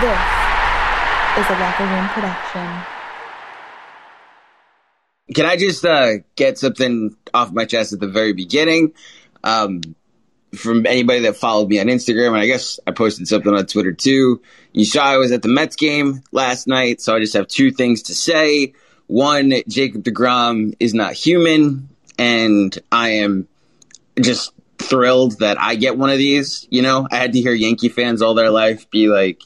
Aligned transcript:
This 0.00 1.46
is 1.46 1.46
a 1.46 1.58
Locker 1.58 1.84
Room 1.84 2.08
production. 2.08 2.82
Can 5.34 5.46
I 5.46 5.56
just 5.56 5.84
uh, 5.84 6.18
get 6.36 6.58
something 6.58 7.16
off 7.34 7.52
my 7.52 7.64
chest 7.64 7.92
at 7.92 8.00
the 8.00 8.08
very 8.08 8.32
beginning? 8.32 8.94
Um, 9.44 9.80
from 10.54 10.86
anybody 10.86 11.20
that 11.20 11.36
followed 11.36 11.68
me 11.68 11.78
on 11.80 11.86
Instagram, 11.86 12.28
and 12.28 12.38
I 12.38 12.46
guess 12.46 12.80
I 12.86 12.92
posted 12.92 13.28
something 13.28 13.54
on 13.54 13.66
Twitter 13.66 13.92
too. 13.92 14.40
You 14.72 14.84
saw 14.84 15.04
I 15.04 15.16
was 15.16 15.32
at 15.32 15.42
the 15.42 15.48
Mets 15.48 15.76
game 15.76 16.22
last 16.32 16.66
night, 16.66 17.00
so 17.00 17.14
I 17.14 17.20
just 17.20 17.34
have 17.34 17.46
two 17.46 17.70
things 17.70 18.02
to 18.04 18.14
say. 18.14 18.74
One, 19.06 19.52
Jacob 19.68 20.02
DeGrom 20.02 20.74
is 20.80 20.94
not 20.94 21.14
human, 21.14 21.88
and 22.18 22.76
I 22.90 23.10
am 23.10 23.48
just 24.20 24.52
thrilled 24.80 25.38
that 25.40 25.60
I 25.60 25.74
get 25.76 25.96
one 25.96 26.10
of 26.10 26.18
these. 26.18 26.66
You 26.70 26.82
know, 26.82 27.06
I 27.10 27.16
had 27.16 27.32
to 27.34 27.40
hear 27.40 27.52
Yankee 27.52 27.88
fans 27.88 28.22
all 28.22 28.34
their 28.34 28.50
life 28.50 28.90
be 28.90 29.08
like, 29.08 29.42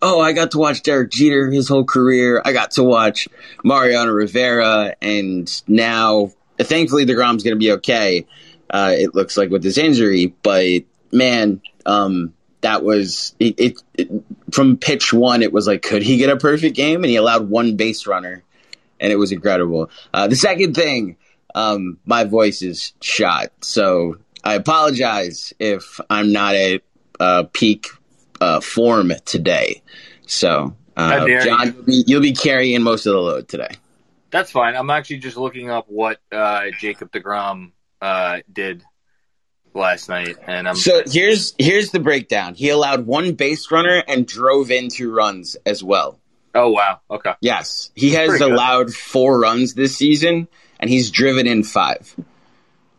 oh, 0.00 0.20
I 0.20 0.32
got 0.32 0.52
to 0.52 0.58
watch 0.58 0.82
Derek 0.82 1.10
Jeter 1.10 1.50
his 1.50 1.68
whole 1.68 1.84
career. 1.84 2.40
I 2.44 2.52
got 2.52 2.72
to 2.72 2.84
watch 2.84 3.28
Mariano 3.64 4.12
Rivera, 4.12 4.94
and 5.02 5.62
now, 5.66 6.30
thankfully, 6.58 7.04
Degrom's 7.04 7.42
going 7.42 7.56
to 7.56 7.58
be 7.58 7.72
okay. 7.72 8.26
Uh, 8.70 8.94
it 8.96 9.14
looks 9.14 9.36
like 9.36 9.50
with 9.50 9.64
his 9.64 9.78
injury, 9.78 10.34
but 10.42 10.82
man, 11.10 11.62
um, 11.86 12.34
that 12.60 12.84
was 12.84 13.34
it, 13.38 13.58
it, 13.58 13.82
it, 13.94 14.10
From 14.52 14.76
pitch 14.76 15.12
one, 15.12 15.42
it 15.42 15.52
was 15.52 15.66
like, 15.66 15.82
could 15.82 16.02
he 16.02 16.16
get 16.18 16.30
a 16.30 16.36
perfect 16.36 16.76
game? 16.76 17.02
And 17.02 17.06
he 17.06 17.16
allowed 17.16 17.48
one 17.48 17.76
base 17.76 18.06
runner, 18.06 18.42
and 19.00 19.12
it 19.12 19.16
was 19.16 19.32
incredible. 19.32 19.90
Uh, 20.12 20.28
the 20.28 20.36
second 20.36 20.74
thing, 20.74 21.16
um, 21.54 21.98
my 22.04 22.24
voice 22.24 22.62
is 22.62 22.92
shot, 23.00 23.52
so 23.62 24.18
I 24.48 24.54
apologize 24.54 25.52
if 25.58 26.00
I'm 26.08 26.32
not 26.32 26.54
at 26.54 26.80
uh, 27.20 27.44
peak 27.52 27.88
uh, 28.40 28.60
form 28.60 29.12
today. 29.26 29.82
So, 30.26 30.74
uh, 30.96 31.26
John, 31.44 31.74
you'll 31.74 31.84
be, 31.84 32.04
you'll 32.06 32.22
be, 32.22 32.32
carrying 32.32 32.82
most 32.82 33.04
of 33.04 33.12
the 33.12 33.18
load 33.18 33.46
today. 33.46 33.68
That's 34.30 34.50
fine. 34.50 34.74
I'm 34.74 34.88
actually 34.88 35.18
just 35.18 35.36
looking 35.36 35.68
up 35.68 35.90
what 35.90 36.20
uh, 36.32 36.62
Jacob 36.80 37.12
Degrom 37.12 37.72
uh, 38.00 38.38
did 38.50 38.82
last 39.74 40.08
night, 40.08 40.36
and 40.46 40.66
I'm 40.66 40.76
so 40.76 41.02
here's 41.04 41.54
here's 41.58 41.90
the 41.90 42.00
breakdown. 42.00 42.54
He 42.54 42.70
allowed 42.70 43.04
one 43.04 43.34
base 43.34 43.70
runner 43.70 44.02
and 44.08 44.26
drove 44.26 44.70
in 44.70 44.88
two 44.88 45.12
runs 45.12 45.58
as 45.66 45.84
well. 45.84 46.20
Oh 46.54 46.70
wow! 46.70 47.00
Okay. 47.10 47.34
Yes, 47.42 47.90
he 47.94 48.12
has 48.12 48.40
allowed 48.40 48.94
four 48.94 49.40
runs 49.40 49.74
this 49.74 49.94
season, 49.94 50.48
and 50.80 50.88
he's 50.88 51.10
driven 51.10 51.46
in 51.46 51.64
five. 51.64 52.16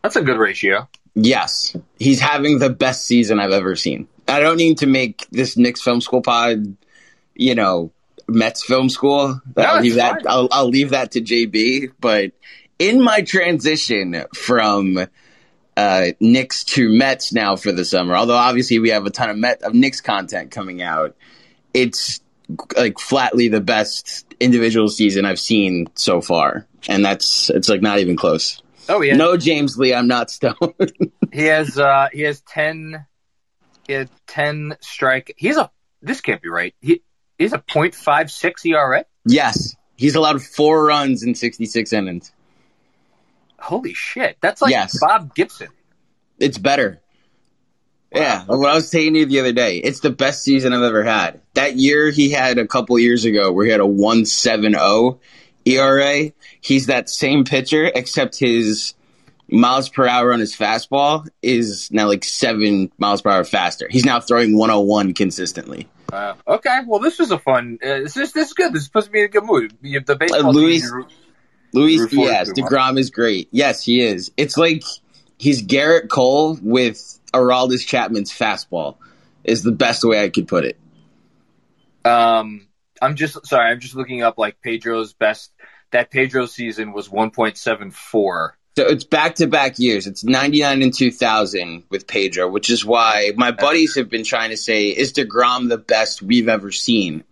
That's 0.04 0.16
a 0.16 0.22
good 0.22 0.38
ratio. 0.38 0.88
Yes, 1.16 1.76
he's 1.98 2.20
having 2.20 2.60
the 2.60 2.70
best 2.70 3.06
season 3.06 3.40
I've 3.40 3.52
ever 3.52 3.76
seen. 3.76 4.08
I 4.28 4.40
don't 4.40 4.58
need 4.58 4.80
to 4.80 4.88
make 4.88 5.28
this 5.32 5.58
Knicks 5.58 5.82
Film 5.82 6.02
School 6.02 6.22
pod, 6.22 6.76
you 7.36 7.56
know, 7.56 7.92
Mets 8.28 8.64
Film 8.64 8.90
School. 8.90 9.42
No, 9.58 9.64
I'll 9.64 9.82
leave 9.82 9.96
that. 9.96 10.24
I'll, 10.28 10.48
I'll 10.52 10.70
leave 10.70 10.92
that 10.92 11.12
to 11.12 11.22
JB. 11.22 11.94
But 12.00 12.32
in 12.78 13.02
my 13.02 13.22
transition 13.22 14.24
from 14.36 15.08
uh, 15.76 16.06
Knicks 16.20 16.64
to 16.66 16.90
Mets 16.90 17.34
now 17.34 17.56
for 17.56 17.72
the 17.72 17.86
summer, 17.86 18.16
although 18.16 18.36
obviously 18.36 18.80
we 18.80 18.90
have 18.90 19.06
a 19.06 19.10
ton 19.10 19.30
of 19.30 19.38
Met 19.38 19.64
of 19.64 19.74
Knicks 19.74 20.02
content 20.02 20.52
coming 20.52 20.82
out, 20.82 21.16
it's 21.74 22.22
like 22.76 23.00
flatly 23.00 23.48
the 23.48 23.62
best 23.62 24.26
individual 24.40 24.88
season 24.88 25.26
I've 25.26 25.40
seen 25.40 25.88
so 25.96 26.22
far, 26.22 26.66
and 26.88 27.04
that's 27.04 27.50
it's 27.50 27.70
like 27.70 27.82
not 27.82 28.00
even 28.00 28.16
close. 28.16 28.62
Oh 28.90 29.02
yeah, 29.02 29.16
no 29.16 29.38
James 29.38 29.78
Lee, 29.78 29.94
I'm 29.94 30.08
not 30.08 30.30
stoned. 30.30 30.58
he 31.32 31.46
has 31.46 31.78
uh, 31.78 32.10
he 32.12 32.24
has 32.24 32.42
ten 32.42 33.06
he 33.90 33.94
had 33.94 34.10
10 34.28 34.78
strike. 34.82 35.34
He's 35.36 35.58
a, 35.58 35.72
this 36.00 36.22
can't 36.22 36.44
be 36.44 36.48
right. 36.48 36.76
He, 36.80 37.02
he's 37.40 37.54
a 37.54 37.58
.56 37.58 38.66
ERA? 38.68 39.04
Yes. 39.26 39.76
He's 39.96 40.14
allowed 40.14 40.44
four 40.44 40.86
runs 40.86 41.24
in 41.24 41.34
66 41.34 41.92
innings. 41.92 42.32
Holy 43.58 43.96
shit. 43.96 44.38
That's 44.42 44.62
like 44.62 44.70
yes. 44.70 45.00
Bob 45.02 45.34
Gibson. 45.34 45.70
It's 46.38 46.60
better. 46.60 47.02
Wow. 48.12 48.22
Yeah, 48.22 48.44
what 48.46 48.70
I 48.70 48.76
was 48.76 48.92
saying 48.92 49.14
to 49.14 49.22
you 49.22 49.26
the 49.26 49.40
other 49.40 49.54
day, 49.54 49.78
it's 49.78 50.02
the 50.02 50.12
best 50.12 50.44
season 50.44 50.72
I've 50.72 50.84
ever 50.84 51.04
had. 51.04 51.42
That 51.56 51.76
year 51.76 52.12
he 52.12 52.30
had 52.30 52.60
a 52.60 52.68
couple 52.68 53.00
years 53.00 53.26
ago 53.26 53.52
where 53.52 53.66
he 53.66 53.72
had 53.72 53.82
a 53.82 53.88
170 53.88 54.78
ERA. 55.66 56.32
He's 56.62 56.88
that 56.88 57.10
same 57.10 57.44
pitcher, 57.44 57.92
except 57.94 58.38
his 58.38 58.94
miles 59.52 59.90
per 59.90 60.08
hour 60.08 60.34
on 60.34 60.40
his 60.40 60.56
fastball 60.56 61.28
is 61.42 61.92
now 61.92 62.08
like 62.08 62.24
seven 62.24 62.92
miles 62.98 63.22
per 63.22 63.30
hour 63.30 63.44
faster. 63.44 63.88
He's 63.90 64.06
now 64.06 64.20
throwing 64.20 64.56
101 64.56 65.14
consistently. 65.14 65.88
Uh, 66.12 66.36
okay, 66.48 66.80
well, 66.88 67.00
this 67.00 67.20
was 67.20 67.32
a 67.32 67.40
fun. 67.40 67.78
Uh, 67.84 68.00
this 68.00 68.18
is 68.18 68.34
this 68.34 68.48
is 68.48 68.54
good. 68.54 68.74
This 68.74 68.82
is 68.82 68.86
supposed 68.86 69.08
to 69.08 69.12
be 69.12 69.22
a 69.22 69.28
good 69.28 69.44
mood. 69.44 69.76
The 69.82 70.16
baseball. 70.16 70.48
Uh, 70.48 70.52
Luis, 70.52 70.92
Luis, 71.74 72.12
yes, 72.12 72.52
Degrom 72.52 72.98
is 72.98 73.12
great. 73.12 73.48
Yes, 73.52 73.84
he 73.84 74.02
is. 74.02 74.32
It's 74.36 74.58
like 74.58 74.84
he's 75.38 75.62
Gerrit 75.62 76.10
Cole 76.10 76.58
with 76.62 77.20
Aroldis 77.32 77.86
Chapman's 77.86 78.32
fastball. 78.32 78.98
Is 79.44 79.64
the 79.64 79.72
best 79.72 80.04
way 80.04 80.22
I 80.24 80.30
could 80.30 80.48
put 80.48 80.66
it. 80.66 80.78
Um, 82.04 82.68
I'm 83.02 83.16
just 83.16 83.46
sorry. 83.48 83.72
I'm 83.72 83.80
just 83.80 83.96
looking 83.96 84.22
up 84.22 84.38
like 84.38 84.62
Pedro's 84.62 85.14
best. 85.14 85.52
That 85.92 86.12
Pedro 86.12 86.46
season 86.46 86.94
was 86.94 87.10
1.74 87.10 88.52
so 88.80 88.86
it's 88.86 89.04
back 89.04 89.36
to 89.36 89.48
back 89.48 89.78
years. 89.78 90.08
It's 90.08 90.24
99 90.24 90.82
and 90.82 90.94
2000 90.94 91.84
with 91.90 92.08
Pedro, 92.08 92.48
which 92.48 92.70
is 92.70 92.86
why 92.86 93.34
my 93.36 93.52
buddies 93.52 93.98
have 93.98 94.10
been 94.10 94.24
trying 94.24 94.52
to 94.52 94.58
say, 94.58 94.88
is 94.88 95.12
DeGrom 95.12 95.68
the 95.68 95.78
best 95.78 96.22
we've 96.22 96.48
ever 96.48 96.72
seen? 96.72 97.26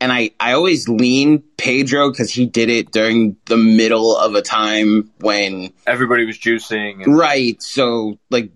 And 0.00 0.10
I, 0.10 0.32
I 0.40 0.54
always 0.54 0.88
lean 0.88 1.44
Pedro 1.56 2.10
because 2.10 2.32
he 2.32 2.46
did 2.46 2.68
it 2.68 2.90
during 2.90 3.36
the 3.44 3.56
middle 3.56 4.16
of 4.16 4.34
a 4.34 4.42
time 4.42 5.12
when 5.20 5.72
everybody 5.86 6.26
was 6.26 6.36
juicing. 6.36 7.04
And- 7.04 7.16
right. 7.16 7.62
So, 7.62 8.18
like, 8.28 8.50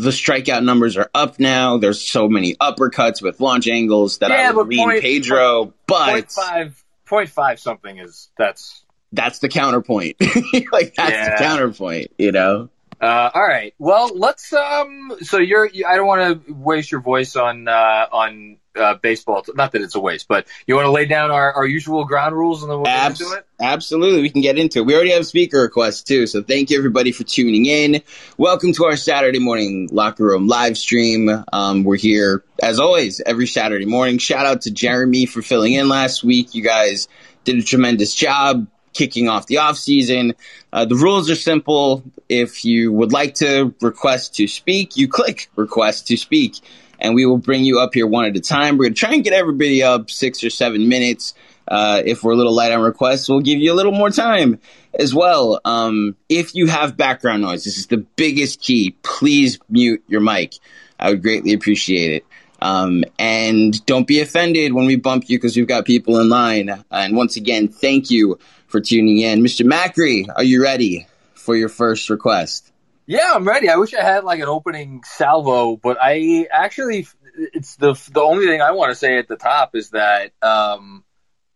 the 0.00 0.10
strikeout 0.10 0.64
numbers 0.64 0.96
are 0.96 1.10
up 1.14 1.38
now. 1.38 1.78
There's 1.78 2.00
so 2.00 2.28
many 2.28 2.54
uppercuts 2.56 3.22
with 3.22 3.40
launch 3.40 3.68
angles 3.68 4.18
that 4.18 4.30
yeah, 4.30 4.48
I 4.48 4.52
would 4.52 4.70
point, 4.70 5.02
Pedro, 5.02 5.64
point, 5.64 5.74
but 5.86 6.10
point 6.10 6.32
five, 6.32 6.84
point 7.06 7.28
five 7.28 7.60
something 7.60 7.98
is 7.98 8.30
that's 8.38 8.84
that's 9.12 9.40
the 9.40 9.48
counterpoint. 9.48 10.16
like 10.72 10.94
that's 10.94 11.10
yeah. 11.10 11.30
the 11.30 11.44
counterpoint, 11.44 12.12
you 12.18 12.32
know. 12.32 12.70
Uh, 13.00 13.30
all 13.34 13.42
right. 13.42 13.74
Well, 13.78 14.10
let's. 14.14 14.52
Um. 14.52 15.16
So 15.22 15.38
you're. 15.38 15.68
I 15.86 15.96
don't 15.96 16.06
want 16.06 16.46
to 16.46 16.52
waste 16.52 16.92
your 16.92 17.00
voice 17.00 17.36
on 17.36 17.68
uh, 17.68 18.06
on 18.12 18.58
uh, 18.76 18.94
baseball. 18.94 19.44
Not 19.54 19.72
that 19.72 19.82
it's 19.82 19.94
a 19.94 20.00
waste, 20.00 20.28
but 20.28 20.46
you 20.66 20.74
want 20.74 20.86
to 20.86 20.90
lay 20.90 21.06
down 21.06 21.30
our, 21.30 21.52
our 21.52 21.66
usual 21.66 22.04
ground 22.04 22.34
rules 22.34 22.62
and 22.62 22.70
then 22.70 22.78
we'll 22.78 22.88
Abs- 22.88 23.18
get 23.18 23.24
into 23.24 23.38
it. 23.38 23.46
Absolutely, 23.60 24.22
we 24.22 24.30
can 24.30 24.42
get 24.42 24.58
into 24.58 24.80
it. 24.80 24.86
We 24.86 24.94
already 24.94 25.12
have 25.12 25.26
speaker 25.26 25.62
requests 25.62 26.02
too, 26.02 26.26
so 26.26 26.42
thank 26.42 26.70
you 26.70 26.78
everybody 26.78 27.12
for 27.12 27.24
tuning 27.24 27.66
in. 27.66 28.02
Welcome 28.36 28.72
to 28.74 28.86
our 28.86 28.96
Saturday 28.96 29.38
morning 29.38 29.88
locker 29.92 30.24
room 30.24 30.48
live 30.48 30.76
stream. 30.76 31.30
Um, 31.52 31.84
we're 31.84 31.96
here 31.96 32.44
as 32.60 32.80
always 32.80 33.20
every 33.20 33.46
Saturday 33.46 33.86
morning. 33.86 34.18
Shout 34.18 34.46
out 34.46 34.62
to 34.62 34.70
Jeremy 34.70 35.26
for 35.26 35.42
filling 35.42 35.74
in 35.74 35.88
last 35.88 36.24
week. 36.24 36.54
You 36.54 36.62
guys 36.62 37.08
did 37.44 37.58
a 37.58 37.62
tremendous 37.62 38.14
job 38.14 38.66
kicking 38.92 39.28
off 39.28 39.46
the 39.46 39.58
off 39.58 39.76
season. 39.78 40.34
Uh, 40.72 40.84
the 40.84 40.96
rules 40.96 41.30
are 41.30 41.36
simple. 41.36 42.04
If 42.28 42.64
you 42.64 42.92
would 42.92 43.12
like 43.12 43.36
to 43.36 43.74
request 43.80 44.36
to 44.36 44.46
speak, 44.46 44.96
you 44.96 45.08
click 45.08 45.50
request 45.56 46.08
to 46.08 46.16
speak 46.16 46.60
and 47.02 47.16
we 47.16 47.26
will 47.26 47.36
bring 47.36 47.64
you 47.64 47.80
up 47.80 47.92
here 47.92 48.06
one 48.06 48.24
at 48.24 48.36
a 48.36 48.40
time. 48.40 48.78
We're 48.78 48.84
going 48.84 48.94
to 48.94 49.00
try 49.00 49.12
and 49.12 49.24
get 49.24 49.32
everybody 49.32 49.82
up 49.82 50.08
six 50.08 50.42
or 50.44 50.50
seven 50.50 50.88
minutes. 50.88 51.34
Uh, 51.66 52.00
if 52.04 52.22
we're 52.22 52.32
a 52.32 52.36
little 52.36 52.54
light 52.54 52.72
on 52.72 52.80
requests, 52.80 53.28
we'll 53.28 53.40
give 53.40 53.58
you 53.58 53.72
a 53.72 53.74
little 53.74 53.92
more 53.92 54.08
time 54.08 54.60
as 54.94 55.12
well. 55.12 55.60
Um, 55.64 56.16
if 56.28 56.54
you 56.54 56.68
have 56.68 56.96
background 56.96 57.42
noise, 57.42 57.64
this 57.64 57.76
is 57.76 57.88
the 57.88 57.98
biggest 57.98 58.60
key. 58.62 58.96
Please 59.02 59.58
mute 59.68 60.02
your 60.06 60.20
mic. 60.20 60.54
I 60.98 61.10
would 61.10 61.22
greatly 61.22 61.52
appreciate 61.52 62.12
it. 62.12 62.26
Um, 62.60 63.02
and 63.18 63.84
don't 63.86 64.06
be 64.06 64.20
offended 64.20 64.72
when 64.72 64.86
we 64.86 64.94
bump 64.94 65.24
you 65.28 65.36
because 65.36 65.56
we've 65.56 65.66
got 65.66 65.84
people 65.84 66.20
in 66.20 66.28
line. 66.28 66.84
And 66.92 67.16
once 67.16 67.34
again, 67.34 67.66
thank 67.66 68.10
you 68.10 68.38
for 68.68 68.80
tuning 68.80 69.18
in. 69.18 69.42
Mr. 69.42 69.66
Macri, 69.66 70.32
are 70.36 70.44
you 70.44 70.62
ready 70.62 71.08
for 71.34 71.56
your 71.56 71.68
first 71.68 72.08
request? 72.08 72.71
Yeah, 73.06 73.32
I'm 73.34 73.46
ready. 73.46 73.68
I 73.68 73.76
wish 73.76 73.94
I 73.94 74.02
had 74.02 74.24
like 74.24 74.40
an 74.40 74.48
opening 74.48 75.02
salvo, 75.04 75.76
but 75.76 75.98
I 76.00 76.46
actually, 76.50 77.06
it's 77.34 77.76
the 77.76 77.94
the 78.12 78.20
only 78.20 78.46
thing 78.46 78.62
I 78.62 78.72
want 78.72 78.90
to 78.90 78.94
say 78.94 79.18
at 79.18 79.28
the 79.28 79.36
top 79.36 79.74
is 79.74 79.90
that 79.90 80.32
um, 80.40 81.04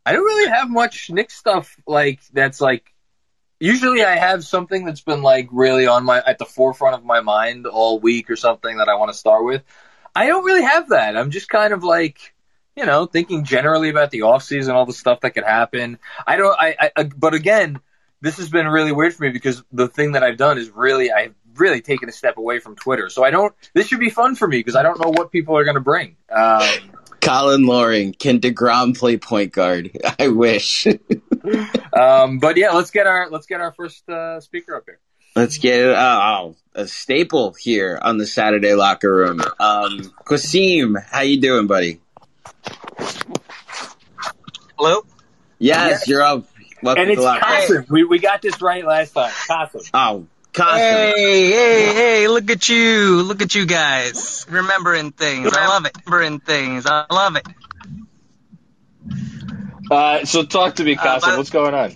I 0.04 0.12
don't 0.12 0.24
really 0.24 0.50
have 0.50 0.70
much 0.70 1.10
Knick 1.10 1.30
stuff 1.30 1.76
like 1.86 2.20
that's 2.32 2.60
like. 2.60 2.92
Usually, 3.60 4.04
I 4.04 4.16
have 4.16 4.44
something 4.44 4.84
that's 4.84 5.02
been 5.02 5.22
like 5.22 5.48
really 5.52 5.86
on 5.86 6.04
my 6.04 6.22
at 6.26 6.38
the 6.38 6.46
forefront 6.46 6.96
of 6.96 7.04
my 7.04 7.20
mind 7.22 7.66
all 7.66 8.00
week 8.00 8.30
or 8.30 8.36
something 8.36 8.78
that 8.78 8.88
I 8.88 8.96
want 8.96 9.12
to 9.12 9.18
start 9.18 9.44
with. 9.44 9.62
I 10.14 10.26
don't 10.26 10.44
really 10.44 10.62
have 10.64 10.90
that. 10.90 11.16
I'm 11.16 11.30
just 11.30 11.48
kind 11.48 11.72
of 11.72 11.84
like 11.84 12.34
you 12.76 12.86
know 12.86 13.06
thinking 13.06 13.44
generally 13.44 13.88
about 13.90 14.10
the 14.10 14.22
off 14.22 14.42
season, 14.42 14.74
all 14.74 14.86
the 14.86 14.92
stuff 14.92 15.20
that 15.22 15.32
could 15.32 15.44
happen. 15.44 15.98
I 16.26 16.36
don't. 16.36 16.56
I, 16.58 16.90
I 16.96 17.04
but 17.04 17.34
again, 17.34 17.80
this 18.20 18.38
has 18.38 18.48
been 18.48 18.66
really 18.66 18.92
weird 18.92 19.14
for 19.14 19.24
me 19.24 19.30
because 19.30 19.62
the 19.72 19.88
thing 19.88 20.12
that 20.12 20.22
I've 20.22 20.36
done 20.36 20.58
is 20.58 20.70
really 20.70 21.12
I've 21.12 21.34
really 21.54 21.80
taken 21.80 22.08
a 22.08 22.12
step 22.12 22.36
away 22.36 22.58
from 22.58 22.76
Twitter. 22.76 23.08
So 23.08 23.24
I 23.24 23.30
don't. 23.30 23.54
This 23.74 23.88
should 23.88 24.00
be 24.00 24.10
fun 24.10 24.34
for 24.36 24.46
me 24.46 24.58
because 24.58 24.76
I 24.76 24.82
don't 24.82 25.00
know 25.00 25.10
what 25.10 25.30
people 25.32 25.56
are 25.56 25.64
going 25.64 25.74
to 25.76 25.80
bring. 25.80 26.16
Um, 26.30 26.62
Colin 27.20 27.66
Loring, 27.66 28.12
can 28.12 28.40
Degrom 28.40 28.96
play 28.96 29.16
point 29.16 29.52
guard? 29.52 29.90
I 30.18 30.28
wish. 30.28 30.86
um, 31.92 32.38
but 32.38 32.56
yeah, 32.56 32.70
let's 32.70 32.90
get 32.90 33.06
our 33.06 33.28
let's 33.30 33.46
get 33.46 33.60
our 33.60 33.72
first 33.72 34.08
uh, 34.08 34.40
speaker 34.40 34.76
up 34.76 34.84
here. 34.86 34.98
Let's 35.34 35.58
get 35.58 35.84
uh, 35.84 36.52
a 36.74 36.86
staple 36.86 37.52
here 37.52 37.98
on 38.00 38.16
the 38.16 38.26
Saturday 38.26 38.72
locker 38.74 39.14
room. 39.14 39.40
Um, 39.60 40.14
Qasim, 40.24 40.96
how 41.04 41.20
you 41.20 41.40
doing, 41.40 41.66
buddy? 41.66 42.00
Hello. 44.78 45.02
Yes, 45.58 45.90
Yes. 45.90 46.08
you're 46.08 46.22
up. 46.22 46.46
Welcome 46.82 47.02
And 47.02 47.10
it's 47.10 47.20
the 47.20 47.24
locker 47.24 47.86
We 47.88 48.04
we 48.04 48.18
got 48.18 48.42
this 48.42 48.60
right 48.60 48.84
last 48.84 49.12
time. 49.12 49.30
Qasim. 49.30 49.90
Oh, 49.94 50.26
Qasim. 50.52 50.76
Hey, 50.78 51.50
hey, 51.50 51.94
hey, 51.94 52.28
look 52.28 52.50
at 52.50 52.68
you. 52.68 53.22
Look 53.22 53.42
at 53.42 53.54
you 53.54 53.66
guys. 53.66 54.46
Remembering 54.48 55.12
things. 55.12 55.52
I 55.54 55.66
love 55.68 55.86
it. 55.86 55.96
Remembering 56.06 56.40
things. 56.40 56.86
I 56.86 57.06
love 57.10 57.36
it. 57.36 57.46
Uh, 59.90 60.24
so 60.24 60.44
talk 60.44 60.76
to 60.76 60.84
me, 60.84 60.96
Uh, 60.96 61.20
What's 61.36 61.50
going 61.50 61.74
on? 61.74 61.94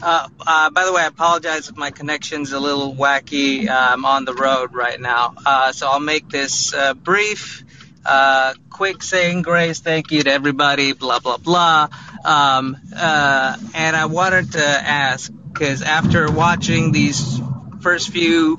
Uh, 0.00 0.28
uh, 0.46 0.70
by 0.70 0.84
the 0.84 0.92
way, 0.92 1.02
I 1.02 1.06
apologize 1.06 1.68
if 1.68 1.76
my 1.76 1.90
connection's 1.90 2.52
a 2.52 2.60
little 2.60 2.94
wacky. 2.94 3.68
Uh, 3.68 3.74
I'm 3.92 4.04
on 4.04 4.24
the 4.24 4.34
road 4.34 4.72
right 4.72 5.00
now. 5.00 5.34
Uh, 5.44 5.72
so 5.72 5.88
I'll 5.88 6.00
make 6.00 6.28
this 6.28 6.72
uh, 6.72 6.94
brief. 6.94 7.64
Uh, 8.06 8.54
quick 8.70 9.02
saying 9.02 9.42
grace, 9.42 9.80
thank 9.80 10.12
you 10.12 10.22
to 10.22 10.30
everybody, 10.30 10.92
blah, 10.92 11.18
blah, 11.18 11.36
blah. 11.36 11.88
Um, 12.24 12.76
uh, 12.94 13.56
and 13.74 13.96
I 13.96 14.06
wanted 14.06 14.52
to 14.52 14.64
ask, 14.64 15.32
because 15.52 15.82
after 15.82 16.30
watching 16.30 16.92
these 16.92 17.40
first 17.80 18.10
few 18.10 18.58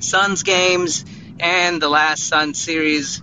Suns 0.00 0.42
games 0.42 1.04
and 1.40 1.80
the 1.80 1.88
last 1.88 2.24
Suns 2.24 2.60
series, 2.60 3.22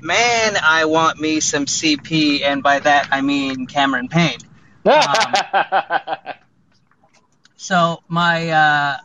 man, 0.00 0.56
I 0.62 0.86
want 0.86 1.20
me 1.20 1.40
some 1.40 1.66
CP, 1.66 2.42
and 2.42 2.62
by 2.62 2.80
that 2.80 3.08
I 3.12 3.20
mean 3.20 3.66
Cameron 3.66 4.08
Payne. 4.08 4.38
So 7.58 8.00
my, 8.06 8.50
uh, 8.50 8.96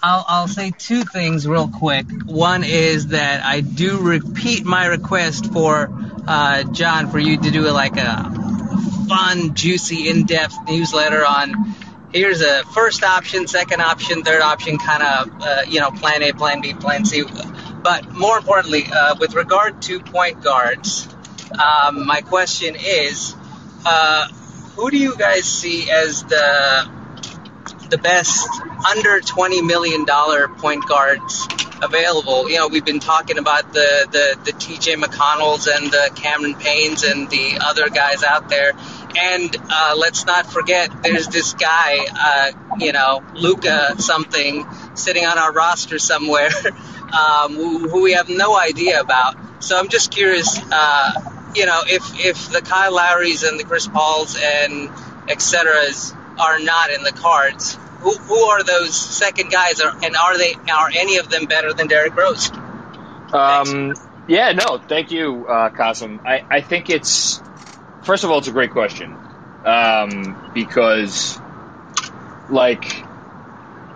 I'll, 0.00 0.24
I'll 0.28 0.48
say 0.48 0.70
two 0.78 1.02
things 1.02 1.44
real 1.44 1.66
quick. 1.66 2.06
One 2.24 2.62
is 2.62 3.08
that 3.08 3.44
I 3.44 3.62
do 3.62 3.98
repeat 3.98 4.64
my 4.64 4.86
request 4.86 5.52
for 5.52 5.90
uh, 6.28 6.62
John 6.64 7.10
for 7.10 7.18
you 7.18 7.36
to 7.36 7.50
do 7.50 7.68
like 7.70 7.96
a 7.96 8.43
fun, 9.08 9.54
juicy, 9.54 10.08
in-depth 10.08 10.54
newsletter 10.68 11.24
on 11.24 11.74
here's 12.14 12.40
a 12.40 12.62
first 12.66 13.02
option, 13.02 13.46
second 13.48 13.82
option, 13.82 14.22
third 14.22 14.40
option, 14.40 14.78
kind 14.78 15.02
of 15.02 15.42
uh, 15.42 15.62
you 15.68 15.80
know 15.80 15.90
plan 15.90 16.22
A, 16.22 16.32
plan 16.32 16.60
B, 16.60 16.72
plan 16.72 17.04
C. 17.04 17.24
But 17.82 18.10
more 18.12 18.38
importantly, 18.38 18.86
uh, 18.90 19.16
with 19.18 19.34
regard 19.34 19.82
to 19.82 20.00
point 20.00 20.42
guards, 20.42 21.08
um, 21.52 22.06
my 22.06 22.22
question 22.22 22.76
is, 22.78 23.36
uh, 23.84 24.26
who 24.76 24.90
do 24.90 24.96
you 24.96 25.16
guys 25.16 25.44
see 25.44 25.90
as 25.90 26.22
the 26.22 26.88
the 27.90 27.98
best 27.98 28.48
under 28.94 29.20
twenty 29.20 29.62
million 29.62 30.04
dollar 30.04 30.48
point 30.48 30.86
guards 30.88 31.46
available. 31.82 32.48
You 32.48 32.58
know, 32.58 32.68
we've 32.68 32.84
been 32.84 33.00
talking 33.00 33.38
about 33.38 33.72
the 33.72 34.08
the, 34.10 34.38
the 34.44 34.52
TJ 34.52 35.02
McConnells 35.02 35.68
and 35.74 35.90
the 35.90 36.10
Cameron 36.14 36.54
Paynes 36.54 37.10
and 37.10 37.28
the 37.30 37.58
other 37.60 37.88
guys 37.88 38.22
out 38.22 38.48
there. 38.48 38.72
And 39.20 39.56
uh, 39.70 39.94
let's 39.96 40.26
not 40.26 40.46
forget, 40.46 40.90
there's 41.02 41.28
this 41.28 41.54
guy, 41.54 42.04
uh, 42.12 42.52
you 42.78 42.92
know, 42.92 43.22
Luca 43.34 44.00
something, 44.00 44.66
sitting 44.94 45.24
on 45.24 45.38
our 45.38 45.52
roster 45.52 46.00
somewhere, 46.00 46.50
um, 46.66 47.54
who, 47.54 47.88
who 47.88 48.02
we 48.02 48.14
have 48.14 48.28
no 48.28 48.58
idea 48.58 49.00
about. 49.00 49.36
So 49.62 49.78
I'm 49.78 49.88
just 49.88 50.10
curious, 50.10 50.58
uh, 50.58 51.12
you 51.54 51.66
know, 51.66 51.82
if 51.86 52.02
if 52.24 52.50
the 52.50 52.60
Kyle 52.60 52.92
Lowrys 52.92 53.44
and 53.48 53.58
the 53.58 53.64
Chris 53.64 53.86
Pauls 53.86 54.36
and 54.36 54.90
et 55.28 55.40
ceteras 55.40 56.12
are 56.38 56.58
not 56.60 56.90
in 56.90 57.02
the 57.02 57.12
cards, 57.12 57.78
who, 58.00 58.16
who 58.16 58.38
are 58.44 58.62
those 58.62 58.94
second 58.94 59.50
guys, 59.50 59.80
are, 59.80 59.94
and 60.02 60.16
are 60.16 60.38
they 60.38 60.54
are 60.54 60.90
any 60.94 61.18
of 61.18 61.30
them 61.30 61.46
better 61.46 61.72
than 61.72 61.86
Derrick 61.86 62.16
Rose? 62.16 62.50
Um, 63.32 63.94
yeah, 64.26 64.52
no, 64.52 64.78
thank 64.78 65.10
you, 65.10 65.46
uh. 65.46 65.70
I, 66.24 66.42
I 66.50 66.60
think 66.60 66.90
it's, 66.90 67.40
first 68.02 68.24
of 68.24 68.30
all, 68.30 68.38
it's 68.38 68.48
a 68.48 68.52
great 68.52 68.70
question. 68.70 69.16
Um, 69.64 70.50
because, 70.54 71.38
like, 72.50 73.04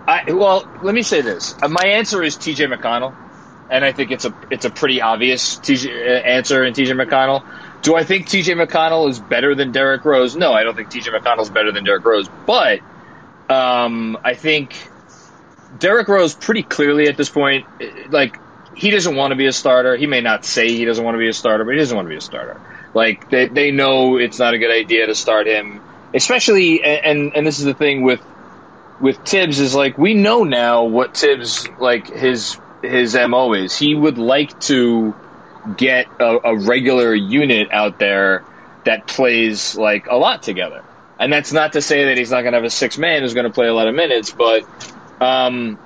I, 0.07 0.23
well, 0.33 0.67
let 0.81 0.95
me 0.95 1.03
say 1.03 1.21
this. 1.21 1.55
Uh, 1.61 1.67
My 1.67 1.85
answer 1.85 2.23
is 2.23 2.35
TJ 2.35 2.73
McConnell, 2.73 3.13
and 3.69 3.85
I 3.85 3.91
think 3.91 4.11
it's 4.11 4.25
a, 4.25 4.33
it's 4.49 4.65
a 4.65 4.71
pretty 4.71 5.01
obvious 5.01 5.57
TJ, 5.57 5.87
uh, 5.89 6.27
answer 6.27 6.63
in 6.63 6.73
TJ 6.73 6.99
McConnell. 6.99 7.43
Do 7.81 7.95
I 7.95 8.03
think 8.03 8.27
TJ 8.27 8.65
McConnell 8.65 9.09
is 9.09 9.19
better 9.19 9.55
than 9.55 9.71
Derrick 9.71 10.03
Rose? 10.03 10.35
No, 10.35 10.51
I 10.51 10.63
don't 10.63 10.75
think 10.75 10.89
TJ 10.89 11.17
McConnell 11.17 11.41
is 11.43 11.49
better 11.49 11.71
than 11.71 11.83
Derrick 11.83 12.05
Rose, 12.05 12.29
but, 12.45 12.81
um, 13.49 14.17
I 14.23 14.33
think 14.33 14.75
Derrick 15.79 16.07
Rose 16.07 16.33
pretty 16.33 16.63
clearly 16.63 17.07
at 17.07 17.17
this 17.17 17.29
point, 17.29 17.65
like, 18.09 18.39
he 18.75 18.91
doesn't 18.91 19.15
want 19.15 19.31
to 19.31 19.35
be 19.35 19.45
a 19.45 19.51
starter. 19.51 19.97
He 19.97 20.07
may 20.07 20.21
not 20.21 20.45
say 20.45 20.69
he 20.69 20.85
doesn't 20.85 21.03
want 21.03 21.15
to 21.15 21.19
be 21.19 21.27
a 21.27 21.33
starter, 21.33 21.65
but 21.65 21.71
he 21.71 21.79
doesn't 21.79 21.95
want 21.95 22.05
to 22.05 22.09
be 22.09 22.15
a 22.15 22.21
starter. 22.21 22.61
Like 22.93 23.29
they 23.29 23.47
they 23.47 23.71
know 23.71 24.17
it's 24.17 24.39
not 24.39 24.53
a 24.53 24.57
good 24.57 24.71
idea 24.71 25.05
to 25.05 25.15
start 25.15 25.47
him, 25.47 25.81
especially 26.13 26.81
and 26.83 27.35
and 27.35 27.45
this 27.45 27.59
is 27.59 27.65
the 27.65 27.73
thing 27.73 28.03
with 28.03 28.21
with 28.99 29.17
Thibs 29.25 29.59
is 29.59 29.75
like 29.75 29.97
we 29.97 30.13
know 30.13 30.43
now 30.43 30.85
what 30.85 31.15
Thibs 31.15 31.67
like 31.77 32.07
his 32.07 32.57
his 32.81 33.15
mo 33.15 33.53
is. 33.53 33.77
He 33.77 33.93
would 33.93 34.17
like 34.17 34.59
to 34.61 35.13
get 35.77 36.07
a, 36.19 36.37
a 36.43 36.57
regular 36.57 37.13
unit 37.13 37.69
out 37.71 37.99
there 37.99 38.43
that 38.85 39.07
plays 39.07 39.75
like 39.75 40.07
a 40.07 40.15
lot 40.15 40.43
together. 40.43 40.83
And 41.19 41.33
that's 41.33 41.51
not 41.51 41.73
to 41.73 41.81
say 41.81 42.05
that 42.05 42.17
he's 42.17 42.31
not 42.31 42.41
going 42.41 42.53
to 42.53 42.57
have 42.57 42.65
a 42.65 42.69
six 42.69 42.97
man 42.97 43.21
who's 43.21 43.33
going 43.33 43.45
to 43.45 43.51
play 43.51 43.67
a 43.67 43.73
lot 43.73 43.87
of 43.87 43.95
minutes, 43.95 44.31
but 44.31 44.63
um, 45.21 45.77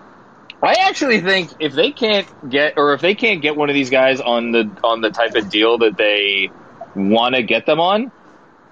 I 0.62 0.76
actually 0.88 1.20
think 1.22 1.52
if 1.60 1.74
they 1.74 1.92
can't 1.92 2.28
get 2.50 2.76
or 2.78 2.94
if 2.94 3.02
they 3.02 3.16
can't 3.16 3.42
get 3.42 3.56
one 3.56 3.70
of 3.70 3.74
these 3.74 3.90
guys 3.90 4.22
on 4.22 4.52
the 4.52 4.70
on 4.84 5.02
the 5.02 5.10
type 5.10 5.36
of 5.36 5.50
deal 5.50 5.80
that 5.80 5.98
they 5.98 6.52
want 6.96 7.36
to 7.36 7.44
get 7.44 7.66
them 7.66 7.80
on, 7.80 8.12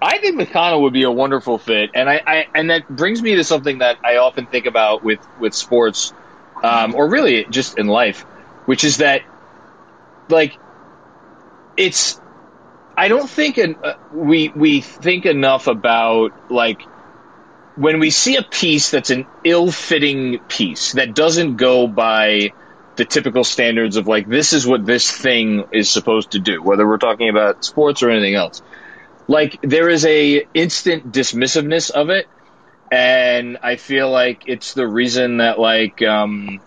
I 0.00 0.18
think 0.18 0.40
McConnell 0.40 0.82
would 0.82 0.94
be 0.94 1.02
a 1.02 1.10
wonderful 1.10 1.58
fit. 1.58 1.90
And 1.94 2.08
I, 2.08 2.22
I 2.26 2.46
and 2.54 2.70
that 2.70 2.88
brings 2.88 3.20
me 3.20 3.34
to 3.36 3.44
something 3.44 3.78
that 3.78 3.98
I 4.02 4.16
often 4.16 4.46
think 4.46 4.64
about 4.66 5.04
with 5.04 5.20
with 5.38 5.52
sports, 5.52 6.14
um, 6.62 6.94
or 6.94 7.10
really 7.10 7.44
just 7.44 7.78
in 7.78 7.88
life, 7.88 8.22
which 8.64 8.84
is 8.84 8.98
that 8.98 9.22
like 10.30 10.56
it's 11.76 12.20
I 12.96 13.08
don't 13.08 13.28
think 13.28 13.58
en- 13.58 13.76
uh, 13.82 13.94
we 14.12 14.48
we 14.54 14.80
think 14.80 15.26
enough 15.26 15.66
about 15.66 16.32
like 16.50 16.82
when 17.76 18.00
we 18.00 18.10
see 18.10 18.36
a 18.36 18.42
piece 18.42 18.90
that's 18.90 19.10
an 19.10 19.26
ill-fitting 19.44 20.40
piece 20.48 20.92
that 20.92 21.14
doesn't 21.14 21.56
go 21.56 21.86
by 21.86 22.52
the 22.96 23.04
typical 23.06 23.44
standards 23.44 23.96
of 23.96 24.06
like 24.06 24.28
this 24.28 24.52
is 24.52 24.66
what 24.66 24.84
this 24.84 25.10
thing 25.10 25.64
is 25.72 25.90
supposed 25.90 26.32
to 26.32 26.38
do 26.38 26.62
whether 26.62 26.86
we're 26.86 26.98
talking 26.98 27.30
about 27.30 27.64
sports 27.64 28.02
or 28.02 28.10
anything 28.10 28.34
else. 28.34 28.60
Like 29.26 29.58
there 29.62 29.88
is 29.88 30.04
a 30.04 30.46
instant 30.52 31.12
dismissiveness 31.12 31.90
of 31.90 32.10
it, 32.10 32.26
and 32.90 33.58
I 33.62 33.76
feel 33.76 34.10
like 34.10 34.42
it's 34.46 34.74
the 34.74 34.86
reason 34.86 35.38
that 35.38 35.58
like 35.58 36.02
um, 36.02 36.60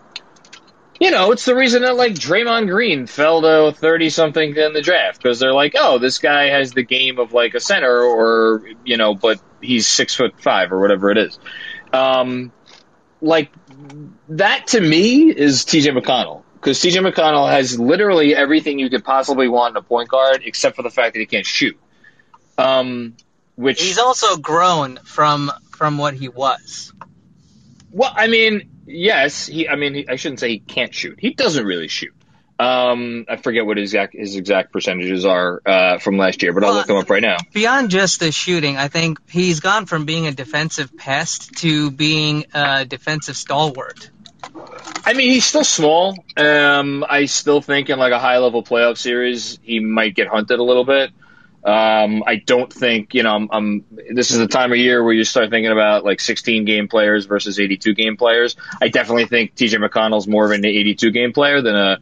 you 0.99 1.11
know, 1.11 1.31
it's 1.31 1.45
the 1.45 1.55
reason 1.55 1.81
that 1.81 1.95
like 1.95 2.13
Draymond 2.13 2.69
Green 2.69 3.05
fell 3.07 3.41
to 3.41 3.71
thirty 3.77 4.09
something 4.09 4.55
in 4.55 4.73
the 4.73 4.81
draft 4.81 5.21
because 5.21 5.39
they're 5.39 5.53
like, 5.53 5.73
oh, 5.77 5.99
this 5.99 6.19
guy 6.19 6.45
has 6.49 6.71
the 6.71 6.83
game 6.83 7.19
of 7.19 7.33
like 7.33 7.53
a 7.53 7.59
center, 7.59 8.01
or 8.01 8.63
you 8.85 8.97
know, 8.97 9.13
but 9.13 9.41
he's 9.61 9.87
six 9.87 10.15
foot 10.15 10.39
five 10.39 10.71
or 10.71 10.79
whatever 10.79 11.11
it 11.11 11.17
is. 11.17 11.39
Um, 11.91 12.51
like 13.21 13.51
that 14.29 14.67
to 14.67 14.81
me 14.81 15.29
is 15.29 15.65
TJ 15.65 15.97
McConnell 15.97 16.43
because 16.53 16.79
TJ 16.79 17.11
McConnell 17.11 17.49
has 17.49 17.79
literally 17.79 18.35
everything 18.35 18.79
you 18.79 18.89
could 18.89 19.03
possibly 19.03 19.47
want 19.47 19.71
in 19.71 19.77
a 19.77 19.81
point 19.81 20.09
guard 20.09 20.43
except 20.45 20.75
for 20.75 20.83
the 20.83 20.89
fact 20.89 21.13
that 21.13 21.19
he 21.19 21.25
can't 21.25 21.45
shoot. 21.45 21.77
Um, 22.57 23.15
which 23.55 23.81
He's 23.81 23.97
also 23.97 24.37
grown 24.37 24.97
from 24.97 25.51
from 25.71 25.97
what 25.97 26.13
he 26.13 26.29
was. 26.29 26.93
Well, 27.91 28.11
I 28.13 28.27
mean, 28.27 28.69
yes, 28.85 29.47
he. 29.47 29.67
I 29.67 29.75
mean, 29.75 29.93
he, 29.93 30.07
I 30.07 30.15
shouldn't 30.15 30.39
say 30.39 30.49
he 30.49 30.59
can't 30.59 30.93
shoot. 30.93 31.17
He 31.19 31.33
doesn't 31.33 31.65
really 31.65 31.87
shoot. 31.87 32.13
Um, 32.57 33.25
I 33.27 33.35
forget 33.35 33.65
what 33.65 33.75
his 33.77 33.93
exact 33.93 34.15
his 34.15 34.35
exact 34.37 34.71
percentages 34.71 35.25
are 35.25 35.61
uh, 35.65 35.97
from 35.97 36.17
last 36.17 36.41
year, 36.41 36.53
but 36.53 36.63
I'll 36.63 36.69
Well, 36.69 36.77
look 36.77 36.87
them 36.87 36.97
up 36.97 37.09
right 37.09 37.21
now. 37.21 37.37
Beyond 37.53 37.89
just 37.89 38.21
the 38.21 38.31
shooting, 38.31 38.77
I 38.77 38.87
think 38.87 39.19
he's 39.29 39.59
gone 39.59 39.85
from 39.87 40.05
being 40.05 40.27
a 40.27 40.31
defensive 40.31 40.95
pest 40.95 41.53
to 41.57 41.91
being 41.91 42.45
a 42.53 42.85
defensive 42.85 43.35
stalwart. 43.35 44.09
I 45.03 45.13
mean, 45.13 45.31
he's 45.31 45.45
still 45.45 45.63
small. 45.65 46.17
Um, 46.37 47.03
I 47.07 47.25
still 47.25 47.61
think 47.61 47.89
in 47.89 47.99
like 47.99 48.13
a 48.13 48.19
high 48.19 48.37
level 48.37 48.63
playoff 48.63 48.97
series, 48.97 49.59
he 49.61 49.79
might 49.81 50.15
get 50.15 50.27
hunted 50.27 50.59
a 50.59 50.63
little 50.63 50.85
bit. 50.85 51.11
Um, 51.65 52.23
I 52.27 52.35
don't 52.35 52.71
think 52.71 53.15
you 53.15 53.23
know. 53.23 53.35
I'm, 53.35 53.49
I'm. 53.51 53.85
This 54.11 54.29
is 54.29 54.37
the 54.37 54.47
time 54.47 54.71
of 54.71 54.77
year 54.77 55.03
where 55.03 55.13
you 55.13 55.23
start 55.23 55.49
thinking 55.49 55.71
about 55.71 56.05
like 56.05 56.19
16 56.19 56.63
game 56.63 56.87
players 56.87 57.25
versus 57.25 57.59
82 57.59 57.95
game 57.95 58.17
players. 58.17 58.55
I 58.79 58.89
definitely 58.89 59.25
think 59.25 59.55
TJ 59.55 59.83
McConnell's 59.83 60.27
more 60.27 60.45
of 60.45 60.51
an 60.51 60.63
82 60.63 61.09
game 61.09 61.33
player 61.33 61.63
than 61.63 61.75
a 61.75 61.97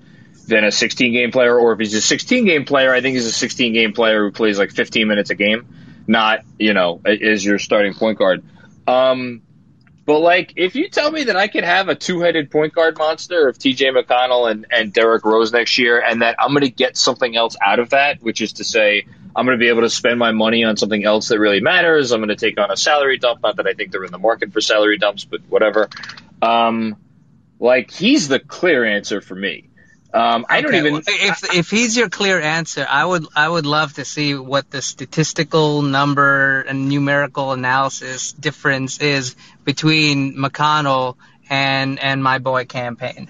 than 0.47 0.65
a 0.65 0.71
16 0.71 1.13
game 1.13 1.31
player. 1.31 1.57
Or 1.57 1.71
if 1.71 1.79
he's 1.79 1.93
a 1.93 2.01
16 2.01 2.43
game 2.45 2.65
player, 2.65 2.93
I 2.93 2.99
think 2.99 3.15
he's 3.15 3.25
a 3.25 3.31
16 3.31 3.71
game 3.71 3.93
player 3.93 4.25
who 4.25 4.31
plays 4.33 4.59
like 4.59 4.71
15 4.71 5.07
minutes 5.07 5.29
a 5.29 5.35
game, 5.35 5.65
not 6.07 6.41
you 6.59 6.73
know 6.73 6.99
is 7.05 7.45
your 7.45 7.57
starting 7.57 7.93
point 7.93 8.19
guard. 8.19 8.43
Um, 8.85 9.43
but 10.05 10.19
like, 10.19 10.53
if 10.57 10.75
you 10.75 10.89
tell 10.89 11.09
me 11.09 11.23
that 11.25 11.37
I 11.37 11.47
could 11.47 11.63
have 11.63 11.87
a 11.87 11.95
two-headed 11.95 12.51
point 12.51 12.73
guard 12.73 12.97
monster 12.97 13.47
of 13.47 13.57
T.J. 13.57 13.91
McConnell 13.91 14.51
and, 14.51 14.65
and 14.69 14.91
Derrick 14.91 15.23
Rose 15.23 15.53
next 15.53 15.77
year, 15.77 16.03
and 16.05 16.21
that 16.21 16.35
I'm 16.39 16.49
going 16.49 16.63
to 16.63 16.69
get 16.69 16.97
something 16.97 17.33
else 17.37 17.55
out 17.65 17.79
of 17.79 17.91
that, 17.91 18.21
which 18.21 18.41
is 18.41 18.53
to 18.53 18.65
say, 18.65 19.05
I'm 19.35 19.45
going 19.45 19.57
to 19.57 19.61
be 19.61 19.69
able 19.69 19.81
to 19.81 19.89
spend 19.89 20.19
my 20.19 20.31
money 20.31 20.63
on 20.63 20.77
something 20.77 21.03
else 21.03 21.29
that 21.29 21.39
really 21.39 21.59
matters. 21.59 22.11
I'm 22.11 22.19
going 22.19 22.29
to 22.29 22.35
take 22.35 22.59
on 22.59 22.71
a 22.71 22.77
salary 22.77 23.17
dump. 23.17 23.41
Not 23.41 23.57
that 23.57 23.67
I 23.67 23.73
think 23.73 23.91
they're 23.91 24.03
in 24.03 24.11
the 24.11 24.19
market 24.19 24.53
for 24.53 24.61
salary 24.61 24.97
dumps, 24.97 25.25
but 25.25 25.41
whatever. 25.49 25.89
Um, 26.41 26.97
like 27.59 27.91
he's 27.91 28.27
the 28.27 28.39
clear 28.39 28.85
answer 28.85 29.21
for 29.21 29.35
me. 29.35 29.69
Um, 30.13 30.45
I 30.47 30.61
don't 30.61 30.75
even. 30.75 31.01
If 31.07 31.55
if 31.55 31.69
he's 31.71 31.97
your 31.97 32.07
clear 32.07 32.39
answer, 32.39 32.85
I 32.87 33.03
would 33.03 33.25
I 33.35 33.49
would 33.49 33.65
love 33.65 33.93
to 33.93 34.05
see 34.05 34.35
what 34.35 34.69
the 34.69 34.81
statistical 34.81 35.81
number 35.81 36.61
and 36.61 36.87
numerical 36.87 37.51
analysis 37.51 38.31
difference 38.33 38.99
is 38.99 39.35
between 39.63 40.35
McConnell 40.35 41.15
and 41.49 41.99
and 41.99 42.21
my 42.23 42.37
boy 42.37 42.65
Cam 42.65 42.95
Payne. 42.95 43.29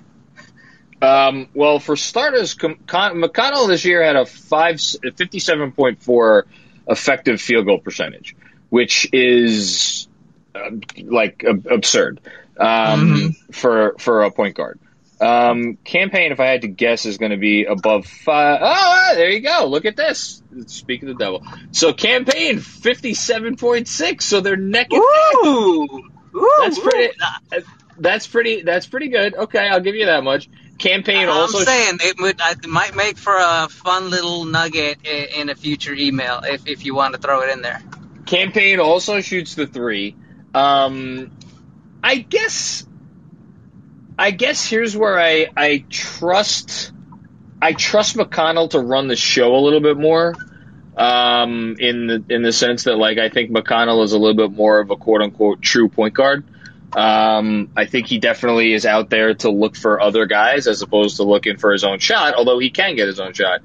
Um, 1.04 1.50
well, 1.54 1.80
for 1.80 1.96
starters, 1.98 2.54
Con- 2.54 2.78
McConnell 2.88 3.68
this 3.68 3.84
year 3.84 4.02
had 4.04 4.16
a 4.16 4.26
five, 4.26 4.76
57.4 4.76 6.44
effective 6.88 7.42
field 7.42 7.66
goal 7.66 7.80
percentage, 7.80 8.36
which 8.70 9.10
is 9.12 10.08
uh, 10.56 10.70
like 11.04 11.44
ab- 11.44 11.68
absurd 11.70 12.22
um, 12.58 13.36
for 13.52 13.96
for 14.00 14.24
a 14.24 14.32
point 14.32 14.56
guard. 14.56 14.80
Um, 15.20 15.78
Cam 15.84 16.10
Payne, 16.10 16.32
if 16.32 16.40
I 16.40 16.48
had 16.48 16.62
to 16.62 16.68
guess, 16.68 17.06
is 17.06 17.18
going 17.18 17.32
to 17.32 17.38
be 17.38 17.66
above 17.66 18.06
five. 18.06 18.60
Oh, 18.62 19.12
there 19.16 19.30
you 19.30 19.42
go. 19.42 19.68
Look 19.68 19.86
at 19.86 19.96
this. 19.96 20.42
Speak 20.68 21.02
of 21.02 21.08
the 21.10 21.14
devil. 21.16 21.46
So 21.72 21.94
Cam 21.94 22.26
Payne 22.26 22.60
fifty-seven 22.60 23.58
point 23.58 23.88
six. 23.88 24.26
So 24.26 24.42
they're 24.42 24.58
neck 24.58 24.88
and 24.92 25.02
neck. 25.02 25.46
Ooh, 25.46 26.10
That's 26.62 26.80
pretty. 26.80 27.14
That's 27.98 28.28
pretty. 28.28 28.62
That's 28.64 28.88
pretty 28.88 29.10
good. 29.10 29.36
Okay, 29.36 29.68
I'll 29.68 29.80
give 29.82 29.96
you 29.96 30.08
that 30.08 30.24
much. 30.24 30.50
Cam 30.84 31.02
Payne 31.02 31.30
I'm 31.30 31.30
also. 31.30 31.60
saying 31.60 32.00
it 32.02 32.20
would 32.20 32.42
it 32.42 32.68
might 32.68 32.94
make 32.94 33.18
for 33.18 33.38
a 33.38 33.70
fun 33.70 34.10
little 34.10 34.44
nugget 34.44 34.98
in 35.06 35.48
a 35.48 35.56
future 35.56 35.94
email 35.94 36.42
if 36.44 36.68
if 36.68 36.84
you 36.84 36.94
want 36.94 37.14
to 37.16 37.22
throw 37.22 37.40
it 37.40 37.50
in 37.52 37.62
there. 37.62 37.82
Cam 38.26 38.52
Payne 38.52 38.82
also 38.82 39.22
shoots 39.22 39.56
the 39.56 39.66
three. 39.66 40.18
Um, 40.54 41.32
I 42.04 42.18
guess. 42.18 42.86
I 44.20 44.32
guess 44.32 44.66
here's 44.66 44.94
where 44.96 45.18
I 45.18 45.48
I 45.56 45.86
trust. 45.90 46.92
I 47.62 47.72
trust 47.72 48.18
McConnell 48.18 48.72
to 48.72 48.80
run 48.82 49.08
the 49.08 49.16
show 49.16 49.56
a 49.56 49.62
little 49.64 49.80
bit 49.80 49.96
more. 49.96 50.36
Um, 50.98 51.78
in 51.80 52.08
the 52.08 52.26
in 52.28 52.42
the 52.42 52.52
sense 52.52 52.84
that 52.84 52.98
like 52.98 53.20
I 53.20 53.30
think 53.30 53.52
McConnell 53.52 54.04
is 54.04 54.12
a 54.12 54.20
little 54.20 54.36
bit 54.36 54.52
more 54.52 54.82
of 54.82 54.92
a 54.92 54.98
quote 54.98 55.22
unquote 55.22 55.62
true 55.62 55.88
point 55.88 56.14
guard. 56.14 56.44
Um, 56.96 57.72
I 57.76 57.86
think 57.86 58.08
he 58.08 58.20
definitely 58.20 58.74
is 58.74 58.86
out 58.86 59.10
there 59.10 59.34
to 59.36 59.50
look 59.50 59.76
for 59.76 60.00
other 60.00 60.26
guys 60.26 60.68
as 60.68 60.82
opposed 60.82 61.18
to 61.18 61.24
looking 61.24 61.58
for 61.58 61.72
his 61.72 61.84
own 61.84 62.00
shot. 62.00 62.36
Although 62.36 62.60
he 62.60 62.70
can 62.70 62.96
get 62.96 63.08
his 63.08 63.20
own 63.20 63.34
shot. 63.34 63.62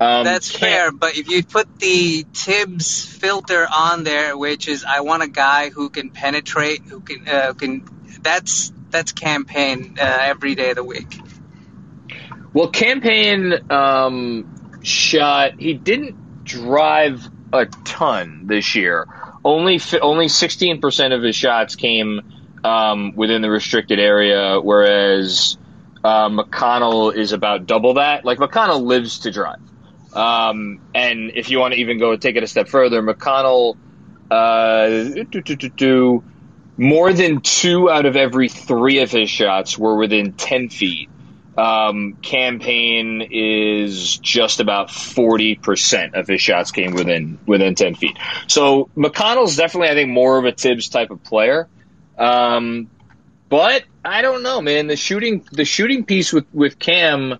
Um, 0.00 0.24
That's 0.24 0.50
fair, 0.50 0.90
but 0.90 1.16
if 1.16 1.28
you 1.28 1.44
put 1.44 1.78
the 1.78 2.26
Thibs 2.34 3.04
filter 3.04 3.64
on 3.72 4.02
there, 4.02 4.36
which 4.36 4.66
is 4.66 4.84
I 4.84 5.00
want 5.00 5.22
a 5.22 5.28
guy 5.28 5.70
who 5.70 5.90
can 5.90 6.10
penetrate, 6.10 6.82
who 6.82 6.98
can 7.00 7.28
uh, 7.28 7.52
can 7.52 7.84
that's 8.20 8.72
that's 8.90 9.12
Cam 9.12 9.44
Payne 9.44 9.98
uh, 10.00 10.18
every 10.22 10.56
day 10.56 10.70
of 10.70 10.76
the 10.76 10.82
week. 10.82 11.20
Well, 12.52 12.68
Cam 12.68 13.00
Payne 13.00 13.70
um, 13.70 14.80
shot. 14.82 15.60
He 15.60 15.74
didn't 15.74 16.44
drive 16.44 17.28
a 17.52 17.66
ton 17.66 18.46
this 18.46 18.74
year. 18.74 19.06
Only 19.44 19.80
only 20.00 20.26
sixteen 20.26 20.80
percent 20.80 21.14
of 21.14 21.22
his 21.22 21.36
shots 21.36 21.76
came 21.76 22.22
um, 22.64 23.14
within 23.16 23.42
the 23.42 23.50
restricted 23.50 23.98
area, 23.98 24.60
whereas 24.60 25.56
uh, 26.04 26.28
McConnell 26.28 27.14
is 27.14 27.32
about 27.32 27.66
double 27.66 27.94
that. 27.94 28.24
Like 28.24 28.38
McConnell 28.38 28.84
lives 28.84 29.20
to 29.20 29.30
drive. 29.30 29.60
Um, 30.12 30.80
and 30.94 31.32
if 31.34 31.50
you 31.50 31.58
want 31.58 31.74
to 31.74 31.80
even 31.80 31.98
go 31.98 32.16
take 32.16 32.36
it 32.36 32.42
a 32.42 32.46
step 32.46 32.68
further, 32.68 33.02
McConnell, 33.02 33.76
uh, 34.30 35.24
do, 35.76 36.24
more 36.76 37.12
than 37.12 37.40
two 37.40 37.90
out 37.90 38.06
of 38.06 38.16
every 38.16 38.48
three 38.48 39.00
of 39.00 39.10
his 39.10 39.30
shots 39.30 39.78
were 39.78 39.96
within 39.96 40.32
10 40.32 40.68
feet. 40.68 41.08
Um, 41.56 42.16
Cam 42.22 42.60
Payne 42.60 43.28
is 43.30 44.16
just 44.16 44.60
about 44.60 44.88
40% 44.88 46.14
of 46.14 46.26
his 46.26 46.40
shots 46.40 46.70
came 46.70 46.94
within, 46.94 47.38
within 47.46 47.74
10 47.74 47.94
feet. 47.94 48.16
So 48.46 48.88
McConnell's 48.96 49.56
definitely, 49.56 49.90
I 49.90 49.94
think, 49.94 50.10
more 50.10 50.38
of 50.38 50.46
a 50.46 50.52
Thibs 50.52 50.88
type 50.88 51.10
of 51.10 51.22
player. 51.22 51.68
Um, 52.22 52.88
but 53.48 53.84
I 54.04 54.22
don't 54.22 54.42
know, 54.42 54.60
man. 54.60 54.86
The 54.86 54.96
shooting, 54.96 55.44
the 55.52 55.64
shooting 55.64 56.04
piece 56.04 56.32
with, 56.32 56.46
with 56.52 56.78
Cam, 56.78 57.38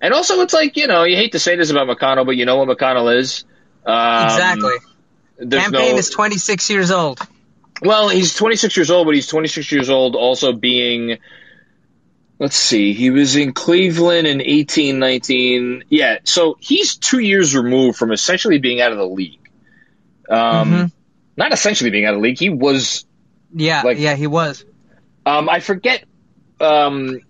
and 0.00 0.14
also 0.14 0.40
it's 0.40 0.52
like, 0.52 0.76
you 0.76 0.86
know, 0.86 1.04
you 1.04 1.16
hate 1.16 1.32
to 1.32 1.38
say 1.38 1.56
this 1.56 1.70
about 1.70 1.88
McConnell, 1.88 2.26
but 2.26 2.36
you 2.36 2.44
know 2.44 2.56
what 2.62 2.68
McConnell 2.76 3.16
is. 3.16 3.44
Um, 3.86 4.24
exactly. 4.24 4.72
Cam 5.50 5.72
Payne 5.72 5.92
no- 5.92 5.98
is 5.98 6.10
26 6.10 6.68
years 6.70 6.90
old. 6.90 7.20
well, 7.82 8.08
he's 8.08 8.34
26 8.34 8.76
years 8.76 8.90
old, 8.90 9.06
but 9.06 9.14
he's 9.14 9.28
26 9.28 9.70
years 9.72 9.88
old 9.88 10.16
also 10.16 10.52
being, 10.52 11.18
let's 12.38 12.56
see, 12.56 12.92
he 12.92 13.10
was 13.10 13.36
in 13.36 13.52
Cleveland 13.52 14.26
in 14.26 14.40
eighteen 14.42 14.98
nineteen. 14.98 15.84
Yeah, 15.88 16.18
so 16.24 16.56
he's 16.60 16.96
two 16.96 17.20
years 17.20 17.54
removed 17.54 17.96
from 17.98 18.10
essentially 18.12 18.58
being 18.58 18.80
out 18.80 18.90
of 18.92 18.98
the 18.98 19.06
league. 19.06 19.38
Um, 20.28 20.72
Mhm. 20.72 20.92
Not 21.36 21.52
essentially 21.52 21.90
being 21.90 22.04
out 22.04 22.14
of 22.14 22.20
the 22.20 22.24
league. 22.24 22.38
He 22.38 22.50
was, 22.50 23.04
Yeah, 23.54 23.82
Like- 23.82 23.98
yeah, 23.98 24.14
he 24.14 24.26
was. 24.26 24.64
um, 25.26 25.48
I 25.48 25.60
forget. 25.60 26.04
Um, 26.60 27.20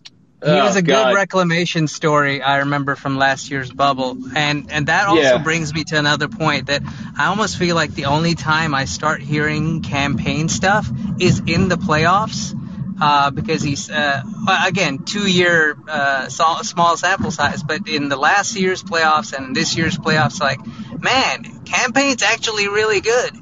He 0.40 0.52
was 0.52 0.76
oh, 0.76 0.78
a 0.78 0.82
good 0.82 1.14
reclamation 1.16 1.88
story 1.88 2.40
I 2.40 2.58
remember 2.58 2.94
from 2.94 3.18
last 3.18 3.50
year's 3.50 3.72
bubble, 3.72 4.16
and 4.36 4.70
and 4.70 4.86
that 4.86 5.08
also 5.08 5.20
Yeah. 5.20 5.38
brings 5.38 5.74
me 5.74 5.82
to 5.84 5.98
another 5.98 6.28
point 6.28 6.66
that 6.68 6.82
I 7.18 7.26
almost 7.26 7.56
feel 7.58 7.74
like 7.74 7.92
the 7.92 8.04
only 8.04 8.36
time 8.36 8.72
I 8.72 8.84
start 8.84 9.20
hearing 9.20 9.82
Cam 9.82 10.16
Payne 10.16 10.48
stuff 10.48 10.88
is 11.18 11.42
in 11.44 11.68
the 11.68 11.76
playoffs, 11.76 12.54
uh, 13.00 13.30
because 13.32 13.62
he's 13.62 13.90
uh, 13.90 14.22
again 14.64 14.98
two 15.00 15.28
year 15.28 15.76
uh, 15.88 16.28
small 16.28 16.96
sample 16.96 17.32
size, 17.32 17.64
but 17.64 17.88
in 17.88 18.08
the 18.08 18.16
last 18.16 18.54
year's 18.54 18.84
playoffs 18.84 19.32
and 19.32 19.56
this 19.56 19.76
year's 19.76 19.98
playoffs, 19.98 20.40
like 20.40 20.60
man, 21.02 21.62
Cam 21.64 21.92
Payne's 21.92 22.22
actually 22.22 22.68
really 22.68 23.00
good. 23.00 23.32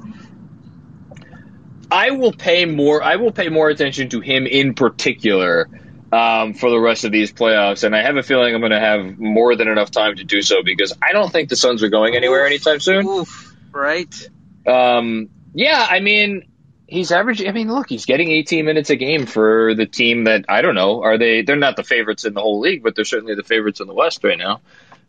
I 1.91 2.11
will 2.11 2.33
pay 2.33 2.65
more. 2.65 3.01
I 3.01 3.15
will 3.15 3.31
pay 3.31 3.49
more 3.49 3.69
attention 3.69 4.09
to 4.09 4.19
him 4.19 4.45
in 4.45 4.73
particular 4.73 5.69
um, 6.11 6.53
for 6.53 6.69
the 6.69 6.79
rest 6.79 7.05
of 7.05 7.11
these 7.11 7.31
playoffs, 7.31 7.83
and 7.83 7.95
I 7.95 8.01
have 8.01 8.17
a 8.17 8.23
feeling 8.23 8.53
I'm 8.53 8.61
going 8.61 8.71
to 8.71 8.79
have 8.79 9.17
more 9.19 9.55
than 9.55 9.67
enough 9.67 9.91
time 9.91 10.15
to 10.17 10.23
do 10.23 10.41
so 10.41 10.63
because 10.63 10.93
I 11.01 11.11
don't 11.13 11.31
think 11.31 11.49
the 11.49 11.55
Suns 11.55 11.83
are 11.83 11.89
going 11.89 12.15
anywhere 12.15 12.45
anytime 12.45 12.79
soon. 12.79 13.07
Oof, 13.07 13.55
right? 13.71 14.29
Um, 14.65 15.29
yeah, 15.53 15.85
I 15.89 15.99
mean, 15.99 16.47
he's 16.87 17.11
averaging. 17.11 17.47
I 17.47 17.51
mean, 17.51 17.71
look, 17.71 17.89
he's 17.89 18.05
getting 18.05 18.31
18 18.31 18.65
minutes 18.65 18.89
a 18.89 18.95
game 18.95 19.25
for 19.25 19.73
the 19.75 19.85
team 19.85 20.25
that 20.25 20.45
I 20.49 20.61
don't 20.61 20.75
know. 20.75 21.03
Are 21.03 21.17
they? 21.17 21.41
They're 21.41 21.55
not 21.55 21.75
the 21.75 21.83
favorites 21.83 22.25
in 22.25 22.33
the 22.33 22.41
whole 22.41 22.59
league, 22.59 22.83
but 22.83 22.95
they're 22.95 23.05
certainly 23.05 23.35
the 23.35 23.43
favorites 23.43 23.79
in 23.79 23.87
the 23.87 23.93
West 23.93 24.23
right 24.23 24.37
now. 24.37 24.61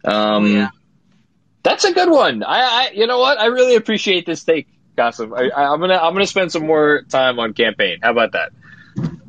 Um, 0.04 0.46
yeah. 0.46 0.68
That's 1.62 1.84
a 1.84 1.92
good 1.92 2.10
one. 2.10 2.42
I, 2.44 2.60
I, 2.60 2.90
you 2.94 3.06
know 3.06 3.18
what? 3.18 3.38
I 3.38 3.46
really 3.46 3.74
appreciate 3.74 4.24
this 4.26 4.44
take, 4.44 4.68
Qasim. 4.98 5.32
I, 5.36 5.48
I, 5.48 5.72
I'm 5.72 5.80
gonna, 5.80 5.96
I'm 5.96 6.12
gonna 6.12 6.26
spend 6.26 6.50
some 6.52 6.66
more 6.66 7.02
time 7.08 7.38
on 7.38 7.54
Cam 7.54 7.74
Payne. 7.74 8.00
How 8.02 8.10
about 8.10 8.32
that? 8.32 8.50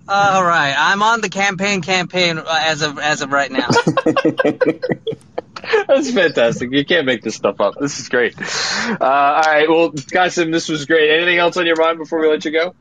All 0.08 0.44
right, 0.44 0.74
I'm 0.76 1.04
on 1.04 1.22
the 1.22 1.30
Cam 1.30 1.58
Payne 1.58 1.82
campaign 1.82 2.40
uh, 2.40 2.44
as 2.48 2.82
of 2.82 2.98
as 2.98 3.22
of 3.22 3.32
right 3.32 3.52
now. 3.52 3.68
That's 5.88 6.12
fantastic. 6.12 6.72
You 6.72 6.84
can't 6.86 7.06
make 7.06 7.22
this 7.22 7.36
stuff 7.36 7.60
up. 7.62 7.76
This 7.80 8.00
is 8.00 8.10
great. 8.10 8.34
Uh, 8.40 8.98
all 9.02 9.42
right. 9.42 9.70
Well, 9.70 9.92
Qasim, 9.92 10.52
this 10.52 10.68
was 10.68 10.86
great. 10.86 11.12
Anything 11.12 11.38
else 11.38 11.58
on 11.58 11.66
your 11.68 11.76
mind 11.76 12.00
before 12.00 12.22
we 12.22 12.28
let 12.28 12.44
you 12.44 12.52
go? 12.52 12.74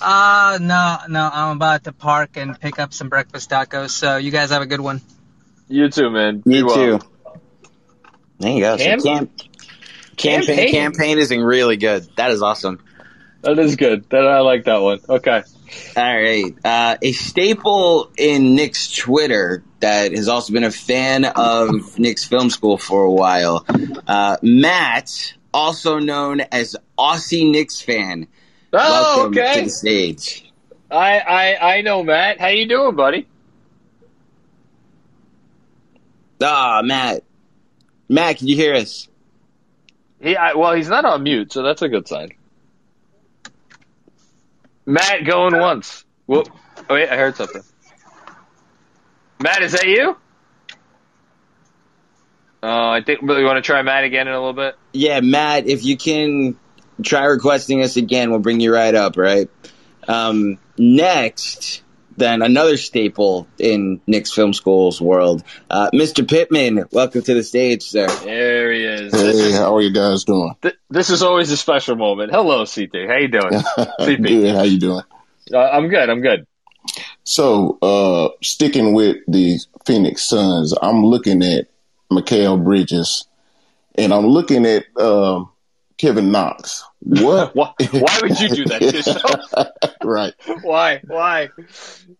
Uh 0.00 0.58
no, 0.60 0.98
no, 1.08 1.30
I'm 1.32 1.56
about 1.56 1.84
to 1.84 1.92
park 1.92 2.36
and 2.36 2.58
pick 2.58 2.78
up 2.78 2.92
some 2.92 3.08
breakfast 3.08 3.50
tacos. 3.50 3.90
So 3.90 4.16
you 4.16 4.30
guys 4.30 4.50
have 4.50 4.62
a 4.62 4.66
good 4.66 4.80
one. 4.80 5.00
You 5.68 5.88
too, 5.88 6.10
man. 6.10 6.40
Be 6.40 6.58
You 6.58 6.66
well. 6.66 6.98
too. 6.98 7.06
There 8.38 8.52
you 8.52 8.60
go. 8.60 8.76
So 8.76 8.96
camp, 8.98 9.30
campaign, 10.16 10.56
Campaign. 10.56 10.72
campaign 10.72 11.18
is 11.18 11.30
really 11.30 11.76
good. 11.76 12.08
That 12.16 12.30
is 12.30 12.42
awesome. 12.42 12.82
That 13.42 13.58
is 13.58 13.76
good. 13.76 14.08
That 14.10 14.26
I 14.26 14.40
like 14.40 14.64
that 14.64 14.80
one. 14.80 15.00
Okay. 15.08 15.42
All 15.96 16.16
right. 16.16 16.54
Uh, 16.64 16.96
a 17.02 17.12
staple 17.12 18.10
in 18.16 18.54
Knicks 18.54 18.92
Twitter 18.92 19.62
that 19.80 20.12
has 20.12 20.28
also 20.28 20.52
been 20.52 20.64
a 20.64 20.70
fan 20.70 21.24
of 21.24 21.98
Knicks 21.98 22.24
film 22.24 22.48
school 22.48 22.78
for 22.78 23.02
a 23.02 23.10
while. 23.10 23.66
Uh, 24.06 24.36
Matt, 24.40 25.34
also 25.52 25.98
known 25.98 26.40
as 26.40 26.76
Aussie 26.98 27.50
Knicks 27.50 27.80
fan. 27.82 28.28
Oh, 28.72 29.28
Welcome 29.30 29.32
to 29.34 29.62
the 29.64 29.70
stage. 29.70 30.50
I, 30.90 31.18
I, 31.18 31.76
I 31.76 31.80
know, 31.82 32.02
Matt. 32.02 32.40
How 32.40 32.48
you 32.48 32.66
doing, 32.68 32.94
buddy? 32.96 33.26
Ah, 36.42 36.82
Matt. 36.84 37.24
Matt, 38.08 38.38
can 38.38 38.48
you 38.48 38.56
hear 38.56 38.74
us? 38.74 39.08
He, 40.24 40.36
I, 40.36 40.54
well, 40.54 40.74
he's 40.74 40.88
not 40.88 41.04
on 41.04 41.22
mute, 41.22 41.52
so 41.52 41.62
that's 41.62 41.82
a 41.82 41.88
good 41.88 42.08
sign. 42.08 42.30
Matt 44.86 45.26
going 45.26 45.58
once. 45.58 46.06
Whoop. 46.24 46.48
Oh, 46.88 46.94
wait, 46.94 47.10
I 47.10 47.16
heard 47.16 47.36
something. 47.36 47.62
Matt, 49.42 49.62
is 49.62 49.72
that 49.72 49.86
you? 49.86 50.16
Oh, 52.62 52.88
I 52.88 53.02
think. 53.04 53.20
You 53.20 53.28
want 53.28 53.56
to 53.56 53.62
try 53.62 53.82
Matt 53.82 54.04
again 54.04 54.26
in 54.26 54.32
a 54.32 54.38
little 54.38 54.54
bit? 54.54 54.76
Yeah, 54.92 55.20
Matt, 55.20 55.66
if 55.66 55.84
you 55.84 55.98
can 55.98 56.58
try 57.02 57.24
requesting 57.24 57.82
us 57.82 57.98
again, 57.98 58.30
we'll 58.30 58.38
bring 58.38 58.60
you 58.60 58.72
right 58.72 58.94
up, 58.94 59.18
right? 59.18 59.50
Um, 60.08 60.58
next, 60.78 61.82
then 62.16 62.42
another 62.42 62.76
staple 62.76 63.46
in 63.58 64.00
Knicks 64.06 64.32
Film 64.32 64.52
School's 64.52 65.00
world, 65.00 65.42
uh, 65.70 65.90
Mr. 65.92 66.28
Pittman. 66.28 66.84
Welcome 66.92 67.22
to 67.22 67.34
the 67.34 67.42
stage, 67.42 67.82
sir. 67.82 68.06
There 68.06 68.72
he 68.72 68.84
is. 68.84 69.12
Hey, 69.14 69.52
how 69.52 69.76
are 69.76 69.80
you 69.80 69.92
guys 69.92 70.24
doing? 70.24 70.54
Th- 70.62 70.74
This 70.90 71.10
is 71.10 71.22
always 71.22 71.50
a 71.50 71.56
special 71.56 71.96
moment. 71.96 72.30
Hello, 72.32 72.64
CT. 72.66 73.08
How 73.08 73.16
you 73.16 73.28
doing? 73.28 73.52
CP. 74.00 74.26
Good. 74.26 74.54
How 74.54 74.62
you 74.62 74.78
doing? 74.78 75.02
Uh, 75.52 75.58
I'm 75.58 75.88
good. 75.88 76.08
I'm 76.08 76.20
good. 76.20 76.46
So, 77.24 77.78
uh, 77.82 78.28
sticking 78.42 78.92
with 78.94 79.16
the 79.26 79.58
Phoenix 79.86 80.22
Suns, 80.28 80.74
I'm 80.80 81.04
looking 81.04 81.42
at 81.42 81.66
Mikal 82.12 82.62
Bridges, 82.62 83.26
and 83.96 84.12
I'm 84.12 84.26
looking 84.26 84.66
at 84.66 84.84
um, 85.00 85.50
Kevin 85.96 86.30
Knox. 86.30 86.84
What? 87.04 87.54
Why, 87.54 87.74
why 87.92 88.18
would 88.22 88.40
you 88.40 88.48
do 88.48 88.64
that 88.64 88.80
to 88.80 88.92
yourself? 88.96 89.94
right. 90.04 90.32
Why? 90.62 91.00
Why? 91.06 91.50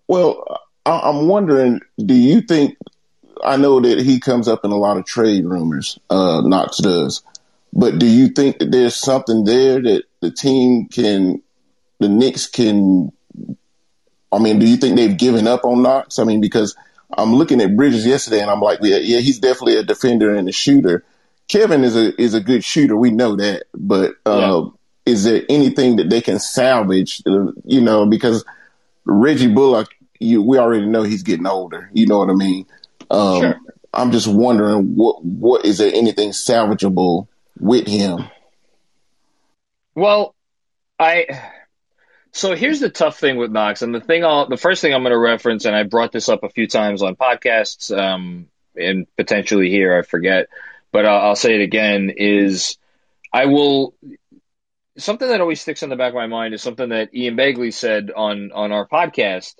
Well, 0.06 0.60
I- 0.84 1.00
I'm 1.08 1.26
wondering, 1.26 1.80
do 1.98 2.14
you 2.14 2.42
think? 2.42 2.76
I 3.42 3.56
know 3.56 3.80
that 3.80 3.98
he 4.00 4.20
comes 4.20 4.46
up 4.46 4.64
in 4.64 4.70
a 4.70 4.76
lot 4.76 4.96
of 4.96 5.04
trade 5.06 5.44
rumors. 5.44 5.98
Uh, 6.10 6.42
Knox 6.44 6.78
does, 6.78 7.22
but 7.72 7.98
do 7.98 8.06
you 8.06 8.28
think 8.28 8.58
that 8.58 8.70
there's 8.70 8.94
something 8.94 9.44
there 9.44 9.80
that 9.82 10.04
the 10.20 10.30
team 10.30 10.86
can, 10.88 11.42
the 11.98 12.08
Knicks 12.08 12.46
can? 12.46 13.10
I 14.30 14.38
mean, 14.38 14.58
do 14.58 14.66
you 14.66 14.76
think 14.76 14.96
they've 14.96 15.16
given 15.16 15.46
up 15.46 15.64
on 15.64 15.82
Knox? 15.82 16.18
I 16.18 16.24
mean, 16.24 16.40
because 16.40 16.76
I'm 17.16 17.34
looking 17.34 17.60
at 17.60 17.76
Bridges 17.76 18.06
yesterday, 18.06 18.40
and 18.40 18.50
I'm 18.50 18.60
like, 18.60 18.80
yeah, 18.82 18.96
yeah, 18.96 19.20
he's 19.20 19.38
definitely 19.38 19.76
a 19.76 19.82
defender 19.82 20.34
and 20.34 20.48
a 20.48 20.52
shooter. 20.52 21.04
Kevin 21.48 21.84
is 21.84 21.96
a 21.96 22.20
is 22.20 22.34
a 22.34 22.40
good 22.40 22.64
shooter. 22.64 22.96
We 22.96 23.10
know 23.10 23.36
that, 23.36 23.64
but 23.74 24.14
uh, 24.24 24.68
is 25.06 25.24
there 25.24 25.42
anything 25.48 25.96
that 25.96 26.08
they 26.10 26.20
can 26.20 26.38
salvage? 26.38 27.22
uh, 27.26 27.52
You 27.64 27.80
know, 27.80 28.06
because 28.06 28.44
Reggie 29.04 29.52
Bullock, 29.52 29.88
you, 30.18 30.42
we 30.42 30.58
already 30.58 30.86
know 30.86 31.02
he's 31.02 31.22
getting 31.22 31.46
older. 31.46 31.90
You 31.92 32.06
know 32.06 32.18
what 32.18 32.30
I 32.30 32.34
mean? 32.34 32.66
Um, 33.10 33.40
Sure. 33.40 33.60
I'm 33.92 34.10
just 34.10 34.26
wondering 34.26 34.96
what 34.96 35.24
what 35.24 35.64
is 35.64 35.78
there 35.78 35.92
anything 35.94 36.30
salvageable 36.30 37.28
with 37.60 37.86
him? 37.86 38.24
Well, 39.94 40.34
I. 40.98 41.26
So 42.32 42.56
here's 42.56 42.80
the 42.80 42.90
tough 42.90 43.20
thing 43.20 43.36
with 43.36 43.52
Knox, 43.52 43.82
and 43.82 43.94
the 43.94 44.00
thing 44.00 44.24
I'll, 44.24 44.48
the 44.48 44.56
first 44.56 44.82
thing 44.82 44.92
I'm 44.92 45.02
going 45.02 45.12
to 45.12 45.18
reference, 45.18 45.66
and 45.66 45.76
I 45.76 45.84
brought 45.84 46.10
this 46.10 46.28
up 46.28 46.42
a 46.42 46.48
few 46.48 46.66
times 46.66 47.00
on 47.00 47.14
podcasts, 47.14 47.96
um, 47.96 48.48
and 48.74 49.06
potentially 49.16 49.70
here, 49.70 49.96
I 49.96 50.02
forget, 50.02 50.48
but 50.94 51.06
I'll, 51.06 51.20
I'll 51.30 51.36
say 51.36 51.56
it 51.56 51.60
again, 51.60 52.12
is 52.16 52.78
I 53.32 53.46
will, 53.46 53.96
something 54.96 55.26
that 55.26 55.40
always 55.40 55.60
sticks 55.60 55.82
in 55.82 55.88
the 55.90 55.96
back 55.96 56.10
of 56.10 56.14
my 56.14 56.28
mind 56.28 56.54
is 56.54 56.62
something 56.62 56.90
that 56.90 57.12
Ian 57.12 57.36
Begley 57.36 57.74
said 57.74 58.12
on, 58.14 58.52
on 58.54 58.70
our 58.70 58.86
podcast, 58.86 59.56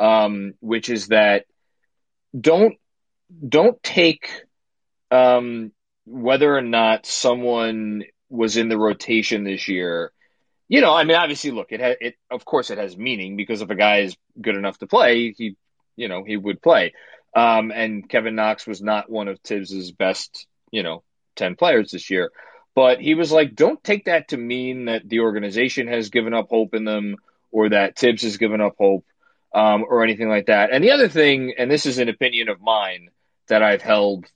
um, 0.00 0.54
which 0.60 0.88
is 0.88 1.08
that 1.08 1.44
don't, 2.38 2.76
don't 3.46 3.82
take, 3.82 4.30
um, 5.10 5.72
whether 6.06 6.56
or 6.56 6.62
not 6.62 7.04
someone 7.04 8.04
was 8.30 8.56
in 8.56 8.70
the 8.70 8.78
rotation 8.78 9.44
this 9.44 9.68
year 9.68 10.10
you 10.70 10.82
know, 10.82 10.94
I 10.94 11.04
mean, 11.04 11.16
obviously, 11.16 11.50
look, 11.50 11.72
it, 11.72 11.80
ha- 11.80 11.96
it 12.00 12.16
of 12.30 12.44
course 12.44 12.70
it 12.70 12.78
has 12.78 12.96
meaning 12.96 13.36
because 13.36 13.62
if 13.62 13.70
a 13.70 13.74
guy 13.74 14.00
is 14.00 14.16
good 14.40 14.54
enough 14.54 14.78
to 14.78 14.86
play, 14.86 15.32
he, 15.32 15.56
you 15.96 16.08
know, 16.08 16.24
he 16.24 16.36
would 16.36 16.60
play. 16.60 16.92
Um, 17.34 17.70
and 17.70 18.06
Kevin 18.08 18.34
Knox 18.34 18.66
was 18.66 18.82
not 18.82 19.10
one 19.10 19.28
of 19.28 19.40
Thibs's 19.40 19.92
best, 19.92 20.46
you 20.70 20.82
know, 20.82 21.02
ten 21.36 21.56
players 21.56 21.90
this 21.90 22.10
year. 22.10 22.30
But 22.74 23.00
he 23.00 23.14
was 23.14 23.32
like, 23.32 23.56
don't 23.56 23.82
take 23.82 24.04
that 24.04 24.28
to 24.28 24.36
mean 24.36 24.84
that 24.84 25.08
the 25.08 25.20
organization 25.20 25.88
has 25.88 26.10
given 26.10 26.32
up 26.32 26.48
hope 26.48 26.74
in 26.74 26.84
them 26.84 27.16
or 27.50 27.70
that 27.70 27.98
Thibs 27.98 28.22
has 28.22 28.36
given 28.36 28.60
up 28.60 28.76
hope 28.78 29.04
um, 29.52 29.84
or 29.88 30.04
anything 30.04 30.28
like 30.28 30.46
that. 30.46 30.70
And 30.72 30.84
the 30.84 30.92
other 30.92 31.08
thing, 31.08 31.54
and 31.58 31.70
this 31.70 31.86
is 31.86 31.98
an 31.98 32.08
opinion 32.08 32.48
of 32.48 32.60
mine 32.60 33.08
that 33.48 33.62
I've 33.62 33.82
held 33.82 34.26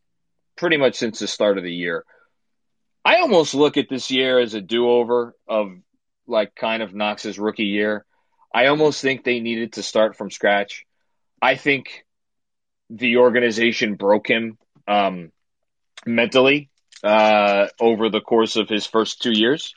pretty 0.56 0.76
much 0.76 0.96
since 0.96 1.18
the 1.20 1.28
start 1.28 1.58
of 1.58 1.64
the 1.64 1.72
year. 1.72 2.04
I 3.04 3.20
almost 3.20 3.54
look 3.54 3.76
at 3.76 3.88
this 3.88 4.10
year 4.10 4.38
as 4.38 4.54
a 4.54 4.60
do-over 4.60 5.36
of 5.46 5.72
like 6.26 6.54
kind 6.54 6.82
of 6.82 6.94
Knox's 6.94 7.38
rookie 7.38 7.64
year. 7.64 8.04
I 8.54 8.66
almost 8.66 9.00
think 9.00 9.22
they 9.22 9.40
needed 9.40 9.74
to 9.74 9.82
start 9.82 10.16
from 10.16 10.30
scratch. 10.30 10.84
I 11.40 11.56
think 11.56 12.04
the 12.90 13.18
organization 13.18 13.94
broke 13.94 14.28
him 14.28 14.58
um, 14.86 15.32
mentally 16.06 16.70
uh, 17.02 17.68
over 17.80 18.08
the 18.08 18.20
course 18.20 18.56
of 18.56 18.68
his 18.68 18.86
first 18.86 19.22
two 19.22 19.32
years. 19.32 19.74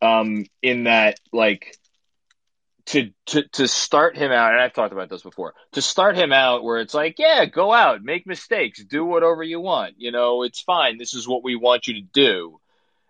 Um, 0.00 0.44
in 0.62 0.84
that, 0.84 1.18
like, 1.32 1.76
to 2.86 3.10
to 3.26 3.42
to 3.54 3.66
start 3.66 4.16
him 4.16 4.30
out, 4.30 4.52
and 4.52 4.60
I've 4.62 4.72
talked 4.72 4.92
about 4.92 5.10
this 5.10 5.22
before. 5.22 5.54
To 5.72 5.82
start 5.82 6.16
him 6.16 6.32
out, 6.32 6.62
where 6.62 6.78
it's 6.78 6.94
like, 6.94 7.16
yeah, 7.18 7.44
go 7.46 7.72
out, 7.72 8.02
make 8.02 8.26
mistakes, 8.26 8.82
do 8.82 9.04
whatever 9.04 9.42
you 9.42 9.60
want. 9.60 9.94
You 9.98 10.12
know, 10.12 10.44
it's 10.44 10.60
fine. 10.60 10.98
This 10.98 11.14
is 11.14 11.26
what 11.26 11.42
we 11.42 11.56
want 11.56 11.88
you 11.88 11.94
to 11.94 12.06
do 12.12 12.60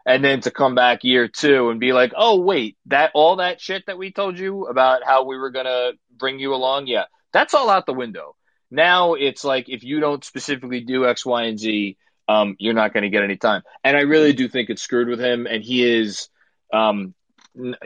and 0.08 0.24
then 0.24 0.40
to 0.40 0.50
come 0.50 0.74
back 0.74 1.04
year 1.04 1.28
two 1.28 1.68
and 1.68 1.78
be 1.78 1.92
like, 1.92 2.14
oh 2.16 2.40
wait, 2.40 2.78
that 2.86 3.10
all 3.12 3.36
that 3.36 3.60
shit 3.60 3.84
that 3.86 3.98
we 3.98 4.10
told 4.10 4.38
you 4.38 4.64
about 4.64 5.04
how 5.04 5.24
we 5.24 5.36
were 5.36 5.50
gonna 5.50 5.92
bring 6.16 6.38
you 6.38 6.54
along, 6.54 6.86
yeah, 6.86 7.04
that's 7.30 7.52
all 7.52 7.68
out 7.68 7.84
the 7.84 7.92
window. 7.92 8.34
Now 8.70 9.14
it's 9.14 9.44
like 9.44 9.68
if 9.68 9.84
you 9.84 10.00
don't 10.00 10.24
specifically 10.24 10.80
do 10.80 11.06
X, 11.06 11.26
Y, 11.26 11.42
and 11.44 11.58
Z, 11.58 11.98
um, 12.28 12.56
you're 12.58 12.74
not 12.74 12.92
going 12.92 13.02
to 13.02 13.08
get 13.08 13.24
any 13.24 13.36
time. 13.36 13.62
And 13.82 13.96
I 13.96 14.00
really 14.00 14.32
do 14.32 14.48
think 14.48 14.70
it's 14.70 14.82
screwed 14.82 15.08
with 15.08 15.20
him. 15.20 15.46
And 15.46 15.62
he 15.62 15.84
is 15.84 16.28
um, 16.72 17.14
n- 17.56 17.76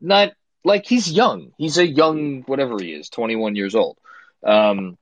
not 0.00 0.32
like 0.64 0.86
he's 0.86 1.10
young. 1.10 1.52
He's 1.58 1.78
a 1.78 1.86
young 1.86 2.42
whatever 2.42 2.76
he 2.80 2.92
is, 2.92 3.08
21 3.08 3.56
years 3.56 3.74
old. 3.74 3.98
Um, 4.46 4.96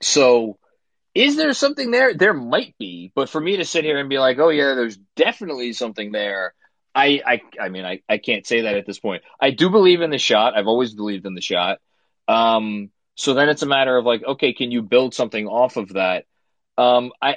so 0.00 0.58
is 1.14 1.36
there 1.36 1.52
something 1.52 1.90
there? 1.90 2.14
There 2.14 2.32
might 2.32 2.74
be, 2.78 3.12
but 3.14 3.28
for 3.28 3.40
me 3.40 3.58
to 3.58 3.64
sit 3.64 3.84
here 3.84 3.98
and 3.98 4.08
be 4.08 4.18
like, 4.18 4.38
"Oh 4.38 4.48
yeah, 4.48 4.74
there's 4.74 4.96
definitely 5.16 5.72
something 5.72 6.12
there," 6.12 6.54
I, 6.94 7.20
I, 7.24 7.40
I 7.60 7.68
mean, 7.68 7.84
I, 7.84 8.00
I 8.08 8.18
can't 8.18 8.46
say 8.46 8.62
that 8.62 8.76
at 8.76 8.86
this 8.86 8.98
point. 8.98 9.22
I 9.40 9.50
do 9.50 9.70
believe 9.70 10.00
in 10.00 10.10
the 10.10 10.18
shot. 10.18 10.56
I've 10.56 10.66
always 10.66 10.94
believed 10.94 11.26
in 11.26 11.34
the 11.34 11.40
shot. 11.40 11.78
Um, 12.28 12.90
so 13.14 13.34
then 13.34 13.48
it's 13.48 13.62
a 13.62 13.66
matter 13.66 13.96
of 13.96 14.04
like, 14.04 14.24
okay, 14.24 14.52
can 14.52 14.70
you 14.70 14.82
build 14.82 15.14
something 15.14 15.46
off 15.46 15.76
of 15.76 15.90
that? 15.90 16.24
Um, 16.78 17.12
I, 17.20 17.36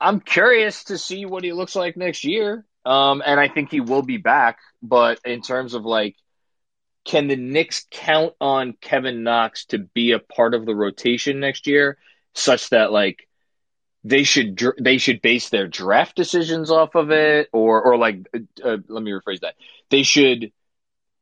I'm 0.00 0.20
curious 0.20 0.84
to 0.84 0.98
see 0.98 1.26
what 1.26 1.44
he 1.44 1.52
looks 1.52 1.74
like 1.74 1.96
next 1.96 2.24
year. 2.24 2.64
Um, 2.84 3.22
and 3.24 3.38
I 3.38 3.48
think 3.48 3.70
he 3.70 3.80
will 3.80 4.02
be 4.02 4.16
back. 4.16 4.58
But 4.82 5.20
in 5.24 5.42
terms 5.42 5.74
of 5.74 5.84
like, 5.84 6.16
can 7.04 7.26
the 7.26 7.36
Knicks 7.36 7.86
count 7.90 8.34
on 8.40 8.74
Kevin 8.80 9.22
Knox 9.22 9.66
to 9.66 9.78
be 9.78 10.12
a 10.12 10.18
part 10.18 10.54
of 10.54 10.66
the 10.66 10.74
rotation 10.74 11.40
next 11.40 11.66
year, 11.66 11.98
such 12.34 12.70
that 12.70 12.92
like 12.92 13.26
they 14.04 14.22
should 14.22 14.60
they 14.78 14.98
should 14.98 15.22
base 15.22 15.48
their 15.48 15.66
draft 15.66 16.16
decisions 16.16 16.70
off 16.70 16.94
of 16.94 17.10
it, 17.10 17.48
or 17.52 17.82
or 17.82 17.96
like 17.96 18.28
uh, 18.62 18.76
let 18.88 19.02
me 19.02 19.10
rephrase 19.10 19.40
that 19.40 19.54
they 19.90 20.02
should 20.02 20.52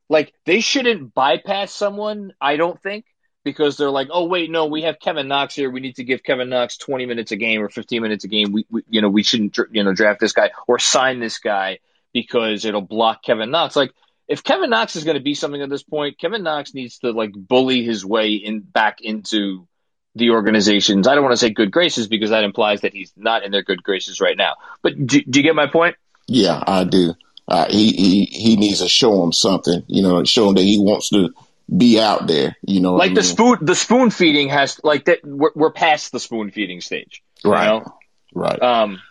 like 0.09 0.33
they 0.45 0.59
shouldn't 0.59 1.13
bypass 1.13 1.71
someone. 1.73 2.33
I 2.39 2.57
don't 2.57 2.81
think 2.81 3.05
because 3.47 3.77
they're 3.77 3.89
like, 3.89 4.09
oh 4.11 4.25
wait, 4.25 4.51
no, 4.51 4.65
we 4.65 4.81
have 4.81 4.99
Kevin 4.99 5.29
Knox 5.29 5.55
here. 5.55 5.69
We 5.71 5.79
need 5.79 5.95
to 5.95 6.03
give 6.03 6.21
Kevin 6.21 6.49
Knox 6.49 6.75
twenty 6.75 7.05
minutes 7.05 7.31
a 7.31 7.37
game 7.37 7.61
or 7.61 7.69
fifteen 7.69 8.01
minutes 8.01 8.25
a 8.25 8.27
game. 8.27 8.51
We, 8.51 8.65
we 8.69 8.83
you 8.89 9.01
know 9.01 9.07
we 9.07 9.23
shouldn't 9.23 9.57
you 9.71 9.85
know 9.85 9.93
draft 9.93 10.19
this 10.19 10.33
guy 10.33 10.51
or 10.67 10.79
sign 10.79 11.21
this 11.21 11.39
guy 11.39 11.79
because 12.11 12.65
it'll 12.65 12.81
block 12.81 13.23
Kevin 13.23 13.49
Knox. 13.49 13.77
Like 13.77 13.93
if 14.27 14.43
Kevin 14.43 14.69
Knox 14.69 14.97
is 14.97 15.05
going 15.05 15.15
to 15.15 15.23
be 15.23 15.33
something 15.33 15.61
at 15.61 15.69
this 15.69 15.83
point, 15.83 16.19
Kevin 16.19 16.43
Knox 16.43 16.73
needs 16.73 16.99
to 16.99 17.11
like 17.11 17.31
bully 17.33 17.83
his 17.83 18.05
way 18.05 18.33
in 18.33 18.59
back 18.59 18.99
into 18.99 19.65
the 20.13 20.31
organizations. 20.31 21.07
I 21.07 21.15
don't 21.15 21.23
want 21.23 21.33
to 21.33 21.37
say 21.37 21.51
good 21.51 21.71
graces 21.71 22.09
because 22.09 22.31
that 22.31 22.43
implies 22.43 22.81
that 22.81 22.91
he's 22.91 23.13
not 23.15 23.43
in 23.43 23.51
their 23.53 23.63
good 23.63 23.81
graces 23.81 24.19
right 24.19 24.35
now. 24.35 24.55
But 24.81 25.07
do, 25.07 25.21
do 25.21 25.39
you 25.39 25.43
get 25.43 25.55
my 25.55 25.67
point? 25.67 25.95
Yeah, 26.27 26.61
I 26.67 26.83
do. 26.83 27.13
Uh, 27.47 27.67
he, 27.69 27.93
he 27.93 28.25
he 28.25 28.55
needs 28.57 28.81
to 28.81 28.89
show 28.89 29.23
him 29.23 29.31
something, 29.31 29.83
you 29.87 30.01
know, 30.01 30.21
show 30.25 30.49
him 30.49 30.55
that 30.55 30.63
he 30.63 30.79
wants 30.79 31.09
to 31.11 31.33
be 31.75 31.99
out 31.99 32.27
there, 32.27 32.55
you 32.61 32.79
know. 32.79 32.95
Like 32.95 33.13
the 33.13 33.21
mean? 33.21 33.23
spoon, 33.23 33.57
the 33.61 33.75
spoon 33.75 34.09
feeding 34.09 34.49
has 34.49 34.79
like 34.83 35.05
that. 35.05 35.19
We're, 35.23 35.51
we're 35.55 35.71
past 35.71 36.11
the 36.11 36.19
spoon 36.19 36.51
feeding 36.51 36.81
stage, 36.81 37.21
you 37.43 37.51
right, 37.51 37.67
know? 37.67 37.97
right. 38.33 38.61
Um, 38.61 39.01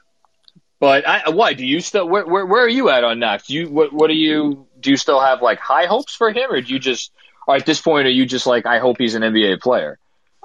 but 0.78 1.06
I, 1.06 1.30
why 1.30 1.54
do 1.54 1.66
you 1.66 1.80
still? 1.80 2.08
Where, 2.08 2.26
where 2.26 2.46
where 2.46 2.64
are 2.64 2.68
you 2.68 2.90
at 2.90 3.04
on 3.04 3.18
Knox? 3.18 3.46
Do 3.46 3.54
you 3.54 3.68
what 3.68 3.92
what 3.92 4.08
do 4.08 4.14
you 4.14 4.66
do? 4.80 4.90
You 4.90 4.96
still 4.96 5.20
have 5.20 5.42
like 5.42 5.58
high 5.58 5.86
hopes 5.86 6.14
for 6.14 6.30
him, 6.30 6.50
or 6.50 6.60
do 6.60 6.72
you 6.72 6.78
just? 6.78 7.12
Or 7.46 7.54
at 7.54 7.64
this 7.64 7.80
point, 7.80 8.06
are 8.06 8.10
you 8.10 8.26
just 8.26 8.46
like 8.46 8.66
I 8.66 8.78
hope 8.78 8.96
he's 8.98 9.14
an 9.14 9.22
NBA 9.22 9.60
player? 9.60 9.98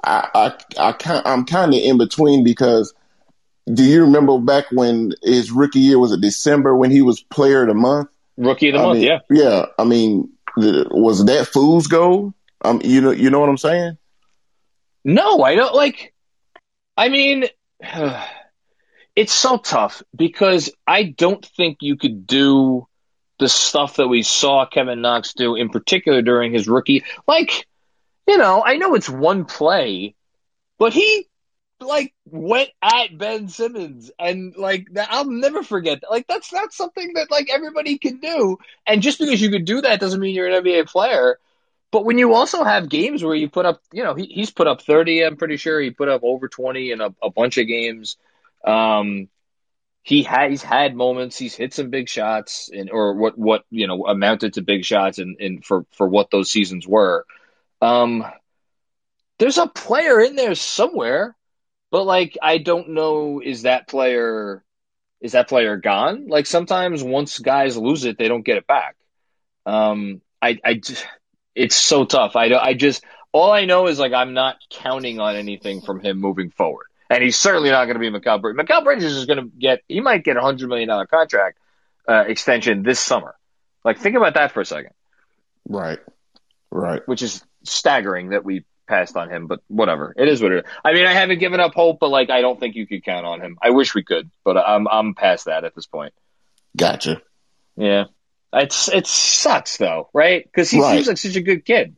I, 0.04 0.54
I, 0.78 0.94
I 0.94 1.22
I'm 1.26 1.46
kind 1.46 1.74
of 1.74 1.80
in 1.80 1.98
between 1.98 2.44
because 2.44 2.94
do 3.72 3.84
you 3.84 4.02
remember 4.02 4.38
back 4.40 4.66
when 4.72 5.14
his 5.22 5.52
rookie 5.52 5.80
year 5.80 6.00
was 6.00 6.12
it 6.12 6.22
December 6.22 6.76
when 6.76 6.92
he 6.92 7.02
was 7.02 7.22
player 7.22 7.64
of 7.64 7.70
the 7.70 7.74
month? 7.74 8.10
Rookie 8.38 8.70
of 8.70 8.74
the 8.76 8.80
I 8.80 8.84
month, 8.84 9.00
mean, 9.00 9.08
yeah. 9.08 9.20
yeah. 9.30 9.66
I 9.78 9.84
mean, 9.84 10.30
was 10.58 11.26
that 11.26 11.48
fool's 11.48 11.88
gold? 11.88 12.34
Um, 12.64 12.82
you 12.84 13.02
know, 13.02 13.12
you 13.12 13.30
know 13.30 13.40
what 13.40 13.50
I'm 13.50 13.58
saying? 13.58 13.98
No, 15.04 15.42
I 15.42 15.56
don't 15.56 15.74
like. 15.74 16.14
I 16.96 17.10
mean, 17.10 17.46
it's 19.16 19.34
so 19.34 19.58
tough 19.58 20.04
because 20.16 20.72
I 20.86 21.04
don't 21.04 21.46
think 21.46 21.78
you 21.82 21.98
could 21.98 22.28
do 22.28 22.88
the 23.40 23.50
stuff 23.50 23.96
that 23.96 24.08
we 24.08 24.22
saw 24.22 24.66
Kevin 24.66 25.02
Knox 25.02 25.34
do, 25.34 25.56
in 25.56 25.70
particular 25.70 26.22
during 26.22 26.54
his 26.54 26.68
rookie. 26.68 27.04
Like, 27.28 27.66
you 28.28 28.38
know, 28.38 28.64
I 28.64 28.78
know 28.78 28.94
it's 28.94 29.10
one 29.10 29.46
play, 29.46 30.16
but 30.78 30.94
he 30.94 31.28
like 31.82 32.14
went 32.26 32.70
at 32.82 33.18
Ben 33.18 33.48
Simmons 33.48 34.12
and 34.20 34.56
like 34.56 34.88
that 34.94 35.10
I'll 35.12 35.30
never 35.30 35.64
forget 35.64 36.02
that. 36.02 36.12
Like 36.12 36.28
that's 36.28 36.54
not 36.54 36.74
something 36.74 37.14
that 37.16 37.32
like 37.32 37.50
everybody 37.52 37.98
can 37.98 38.20
do. 38.20 38.58
And 38.86 39.02
just 39.02 39.20
because 39.20 39.42
you 39.42 39.50
could 39.50 39.66
do 39.66 39.82
that 39.82 40.00
doesn't 40.00 40.20
mean 40.20 40.36
you're 40.36 40.48
an 40.48 40.64
NBA 40.64 40.88
player. 40.88 41.38
But 41.92 42.06
when 42.06 42.18
you 42.18 42.34
also 42.34 42.64
have 42.64 42.90
games 42.90 43.24
where 43.24 43.36
you 43.36 43.50
put 43.50 43.66
up, 43.66 43.82
you 43.92 44.04
know, 44.04 44.16
he, 44.16 44.26
he's 44.26 44.52
put 44.52 44.68
up 44.68 44.82
30, 44.82 45.24
I'm 45.26 45.36
pretty 45.36 45.58
sure 45.58 45.80
he 45.80 45.92
put 45.92 46.08
up 46.08 46.22
over 46.24 46.48
20 46.48 46.92
in 46.92 47.02
a, 47.02 47.14
a 47.22 47.30
bunch 47.30 47.58
of 47.58 47.68
games. 47.68 48.16
Um, 48.66 49.28
he 50.04 50.24
had, 50.24 50.52
he's 50.52 50.64
had 50.64 50.96
moments, 50.96 51.38
he's 51.38 51.54
hit 51.54 51.74
some 51.74 51.90
big 51.90 52.08
shots 52.08 52.70
and, 52.74 52.90
or 52.90 53.16
what, 53.16 53.38
what, 53.38 53.66
you 53.70 53.88
know, 53.88 54.06
amounted 54.08 54.54
to 54.54 54.62
big 54.62 54.86
shots 54.86 55.20
and, 55.20 55.38
and 55.42 55.66
for, 55.66 55.86
for 55.92 56.08
what 56.08 56.32
those 56.32 56.50
seasons 56.50 56.88
were. 56.88 57.26
Um, 57.82 58.26
there's 59.38 59.58
a 59.58 59.68
player 59.68 60.22
in 60.22 60.36
there 60.36 60.56
somewhere, 60.56 61.36
but 61.92 62.06
like, 62.06 62.38
I 62.42 62.58
don't 62.58 62.90
know, 62.90 63.42
is 63.44 63.64
that 63.64 63.88
player, 63.88 64.64
is 65.20 65.34
that 65.34 65.50
player 65.50 65.78
gone? 65.78 66.28
Like 66.28 66.46
sometimes 66.48 67.04
once 67.04 67.38
guys 67.40 67.78
lose 67.78 68.06
it, 68.06 68.18
they 68.18 68.28
don't 68.28 68.46
get 68.46 68.58
it 68.58 68.66
back. 68.66 68.96
Um, 69.66 70.22
I, 70.42 70.58
I 70.64 70.74
just, 70.76 71.06
it's 71.54 71.76
so 71.76 72.06
tough. 72.06 72.36
I, 72.36 72.54
I 72.56 72.74
just, 72.74 73.04
all 73.32 73.52
I 73.52 73.66
know 73.66 73.88
is 73.88 74.00
like, 74.00 74.14
I'm 74.14 74.34
not 74.34 74.58
counting 74.70 75.20
on 75.20 75.36
anything 75.36 75.82
from 75.82 76.00
him 76.00 76.18
moving 76.18 76.50
forward. 76.50 76.88
And 77.10 77.22
he's 77.22 77.36
certainly 77.36 77.70
not 77.70 77.86
going 77.86 78.00
to 78.00 78.00
be 78.00 78.10
Mikal 78.10 78.42
Bridges. 78.42 78.66
Mikal 78.66 78.84
Bridges 78.84 79.18
is 79.18 79.26
going 79.26 79.40
to 79.40 79.52
get, 79.58 79.82
he 79.88 80.00
might 80.00 80.24
get 80.24 80.38
a 80.38 80.42
hundred 80.42 80.70
million 80.70 80.88
dollar 80.88 81.06
contract, 81.06 81.60
uh, 82.08 82.24
extension 82.28 82.84
this 82.84 83.00
summer. 83.00 83.36
Like, 83.84 84.00
think 84.00 84.16
about 84.16 84.36
that 84.36 84.54
for 84.54 84.62
a 84.62 84.66
second. 84.66 84.92
Right, 85.68 86.00
right. 86.72 87.06
Which 87.08 87.22
is 87.22 87.44
staggering 87.64 88.30
that 88.30 88.46
we 88.46 88.64
passed 88.92 89.16
on 89.16 89.30
him, 89.30 89.48
but 89.48 89.62
whatever. 89.70 90.14
It 90.18 90.28
is 90.28 90.42
what 90.42 90.52
it 90.52 90.66
is. 90.66 90.72
I 90.84 90.94
mean, 90.94 91.06
I 91.08 91.14
haven't 91.14 91.40
given 91.40 91.60
up 91.62 91.74
hope, 91.74 92.00
but 92.02 92.10
like, 92.10 92.30
I 92.30 92.42
don't 92.42 92.60
think 92.60 92.76
you 92.76 92.86
could 92.86 93.04
count 93.06 93.26
on 93.26 93.40
him. 93.42 93.58
I 93.62 93.70
wish 93.70 93.96
we 93.96 94.04
could, 94.04 94.30
but 94.44 94.58
I'm, 94.58 94.86
I'm 94.88 95.16
past 95.16 95.46
that 95.46 95.64
at 95.64 95.74
this 95.74 95.88
point. 95.88 96.14
Gotcha. 96.76 97.22
Yeah. 97.78 98.06
It's, 98.54 98.90
it 98.90 99.08
sucks 99.08 99.78
though, 99.78 100.10
right? 100.14 100.48
Cause 100.54 100.70
he 100.70 100.82
Right. 100.82 100.96
seems 100.96 101.08
like 101.08 101.18
such 101.18 101.38
a 101.38 101.42
good 101.42 101.64
kid. 101.66 101.96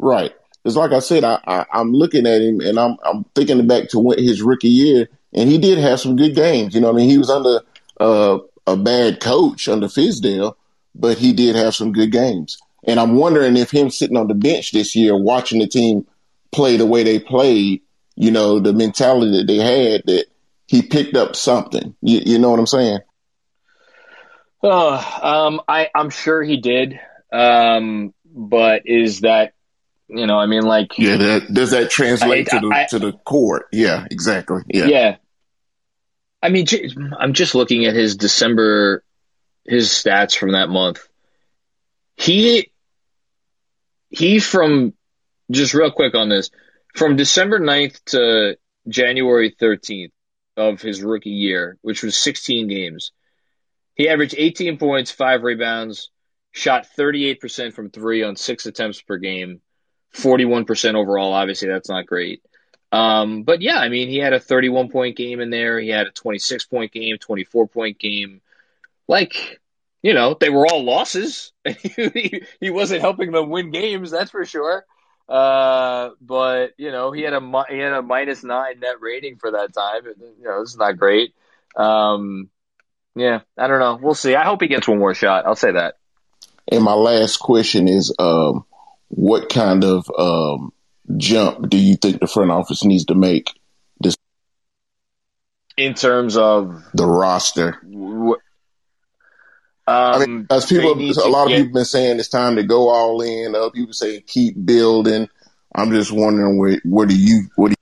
Right. 0.00 0.34
It's 0.64 0.74
like 0.74 0.90
I 0.90 0.98
said, 0.98 1.22
I, 1.22 1.38
I 1.46 1.64
I'm 1.72 1.92
looking 1.92 2.26
at 2.26 2.42
him 2.42 2.60
and 2.60 2.76
I'm 2.76 2.96
I'm 3.04 3.22
thinking 3.36 3.64
back 3.68 3.88
to 3.90 4.00
when 4.00 4.18
his 4.18 4.42
rookie 4.42 4.68
year, 4.68 5.08
and 5.32 5.48
he 5.48 5.58
did 5.58 5.78
have 5.78 6.00
some 6.00 6.16
good 6.16 6.34
games. 6.34 6.74
You 6.74 6.80
know, 6.80 6.90
I 6.90 6.92
mean, 6.92 7.08
he 7.08 7.18
was 7.18 7.30
under 7.30 7.60
uh, 8.00 8.38
a 8.66 8.76
bad 8.76 9.20
coach 9.20 9.68
under 9.68 9.86
Fizdale, 9.86 10.54
but 10.92 11.18
he 11.18 11.32
did 11.32 11.54
have 11.54 11.76
some 11.76 11.92
good 11.92 12.10
games. 12.10 12.58
And 12.82 12.98
I'm 12.98 13.14
wondering 13.16 13.56
if 13.56 13.70
him 13.70 13.90
sitting 13.90 14.16
on 14.16 14.26
the 14.28 14.34
bench 14.34 14.72
this 14.72 14.94
year, 14.96 15.16
watching 15.16 15.60
the 15.60 15.66
team 15.68 16.06
play 16.56 16.76
the 16.78 16.86
way 16.86 17.04
they 17.04 17.18
played, 17.20 17.82
you 18.16 18.30
know, 18.30 18.58
the 18.58 18.72
mentality 18.72 19.38
that 19.38 19.46
they 19.46 19.58
had, 19.58 20.02
that 20.06 20.24
he 20.66 20.80
picked 20.82 21.14
up 21.14 21.36
something. 21.36 21.94
You, 22.00 22.22
you 22.24 22.38
know 22.38 22.50
what 22.50 22.58
I'm 22.58 22.66
saying? 22.66 22.98
Uh, 24.62 24.96
um, 25.22 25.60
I, 25.68 25.90
I'm 25.94 26.10
sure 26.10 26.42
he 26.42 26.56
did. 26.56 26.98
Um, 27.30 28.14
but 28.24 28.82
is 28.86 29.20
that, 29.20 29.52
you 30.08 30.26
know, 30.26 30.38
I 30.38 30.46
mean, 30.46 30.62
like, 30.62 30.98
Yeah. 30.98 31.16
That, 31.16 31.52
does 31.52 31.72
that 31.72 31.90
translate 31.90 32.52
I- 32.52 32.58
to 32.58 32.66
the 32.66 32.74
I- 32.74 32.86
to 32.86 32.98
the 32.98 33.12
court? 33.12 33.66
Yeah. 33.70 34.06
Exactly. 34.10 34.62
Yeah. 34.66 34.86
yeah. 34.86 35.16
I 36.42 36.48
mean, 36.48 36.66
I'm 37.18 37.32
just 37.32 37.54
looking 37.54 37.84
at 37.86 37.94
his 37.94 38.16
December, 38.16 39.04
his 39.64 39.88
stats 39.90 40.36
from 40.36 40.52
that 40.52 40.68
month. 40.68 41.06
He, 42.16 42.70
he 44.10 44.38
from, 44.38 44.94
just 45.50 45.74
real 45.74 45.90
quick 45.90 46.14
on 46.14 46.28
this, 46.28 46.50
from 46.94 47.16
December 47.16 47.60
9th 47.60 48.02
to 48.06 48.56
January 48.88 49.50
13th 49.50 50.12
of 50.56 50.80
his 50.80 51.02
rookie 51.02 51.30
year, 51.30 51.78
which 51.82 52.02
was 52.02 52.16
16 52.16 52.68
games, 52.68 53.12
he 53.94 54.08
averaged 54.08 54.34
18 54.36 54.78
points, 54.78 55.10
five 55.10 55.42
rebounds, 55.42 56.10
shot 56.52 56.86
38% 56.98 57.72
from 57.72 57.90
three 57.90 58.22
on 58.22 58.36
six 58.36 58.66
attempts 58.66 59.00
per 59.02 59.18
game, 59.18 59.60
41% 60.14 60.94
overall. 60.94 61.32
Obviously, 61.32 61.68
that's 61.68 61.88
not 61.88 62.06
great. 62.06 62.42
Um, 62.92 63.42
but 63.42 63.62
yeah, 63.62 63.78
I 63.78 63.88
mean, 63.88 64.08
he 64.08 64.18
had 64.18 64.32
a 64.32 64.40
31 64.40 64.90
point 64.90 65.16
game 65.16 65.40
in 65.40 65.50
there. 65.50 65.78
He 65.80 65.88
had 65.88 66.06
a 66.06 66.12
26 66.12 66.66
point 66.66 66.92
game, 66.92 67.18
24 67.18 67.68
point 67.68 67.98
game. 67.98 68.40
Like, 69.08 69.60
you 70.02 70.14
know, 70.14 70.36
they 70.38 70.50
were 70.50 70.66
all 70.66 70.84
losses. 70.84 71.52
he, 71.64 72.42
he 72.60 72.70
wasn't 72.70 73.00
helping 73.00 73.32
them 73.32 73.50
win 73.50 73.70
games, 73.70 74.10
that's 74.10 74.30
for 74.30 74.44
sure. 74.44 74.84
Uh, 75.28 76.10
but 76.20 76.74
you 76.78 76.92
know, 76.92 77.10
he 77.12 77.22
had 77.22 77.32
a 77.32 77.64
he 77.68 77.78
had 77.78 77.92
a 77.92 78.02
minus 78.02 78.44
nine 78.44 78.80
net 78.80 79.00
rating 79.00 79.36
for 79.36 79.50
that 79.52 79.72
time. 79.74 80.04
You 80.04 80.44
know, 80.44 80.62
it's 80.62 80.76
not 80.76 80.96
great. 80.96 81.34
Um, 81.76 82.48
yeah, 83.14 83.40
I 83.58 83.66
don't 83.66 83.80
know. 83.80 83.98
We'll 84.00 84.14
see. 84.14 84.34
I 84.34 84.44
hope 84.44 84.60
he 84.62 84.68
gets 84.68 84.86
one 84.86 84.98
more 84.98 85.14
shot. 85.14 85.46
I'll 85.46 85.56
say 85.56 85.72
that. 85.72 85.96
And 86.70 86.84
my 86.84 86.94
last 86.94 87.38
question 87.38 87.88
is, 87.88 88.14
um, 88.18 88.64
what 89.08 89.48
kind 89.48 89.84
of 89.84 90.10
um, 90.18 90.72
jump 91.16 91.68
do 91.70 91.76
you 91.78 91.96
think 91.96 92.20
the 92.20 92.26
front 92.26 92.50
office 92.50 92.84
needs 92.84 93.06
to 93.06 93.14
make 93.14 93.58
this 94.00 94.16
In 95.76 95.94
terms 95.94 96.36
of, 96.36 96.82
the 96.94 97.06
roster? 97.06 97.78
w- 97.82 98.36
um, 99.88 100.14
I 100.14 100.18
mean, 100.26 100.46
as 100.50 100.66
people, 100.66 100.92
a 100.92 101.12
to 101.12 101.28
lot 101.28 101.44
of 101.44 101.48
get- 101.48 101.58
people 101.58 101.74
been 101.74 101.84
saying 101.84 102.18
it's 102.18 102.28
time 102.28 102.56
to 102.56 102.62
go 102.62 102.88
all 102.88 103.20
in. 103.22 103.54
Other 103.54 103.70
people 103.70 103.92
say 103.92 104.20
keep 104.20 104.54
building. 104.64 105.28
I'm 105.74 105.90
just 105.92 106.10
wondering 106.10 106.58
where, 106.58 106.80
where 106.84 107.06
do 107.06 107.16
you, 107.16 107.48
what 107.56 107.68
do 107.68 107.74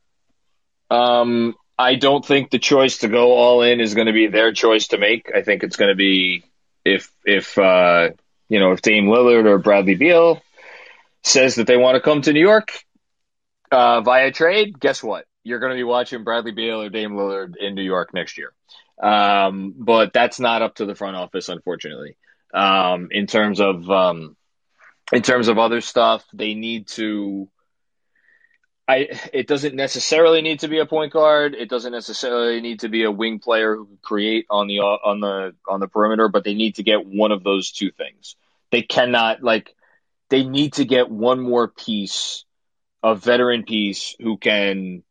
you... 0.91 0.97
Um, 0.97 1.55
I 1.79 1.95
don't 1.95 2.25
think 2.25 2.51
the 2.51 2.59
choice 2.59 2.99
to 2.99 3.09
go 3.09 3.33
all 3.33 3.63
in 3.63 3.81
is 3.81 3.95
going 3.95 4.07
to 4.07 4.13
be 4.13 4.27
their 4.27 4.53
choice 4.53 4.89
to 4.89 4.99
make. 4.99 5.31
I 5.35 5.43
think 5.43 5.63
it's 5.63 5.77
going 5.77 5.91
to 5.91 5.97
be 5.97 6.45
if 6.85 7.11
if 7.25 7.57
uh, 7.59 8.11
you 8.49 8.61
know 8.61 8.73
if 8.73 8.83
Dame 8.83 9.07
Lillard 9.07 9.47
or 9.47 9.59
Bradley 9.59 9.95
Beal 9.95 10.43
says 11.23 11.57
that 11.57 11.67
they 11.67 11.77
want 11.77 11.97
to 11.97 12.01
come 12.01 12.23
to 12.23 12.33
New 12.33 12.41
York 12.41 12.73
uh, 13.73 14.03
via 14.03 14.31
trade. 14.31 14.79
Guess 14.79 15.03
what? 15.03 15.25
you're 15.45 15.59
going 15.59 15.71
to 15.71 15.77
be 15.77 15.85
watching 15.85 16.25
Bradley 16.25 16.53
Beal 16.53 16.81
or 16.81 16.89
Dame 16.89 17.13
Lillard 17.13 17.55
in 17.57 17.75
New 17.75 17.83
York 17.83 18.13
next 18.15 18.39
year. 18.39 18.53
Um, 19.03 19.75
but 19.77 20.13
that's 20.13 20.41
not 20.41 20.63
up 20.63 20.77
to 20.77 20.87
the 20.87 20.95
front 20.95 21.17
office, 21.17 21.49
unfortunately. 21.49 22.17
Um, 22.53 23.09
in 23.11 23.27
terms 23.27 23.61
of 23.61 23.91
um, 23.91 24.37
in 25.13 25.23
terms 25.23 25.49
of 25.49 25.59
other 25.59 25.81
stuff, 25.81 26.25
they 26.33 26.55
need 26.55 26.89
to. 26.89 27.49
I 28.87 29.09
it 29.33 29.47
doesn't 29.49 29.75
necessarily 29.75 30.43
need 30.43 30.61
to 30.61 30.69
be 30.69 30.79
a 30.79 30.87
point 30.87 31.13
guard. 31.13 31.55
It 31.55 31.71
doesn't 31.71 31.93
necessarily 31.93 32.61
need 32.61 32.81
to 32.81 32.89
be 32.89 33.05
a 33.05 33.11
wing 33.11 33.39
player 33.39 33.75
who 33.75 33.87
can 33.87 33.99
create 34.03 34.47
on 34.51 34.67
the 34.67 34.81
on 34.81 35.21
the 35.21 35.55
on 35.67 35.81
the 35.81 35.89
perimeter, 35.89 36.29
but 36.29 36.45
they 36.45 36.55
need 36.55 36.77
to 36.77 36.83
get 36.83 37.05
one 37.05 37.33
of 37.33 37.43
those 37.43 37.73
two 37.73 37.91
things. 37.91 38.37
They 38.71 38.83
cannot 38.83 39.43
like 39.43 39.75
they 40.29 40.45
need 40.45 40.75
to 40.75 40.85
get 40.85 41.11
one 41.11 41.41
more 41.41 41.69
piece, 41.69 42.45
a 43.03 43.15
veteran 43.15 43.65
piece 43.65 44.15
who 44.21 44.37
can 44.37 45.03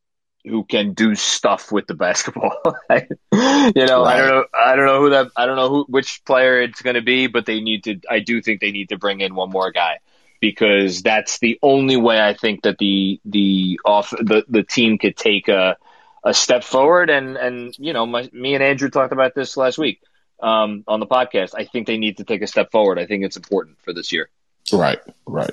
who 0.45 0.63
can 0.63 0.93
do 0.93 1.15
stuff 1.15 1.71
with 1.71 1.87
the 1.87 1.93
basketball. 1.93 2.57
you 2.89 3.07
know, 3.31 4.03
right. 4.03 4.15
I 4.15 4.17
don't 4.17 4.27
know, 4.27 4.45
I 4.53 4.75
don't 4.75 4.85
know 4.85 4.99
who 4.99 5.09
that, 5.11 5.31
I 5.35 5.45
don't 5.45 5.55
know 5.55 5.69
who, 5.69 5.85
which 5.87 6.23
player 6.25 6.61
it's 6.61 6.81
going 6.81 6.95
to 6.95 7.01
be, 7.01 7.27
but 7.27 7.45
they 7.45 7.61
need 7.61 7.85
to. 7.85 7.99
I 8.09 8.19
do 8.19 8.41
think 8.41 8.61
they 8.61 8.71
need 8.71 8.89
to 8.89 8.97
bring 8.97 9.21
in 9.21 9.35
one 9.35 9.49
more 9.49 9.71
guy 9.71 9.99
because 10.41 11.01
that's 11.01 11.39
the 11.39 11.57
only 11.61 11.95
way 11.95 12.21
I 12.21 12.33
think 12.33 12.63
that 12.63 12.77
the 12.77 13.19
the 13.23 13.79
off 13.85 14.11
the 14.11 14.43
the 14.49 14.63
team 14.63 14.97
could 14.97 15.15
take 15.15 15.47
a 15.47 15.77
a 16.23 16.33
step 16.33 16.63
forward. 16.63 17.09
And 17.09 17.37
and 17.37 17.75
you 17.79 17.93
know, 17.93 18.05
my, 18.05 18.29
me 18.33 18.53
and 18.53 18.63
Andrew 18.63 18.89
talked 18.89 19.13
about 19.13 19.35
this 19.35 19.57
last 19.57 19.77
week 19.77 20.01
um, 20.41 20.83
on 20.87 20.99
the 20.99 21.07
podcast. 21.07 21.53
I 21.57 21.65
think 21.65 21.87
they 21.87 21.97
need 21.97 22.17
to 22.17 22.23
take 22.23 22.41
a 22.41 22.47
step 22.47 22.71
forward. 22.71 22.99
I 22.99 23.05
think 23.05 23.23
it's 23.23 23.37
important 23.37 23.77
for 23.83 23.93
this 23.93 24.11
year. 24.11 24.29
Right, 24.71 24.99
right. 25.25 25.51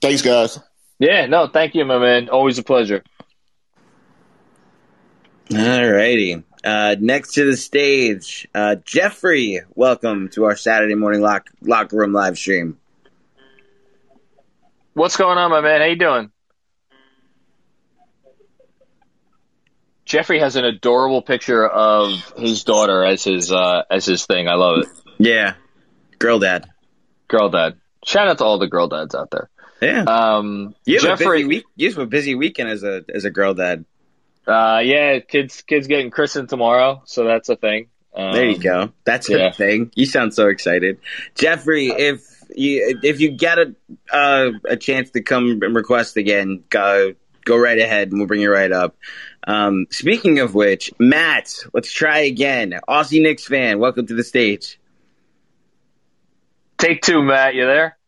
Thanks, 0.00 0.22
guys. 0.22 0.58
Yeah, 0.98 1.26
no, 1.26 1.46
thank 1.46 1.74
you, 1.74 1.84
my 1.84 1.98
man. 1.98 2.28
Always 2.28 2.58
a 2.58 2.62
pleasure. 2.62 3.02
All 5.52 5.90
righty. 5.90 6.44
Uh, 6.62 6.94
next 7.00 7.34
to 7.34 7.44
the 7.44 7.56
stage, 7.56 8.46
uh, 8.54 8.76
Jeffrey. 8.84 9.60
Welcome 9.74 10.28
to 10.30 10.44
our 10.44 10.54
Saturday 10.54 10.94
morning 10.94 11.22
lock, 11.22 11.50
locker 11.60 11.96
room 11.96 12.12
live 12.12 12.38
stream. 12.38 12.78
What's 14.94 15.16
going 15.16 15.38
on, 15.38 15.50
my 15.50 15.60
man? 15.60 15.80
How 15.80 15.86
you 15.86 15.96
doing? 15.96 16.30
Jeffrey 20.04 20.38
has 20.38 20.54
an 20.56 20.64
adorable 20.64 21.22
picture 21.22 21.66
of 21.66 22.32
his 22.36 22.62
daughter 22.62 23.04
as 23.04 23.24
his 23.24 23.50
uh, 23.50 23.82
as 23.90 24.04
his 24.04 24.26
thing. 24.26 24.46
I 24.46 24.54
love 24.54 24.82
it. 24.82 24.88
Yeah, 25.18 25.54
girl 26.18 26.38
dad. 26.38 26.70
Girl 27.26 27.48
dad. 27.48 27.76
Shout 28.04 28.28
out 28.28 28.38
to 28.38 28.44
all 28.44 28.58
the 28.58 28.68
girl 28.68 28.88
dads 28.88 29.14
out 29.14 29.30
there. 29.30 29.50
Yeah. 29.80 30.02
Um, 30.02 30.74
you 30.84 31.00
have 31.00 31.18
Jeffrey, 31.18 31.42
a 31.42 31.44
busy 31.44 31.48
week. 31.48 31.64
You 31.76 31.88
have 31.88 31.98
a 31.98 32.06
busy 32.06 32.34
weekend 32.34 32.68
as 32.68 32.82
a 32.84 33.04
as 33.12 33.24
a 33.24 33.30
girl 33.30 33.54
dad. 33.54 33.84
Uh, 34.46 34.80
yeah, 34.84 35.18
kids 35.20 35.62
kids 35.62 35.86
getting 35.86 36.10
christened 36.10 36.48
tomorrow, 36.48 37.02
so 37.04 37.24
that's 37.24 37.48
a 37.48 37.56
thing. 37.56 37.88
Um, 38.14 38.32
there 38.32 38.46
you 38.46 38.58
go. 38.58 38.92
That's 39.04 39.28
yeah. 39.28 39.48
a 39.48 39.52
thing. 39.52 39.92
You 39.94 40.06
sound 40.06 40.34
so 40.34 40.48
excited, 40.48 40.98
Jeffrey. 41.34 41.88
If 41.88 42.26
you 42.54 42.98
if 43.02 43.20
you 43.20 43.30
get 43.30 43.58
a 43.58 43.74
uh, 44.12 44.50
a 44.64 44.76
chance 44.76 45.10
to 45.10 45.22
come 45.22 45.60
and 45.62 45.74
request 45.74 46.16
again, 46.16 46.64
go 46.68 47.14
go 47.44 47.56
right 47.56 47.78
ahead, 47.78 48.08
and 48.08 48.18
we'll 48.18 48.26
bring 48.26 48.40
you 48.40 48.50
right 48.50 48.72
up. 48.72 48.96
Um, 49.46 49.86
speaking 49.90 50.40
of 50.40 50.54
which, 50.54 50.92
Matt, 50.98 51.54
let's 51.72 51.92
try 51.92 52.20
again. 52.20 52.78
Aussie 52.88 53.22
Knicks 53.22 53.46
fan, 53.46 53.78
welcome 53.78 54.06
to 54.06 54.14
the 54.14 54.24
stage. 54.24 54.78
Take 56.78 57.02
two, 57.02 57.22
Matt. 57.22 57.54
You 57.54 57.66
there? 57.66 57.98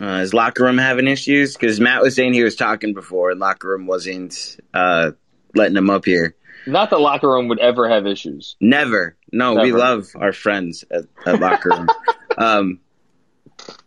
Uh, 0.00 0.20
is 0.22 0.32
locker 0.32 0.64
room 0.64 0.78
having 0.78 1.08
issues? 1.08 1.54
Because 1.54 1.80
Matt 1.80 2.02
was 2.02 2.14
saying 2.14 2.32
he 2.32 2.44
was 2.44 2.56
talking 2.56 2.94
before, 2.94 3.30
and 3.30 3.40
locker 3.40 3.68
room 3.68 3.86
wasn't 3.86 4.56
uh, 4.72 5.12
letting 5.54 5.76
him 5.76 5.90
up 5.90 6.04
here. 6.04 6.36
Not 6.66 6.90
that 6.90 7.00
locker 7.00 7.28
room 7.28 7.48
would 7.48 7.58
ever 7.58 7.88
have 7.88 8.06
issues. 8.06 8.56
Never. 8.60 9.16
No, 9.32 9.54
Never. 9.54 9.64
we 9.64 9.72
love 9.72 10.08
our 10.14 10.32
friends 10.32 10.84
at, 10.90 11.04
at 11.26 11.40
locker 11.40 11.70
room. 11.70 11.88
um, 12.38 12.80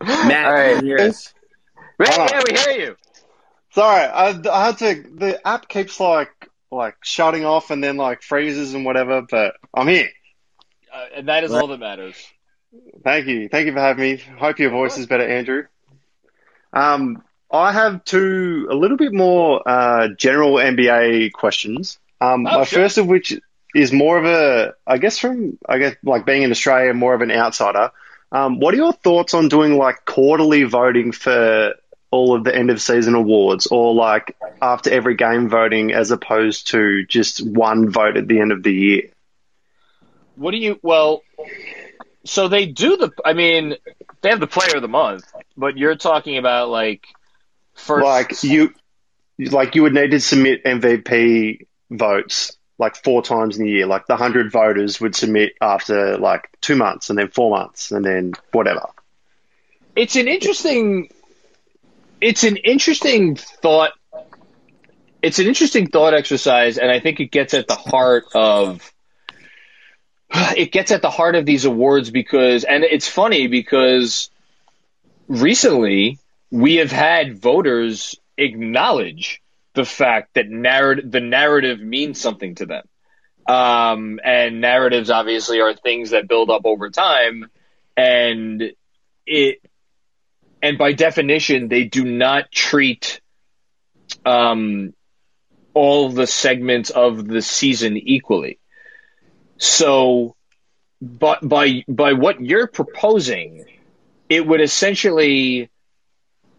Matt, 0.02 0.48
All 0.48 0.54
right. 0.54 0.84
hear 0.84 0.98
us? 1.00 1.34
yeah, 2.00 2.42
we 2.46 2.58
hear 2.58 2.88
you. 2.88 2.96
Sorry, 3.74 4.04
I, 4.04 4.42
I 4.52 4.66
had 4.66 4.78
to. 4.80 5.04
The 5.16 5.48
app 5.48 5.70
keeps 5.70 6.00
like 6.00 6.32
like 6.72 6.96
shutting 7.04 7.46
off 7.46 7.70
and 7.72 7.84
then 7.84 7.98
like 7.98 8.22
freezes 8.22 8.74
and 8.74 8.84
whatever, 8.86 9.22
but 9.30 9.56
I'm 9.74 9.88
here. 9.88 10.10
Uh, 10.94 11.06
and 11.16 11.28
that 11.30 11.44
is 11.44 11.54
all 11.54 11.68
that 11.68 11.80
matters. 11.80 12.16
Thank 13.04 13.28
you. 13.28 13.50
Thank 13.50 13.68
you 13.68 13.74
for 13.74 13.80
having 13.80 14.04
me. 14.04 14.18
Hope 14.18 14.60
your 14.60 14.72
voice 14.72 14.98
is 14.98 15.06
better, 15.06 15.28
Andrew. 15.28 15.64
Um, 16.74 17.24
I 17.52 17.74
have 17.74 18.06
two 18.06 18.68
a 18.72 18.76
little 18.76 18.98
bit 18.98 19.14
more 19.14 19.62
uh, 19.68 20.10
general 20.18 20.54
NBA 20.54 21.34
questions. 21.34 22.00
Um, 22.20 22.46
oh, 22.48 22.60
my 22.60 22.64
sure. 22.64 22.84
first 22.84 22.98
of 22.98 23.08
which 23.08 23.38
is 23.76 23.92
more 23.92 24.18
of 24.18 24.26
a, 24.26 24.74
I 24.86 24.98
guess 24.98 25.18
from, 25.18 25.58
I 25.68 25.78
guess 25.78 25.96
like 26.04 26.26
being 26.26 26.44
in 26.44 26.52
Australia, 26.52 26.94
more 26.94 27.14
of 27.14 27.22
an 27.22 27.32
outsider. 27.32 27.92
Um, 28.32 28.60
what 28.60 28.74
are 28.74 28.78
your 28.78 28.94
thoughts 28.94 29.34
on 29.34 29.50
doing 29.50 29.78
like 29.78 30.06
quarterly 30.06 30.64
voting 30.64 31.12
for 31.12 31.74
all 32.12 32.36
of 32.36 32.44
the 32.44 32.56
end 32.56 32.70
of 32.70 32.82
season 32.82 33.16
awards, 33.16 33.68
or 33.68 33.94
like 33.94 34.36
after 34.62 34.90
every 34.92 35.16
game 35.16 35.50
voting, 35.50 35.94
as 35.94 36.12
opposed 36.12 36.68
to 36.68 37.06
just 37.06 37.46
one 37.46 37.90
vote 37.90 38.18
at 38.18 38.28
the 38.28 38.40
end 38.40 38.52
of 38.52 38.64
the 38.64 38.74
year? 38.74 39.02
What 40.36 40.52
do 40.52 40.58
you? 40.58 40.80
Well, 40.82 41.24
so 42.26 42.48
they 42.48 42.66
do 42.66 42.98
the. 42.98 43.12
I 43.26 43.34
mean, 43.34 43.76
they 44.22 44.30
have 44.30 44.40
the 44.40 44.48
player 44.48 44.76
of 44.76 44.82
the 44.82 44.88
month, 44.88 45.26
but 45.58 45.78
you're 45.78 45.96
talking 45.96 46.38
about 46.38 46.70
like 46.70 47.06
first. 47.74 48.06
Like 48.06 48.44
you, 48.44 48.74
like 49.38 49.76
you 49.76 49.84
would 49.84 49.94
need 49.94 50.12
to 50.12 50.20
submit 50.20 50.64
MVP 50.64 51.66
votes 51.90 52.58
like 52.78 52.96
four 52.96 53.22
times 53.22 53.58
in 53.58 53.66
a 53.66 53.70
year. 53.70 53.88
Like 53.88 54.08
the 54.08 54.16
hundred 54.16 54.52
voters 54.52 55.02
would 55.02 55.16
submit 55.16 55.54
after 55.62 56.18
like 56.18 56.50
two 56.62 56.76
months, 56.76 57.10
and 57.10 57.18
then 57.18 57.30
four 57.30 57.50
months, 57.50 57.92
and 57.92 58.06
then 58.06 58.34
whatever. 58.52 58.88
It's 59.96 60.16
an 60.16 60.28
interesting. 60.28 61.10
It's 62.20 62.44
an 62.44 62.58
interesting 62.58 63.36
thought. 63.36 63.94
It's 65.24 65.40
an 65.40 65.48
interesting 65.48 65.88
thought 65.88 66.14
exercise, 66.14 66.78
and 66.78 66.92
I 66.92 67.00
think 67.00 67.20
it 67.20 67.32
gets 67.32 67.54
at 67.54 67.68
the 67.68 67.76
heart 67.76 68.26
of 68.36 68.91
it 70.58 70.72
gets 70.72 70.92
at 70.92 71.02
the 71.02 71.10
heart 71.10 71.36
of 71.36 71.46
these 71.46 71.66
awards 71.66 72.10
because, 72.10 72.64
and 72.64 72.84
it's 72.84 73.08
funny 73.08 73.48
because 73.48 74.30
recently 75.28 76.20
we 76.50 76.76
have 76.78 76.92
had 76.92 77.38
voters 77.38 78.16
acknowledge 78.38 79.42
the 79.74 79.86
fact 79.86 80.34
that 80.34 80.50
narrative, 80.50 81.10
the 81.12 81.22
narrative 81.22 81.80
means 81.80 82.20
something 82.20 82.56
to 82.56 82.66
them. 82.66 82.84
Um, 83.48 84.20
and 84.24 84.62
narratives 84.62 85.10
obviously 85.10 85.62
are 85.62 85.74
things 85.74 86.12
that 86.12 86.28
build 86.28 86.50
up 86.50 86.66
over 86.66 86.90
time 86.90 87.50
and 87.98 88.72
it, 89.26 89.62
and 90.62 90.78
by 90.78 90.94
definition, 90.94 91.68
they 91.68 91.86
do 91.86 92.06
not 92.06 92.52
treat, 92.52 93.20
um, 94.26 94.94
all 95.74 96.10
the 96.10 96.28
segments 96.28 96.90
of 96.90 97.28
the 97.28 97.42
season 97.42 97.98
equally. 97.98 98.60
So, 99.62 100.36
but 101.00 101.48
by 101.48 101.84
by 101.88 102.14
what 102.14 102.42
you're 102.42 102.66
proposing, 102.66 103.64
it 104.28 104.46
would 104.46 104.60
essentially 104.60 105.70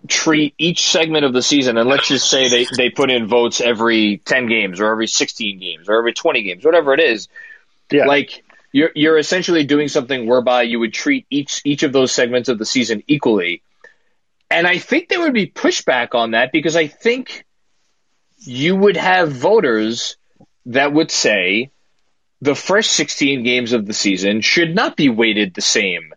treat 0.06 0.54
each 0.56 0.88
segment 0.88 1.24
of 1.24 1.32
the 1.32 1.42
season, 1.42 1.78
and 1.78 1.88
let's 1.88 2.06
just 2.06 2.30
say 2.30 2.48
they, 2.48 2.66
they 2.76 2.90
put 2.90 3.10
in 3.10 3.26
votes 3.26 3.60
every 3.60 4.18
10 4.18 4.46
games 4.46 4.80
or 4.80 4.90
every 4.90 5.08
16 5.08 5.58
games 5.58 5.88
or 5.88 5.98
every 5.98 6.12
20 6.12 6.42
games, 6.44 6.64
whatever 6.64 6.94
it 6.94 7.00
is. 7.00 7.28
Yeah. 7.90 8.06
Like, 8.06 8.44
you're, 8.70 8.90
you're 8.94 9.18
essentially 9.18 9.64
doing 9.64 9.88
something 9.88 10.26
whereby 10.26 10.62
you 10.62 10.78
would 10.78 10.92
treat 10.92 11.26
each, 11.28 11.60
each 11.64 11.82
of 11.82 11.92
those 11.92 12.12
segments 12.12 12.48
of 12.48 12.58
the 12.58 12.66
season 12.66 13.02
equally. 13.08 13.62
And 14.48 14.66
I 14.66 14.78
think 14.78 15.08
there 15.08 15.20
would 15.20 15.34
be 15.34 15.46
pushback 15.46 16.14
on 16.14 16.32
that 16.32 16.52
because 16.52 16.76
I 16.76 16.86
think 16.86 17.44
you 18.38 18.76
would 18.76 18.96
have 18.96 19.32
voters 19.32 20.16
that 20.66 20.92
would 20.92 21.10
say, 21.10 21.70
the 22.42 22.56
first 22.56 22.90
16 22.92 23.44
games 23.44 23.72
of 23.72 23.86
the 23.86 23.92
season 23.94 24.40
should 24.40 24.74
not 24.74 24.96
be 24.96 25.08
weighted 25.08 25.54
the 25.54 25.60
same 25.60 26.12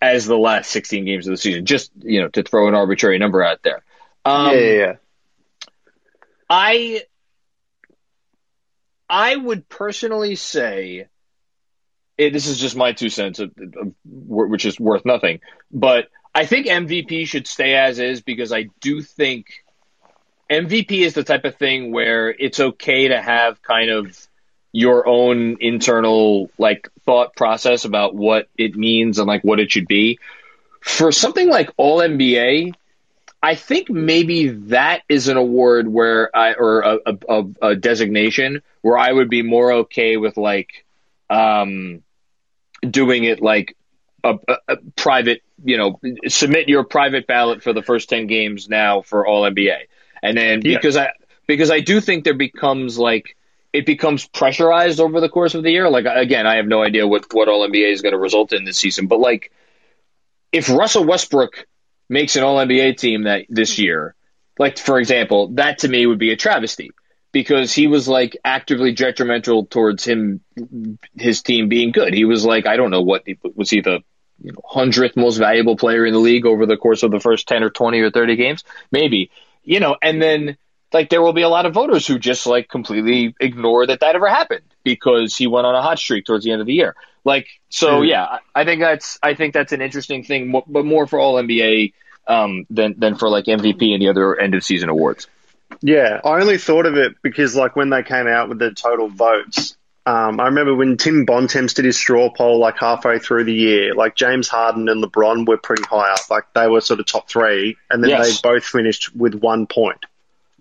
as 0.00 0.26
the 0.26 0.36
last 0.36 0.70
16 0.70 1.06
games 1.06 1.26
of 1.26 1.32
the 1.32 1.38
season. 1.38 1.64
Just, 1.64 1.90
you 1.96 2.20
know, 2.20 2.28
to 2.28 2.42
throw 2.42 2.68
an 2.68 2.74
arbitrary 2.74 3.18
number 3.18 3.42
out 3.42 3.62
there. 3.62 3.82
Um, 4.26 4.52
yeah, 4.52 4.60
yeah, 4.60 4.72
yeah. 4.72 4.94
I, 6.50 7.02
I 9.08 9.34
would 9.34 9.70
personally 9.70 10.36
say, 10.36 11.06
it, 12.18 12.24
eh, 12.24 12.30
this 12.30 12.46
is 12.46 12.58
just 12.58 12.76
my 12.76 12.92
two 12.92 13.08
cents, 13.08 13.38
of, 13.38 13.50
of, 13.58 13.94
which 14.04 14.66
is 14.66 14.78
worth 14.78 15.06
nothing, 15.06 15.40
but 15.72 16.08
I 16.34 16.44
think 16.44 16.66
MVP 16.66 17.26
should 17.26 17.46
stay 17.46 17.74
as 17.74 17.98
is 17.98 18.20
because 18.20 18.52
I 18.52 18.66
do 18.80 19.00
think 19.00 19.46
MVP 20.50 20.90
is 21.06 21.14
the 21.14 21.24
type 21.24 21.46
of 21.46 21.56
thing 21.56 21.90
where 21.90 22.28
it's 22.28 22.60
okay 22.60 23.08
to 23.08 23.22
have 23.22 23.62
kind 23.62 23.90
of 23.90 24.14
your 24.72 25.06
own 25.06 25.56
internal 25.60 26.50
like 26.58 26.88
thought 27.04 27.34
process 27.34 27.84
about 27.84 28.14
what 28.14 28.48
it 28.56 28.76
means 28.76 29.18
and 29.18 29.26
like 29.26 29.42
what 29.42 29.60
it 29.60 29.70
should 29.72 29.88
be. 29.88 30.18
For 30.80 31.12
something 31.12 31.48
like 31.48 31.70
All 31.76 31.98
NBA, 31.98 32.72
I 33.42 33.54
think 33.54 33.90
maybe 33.90 34.48
that 34.48 35.02
is 35.08 35.28
an 35.28 35.36
award 35.36 35.88
where 35.88 36.34
I 36.36 36.54
or 36.54 36.80
a, 36.80 36.98
a, 37.28 37.44
a 37.62 37.76
designation 37.76 38.62
where 38.82 38.98
I 38.98 39.10
would 39.10 39.28
be 39.30 39.42
more 39.42 39.72
okay 39.72 40.16
with 40.16 40.36
like 40.36 40.84
um, 41.28 42.02
doing 42.88 43.24
it 43.24 43.40
like 43.42 43.76
a, 44.24 44.38
a, 44.68 44.76
private, 44.96 45.42
you 45.64 45.76
know, 45.78 46.00
submit 46.28 46.68
your 46.68 46.84
private 46.84 47.26
ballot 47.26 47.62
for 47.62 47.72
the 47.72 47.82
first 47.82 48.08
ten 48.08 48.26
games 48.26 48.68
now 48.68 49.02
for 49.02 49.26
All 49.26 49.42
NBA, 49.42 49.78
and 50.22 50.36
then 50.36 50.60
Yeah. 50.62 50.76
because 50.76 50.96
I 50.96 51.10
because 51.46 51.70
I 51.70 51.80
do 51.80 52.00
think 52.00 52.24
there 52.24 52.34
becomes 52.34 52.98
like 52.98 53.36
it 53.72 53.86
becomes 53.86 54.26
pressurized 54.26 55.00
over 55.00 55.20
the 55.20 55.28
course 55.28 55.54
of 55.54 55.62
the 55.62 55.70
year. 55.70 55.88
Like 55.88 56.06
again, 56.06 56.46
I 56.46 56.56
have 56.56 56.66
no 56.66 56.82
idea 56.82 57.06
what 57.06 57.32
what 57.32 57.48
All 57.48 57.68
NBA 57.68 57.92
is 57.92 58.02
going 58.02 58.12
to 58.12 58.18
result 58.18 58.52
in 58.52 58.64
this 58.64 58.78
season, 58.78 59.06
but 59.06 59.20
like 59.20 59.52
if 60.52 60.68
Russell 60.68 61.04
Westbrook 61.04 61.66
makes 62.08 62.36
an 62.36 62.42
All 62.42 62.56
NBA 62.56 62.96
team 62.96 63.24
that 63.24 63.46
this 63.48 63.78
year, 63.78 64.14
like 64.58 64.78
for 64.78 64.98
example, 64.98 65.48
that 65.54 65.78
to 65.80 65.88
me 65.88 66.06
would 66.06 66.18
be 66.18 66.32
a 66.32 66.36
travesty 66.36 66.90
because 67.32 67.72
he 67.72 67.86
was 67.86 68.08
like 68.08 68.36
actively 68.44 68.92
detrimental 68.92 69.64
towards 69.66 70.04
him, 70.04 70.40
his 71.16 71.42
team 71.42 71.68
being 71.68 71.92
good. 71.92 72.12
He 72.12 72.24
was 72.24 72.44
like, 72.44 72.66
I 72.66 72.76
don't 72.76 72.90
know 72.90 73.02
what 73.02 73.24
was 73.54 73.70
he 73.70 73.80
the 73.80 74.00
hundredth 74.64 75.16
most 75.16 75.36
valuable 75.36 75.76
player 75.76 76.06
in 76.06 76.14
the 76.14 76.18
league 76.18 76.46
over 76.46 76.64
the 76.64 76.78
course 76.78 77.02
of 77.02 77.10
the 77.10 77.20
first 77.20 77.46
ten 77.46 77.62
or 77.62 77.70
twenty 77.70 78.00
or 78.00 78.10
thirty 78.10 78.36
games, 78.36 78.64
maybe 78.90 79.30
you 79.62 79.80
know, 79.80 79.96
and 80.00 80.20
then 80.20 80.56
like 80.92 81.08
there 81.10 81.22
will 81.22 81.32
be 81.32 81.42
a 81.42 81.48
lot 81.48 81.66
of 81.66 81.74
voters 81.74 82.06
who 82.06 82.18
just 82.18 82.46
like 82.46 82.68
completely 82.68 83.34
ignore 83.40 83.86
that 83.86 84.00
that 84.00 84.14
ever 84.14 84.28
happened 84.28 84.64
because 84.82 85.36
he 85.36 85.46
went 85.46 85.66
on 85.66 85.74
a 85.74 85.82
hot 85.82 85.98
streak 85.98 86.24
towards 86.24 86.44
the 86.44 86.52
end 86.52 86.60
of 86.60 86.66
the 86.66 86.74
year. 86.74 86.94
Like 87.24 87.48
so, 87.68 88.02
yeah, 88.02 88.24
I 88.24 88.62
I 88.62 88.64
think 88.64 88.80
that's 88.80 89.18
I 89.22 89.34
think 89.34 89.54
that's 89.54 89.72
an 89.72 89.82
interesting 89.82 90.24
thing, 90.24 90.52
but 90.66 90.84
more 90.84 91.06
for 91.06 91.18
all 91.18 91.34
NBA 91.34 91.92
um, 92.26 92.64
than 92.70 92.94
than 92.98 93.16
for 93.16 93.28
like 93.28 93.44
MVP 93.44 93.92
and 93.92 94.00
the 94.02 94.08
other 94.08 94.38
end 94.38 94.54
of 94.54 94.64
season 94.64 94.88
awards. 94.88 95.26
Yeah, 95.82 96.20
I 96.24 96.40
only 96.40 96.58
thought 96.58 96.86
of 96.86 96.96
it 96.96 97.14
because, 97.22 97.54
like, 97.54 97.76
when 97.76 97.90
they 97.90 98.02
came 98.02 98.26
out 98.26 98.48
with 98.48 98.58
the 98.58 98.72
total 98.72 99.08
votes, 99.08 99.76
um, 100.04 100.40
I 100.40 100.46
remember 100.46 100.74
when 100.74 100.96
Tim 100.96 101.24
Bontemps 101.24 101.74
did 101.74 101.84
his 101.84 101.96
straw 101.96 102.28
poll, 102.30 102.58
like 102.58 102.76
halfway 102.78 103.18
through 103.18 103.44
the 103.44 103.54
year, 103.54 103.94
like 103.94 104.16
James 104.16 104.48
Harden 104.48 104.88
and 104.88 105.02
LeBron 105.02 105.46
were 105.46 105.58
pretty 105.58 105.84
high 105.84 106.12
up, 106.12 106.28
like 106.28 106.44
they 106.54 106.66
were 106.66 106.80
sort 106.80 107.00
of 107.00 107.06
top 107.06 107.28
three, 107.28 107.76
and 107.88 108.02
then 108.02 108.10
Yes. 108.10 108.40
they 108.42 108.48
both 108.48 108.64
finished 108.64 109.14
with 109.14 109.34
one 109.34 109.66
point 109.66 110.04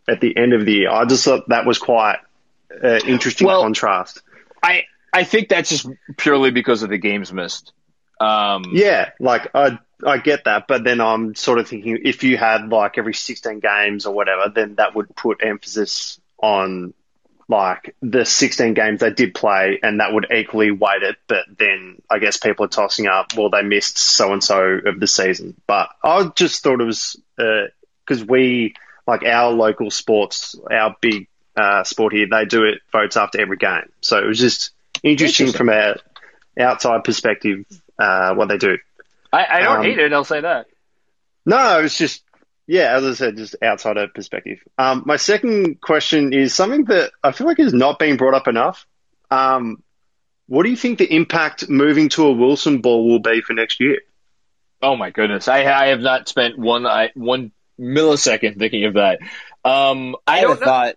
at 0.10 0.22
the 0.22 0.36
end 0.36 0.54
of 0.54 0.66
the 0.66 0.74
year. 0.74 0.90
I 0.92 1.06
just 1.06 1.24
thought 1.24 1.50
that 1.50 1.66
was 1.66 1.78
quite 1.78 2.18
uh, 2.84 3.00
interesting 3.06 3.48
Well- 3.48 3.62
contrast. 3.62 4.22
I 4.62 4.84
I 5.12 5.24
think 5.24 5.50
that's 5.50 5.70
just 5.70 5.88
purely 6.18 6.52
because 6.52 6.84
of 6.84 6.90
the 6.90 6.98
games 6.98 7.32
missed. 7.34 7.72
Um, 8.20 8.64
Yeah, 8.74 9.12
like 9.20 9.50
I 9.56 9.80
I 10.06 10.18
get 10.18 10.44
that, 10.46 10.68
but 10.68 10.84
then 10.84 11.02
I'm 11.02 11.36
sort 11.36 11.60
of 11.60 11.68
thinking 11.68 12.00
if 12.04 12.24
you 12.24 12.38
had 12.38 12.70
like 12.70 12.98
every 12.98 13.14
16 13.14 13.60
games 13.60 14.06
or 14.06 14.14
whatever, 14.14 14.50
then 14.54 14.76
that 14.76 14.96
would 14.96 15.16
put 15.16 15.44
emphasis 15.44 16.20
on 16.38 16.94
like 17.48 17.96
the 18.02 18.24
16 18.26 18.76
games 18.76 19.00
they 19.00 19.12
did 19.12 19.34
play, 19.34 19.80
and 19.82 20.00
that 20.00 20.14
would 20.14 20.28
equally 20.32 20.70
weight 20.72 21.02
it. 21.02 21.18
But 21.28 21.46
then 21.58 22.02
I 22.10 22.20
guess 22.20 22.38
people 22.38 22.66
are 22.66 22.70
tossing 22.70 23.08
up, 23.08 23.34
well, 23.36 23.50
they 23.50 23.64
missed 23.64 23.98
so 23.98 24.32
and 24.32 24.44
so 24.44 24.62
of 24.86 25.00
the 25.00 25.08
season. 25.08 25.60
But 25.66 25.90
I 26.04 26.30
just 26.36 26.62
thought 26.62 26.80
it 26.82 26.86
was 26.86 27.20
because 27.38 28.24
we 28.24 28.76
like 29.10 29.24
our 29.26 29.52
local 29.52 29.92
sports, 29.92 30.56
our 30.72 30.96
big 31.02 31.28
uh, 31.56 31.84
sport 31.84 32.14
here, 32.14 32.28
they 32.30 32.46
do 32.46 32.64
it 32.64 32.80
votes 32.92 33.18
after 33.18 33.42
every 33.42 33.58
game, 33.58 33.90
so 34.02 34.18
it 34.20 34.26
was 34.28 34.40
just 34.40 34.72
interesting, 35.04 35.48
Interesting. 35.48 35.68
from 35.68 35.70
a 35.70 35.96
outside 36.64 37.04
perspective 37.04 37.66
uh, 37.98 38.34
what 38.36 38.48
they 38.50 38.58
do. 38.58 38.78
I, 39.32 39.46
I 39.46 39.60
don't 39.62 39.78
Um, 39.78 39.84
hate 39.84 40.00
it. 40.00 40.14
I'll 40.14 40.24
say 40.24 40.42
that. 40.42 40.68
No, 41.46 41.80
it's 41.82 41.98
just 41.98 42.24
yeah, 42.68 42.96
as 42.96 43.04
I 43.04 43.14
said, 43.14 43.38
just 43.38 43.56
outsider 43.64 44.08
perspective. 44.08 44.60
Um, 44.78 45.04
my 45.06 45.16
second 45.16 45.82
question 45.82 46.34
is 46.34 46.54
something 46.54 46.86
that 46.86 47.12
I 47.24 47.32
feel 47.32 47.48
like 47.48 47.60
is 47.60 47.74
not 47.74 47.98
being 48.00 48.18
brought 48.18 48.36
up 48.36 48.48
enough. 48.48 48.86
Um, 49.32 49.82
what 50.48 50.64
do 50.64 50.70
you 50.70 50.76
think 50.78 50.98
the 51.00 51.12
impact 51.16 51.68
moving 51.70 52.10
to 52.10 52.26
a 52.28 52.32
Wilson 52.32 52.82
ball 52.82 53.08
will 53.08 53.20
be 53.20 53.42
for 53.42 53.54
next 53.54 53.80
year? 53.80 54.00
Oh 54.82 54.96
my 54.96 55.10
goodness, 55.10 55.48
I 55.48 55.64
I 55.66 55.88
have 55.88 56.00
not 56.00 56.28
spent 56.30 56.58
one 56.58 56.86
I, 56.86 57.12
one 57.16 57.52
millisecond 57.80 58.58
thinking 58.60 58.86
of 58.86 58.96
that. 58.96 59.20
Um, 59.64 60.16
I, 60.28 60.34
I 60.34 60.38
have 60.40 60.50
a 60.50 60.54
don't 60.54 60.60
know. 60.62 60.66
thought. 60.66 60.96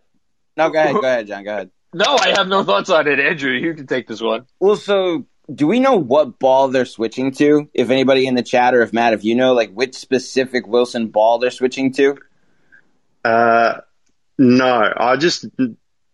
No, 0.57 0.71
go 0.71 0.79
ahead, 0.81 0.95
go 0.95 1.01
ahead, 1.01 1.27
John. 1.27 1.45
Go 1.45 1.51
ahead. 1.51 1.71
No, 1.95 2.16
I 2.18 2.31
have 2.31 2.49
no 2.49 2.64
thoughts 2.64 2.88
on 2.88 3.07
it. 3.07 3.21
Andrew, 3.21 3.53
you 3.53 3.75
can 3.75 3.87
take 3.87 4.09
this 4.09 4.18
one. 4.23 4.47
Well, 4.59 4.77
so 4.77 5.27
do 5.55 5.66
we 5.66 5.79
know 5.79 5.97
what 5.97 6.38
ball 6.38 6.68
they're 6.68 6.87
switching 6.87 7.33
to? 7.33 7.68
If 7.75 7.90
anybody 7.90 8.27
in 8.27 8.35
the 8.35 8.42
chat 8.42 8.75
or 8.75 8.81
if 8.81 8.95
Matt, 8.95 9.12
if 9.12 9.25
you 9.25 9.35
know, 9.35 9.53
like 9.53 9.73
which 9.73 9.95
specific 9.95 10.66
Wilson 10.66 11.09
ball 11.09 11.38
they're 11.38 11.51
switching 11.51 11.92
to? 11.92 12.16
Uh, 13.23 13.81
no, 14.38 14.90
I 14.97 15.16
just 15.16 15.45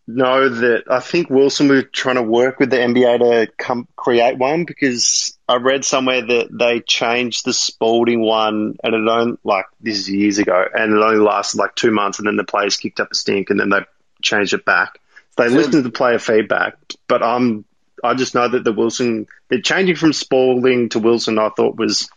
know 0.08 0.48
that 0.48 0.84
I 0.90 1.00
think 1.00 1.28
Wilson 1.28 1.68
was 1.68 1.84
trying 1.92 2.16
to 2.16 2.22
work 2.22 2.58
with 2.58 2.70
the 2.70 2.78
NBA 2.78 3.18
to 3.18 3.52
come 3.58 3.86
create 3.94 4.38
one 4.38 4.64
because 4.64 5.36
I 5.46 5.56
read 5.56 5.84
somewhere 5.84 6.22
that 6.22 6.48
they 6.50 6.80
changed 6.80 7.44
the 7.44 7.52
Spalding 7.52 8.22
one 8.22 8.76
and 8.82 8.94
it 8.94 9.08
only 9.08 9.36
like 9.44 9.66
this 9.80 9.98
is 9.98 10.10
years 10.10 10.38
ago 10.38 10.64
and 10.74 10.94
it 10.94 11.02
only 11.02 11.18
lasted 11.20 11.58
like 11.58 11.74
two 11.74 11.90
months 11.90 12.18
and 12.18 12.26
then 12.26 12.36
the 12.36 12.44
players 12.44 12.78
kicked 12.78 13.00
up 13.00 13.12
a 13.12 13.14
stink 13.14 13.50
and 13.50 13.60
then 13.60 13.68
they 13.68 13.80
changed 14.22 14.54
it 14.54 14.64
back. 14.64 14.98
They 15.36 15.48
So- 15.48 15.54
listened 15.54 15.72
to 15.74 15.82
the 15.82 15.90
player 15.90 16.18
feedback, 16.18 16.76
but 17.06 17.22
I'm 17.22 17.64
I 18.02 18.14
just 18.14 18.34
know 18.34 18.48
that 18.48 18.64
the 18.64 18.72
Wilson 18.72 19.26
they're 19.48 19.60
changing 19.60 19.96
from 19.96 20.12
Spalding 20.12 20.88
to 20.90 21.00
Wilson. 21.00 21.38
I 21.38 21.50
thought 21.50 21.76
was 21.76 22.08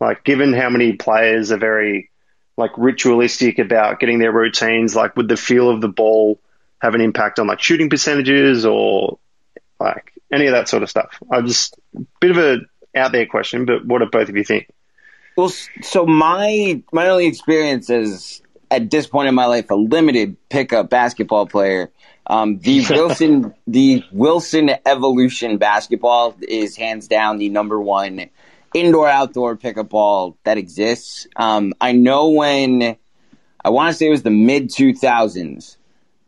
like 0.00 0.24
given 0.24 0.52
how 0.52 0.68
many 0.70 0.94
players 0.94 1.52
are 1.52 1.58
very 1.58 2.10
like 2.56 2.72
ritualistic 2.76 3.58
about 3.58 4.00
getting 4.00 4.18
their 4.18 4.32
routines, 4.32 4.96
like 4.96 5.16
with 5.16 5.28
the 5.28 5.36
feel 5.36 5.70
of 5.70 5.80
the 5.80 5.88
ball 5.88 6.40
have 6.80 6.94
an 6.94 7.00
impact 7.00 7.38
on 7.38 7.46
like 7.46 7.60
shooting 7.60 7.90
percentages 7.90 8.66
or 8.66 9.18
like 9.78 10.12
any 10.32 10.46
of 10.46 10.52
that 10.52 10.68
sort 10.68 10.82
of 10.82 10.90
stuff? 10.90 11.18
I'm 11.30 11.46
just 11.46 11.78
bit 12.20 12.30
of 12.30 12.38
a 12.38 12.58
out 12.94 13.12
there 13.12 13.26
question, 13.26 13.66
but 13.66 13.84
what 13.86 14.00
do 14.00 14.06
both 14.10 14.28
of 14.28 14.36
you 14.36 14.44
think? 14.44 14.68
Well, 15.36 15.52
so 15.82 16.06
my 16.06 16.82
my 16.92 17.08
only 17.08 17.26
experience 17.26 17.88
is 17.90 18.42
at 18.70 18.90
this 18.90 19.06
point 19.06 19.28
in 19.28 19.34
my 19.34 19.46
life 19.46 19.70
a 19.70 19.74
limited 19.74 20.36
pickup 20.48 20.90
basketball 20.90 21.46
player. 21.46 21.90
Um, 22.26 22.58
the 22.58 22.84
Wilson 22.90 23.54
the 23.66 24.04
Wilson 24.12 24.70
Evolution 24.84 25.58
basketball 25.58 26.36
is 26.42 26.76
hands 26.76 27.08
down 27.08 27.38
the 27.38 27.48
number 27.48 27.80
one 27.80 28.30
indoor 28.74 29.08
outdoor 29.08 29.56
pickup 29.56 29.88
ball 29.88 30.36
that 30.44 30.58
exists. 30.58 31.26
Um, 31.36 31.72
I 31.80 31.92
know 31.92 32.30
when 32.30 32.96
I 33.64 33.70
want 33.70 33.90
to 33.90 33.94
say 33.94 34.06
it 34.06 34.10
was 34.10 34.22
the 34.22 34.30
mid 34.30 34.70
two 34.70 34.94
thousands 34.94 35.76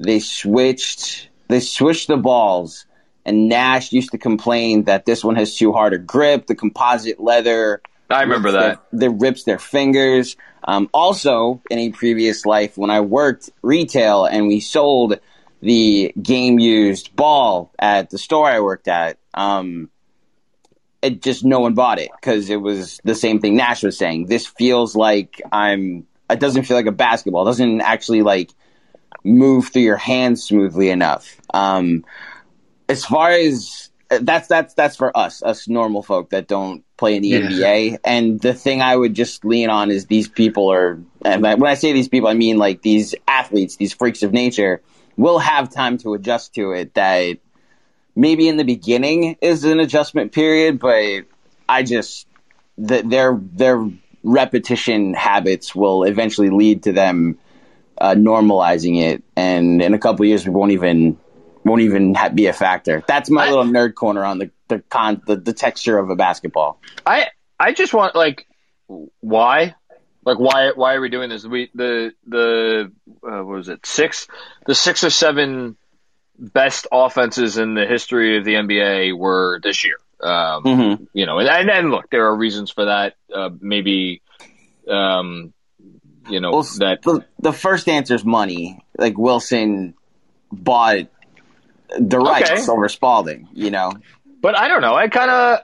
they 0.03 0.21
switched 0.21 1.29
they 1.49 1.61
switched 1.61 2.09
the 2.09 2.17
balls 2.17 2.87
and 3.25 3.49
Nash 3.49 3.93
used 3.93 4.11
to 4.11 4.19
complain 4.19 4.85
that 4.85 5.07
this 5.07 5.23
one 5.23 5.37
has 5.37 5.57
too 5.57 5.73
hard 5.73 5.93
a 5.93 5.99
grip, 5.99 6.47
the 6.47 6.55
composite 6.55 7.21
leather 7.21 7.81
I 8.13 8.23
remember 8.23 8.53
that. 8.53 8.83
Their, 8.93 9.11
that 9.11 9.17
rips 9.17 9.45
their 9.45 9.59
fingers. 9.59 10.37
Um, 10.65 10.89
also, 10.93 11.61
in 11.71 11.79
a 11.79 11.91
previous 11.91 12.47
life, 12.47 12.77
when 12.77 12.91
I 12.91 13.01
worked 13.01 13.51
retail 13.63 14.27
and 14.27 14.47
we 14.47 14.61
sold 14.61 15.19
the 15.61 16.13
game 16.21 16.59
used 16.59 17.15
ball 17.17 17.73
at 17.79 18.11
the 18.11 18.19
store 18.19 18.49
I 18.49 18.61
worked 18.61 18.89
at, 18.89 19.19
um, 19.35 19.91
it 21.01 21.23
just 21.23 21.45
no 21.45 21.61
one 21.61 21.75
bought 21.75 21.99
it 21.99 22.11
because 22.21 22.49
it 22.49 22.61
was 22.61 23.01
the 23.03 23.15
same 23.15 23.41
thing 23.41 23.57
Nash 23.57 23.83
was 23.83 23.99
saying. 23.99 24.27
This 24.27 24.47
feels 24.47 24.95
like 24.95 25.41
I'm. 25.51 26.07
It 26.31 26.39
doesn't 26.39 26.63
feel 26.63 26.77
like 26.77 26.87
a 26.87 26.93
basketball. 26.93 27.43
It 27.43 27.51
doesn't 27.51 27.81
actually 27.81 28.23
like 28.23 28.51
move 29.25 29.69
through 29.73 29.83
your 29.83 29.97
hands 29.97 30.45
smoothly 30.45 30.91
enough. 30.91 31.37
Um, 31.55 32.05
as 32.89 33.05
far 33.05 33.31
as 33.31 33.91
that's 34.09 34.49
that's 34.49 34.75
that's 34.75 34.97
for 34.97 35.17
us, 35.17 35.43
us 35.43 35.69
normal 35.69 36.03
folk 36.03 36.31
that 36.31 36.47
don't 36.47 36.85
play 36.97 37.17
in 37.17 37.23
the 37.23 37.29
Yeah. 37.31 37.39
NBA. 37.41 37.99
And 38.05 38.41
the 38.41 38.55
thing 38.55 38.83
I 38.83 38.95
would 38.95 39.15
just 39.15 39.45
lean 39.45 39.71
on 39.71 39.91
is 39.91 40.07
these 40.07 40.29
people 40.29 40.71
are, 40.71 41.01
and 41.25 41.43
when 41.43 41.65
I 41.65 41.75
say 41.75 41.93
these 41.93 42.09
people, 42.09 42.29
I 42.29 42.35
mean 42.35 42.59
like 42.59 42.83
these 42.83 43.15
athletes, 43.27 43.77
these 43.77 43.93
freaks 43.95 44.23
of 44.23 44.33
nature, 44.33 44.83
will 45.17 45.39
have 45.39 45.73
time 45.73 45.99
to 45.99 46.15
adjust 46.15 46.55
to 46.55 46.73
it. 46.73 46.95
That 46.95 47.39
maybe 48.15 48.49
in 48.49 48.57
the 48.57 48.65
beginning 48.65 49.37
is 49.41 49.65
an 49.65 49.81
adjustment 49.81 50.33
period, 50.33 50.79
but 50.79 51.23
I 51.69 51.83
just 51.83 52.27
th- 52.87 53.05
their 53.07 53.39
their 53.41 53.89
repetition 54.23 55.15
habits 55.15 55.75
will 55.75 56.05
eventually 56.05 56.51
lead 56.51 56.85
to 56.85 56.93
them 56.93 57.39
uh, 57.99 58.15
normalizing 58.15 59.01
it, 59.03 59.23
and 59.37 59.81
in 59.83 59.95
a 59.95 59.99
couple 59.99 60.25
of 60.25 60.29
years, 60.29 60.47
we 60.47 60.53
won't 60.53 60.73
even 60.73 61.19
won't 61.65 61.83
even 61.83 62.15
ha- 62.15 62.29
be 62.31 62.47
a 62.47 62.53
factor. 62.53 63.03
That's 63.07 63.31
my 63.31 63.47
I- 63.47 63.51
little 63.51 63.65
nerd 63.65 63.95
corner 63.95 64.25
on 64.25 64.39
the 64.39 64.51
the 64.69 64.81
con 64.81 65.23
the, 65.27 65.37
the 65.37 65.53
texture 65.53 65.99
of 65.99 66.11
a 66.11 66.17
basketball. 66.17 66.81
I 67.07 67.29
I 67.61 67.73
just 67.73 67.95
want 67.95 68.15
like 68.17 68.47
why 69.21 69.75
like 70.25 70.39
why 70.39 70.73
why 70.75 70.95
are 70.95 71.01
we 71.01 71.09
doing 71.09 71.29
this? 71.31 71.45
We 71.47 71.71
the 71.75 72.13
the 72.27 72.93
uh, 73.25 73.45
what 73.45 73.57
was 73.57 73.69
it 73.69 73.85
six 73.87 74.27
the 74.67 74.75
six 74.75 75.05
or 75.05 75.11
seven 75.11 75.77
best 76.39 76.87
offenses 76.91 77.59
in 77.59 77.75
the 77.75 77.87
history 77.87 78.39
of 78.39 78.45
the 78.45 78.55
NBA 78.55 79.17
were 79.17 79.61
this 79.63 79.85
year. 79.85 79.97
Um, 80.21 80.65
Mhm. 80.65 81.07
You 81.13 81.27
know, 81.27 81.39
and, 81.39 81.49
and 81.49 81.71
and 81.71 81.91
look, 81.91 82.09
there 82.11 82.27
are 82.27 82.37
reasons 82.37 82.71
for 82.71 82.85
that. 82.87 83.15
Uh, 83.33 83.51
maybe 83.61 84.23
um, 84.89 85.53
you 86.29 86.41
know 86.41 86.51
Well, 86.53 86.63
that. 86.79 87.03
the, 87.03 87.25
the 87.39 87.53
first 87.53 87.89
answer 87.89 88.15
is 88.15 88.25
money. 88.25 88.81
Like 88.99 89.17
Wilson 89.19 89.95
bought 90.51 91.07
the 91.99 92.19
rights 92.19 92.51
Okay. 92.51 92.63
over 92.71 92.89
Spalding. 92.89 93.49
You 93.53 93.71
know, 93.71 93.93
But 94.41 94.57
I 94.57 94.69
don't 94.69 94.81
know. 94.81 94.95
I 94.95 95.09
kind 95.09 95.31
of 95.31 95.59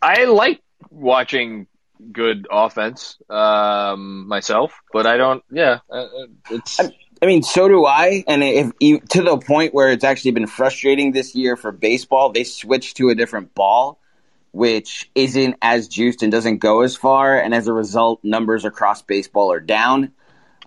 I 0.00 0.24
like 0.24 0.60
watching 0.90 1.66
good 2.12 2.46
offense 2.50 3.18
um, 3.28 4.28
myself, 4.28 4.72
but 4.92 5.06
I 5.06 5.16
don't. 5.16 5.42
Yeah, 5.50 5.80
uh, 5.90 5.94
uh, 5.94 6.26
it's 6.50 6.78
I 6.80 7.26
mean, 7.26 7.42
so 7.42 7.66
do 7.66 7.84
I. 7.84 8.22
And 8.28 8.44
if 8.44 8.70
you, 8.78 9.00
to 9.00 9.22
the 9.22 9.38
point 9.38 9.74
where 9.74 9.90
it's 9.90 10.04
actually 10.04 10.30
been 10.30 10.46
frustrating 10.46 11.10
this 11.10 11.34
year 11.34 11.56
for 11.56 11.72
baseball, 11.72 12.30
they 12.30 12.44
switched 12.44 12.98
to 12.98 13.08
a 13.08 13.16
different 13.16 13.54
ball, 13.54 13.98
which 14.52 15.10
isn't 15.14 15.56
as 15.62 15.88
juiced 15.88 16.22
and 16.22 16.32
doesn't 16.32 16.58
go 16.58 16.82
as 16.82 16.96
far. 16.96 17.38
And 17.38 17.54
as 17.54 17.68
a 17.68 17.72
result, 17.72 18.20
numbers 18.22 18.64
across 18.64 19.02
baseball 19.02 19.52
are 19.52 19.60
down. 19.60 20.04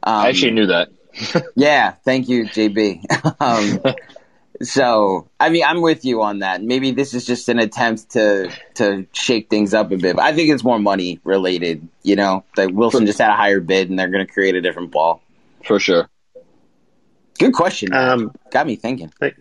Um, 0.04 0.26
I 0.26 0.30
actually 0.30 0.52
knew 0.52 0.68
that. 0.68 0.90
Yeah, 1.56 1.92
thank 1.92 2.30
you, 2.30 2.46
JB. 2.46 3.04
um, 3.42 3.96
so, 4.62 5.30
I 5.40 5.50
mean, 5.50 5.64
I'm 5.66 5.82
with 5.82 6.06
you 6.06 6.22
on 6.22 6.40
that. 6.40 6.62
Maybe 6.62 6.92
this 6.92 7.14
is 7.14 7.26
just 7.26 7.50
an 7.50 7.60
attempt 7.60 8.12
to 8.12 8.52
to 8.76 9.08
shake 9.12 9.50
things 9.50 9.74
up 9.74 9.92
a 9.92 9.98
bit. 9.98 10.16
But 10.16 10.24
I 10.24 10.34
think 10.34 10.52
it's 10.52 10.64
more 10.64 10.80
money 10.80 11.20
related. 11.24 11.88
You 12.04 12.16
know, 12.16 12.46
like 12.56 12.70
Wilson 12.72 13.06
just 13.06 13.20
had 13.20 13.32
a 13.32 13.36
higher 13.36 13.60
bid, 13.60 13.90
and 13.90 13.98
they're 13.98 14.10
going 14.10 14.26
to 14.26 14.32
create 14.32 14.56
a 14.56 14.62
different 14.62 14.92
ball. 14.92 15.22
For 15.66 15.80
sure. 15.80 16.10
Good 17.40 17.54
question. 17.54 17.94
Um, 17.94 18.32
Got 18.52 18.68
me 18.68 18.76
thinking. 18.76 19.12
thank, 19.20 19.36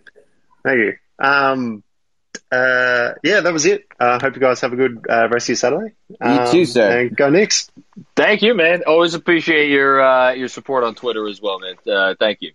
thank 0.63 0.77
you. 0.77 0.93
Um, 1.19 1.83
uh, 2.51 3.13
yeah, 3.23 3.41
that 3.41 3.53
was 3.53 3.65
it. 3.65 3.87
I 3.99 4.05
uh, 4.05 4.19
hope 4.19 4.35
you 4.35 4.41
guys 4.41 4.61
have 4.61 4.73
a 4.73 4.75
good 4.75 5.05
uh, 5.09 5.29
rest 5.29 5.45
of 5.45 5.49
your 5.49 5.55
Saturday. 5.55 5.93
Um, 6.19 6.51
too, 6.51 6.65
sir. 6.65 7.01
And 7.01 7.15
go 7.15 7.29
Knicks. 7.29 7.71
Thank 8.15 8.41
you, 8.41 8.53
man. 8.53 8.83
Always 8.85 9.13
appreciate 9.13 9.69
your 9.69 10.01
uh, 10.01 10.31
your 10.33 10.47
support 10.47 10.83
on 10.83 10.95
Twitter 10.95 11.27
as 11.27 11.41
well, 11.41 11.59
man. 11.59 11.75
Uh, 11.87 12.15
thank 12.19 12.41
you. 12.41 12.51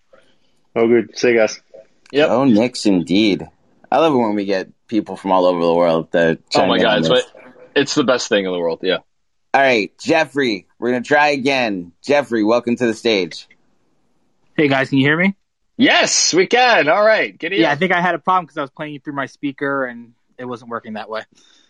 Oh, 0.75 0.87
good. 0.87 1.17
See 1.17 1.29
you 1.29 1.37
guys. 1.37 1.59
Yep. 2.11 2.29
Oh, 2.29 2.43
Knicks 2.45 2.85
indeed. 2.85 3.47
I 3.91 3.97
love 3.99 4.13
it 4.13 4.17
when 4.17 4.35
we 4.35 4.45
get 4.45 4.69
people 4.87 5.15
from 5.15 5.31
all 5.31 5.45
over 5.45 5.63
the 5.63 5.73
world. 5.73 6.11
To 6.11 6.37
Oh 6.55 6.65
my 6.67 6.79
god, 6.79 6.99
it's, 6.99 7.09
this. 7.09 7.25
it's 7.75 7.95
the 7.95 8.03
best 8.03 8.29
thing 8.29 8.45
in 8.45 8.51
the 8.51 8.59
world. 8.59 8.79
Yeah. 8.83 8.99
All 9.53 9.61
right, 9.61 9.91
Jeffrey, 9.97 10.67
we're 10.77 10.91
gonna 10.91 11.03
try 11.03 11.29
again. 11.29 11.93
Jeffrey, 12.03 12.43
welcome 12.43 12.75
to 12.75 12.85
the 12.85 12.93
stage. 12.93 13.47
Hey 14.55 14.67
guys, 14.67 14.89
can 14.89 14.99
you 14.99 15.07
hear 15.07 15.17
me? 15.17 15.35
Yes, 15.77 16.33
we 16.33 16.47
can. 16.47 16.89
All 16.89 17.03
right, 17.05 17.37
get 17.37 17.53
it. 17.53 17.59
Yeah, 17.59 17.71
I 17.71 17.75
think 17.75 17.91
I 17.91 18.01
had 18.01 18.15
a 18.15 18.19
problem 18.19 18.45
because 18.45 18.57
I 18.57 18.61
was 18.61 18.71
playing 18.71 18.95
it 18.95 19.03
through 19.03 19.13
my 19.13 19.27
speaker 19.27 19.85
and 19.85 20.13
it 20.37 20.45
wasn't 20.45 20.71
working 20.71 20.93
that 20.93 21.09
way. 21.09 21.23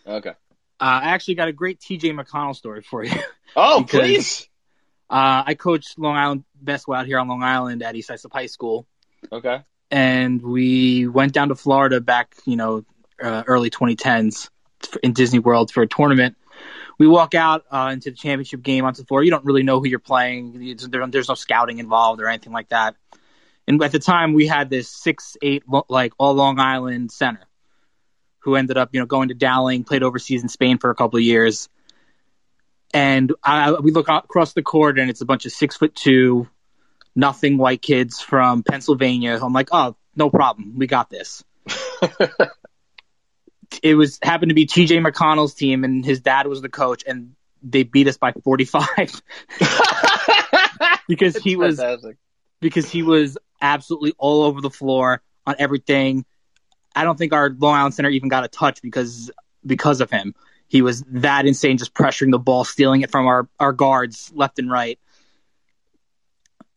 Okay. 0.06 0.30
Uh, 0.30 0.32
I 0.80 1.10
actually 1.10 1.34
got 1.34 1.48
a 1.48 1.52
great 1.52 1.80
TJ 1.80 2.18
McConnell 2.18 2.56
story 2.56 2.82
for 2.82 3.04
you. 3.04 3.12
Oh, 3.56 3.82
Because- 3.82 4.00
please. 4.00 4.48
Uh, 5.10 5.42
I 5.46 5.54
coached 5.54 5.98
Long 5.98 6.16
Island 6.16 6.44
basketball 6.60 6.96
out 6.96 7.06
here 7.06 7.18
on 7.18 7.28
Long 7.28 7.42
Island 7.42 7.82
at 7.82 7.96
East 7.96 8.10
Islip 8.10 8.30
High 8.30 8.44
School, 8.44 8.86
Okay. 9.32 9.62
and 9.90 10.42
we 10.42 11.06
went 11.08 11.32
down 11.32 11.48
to 11.48 11.54
Florida 11.54 11.98
back, 12.02 12.34
you 12.44 12.56
know, 12.56 12.84
uh, 13.22 13.42
early 13.46 13.70
2010s 13.70 14.50
in 15.02 15.14
Disney 15.14 15.38
World 15.38 15.70
for 15.72 15.82
a 15.82 15.86
tournament. 15.88 16.36
We 16.98 17.06
walk 17.06 17.34
out 17.34 17.64
uh, 17.70 17.88
into 17.94 18.10
the 18.10 18.16
championship 18.18 18.60
game 18.60 18.84
onto 18.84 19.00
the 19.00 19.06
floor. 19.06 19.22
You 19.22 19.30
don't 19.30 19.46
really 19.46 19.62
know 19.62 19.80
who 19.80 19.88
you're 19.88 19.98
playing. 19.98 20.76
There's 20.76 21.28
no 21.30 21.34
scouting 21.34 21.78
involved 21.78 22.20
or 22.20 22.28
anything 22.28 22.52
like 22.52 22.68
that. 22.68 22.94
And 23.68 23.82
at 23.82 23.92
the 23.92 23.98
time, 23.98 24.32
we 24.32 24.46
had 24.46 24.70
this 24.70 24.88
six 24.88 25.36
eight 25.42 25.62
like 25.90 26.14
all 26.16 26.32
Long 26.32 26.58
Island 26.58 27.12
center 27.12 27.46
who 28.38 28.56
ended 28.56 28.78
up, 28.78 28.88
you 28.92 29.00
know, 29.00 29.04
going 29.04 29.28
to 29.28 29.34
Dowling, 29.34 29.84
played 29.84 30.02
overseas 30.02 30.42
in 30.42 30.48
Spain 30.48 30.78
for 30.78 30.90
a 30.90 30.94
couple 30.94 31.18
of 31.18 31.22
years. 31.22 31.68
And 32.94 33.30
I, 33.44 33.72
we 33.72 33.90
look 33.90 34.08
across 34.08 34.54
the 34.54 34.62
court, 34.62 34.98
and 34.98 35.10
it's 35.10 35.20
a 35.20 35.26
bunch 35.26 35.44
of 35.44 35.52
six 35.52 35.76
foot 35.76 35.94
two, 35.94 36.48
nothing 37.14 37.58
white 37.58 37.82
kids 37.82 38.22
from 38.22 38.62
Pennsylvania. 38.62 39.38
I'm 39.40 39.52
like, 39.52 39.68
oh, 39.70 39.96
no 40.16 40.30
problem, 40.30 40.78
we 40.78 40.86
got 40.86 41.10
this. 41.10 41.44
it 43.82 43.94
was 43.94 44.18
happened 44.22 44.48
to 44.48 44.54
be 44.54 44.66
TJ 44.66 45.06
McConnell's 45.06 45.52
team, 45.52 45.84
and 45.84 46.06
his 46.06 46.20
dad 46.20 46.46
was 46.46 46.62
the 46.62 46.70
coach, 46.70 47.04
and 47.06 47.34
they 47.62 47.82
beat 47.82 48.08
us 48.08 48.16
by 48.16 48.32
45 48.32 49.20
because 51.06 51.36
he 51.36 51.56
was 51.56 51.76
Fantastic. 51.76 52.16
because 52.60 52.90
he 52.90 53.02
was 53.02 53.36
absolutely 53.60 54.14
all 54.18 54.42
over 54.42 54.60
the 54.60 54.70
floor 54.70 55.22
on 55.46 55.56
everything. 55.58 56.24
I 56.94 57.04
don't 57.04 57.16
think 57.16 57.32
our 57.32 57.50
Long 57.50 57.74
Island 57.74 57.94
center 57.94 58.10
even 58.10 58.28
got 58.28 58.44
a 58.44 58.48
touch 58.48 58.82
because 58.82 59.30
because 59.64 60.00
of 60.00 60.10
him. 60.10 60.34
He 60.66 60.82
was 60.82 61.02
that 61.08 61.46
insane, 61.46 61.78
just 61.78 61.94
pressuring 61.94 62.30
the 62.30 62.38
ball, 62.38 62.64
stealing 62.64 63.00
it 63.00 63.10
from 63.10 63.26
our, 63.26 63.48
our 63.58 63.72
guards 63.72 64.30
left 64.34 64.58
and 64.58 64.70
right. 64.70 64.98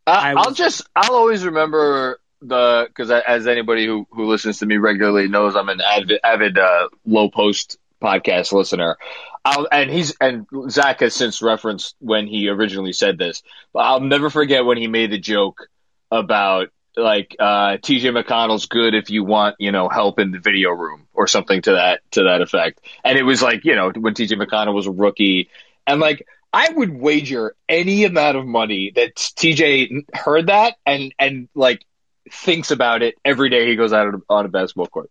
I, 0.07 0.31
I 0.31 0.33
was- 0.33 0.47
I'll 0.47 0.53
just 0.53 0.87
I'll 0.95 1.15
always 1.15 1.45
remember 1.45 2.19
the 2.41 2.85
because 2.87 3.11
as 3.11 3.47
anybody 3.47 3.85
who 3.85 4.07
who 4.11 4.25
listens 4.25 4.59
to 4.59 4.65
me 4.65 4.77
regularly 4.77 5.27
knows 5.27 5.55
I'm 5.55 5.69
an 5.69 5.81
avid 5.81 6.19
avid 6.23 6.57
uh, 6.57 6.89
Lowe 7.05 7.29
Post 7.29 7.77
podcast 8.01 8.51
listener. 8.51 8.97
I'll, 9.43 9.67
and 9.71 9.89
he's 9.89 10.15
and 10.21 10.45
Zach 10.69 10.99
has 11.01 11.13
since 11.13 11.41
referenced 11.41 11.95
when 11.99 12.27
he 12.27 12.47
originally 12.49 12.93
said 12.93 13.17
this, 13.17 13.43
but 13.73 13.79
I'll 13.79 13.99
never 13.99 14.29
forget 14.29 14.65
when 14.65 14.77
he 14.77 14.87
made 14.87 15.11
the 15.11 15.19
joke 15.19 15.67
about 16.11 16.69
like 16.97 17.35
uh, 17.39 17.77
TJ 17.77 18.21
McConnell's 18.21 18.65
good 18.65 18.93
if 18.93 19.09
you 19.09 19.23
want 19.23 19.55
you 19.59 19.71
know 19.71 19.89
help 19.89 20.19
in 20.19 20.31
the 20.31 20.39
video 20.39 20.71
room 20.71 21.07
or 21.13 21.27
something 21.27 21.61
to 21.61 21.71
that 21.71 22.01
to 22.11 22.23
that 22.23 22.41
effect. 22.41 22.81
And 23.03 23.17
it 23.17 23.23
was 23.23 23.41
like 23.41 23.65
you 23.65 23.75
know 23.75 23.91
when 23.91 24.13
TJ 24.13 24.41
McConnell 24.41 24.73
was 24.73 24.87
a 24.87 24.91
rookie, 24.91 25.49
and 25.87 25.99
like 25.99 26.25
I 26.53 26.69
would 26.69 26.93
wager 26.93 27.55
any 27.69 28.03
amount 28.03 28.37
of 28.37 28.45
money 28.45 28.91
that 28.95 29.15
TJ 29.15 30.05
heard 30.13 30.47
that 30.47 30.75
and 30.85 31.13
and 31.17 31.47
like 31.55 31.85
thinks 32.29 32.71
about 32.71 33.01
it 33.01 33.15
every 33.23 33.49
day 33.49 33.67
he 33.67 33.75
goes 33.75 33.93
out 33.93 34.13
on 34.29 34.45
a 34.45 34.49
basketball 34.49 34.87
court. 34.87 35.09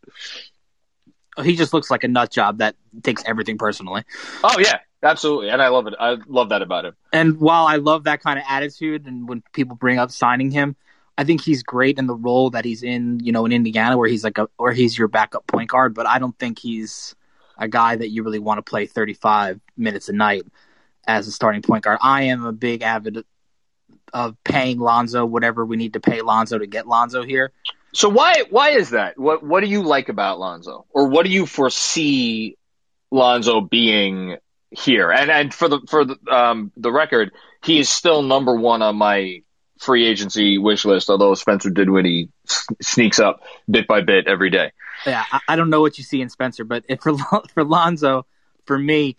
He 1.43 1.57
just 1.57 1.73
looks 1.73 1.91
like 1.91 2.05
a 2.05 2.09
nut 2.09 2.31
job 2.31 2.59
that 2.59 2.77
takes 3.03 3.25
everything 3.25 3.57
personally. 3.57 4.03
Oh 4.45 4.59
yeah, 4.59 4.81
absolutely, 5.03 5.49
and 5.49 5.63
I 5.63 5.69
love 5.69 5.87
it. 5.87 5.95
I 5.99 6.19
love 6.27 6.51
that 6.51 6.61
about 6.61 6.85
him. 6.85 6.97
And 7.13 7.41
while 7.41 7.67
I 7.67 7.77
love 7.77 8.05
that 8.05 8.21
kind 8.21 8.39
of 8.39 8.45
attitude, 8.47 9.07
and 9.07 9.27
when 9.27 9.43
people 9.53 9.77
bring 9.77 9.99
up 9.99 10.11
signing 10.11 10.51
him, 10.51 10.77
I 11.21 11.25
think 11.25 11.43
he's 11.43 11.63
great 11.63 11.99
in 11.99 12.07
the 12.07 12.15
role 12.15 12.49
that 12.51 12.65
he's 12.65 12.83
in. 12.83 13.21
You 13.21 13.31
know, 13.31 13.45
in 13.45 13.53
Indiana, 13.53 13.99
where 13.99 14.09
he's 14.09 14.25
like 14.25 14.39
a, 14.39 14.49
where 14.57 14.73
he's 14.73 14.97
your 14.97 15.07
backup 15.07 15.47
point 15.47 15.69
guard. 15.69 15.93
But 15.93 16.07
I 16.07 16.19
don't 16.19 16.37
think 16.39 16.59
he's 16.59 17.15
a 17.59 17.69
guy 17.69 17.95
that 17.95 18.09
you 18.09 18.23
really 18.23 18.39
want 18.39 18.57
to 18.57 18.63
play 18.63 18.87
35 18.87 19.61
minutes 19.77 20.09
a 20.09 20.15
night 20.15 20.45
as 21.07 21.29
a 21.29 21.31
starting 21.31 21.61
point 21.61 21.85
guard. 21.85 21.99
I 22.01 22.23
am 22.23 22.47
a 22.47 22.53
big 22.53 22.81
avid 22.81 23.23
of 24.15 24.43
paying 24.45 24.79
Lonzo 24.79 25.27
whatever 25.27 25.67
we 25.67 25.77
need 25.77 25.93
to 25.93 26.01
pay 26.01 26.23
Lonzo 26.23 26.57
to 26.57 26.67
get 26.67 26.89
Lonzo 26.89 27.23
here. 27.23 27.53
So 27.93 28.09
why 28.09 28.45
why 28.49 28.71
is 28.71 28.89
that? 28.91 29.19
What 29.19 29.43
what 29.43 29.63
do 29.63 29.69
you 29.69 29.83
like 29.83 30.09
about 30.09 30.41
Lonzo, 30.41 30.87
or 30.89 31.09
what 31.09 31.27
do 31.27 31.31
you 31.31 31.45
foresee 31.45 32.57
Lonzo 33.11 33.61
being 33.61 34.39
here? 34.71 35.11
And 35.11 35.31
and 35.31 35.53
for 35.53 35.69
the 35.69 35.81
for 35.87 36.07
the 36.07 36.17
um 36.31 36.73
the 36.79 36.91
record, 36.91 37.33
he 37.63 37.79
is 37.79 37.91
still 37.91 38.23
number 38.23 38.57
one 38.57 38.81
on 38.81 38.97
my 38.97 39.43
free 39.81 40.07
agency 40.07 40.59
wish 40.59 40.85
list. 40.85 41.11
Although 41.11 41.35
Spencer 41.35 41.71
Dinwiddie 41.71 42.29
sneaks 42.81 43.19
up 43.19 43.43
bit 43.69 43.89
by 43.89 44.03
bit 44.03 44.29
every 44.29 44.51
day. 44.51 44.73
yeah, 45.07 45.25
I, 45.49 45.57
don't 45.57 45.71
know 45.71 45.81
what 45.81 45.99
you 45.99 46.05
see 46.05 46.21
in 46.21 46.29
Spencer, 46.29 46.65
but 46.65 46.85
for 47.01 47.17
for 47.55 47.65
Lonzo, 47.65 48.27
for 48.67 48.79
me, 48.79 49.17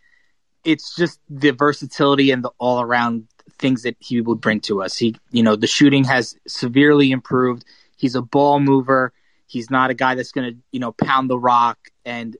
it's 0.64 0.96
just 0.96 1.20
the 1.30 1.52
versatility 1.52 2.32
and 2.32 2.44
the 2.44 2.52
all 2.60 2.80
around 2.80 3.28
things 3.58 3.84
that 3.84 3.98
he 4.00 4.22
would 4.22 4.40
bring 4.40 4.60
to 4.62 4.82
us. 4.82 4.98
He, 4.98 5.16
you 5.32 5.44
know, 5.44 5.56
the 5.56 5.68
shooting 5.68 6.04
has 6.06 6.36
severely 6.48 7.12
improved. 7.12 7.66
He's 7.98 8.16
a 8.16 8.22
ball 8.22 8.60
mover. 8.60 9.14
He's 9.48 9.70
not 9.70 9.90
a 9.90 9.94
guy 9.94 10.16
that's 10.16 10.32
going 10.32 10.54
to, 10.54 10.58
you 10.72 10.80
know, 10.80 10.92
pound 10.92 11.30
the 11.30 11.38
rock. 11.38 11.78
And 12.06 12.38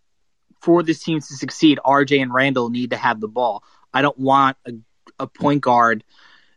for 0.62 0.82
this 0.82 1.04
team 1.04 1.20
to 1.20 1.26
succeed, 1.26 1.80
RJ 1.84 2.22
and 2.22 2.34
Randle 2.34 2.70
need 2.70 2.92
to 2.92 2.98
have 2.98 3.20
the 3.20 3.28
ball. 3.28 3.64
I 3.94 4.02
don't 4.02 4.18
want 4.18 4.58
a, 4.66 4.74
a 5.20 5.28
point 5.28 5.62
guard 5.62 6.04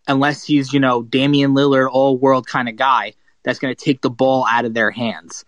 unless 0.07 0.45
he's, 0.45 0.73
you 0.73 0.81
know, 0.81 1.03
Damian 1.03 1.55
Lillard, 1.55 1.89
all 1.91 2.17
world 2.17 2.47
kind 2.47 2.69
of 2.69 2.77
guy 2.77 3.15
that's 3.43 3.59
going 3.59 3.75
to 3.75 3.85
take 3.85 4.01
the 4.01 4.11
ball 4.11 4.47
out 4.49 4.65
of 4.65 4.75
their 4.75 4.91
hands 4.91 5.45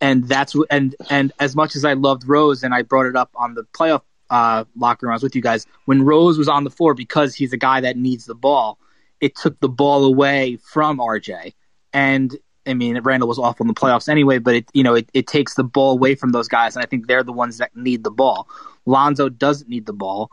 and 0.00 0.24
that's 0.28 0.54
and 0.70 0.94
and 1.10 1.32
as 1.38 1.56
much 1.56 1.76
as 1.76 1.84
I 1.84 1.94
loved 1.94 2.26
Rose 2.26 2.62
and 2.62 2.74
I 2.74 2.82
brought 2.82 3.06
it 3.06 3.16
up 3.16 3.30
on 3.34 3.54
the 3.54 3.64
playoff 3.64 4.02
uh, 4.30 4.64
locker 4.76 5.06
room, 5.06 5.12
I 5.12 5.16
was 5.16 5.22
with 5.22 5.34
you 5.34 5.42
guys 5.42 5.66
when 5.86 6.02
Rose 6.02 6.38
was 6.38 6.48
on 6.48 6.64
the 6.64 6.70
floor 6.70 6.94
because 6.94 7.34
he's 7.34 7.52
a 7.52 7.56
guy 7.56 7.80
that 7.80 7.96
needs 7.96 8.26
the 8.26 8.34
ball. 8.34 8.78
It 9.20 9.34
took 9.34 9.58
the 9.60 9.68
ball 9.68 10.04
away 10.04 10.58
from 10.62 10.98
RJ, 10.98 11.54
and 11.92 12.36
I 12.66 12.74
mean 12.74 12.98
Randle 13.00 13.28
was 13.28 13.38
awful 13.38 13.64
in 13.64 13.68
the 13.68 13.74
playoffs 13.74 14.08
anyway, 14.08 14.38
but 14.38 14.54
it 14.54 14.70
you 14.72 14.82
know 14.82 14.94
it, 14.94 15.10
it 15.14 15.26
takes 15.26 15.54
the 15.54 15.64
ball 15.64 15.92
away 15.92 16.14
from 16.14 16.30
those 16.30 16.48
guys, 16.48 16.76
and 16.76 16.84
I 16.84 16.86
think 16.86 17.06
they're 17.06 17.24
the 17.24 17.32
ones 17.32 17.58
that 17.58 17.76
need 17.76 18.04
the 18.04 18.10
ball. 18.10 18.48
Lonzo 18.86 19.28
doesn't 19.28 19.68
need 19.68 19.86
the 19.86 19.92
ball; 19.92 20.30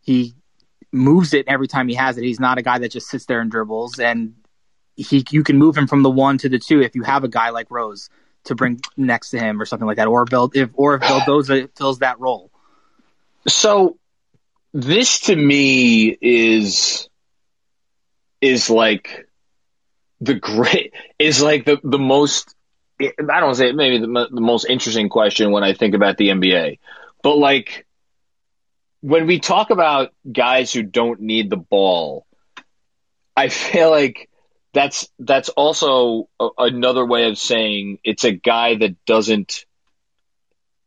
he 0.00 0.34
moves 0.92 1.34
it 1.34 1.46
every 1.48 1.68
time 1.68 1.88
he 1.88 1.94
has 1.94 2.18
it. 2.18 2.24
He's 2.24 2.40
not 2.40 2.58
a 2.58 2.62
guy 2.62 2.78
that 2.78 2.90
just 2.90 3.08
sits 3.08 3.26
there 3.26 3.40
and 3.40 3.50
dribbles, 3.50 3.98
and 3.98 4.34
he 4.96 5.24
you 5.30 5.42
can 5.42 5.58
move 5.58 5.76
him 5.76 5.86
from 5.86 6.02
the 6.02 6.10
one 6.10 6.38
to 6.38 6.48
the 6.48 6.58
two 6.58 6.82
if 6.82 6.94
you 6.94 7.02
have 7.02 7.24
a 7.24 7.28
guy 7.28 7.50
like 7.50 7.70
Rose 7.70 8.10
to 8.44 8.54
bring 8.54 8.80
next 8.96 9.30
to 9.30 9.38
him 9.38 9.60
or 9.60 9.66
something 9.66 9.86
like 9.86 9.96
that, 9.96 10.08
or 10.08 10.24
build 10.24 10.56
if 10.56 10.70
or 10.74 11.00
if 11.00 11.70
fills 11.76 11.98
that 11.98 12.20
role. 12.20 12.50
So 13.46 13.98
this 14.72 15.20
to 15.20 15.36
me 15.36 16.16
is 16.20 17.08
is 18.40 18.70
like 18.70 19.26
the 20.20 20.34
great 20.34 20.92
is 21.18 21.42
like 21.42 21.64
the 21.64 21.78
the 21.82 21.98
most 21.98 22.54
I 23.00 23.12
don't 23.16 23.28
want 23.28 23.54
to 23.54 23.58
say 23.58 23.72
maybe 23.72 23.98
the, 23.98 24.28
the 24.30 24.40
most 24.40 24.66
interesting 24.68 25.08
question 25.08 25.52
when 25.52 25.64
I 25.64 25.72
think 25.72 25.94
about 25.94 26.18
the 26.18 26.28
NBA, 26.28 26.78
but 27.22 27.38
like 27.38 27.86
when 29.00 29.26
we 29.26 29.38
talk 29.38 29.70
about 29.70 30.12
guys 30.30 30.72
who 30.72 30.82
don't 30.82 31.20
need 31.20 31.50
the 31.50 31.56
ball, 31.56 32.26
I 33.36 33.48
feel 33.48 33.90
like 33.90 34.28
that's 34.72 35.08
that's 35.18 35.48
also 35.50 36.28
a, 36.38 36.48
another 36.58 37.04
way 37.04 37.28
of 37.28 37.38
saying 37.38 37.98
it's 38.04 38.24
a 38.24 38.32
guy 38.32 38.76
that 38.76 39.04
doesn't. 39.04 39.64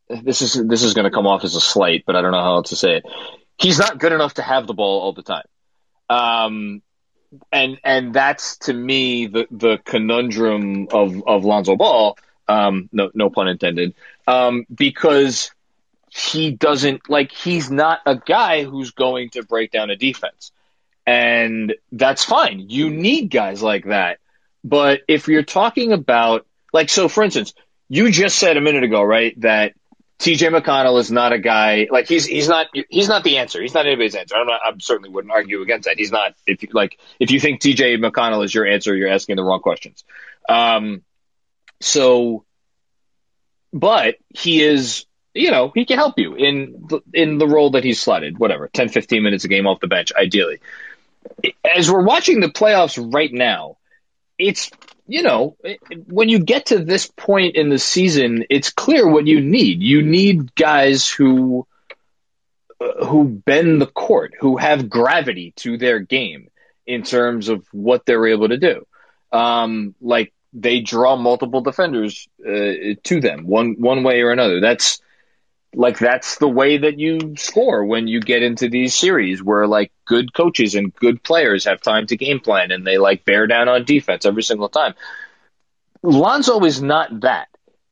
This 0.08 0.42
is 0.42 0.52
this 0.66 0.82
is 0.82 0.94
going 0.94 1.04
to 1.04 1.10
come 1.10 1.26
off 1.26 1.44
as 1.44 1.56
a 1.56 1.60
slight, 1.60 2.04
but 2.06 2.14
I 2.14 2.22
don't 2.22 2.32
know 2.32 2.42
how 2.42 2.56
else 2.56 2.70
to 2.70 2.76
say 2.76 2.96
it. 2.96 3.04
He's 3.58 3.78
not 3.78 3.98
good 3.98 4.12
enough 4.12 4.34
to 4.34 4.42
have 4.42 4.66
the 4.66 4.74
ball 4.74 5.00
all 5.00 5.12
the 5.12 5.22
time, 5.22 5.44
um, 6.08 6.82
and 7.50 7.80
and 7.82 8.12
that's 8.12 8.58
to 8.58 8.72
me 8.72 9.26
the 9.26 9.46
the 9.50 9.78
conundrum 9.84 10.88
of 10.90 11.22
of 11.26 11.44
Lonzo 11.44 11.76
Ball. 11.76 12.16
Um, 12.46 12.90
no 12.92 13.10
no 13.14 13.30
pun 13.30 13.48
intended. 13.48 13.94
Um, 14.26 14.66
because 14.72 15.53
he 16.14 16.52
doesn't 16.52 17.10
like 17.10 17.32
he's 17.32 17.70
not 17.70 18.00
a 18.06 18.14
guy 18.16 18.62
who's 18.62 18.92
going 18.92 19.30
to 19.30 19.42
break 19.42 19.72
down 19.72 19.90
a 19.90 19.96
defense. 19.96 20.52
And 21.06 21.74
that's 21.90 22.24
fine. 22.24 22.66
You 22.68 22.88
need 22.88 23.30
guys 23.30 23.62
like 23.62 23.86
that. 23.86 24.18
But 24.62 25.00
if 25.08 25.28
you're 25.28 25.42
talking 25.42 25.92
about, 25.92 26.46
like, 26.72 26.88
so 26.88 27.08
for 27.08 27.24
instance, 27.24 27.52
you 27.88 28.10
just 28.10 28.38
said 28.38 28.56
a 28.56 28.60
minute 28.60 28.84
ago, 28.84 29.02
right, 29.02 29.38
that 29.40 29.74
TJ 30.20 30.56
McConnell 30.56 31.00
is 31.00 31.10
not 31.10 31.32
a 31.32 31.38
guy 31.38 31.88
like 31.90 32.06
he's 32.06 32.24
he's 32.24 32.48
not 32.48 32.68
he's 32.88 33.08
not 33.08 33.24
the 33.24 33.38
answer. 33.38 33.60
He's 33.60 33.74
not 33.74 33.84
anybody's 33.84 34.14
answer. 34.14 34.36
I'm 34.36 34.46
not. 34.46 34.60
I 34.64 34.72
certainly 34.78 35.10
wouldn't 35.10 35.32
argue 35.32 35.62
against 35.62 35.86
that. 35.86 35.98
He's 35.98 36.12
not. 36.12 36.34
If 36.46 36.62
you 36.62 36.68
like, 36.72 36.98
if 37.18 37.32
you 37.32 37.40
think 37.40 37.60
TJ 37.60 37.98
McConnell 37.98 38.44
is 38.44 38.54
your 38.54 38.66
answer, 38.66 38.94
you're 38.94 39.10
asking 39.10 39.36
the 39.36 39.42
wrong 39.42 39.60
questions. 39.60 40.04
Um, 40.48 41.02
so, 41.80 42.44
but 43.72 44.14
he 44.30 44.62
is. 44.62 45.06
You 45.34 45.50
know, 45.50 45.72
he 45.74 45.84
can 45.84 45.98
help 45.98 46.18
you 46.18 46.34
in 46.34 46.86
the, 46.88 47.00
in 47.12 47.38
the 47.38 47.48
role 47.48 47.70
that 47.70 47.82
he's 47.82 48.00
slotted. 48.00 48.38
Whatever, 48.38 48.68
10, 48.68 48.88
15 48.88 49.22
minutes 49.22 49.44
a 49.44 49.48
game 49.48 49.66
off 49.66 49.80
the 49.80 49.88
bench, 49.88 50.12
ideally 50.14 50.60
as 51.64 51.90
we're 51.90 52.02
watching 52.02 52.40
the 52.40 52.48
playoffs 52.48 53.12
right 53.12 53.32
now, 53.32 53.76
it's 54.38 54.70
you 55.06 55.22
know 55.22 55.56
when 56.06 56.28
you 56.28 56.38
get 56.38 56.66
to 56.66 56.78
this 56.78 57.06
point 57.06 57.56
in 57.56 57.68
the 57.68 57.78
season, 57.78 58.44
it's 58.50 58.70
clear 58.70 59.08
what 59.08 59.26
you 59.26 59.40
need. 59.40 59.82
You 59.82 60.02
need 60.02 60.54
guys 60.54 61.08
who 61.08 61.66
uh, 62.80 63.04
who 63.06 63.24
bend 63.24 63.80
the 63.80 63.86
court, 63.86 64.34
who 64.38 64.56
have 64.56 64.88
gravity 64.88 65.52
to 65.56 65.76
their 65.76 66.00
game 66.00 66.48
in 66.86 67.02
terms 67.02 67.48
of 67.48 67.66
what 67.72 68.04
they're 68.04 68.26
able 68.26 68.48
to 68.48 68.58
do. 68.58 68.86
Um, 69.32 69.94
like 70.00 70.32
they 70.52 70.80
draw 70.80 71.16
multiple 71.16 71.60
defenders 71.60 72.28
uh, 72.40 72.94
to 73.02 73.20
them 73.20 73.46
one 73.46 73.76
one 73.78 74.02
way 74.02 74.22
or 74.22 74.30
another. 74.30 74.60
That's 74.60 75.00
like 75.74 75.98
that's 75.98 76.38
the 76.38 76.48
way 76.48 76.78
that 76.78 76.98
you 76.98 77.36
score 77.36 77.84
when 77.84 78.06
you 78.06 78.20
get 78.20 78.42
into 78.42 78.68
these 78.68 78.94
series 78.94 79.42
where 79.42 79.66
like 79.66 79.92
good 80.04 80.32
coaches 80.32 80.74
and 80.74 80.94
good 80.94 81.22
players 81.22 81.64
have 81.64 81.80
time 81.80 82.06
to 82.06 82.16
game 82.16 82.40
plan 82.40 82.70
and 82.70 82.86
they 82.86 82.98
like 82.98 83.24
bear 83.24 83.46
down 83.46 83.68
on 83.68 83.84
defense 83.84 84.24
every 84.26 84.42
single 84.42 84.68
time. 84.68 84.94
Lonzo 86.02 86.64
is 86.64 86.82
not 86.82 87.20
that. 87.20 87.48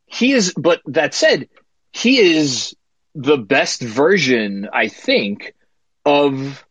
He 0.07 0.33
is, 0.33 0.53
but 0.57 0.81
that 0.87 1.15
said, 1.15 1.49
he 1.93 2.19
is 2.19 2.75
the 3.15 3.39
best 3.39 3.81
version, 3.83 4.69
I 4.73 4.89
think, 4.89 5.55
of 6.05 6.65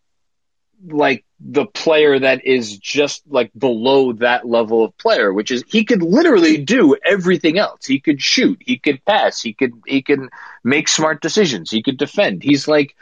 like 0.87 1.25
the 1.43 1.65
player 1.65 2.19
that 2.19 2.45
is 2.45 2.77
just 2.77 3.23
like 3.27 3.51
below 3.57 4.13
that 4.13 4.47
level 4.47 4.83
of 4.83 4.97
player, 4.97 5.33
which 5.33 5.51
is 5.51 5.63
he 5.67 5.85
could 5.85 6.03
literally 6.03 6.57
do 6.57 6.95
everything 7.03 7.57
else. 7.57 7.85
He 7.85 7.99
could 7.99 8.21
shoot, 8.21 8.61
he 8.61 8.77
could 8.77 9.03
pass, 9.05 9.41
he 9.41 9.53
could 9.53 9.73
he 9.85 10.01
can 10.01 10.29
make 10.63 10.87
smart 10.87 11.21
decisions, 11.21 11.71
he 11.71 11.81
could 11.81 11.97
defend. 11.97 12.43
He's 12.43 12.67
like 12.67 12.95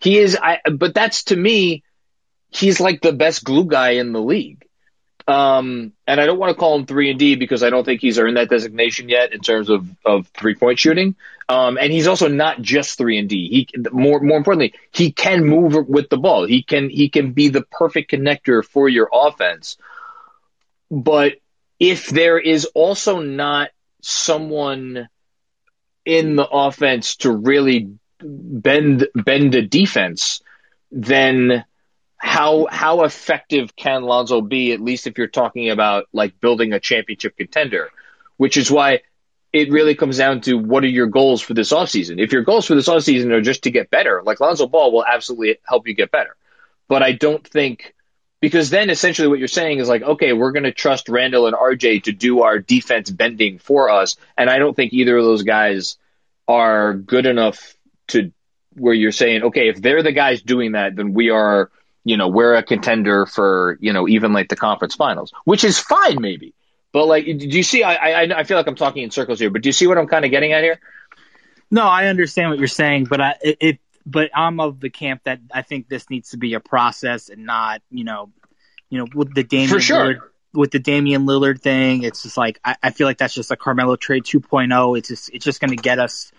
he 0.00 0.18
is 0.18 0.36
I 0.40 0.60
but 0.72 0.94
that's 0.94 1.24
to 1.24 1.36
me 1.36 1.82
he's 2.50 2.80
like 2.80 3.00
the 3.00 3.12
best 3.12 3.44
glue 3.44 3.66
guy 3.66 3.90
in 3.90 4.12
the 4.12 4.22
league. 4.22 4.64
Um, 5.26 5.92
and 6.06 6.20
I 6.20 6.26
don't 6.26 6.38
want 6.38 6.50
to 6.50 6.58
call 6.58 6.76
him 6.78 6.86
three 6.86 7.10
and 7.10 7.18
D 7.18 7.36
because 7.36 7.62
I 7.62 7.70
don't 7.70 7.84
think 7.84 8.00
he's 8.00 8.18
earned 8.18 8.36
that 8.36 8.50
designation 8.50 9.08
yet 9.08 9.32
in 9.32 9.40
terms 9.40 9.70
of, 9.70 9.86
of 10.04 10.26
three 10.28 10.54
point 10.54 10.78
shooting. 10.78 11.16
Um, 11.48 11.76
and 11.78 11.92
he's 11.92 12.06
also 12.06 12.28
not 12.28 12.62
just 12.62 12.96
three 12.96 13.18
and 13.18 13.28
D. 13.28 13.48
He 13.48 13.82
more 13.92 14.20
more 14.20 14.38
importantly, 14.38 14.74
he 14.92 15.12
can 15.12 15.44
move 15.44 15.88
with 15.88 16.08
the 16.08 16.16
ball. 16.16 16.46
He 16.46 16.62
can 16.62 16.88
he 16.88 17.10
can 17.10 17.32
be 17.32 17.48
the 17.48 17.62
perfect 17.62 18.10
connector 18.10 18.64
for 18.64 18.88
your 18.88 19.08
offense. 19.12 19.76
But 20.90 21.34
if 21.78 22.08
there 22.08 22.38
is 22.38 22.64
also 22.66 23.20
not 23.20 23.70
someone 24.00 25.08
in 26.04 26.36
the 26.36 26.46
offense 26.46 27.16
to 27.16 27.32
really 27.32 27.90
bend 28.22 29.08
bend 29.14 29.54
a 29.54 29.62
defense, 29.62 30.42
then 30.90 31.64
how 32.16 32.66
how 32.70 33.02
effective 33.02 33.76
can 33.76 34.02
Lonzo 34.02 34.40
be? 34.40 34.72
At 34.72 34.80
least 34.80 35.06
if 35.06 35.18
you're 35.18 35.26
talking 35.26 35.68
about 35.68 36.06
like 36.12 36.40
building 36.40 36.72
a 36.72 36.80
championship 36.80 37.36
contender, 37.36 37.90
which 38.38 38.56
is 38.56 38.70
why 38.70 39.02
it 39.54 39.70
really 39.70 39.94
comes 39.94 40.18
down 40.18 40.40
to 40.40 40.58
what 40.58 40.82
are 40.82 40.88
your 40.88 41.06
goals 41.06 41.40
for 41.40 41.54
this 41.54 41.72
offseason. 41.72 42.20
If 42.20 42.32
your 42.32 42.42
goals 42.42 42.66
for 42.66 42.74
this 42.74 42.88
offseason 42.88 43.30
are 43.30 43.40
just 43.40 43.62
to 43.62 43.70
get 43.70 43.88
better, 43.88 44.20
like 44.24 44.40
Lonzo 44.40 44.66
Ball 44.66 44.90
will 44.90 45.04
absolutely 45.06 45.58
help 45.64 45.86
you 45.86 45.94
get 45.94 46.10
better. 46.10 46.34
But 46.88 47.04
I 47.04 47.12
don't 47.12 47.46
think 47.46 47.94
because 48.40 48.68
then 48.68 48.90
essentially 48.90 49.28
what 49.28 49.38
you're 49.38 49.46
saying 49.46 49.78
is 49.78 49.88
like, 49.88 50.02
okay, 50.02 50.32
we're 50.32 50.50
going 50.50 50.64
to 50.64 50.72
trust 50.72 51.08
Randle 51.08 51.46
and 51.46 51.54
RJ 51.54 52.02
to 52.02 52.12
do 52.12 52.42
our 52.42 52.58
defense 52.58 53.10
bending 53.10 53.58
for 53.58 53.90
us, 53.90 54.16
and 54.36 54.50
I 54.50 54.58
don't 54.58 54.74
think 54.74 54.92
either 54.92 55.16
of 55.16 55.24
those 55.24 55.44
guys 55.44 55.98
are 56.48 56.92
good 56.92 57.24
enough 57.24 57.76
to 58.08 58.32
where 58.74 58.92
you're 58.92 59.12
saying, 59.12 59.44
okay, 59.44 59.68
if 59.68 59.80
they're 59.80 60.02
the 60.02 60.10
guys 60.10 60.42
doing 60.42 60.72
that, 60.72 60.96
then 60.96 61.14
we 61.14 61.30
are 61.30 61.70
you 62.06 62.18
know, 62.18 62.28
we're 62.28 62.54
a 62.54 62.62
contender 62.62 63.24
for, 63.24 63.78
you 63.80 63.94
know, 63.94 64.06
even 64.06 64.34
like 64.34 64.50
the 64.50 64.56
conference 64.56 64.94
finals, 64.94 65.32
which 65.44 65.64
is 65.64 65.78
fine 65.78 66.20
maybe. 66.20 66.52
But 66.94 67.06
like, 67.06 67.24
do 67.24 67.32
you 67.32 67.64
see, 67.64 67.82
I, 67.82 68.22
I, 68.22 68.38
I 68.38 68.44
feel 68.44 68.56
like 68.56 68.68
I'm 68.68 68.76
talking 68.76 69.02
in 69.02 69.10
circles 69.10 69.40
here, 69.40 69.50
but 69.50 69.62
do 69.62 69.68
you 69.68 69.72
see 69.72 69.88
what 69.88 69.98
I'm 69.98 70.06
kind 70.06 70.24
of 70.24 70.30
getting 70.30 70.52
at 70.52 70.62
here? 70.62 70.78
No, 71.68 71.82
I 71.82 72.06
understand 72.06 72.50
what 72.50 72.60
you're 72.60 72.68
saying, 72.68 73.06
but 73.06 73.20
I, 73.20 73.34
it, 73.42 73.80
but 74.06 74.30
I'm 74.32 74.60
of 74.60 74.78
the 74.78 74.90
camp 74.90 75.22
that 75.24 75.40
I 75.52 75.62
think 75.62 75.88
this 75.88 76.08
needs 76.08 76.30
to 76.30 76.36
be 76.36 76.54
a 76.54 76.60
process 76.60 77.30
and 77.30 77.44
not, 77.44 77.82
you 77.90 78.04
know, 78.04 78.30
you 78.90 78.98
know, 78.98 79.08
with 79.12 79.34
the 79.34 79.42
Damian 79.42 79.70
For 79.70 79.80
sure. 79.80 80.04
Lillard, 80.04 80.18
with 80.52 80.70
the 80.70 80.78
Damian 80.78 81.26
Lillard 81.26 81.60
thing, 81.60 82.04
it's 82.04 82.22
just 82.22 82.36
like 82.36 82.60
I, 82.64 82.76
I 82.80 82.90
feel 82.92 83.08
like 83.08 83.18
that's 83.18 83.34
just 83.34 83.50
a 83.50 83.56
Carmelo 83.56 83.96
trade 83.96 84.22
2.0. 84.22 84.96
It's 84.96 85.08
just 85.08 85.30
it's 85.34 85.44
just 85.44 85.60
going 85.60 85.76
to 85.76 85.82
get 85.82 85.98
us, 85.98 86.30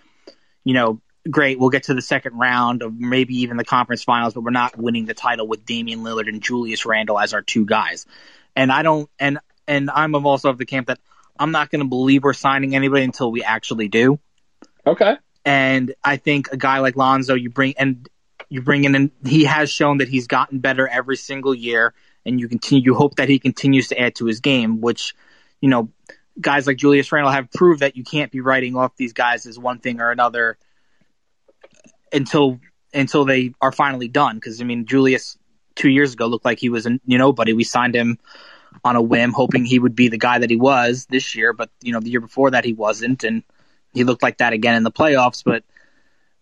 you 0.64 0.72
know, 0.72 1.02
great, 1.30 1.58
we'll 1.58 1.68
get 1.68 1.82
to 1.82 1.94
the 1.94 2.00
second 2.00 2.38
round 2.38 2.82
of 2.82 2.98
maybe 2.98 3.42
even 3.42 3.58
the 3.58 3.64
conference 3.64 4.04
finals, 4.04 4.32
but 4.32 4.40
we're 4.40 4.52
not 4.52 4.78
winning 4.78 5.04
the 5.04 5.12
title 5.12 5.46
with 5.46 5.66
Damian 5.66 6.00
Lillard 6.00 6.30
and 6.30 6.42
Julius 6.42 6.86
Randle 6.86 7.18
as 7.18 7.34
our 7.34 7.42
two 7.42 7.66
guys. 7.66 8.06
And 8.54 8.72
I 8.72 8.82
don't, 8.82 9.10
and 9.18 9.38
and 9.66 9.90
I'm 9.90 10.14
also 10.14 10.50
of 10.50 10.58
the 10.58 10.66
camp 10.66 10.88
that 10.88 10.98
I'm 11.38 11.52
not 11.52 11.70
going 11.70 11.80
to 11.80 11.88
believe 11.88 12.24
we're 12.24 12.32
signing 12.32 12.74
anybody 12.74 13.04
until 13.04 13.30
we 13.30 13.42
actually 13.42 13.88
do. 13.88 14.18
Okay. 14.86 15.16
And 15.44 15.94
I 16.02 16.16
think 16.16 16.48
a 16.52 16.56
guy 16.56 16.78
like 16.78 16.96
Lonzo, 16.96 17.34
you 17.34 17.50
bring 17.50 17.74
and 17.78 18.08
you 18.48 18.62
bring 18.62 18.84
in, 18.84 18.94
and 18.94 19.10
he 19.24 19.44
has 19.44 19.70
shown 19.70 19.98
that 19.98 20.08
he's 20.08 20.26
gotten 20.26 20.58
better 20.58 20.86
every 20.88 21.16
single 21.16 21.54
year, 21.54 21.94
and 22.24 22.40
you 22.40 22.48
continue. 22.48 22.84
You 22.84 22.94
hope 22.94 23.16
that 23.16 23.28
he 23.28 23.38
continues 23.38 23.88
to 23.88 23.98
add 24.00 24.16
to 24.16 24.26
his 24.26 24.40
game, 24.40 24.80
which 24.80 25.14
you 25.60 25.68
know 25.68 25.90
guys 26.40 26.66
like 26.66 26.76
Julius 26.76 27.10
Randle 27.12 27.32
have 27.32 27.50
proved 27.50 27.80
that 27.80 27.96
you 27.96 28.04
can't 28.04 28.30
be 28.30 28.40
writing 28.40 28.76
off 28.76 28.96
these 28.96 29.12
guys 29.12 29.46
as 29.46 29.58
one 29.58 29.78
thing 29.78 30.00
or 30.00 30.10
another 30.10 30.58
until 32.12 32.60
until 32.92 33.24
they 33.24 33.52
are 33.60 33.72
finally 33.72 34.08
done. 34.08 34.36
Because 34.36 34.60
I 34.60 34.64
mean, 34.64 34.86
Julius 34.86 35.38
two 35.74 35.90
years 35.90 36.14
ago 36.14 36.26
looked 36.26 36.44
like 36.44 36.58
he 36.58 36.70
was 36.70 36.86
a 36.86 36.98
you 37.04 37.18
nobody. 37.18 37.52
We 37.52 37.64
signed 37.64 37.94
him 37.94 38.18
on 38.84 38.96
a 38.96 39.02
whim, 39.02 39.32
hoping 39.32 39.64
he 39.64 39.78
would 39.78 39.94
be 39.94 40.08
the 40.08 40.18
guy 40.18 40.38
that 40.38 40.50
he 40.50 40.56
was 40.56 41.06
this 41.06 41.34
year. 41.34 41.52
But 41.52 41.70
you 41.82 41.92
know, 41.92 42.00
the 42.00 42.10
year 42.10 42.20
before 42.20 42.50
that 42.50 42.64
he 42.64 42.72
wasn't, 42.72 43.24
and 43.24 43.42
he 43.92 44.04
looked 44.04 44.22
like 44.22 44.38
that 44.38 44.52
again 44.52 44.76
in 44.76 44.82
the 44.82 44.92
playoffs. 44.92 45.42
But 45.44 45.64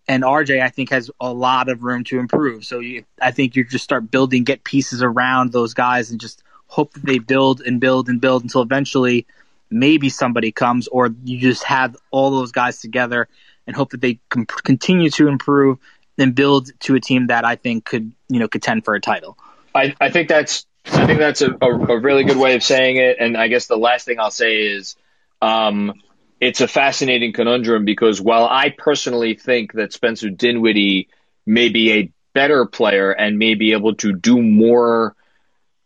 and 0.07 0.23
RJ, 0.23 0.61
I 0.61 0.69
think, 0.69 0.91
has 0.91 1.09
a 1.19 1.31
lot 1.33 1.69
of 1.69 1.83
room 1.83 2.03
to 2.05 2.19
improve. 2.19 2.65
So 2.65 2.79
you, 2.79 3.05
I 3.21 3.31
think 3.31 3.55
you 3.55 3.63
just 3.63 3.83
start 3.83 4.11
building, 4.11 4.43
get 4.43 4.63
pieces 4.63 5.01
around 5.01 5.51
those 5.51 5.73
guys, 5.73 6.11
and 6.11 6.19
just 6.19 6.43
hope 6.67 6.93
that 6.93 7.05
they 7.05 7.19
build 7.19 7.61
and 7.61 7.79
build 7.79 8.09
and 8.09 8.21
build 8.21 8.43
until 8.43 8.61
eventually 8.61 9.25
maybe 9.69 10.09
somebody 10.09 10.51
comes, 10.51 10.87
or 10.87 11.09
you 11.23 11.39
just 11.39 11.63
have 11.63 11.95
all 12.11 12.31
those 12.31 12.51
guys 12.51 12.79
together 12.79 13.27
and 13.67 13.75
hope 13.75 13.91
that 13.91 14.01
they 14.01 14.19
continue 14.29 15.09
to 15.09 15.27
improve 15.27 15.79
and 16.17 16.35
build 16.35 16.71
to 16.81 16.95
a 16.95 16.99
team 16.99 17.27
that 17.27 17.45
I 17.45 17.55
think 17.55 17.85
could 17.85 18.11
you 18.29 18.39
know 18.39 18.47
contend 18.47 18.85
for 18.85 18.95
a 18.95 19.01
title. 19.01 19.37
I, 19.73 19.93
I 19.99 20.09
think 20.09 20.29
that's 20.29 20.65
I 20.87 21.07
think 21.07 21.19
that's 21.19 21.41
a, 21.41 21.51
a, 21.61 21.67
a, 21.67 21.99
really 21.99 22.23
good 22.23 22.37
way 22.37 22.55
of 22.55 22.63
saying 22.63 22.97
it. 22.97 23.17
And 23.19 23.35
I 23.35 23.47
guess 23.47 23.67
the 23.67 23.77
last 23.77 24.05
thing 24.05 24.19
I'll 24.19 24.31
say 24.31 24.67
is 24.67 24.95
um, 25.41 25.93
it's 26.39 26.61
a 26.61 26.67
fascinating 26.67 27.33
conundrum 27.33 27.85
because 27.85 28.21
while 28.21 28.45
I 28.45 28.69
personally 28.69 29.35
think 29.35 29.73
that 29.73 29.93
Spencer 29.93 30.29
Dinwiddie 30.29 31.09
may 31.45 31.69
be 31.69 31.91
a 31.93 32.11
better 32.35 32.65
player 32.65 33.11
and 33.11 33.39
may 33.39 33.55
be 33.55 33.71
able 33.71 33.95
to 33.95 34.13
do 34.13 34.41
more 34.41 35.15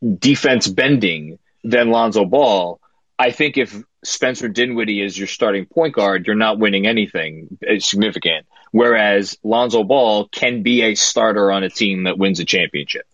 defense 0.01 0.67
bending 0.67 1.39
than 1.63 1.91
Lonzo 1.91 2.25
Ball. 2.25 2.81
I 3.17 3.31
think 3.31 3.57
if 3.57 3.81
Spencer 4.03 4.47
Dinwiddie 4.47 5.01
is 5.01 5.17
your 5.17 5.27
starting 5.27 5.65
point 5.65 5.93
guard, 5.93 6.25
you're 6.25 6.35
not 6.35 6.57
winning 6.57 6.87
anything 6.87 7.57
significant. 7.79 8.47
Whereas 8.71 9.37
Lonzo 9.43 9.83
Ball 9.83 10.27
can 10.27 10.63
be 10.63 10.83
a 10.83 10.95
starter 10.95 11.51
on 11.51 11.63
a 11.63 11.69
team 11.69 12.03
that 12.03 12.17
wins 12.17 12.39
a 12.39 12.45
championship. 12.45 13.05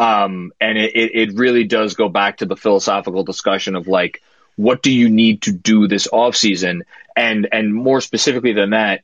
Um, 0.00 0.52
and 0.58 0.78
it, 0.78 0.94
it 0.94 1.34
really 1.34 1.64
does 1.64 1.92
go 1.92 2.08
back 2.08 2.38
to 2.38 2.46
the 2.46 2.56
philosophical 2.56 3.22
discussion 3.22 3.76
of 3.76 3.86
like, 3.86 4.22
what 4.56 4.82
do 4.82 4.90
you 4.90 5.10
need 5.10 5.42
to 5.42 5.52
do 5.52 5.88
this 5.88 6.08
offseason? 6.08 6.84
And, 7.14 7.46
and 7.52 7.74
more 7.74 8.00
specifically 8.00 8.54
than 8.54 8.70
that, 8.70 9.02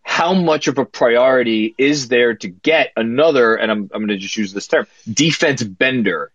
how 0.00 0.34
much 0.34 0.68
of 0.68 0.78
a 0.78 0.84
priority 0.84 1.74
is 1.76 2.06
there 2.06 2.34
to 2.34 2.46
get 2.46 2.92
another, 2.96 3.56
and 3.56 3.68
I'm, 3.68 3.90
I'm 3.92 4.06
going 4.06 4.08
to 4.10 4.18
just 4.18 4.36
use 4.36 4.52
this 4.52 4.68
term, 4.68 4.86
defense 5.12 5.60
bender, 5.60 6.30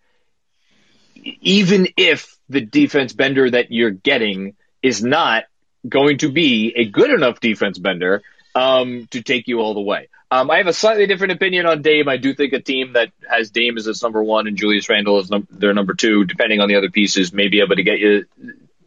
even 1.40 1.88
if 1.96 2.38
the 2.50 2.60
defense 2.60 3.14
bender 3.14 3.50
that 3.50 3.72
you're 3.72 3.90
getting 3.90 4.58
is 4.84 5.02
not 5.02 5.46
going 5.88 6.18
to 6.18 6.30
be 6.30 6.74
a 6.76 6.84
good 6.84 7.10
enough 7.10 7.40
defense 7.40 7.80
bender 7.80 8.22
um, 8.56 9.08
to 9.12 9.22
take 9.22 9.48
you 9.48 9.60
all 9.60 9.74
the 9.74 9.82
way. 9.82 10.08
Um, 10.32 10.50
I 10.50 10.58
have 10.58 10.68
a 10.68 10.74
slightly 10.74 11.06
different 11.06 11.34
opinion 11.34 11.66
on 11.66 11.82
Dame. 11.82 12.10
I 12.10 12.18
do 12.18 12.34
think 12.34 12.54
a 12.54 12.62
team 12.62 12.94
that 12.94 13.12
has 13.30 13.52
Dame 13.52 13.78
as 13.78 13.86
its 13.86 14.02
number 14.02 14.24
one 14.24 14.48
and 14.48 14.58
Julius 14.58 14.90
Randle 14.90 15.20
as 15.20 15.30
num- 15.30 15.48
their 15.52 15.74
number 15.74 15.94
two, 15.94 16.26
depending 16.26 16.62
on 16.62 16.68
the 16.68 16.76
other 16.76 16.90
pieces, 16.90 17.32
may 17.32 17.48
be 17.48 17.62
able 17.62 17.76
to 17.76 17.84
get 17.84 18.00
you 18.00 18.26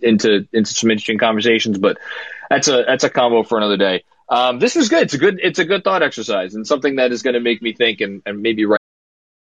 into 0.00 0.48
into 0.52 0.74
some 0.74 0.90
interesting 0.90 1.18
conversations. 1.18 1.78
But 1.78 1.98
that's 2.50 2.68
a 2.68 2.84
that's 2.86 3.04
a 3.04 3.10
combo 3.10 3.44
for 3.44 3.58
another 3.58 3.76
day. 3.76 4.04
Um, 4.28 4.58
this 4.58 4.74
was 4.74 4.88
good. 4.88 5.02
It's 5.04 5.14
a 5.14 5.18
good 5.18 5.38
it's 5.42 5.58
a 5.58 5.64
good 5.64 5.84
thought 5.84 6.02
exercise 6.02 6.54
and 6.54 6.66
something 6.66 6.96
that 6.96 7.12
is 7.12 7.22
going 7.22 7.34
to 7.34 7.40
make 7.40 7.62
me 7.62 7.72
think 7.72 8.00
and, 8.00 8.22
and 8.26 8.42
maybe 8.42 8.64
right. 8.64 8.80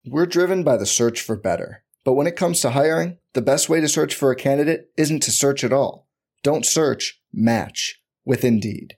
We're 0.05 0.25
driven 0.25 0.63
by 0.63 0.77
the 0.77 0.85
search 0.85 1.21
for 1.21 1.35
better, 1.35 1.83
but 2.03 2.13
when 2.13 2.25
it 2.25 2.35
comes 2.35 2.61
to 2.61 2.71
hiring, 2.71 3.17
the 3.33 3.41
best 3.41 3.69
way 3.69 3.81
to 3.81 3.87
search 3.87 4.15
for 4.15 4.31
a 4.31 4.35
candidate 4.35 4.89
isn't 4.97 5.21
to 5.23 5.31
search 5.31 5.63
at 5.63 5.73
all. 5.73 6.07
Don't 6.41 6.65
search. 6.65 7.21
Match 7.33 8.01
with 8.25 8.43
Indeed. 8.43 8.97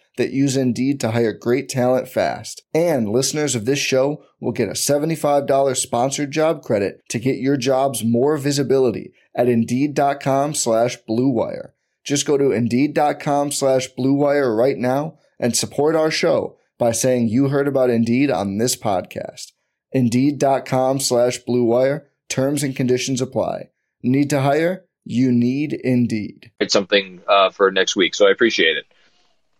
that 0.17 0.31
use 0.31 0.57
Indeed 0.57 0.99
to 1.01 1.11
hire 1.11 1.33
great 1.33 1.69
talent 1.69 2.07
fast. 2.07 2.63
And 2.73 3.09
listeners 3.09 3.55
of 3.55 3.65
this 3.65 3.79
show 3.79 4.23
will 4.39 4.51
get 4.51 4.69
a 4.69 4.73
$75 4.73 5.77
sponsored 5.77 6.31
job 6.31 6.63
credit 6.63 7.01
to 7.09 7.19
get 7.19 7.37
your 7.37 7.57
jobs 7.57 8.03
more 8.03 8.37
visibility 8.37 9.13
at 9.35 9.47
Indeed.com 9.47 10.53
slash 10.53 10.97
BlueWire. 11.09 11.69
Just 12.03 12.25
go 12.25 12.37
to 12.37 12.51
Indeed.com 12.51 13.51
slash 13.51 13.87
BlueWire 13.97 14.55
right 14.55 14.77
now 14.77 15.17
and 15.39 15.55
support 15.55 15.95
our 15.95 16.11
show 16.11 16.57
by 16.77 16.91
saying 16.91 17.27
you 17.27 17.49
heard 17.49 17.67
about 17.67 17.89
Indeed 17.89 18.31
on 18.31 18.57
this 18.57 18.75
podcast. 18.75 19.51
Indeed.com 19.91 20.99
slash 20.99 21.39
BlueWire. 21.47 22.05
Terms 22.29 22.63
and 22.63 22.75
conditions 22.75 23.21
apply. 23.21 23.69
Need 24.01 24.29
to 24.31 24.41
hire? 24.41 24.85
You 25.03 25.31
need 25.31 25.73
Indeed. 25.73 26.51
It's 26.59 26.73
something 26.73 27.21
uh, 27.27 27.49
for 27.49 27.71
next 27.71 27.95
week, 27.95 28.15
so 28.15 28.27
I 28.27 28.31
appreciate 28.31 28.77
it. 28.77 28.85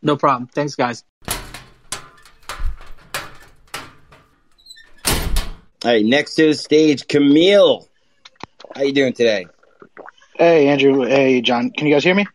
No 0.01 0.17
problem. 0.17 0.47
Thanks, 0.47 0.75
guys. 0.75 1.03
All 5.83 5.89
right, 5.91 6.05
next 6.05 6.35
to 6.35 6.47
the 6.47 6.53
stage, 6.53 7.07
Camille. 7.07 7.87
How 8.75 8.83
you 8.83 8.93
doing 8.93 9.13
today? 9.13 9.47
Hey, 10.35 10.67
Andrew. 10.67 11.03
Hey, 11.05 11.41
John. 11.41 11.71
Can 11.71 11.87
you 11.87 11.93
guys 11.93 12.03
hear 12.03 12.13
me? 12.15 12.27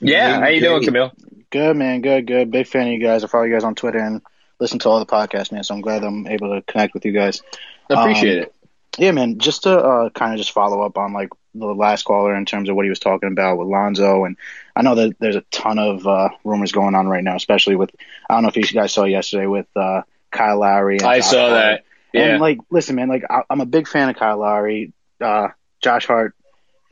Yeah. 0.00 0.40
How 0.40 0.48
you 0.48 0.60
doing, 0.60 0.84
Camille? 0.84 1.12
Good, 1.50 1.76
man. 1.76 2.00
Good, 2.02 2.26
good. 2.26 2.50
Big 2.50 2.66
fan 2.66 2.86
of 2.86 2.92
you 2.92 3.00
guys. 3.00 3.24
I 3.24 3.26
follow 3.26 3.44
you 3.44 3.52
guys 3.52 3.64
on 3.64 3.74
Twitter 3.74 3.98
and 3.98 4.22
listen 4.60 4.78
to 4.80 4.88
all 4.88 4.98
the 5.00 5.06
podcasts, 5.06 5.50
man. 5.52 5.64
So 5.64 5.74
I'm 5.74 5.80
glad 5.80 6.04
I'm 6.04 6.26
able 6.26 6.54
to 6.54 6.62
connect 6.62 6.94
with 6.94 7.04
you 7.04 7.12
guys. 7.12 7.42
Appreciate 7.90 8.38
Um, 8.38 8.42
it. 8.44 8.54
Yeah, 8.98 9.10
man. 9.10 9.38
Just 9.38 9.64
to 9.64 9.76
uh, 9.76 10.10
kind 10.10 10.32
of 10.32 10.38
just 10.38 10.52
follow 10.52 10.82
up 10.82 10.96
on 10.96 11.12
like 11.12 11.30
the 11.54 11.66
last 11.66 12.04
caller 12.04 12.34
in 12.36 12.44
terms 12.46 12.68
of 12.68 12.76
what 12.76 12.84
he 12.84 12.90
was 12.90 13.00
talking 13.00 13.30
about 13.30 13.58
with 13.58 13.66
Lonzo, 13.68 14.24
and 14.24 14.36
I 14.76 14.82
know 14.82 14.94
that 14.96 15.16
there's 15.20 15.36
a 15.36 15.44
ton 15.50 15.78
of 15.78 16.06
uh, 16.06 16.30
rumors 16.44 16.72
going 16.72 16.94
on 16.94 17.06
right 17.06 17.22
now, 17.22 17.36
especially 17.36 17.76
with 17.76 17.90
I 18.28 18.34
don't 18.34 18.42
know 18.42 18.48
if 18.48 18.56
you 18.56 18.64
guys 18.64 18.92
saw 18.92 19.04
yesterday 19.04 19.46
with 19.46 19.66
uh, 19.76 20.02
Kyle 20.30 20.58
Lowry. 20.58 20.98
And 20.98 21.06
I 21.06 21.18
Josh 21.20 21.30
saw 21.30 21.48
Hart. 21.48 21.52
that. 21.52 21.84
Yeah. 22.12 22.22
And 22.22 22.40
like, 22.40 22.58
listen, 22.70 22.96
man. 22.96 23.08
Like, 23.08 23.24
I, 23.28 23.42
I'm 23.50 23.60
a 23.60 23.66
big 23.66 23.88
fan 23.88 24.08
of 24.08 24.16
Kyle 24.16 24.38
Lowry. 24.38 24.92
Uh, 25.20 25.48
Josh 25.80 26.06
Hart 26.06 26.34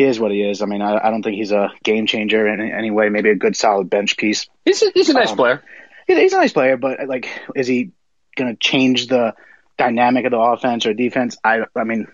he 0.03 0.05
is 0.05 0.19
what 0.19 0.31
he 0.31 0.43
is. 0.43 0.63
I 0.63 0.67
mean, 0.67 0.83
I, 0.83 1.07
I 1.07 1.11
don't 1.11 1.23
think 1.23 1.37
he's 1.37 1.53
a 1.53 1.73
game 1.83 2.07
changer 2.07 2.47
in 2.47 2.61
any 2.61 2.91
way. 2.91 3.09
Maybe 3.09 3.31
a 3.31 3.35
good, 3.35 3.57
solid 3.57 3.91
bench 3.91 4.17
piece. 4.17 4.49
he's 4.65 4.83
a, 4.83 4.91
he's 4.93 5.09
a 5.09 5.15
nice 5.15 5.31
um, 5.31 5.37
player. 5.37 5.63
He's, 6.07 6.19
he's 6.19 6.33
a 6.33 6.39
nice 6.39 6.53
player, 6.53 6.77
but 6.77 7.07
like, 7.07 7.29
is 7.55 7.67
he 7.67 7.93
going 8.37 8.53
to 8.53 8.59
change 8.59 9.07
the 9.07 9.35
dynamic 9.79 10.25
of 10.25 10.33
the 10.33 10.39
offense 10.39 10.87
or 10.87 10.95
defense? 10.95 11.37
I, 11.45 11.61
I 11.77 11.85
mean, 11.85 12.09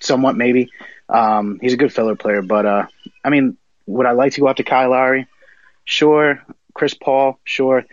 somewhat 0.00 0.36
maybe. 0.36 0.70
Um, 1.08 1.58
he's 1.60 1.74
a 1.74 1.76
good 1.76 1.92
filler 1.92 2.16
player, 2.16 2.42
but 2.42 2.64
uh, 2.64 2.86
I 3.24 3.30
mean, 3.30 3.58
would 3.86 4.06
I 4.06 4.12
like 4.12 4.32
to 4.34 4.40
go 4.40 4.48
after 4.48 4.62
Kyle 4.62 4.90
Lowry? 4.90 5.26
Sure. 5.84 6.42
Chris 6.74 6.94
Paul, 6.94 7.38
sure. 7.44 7.84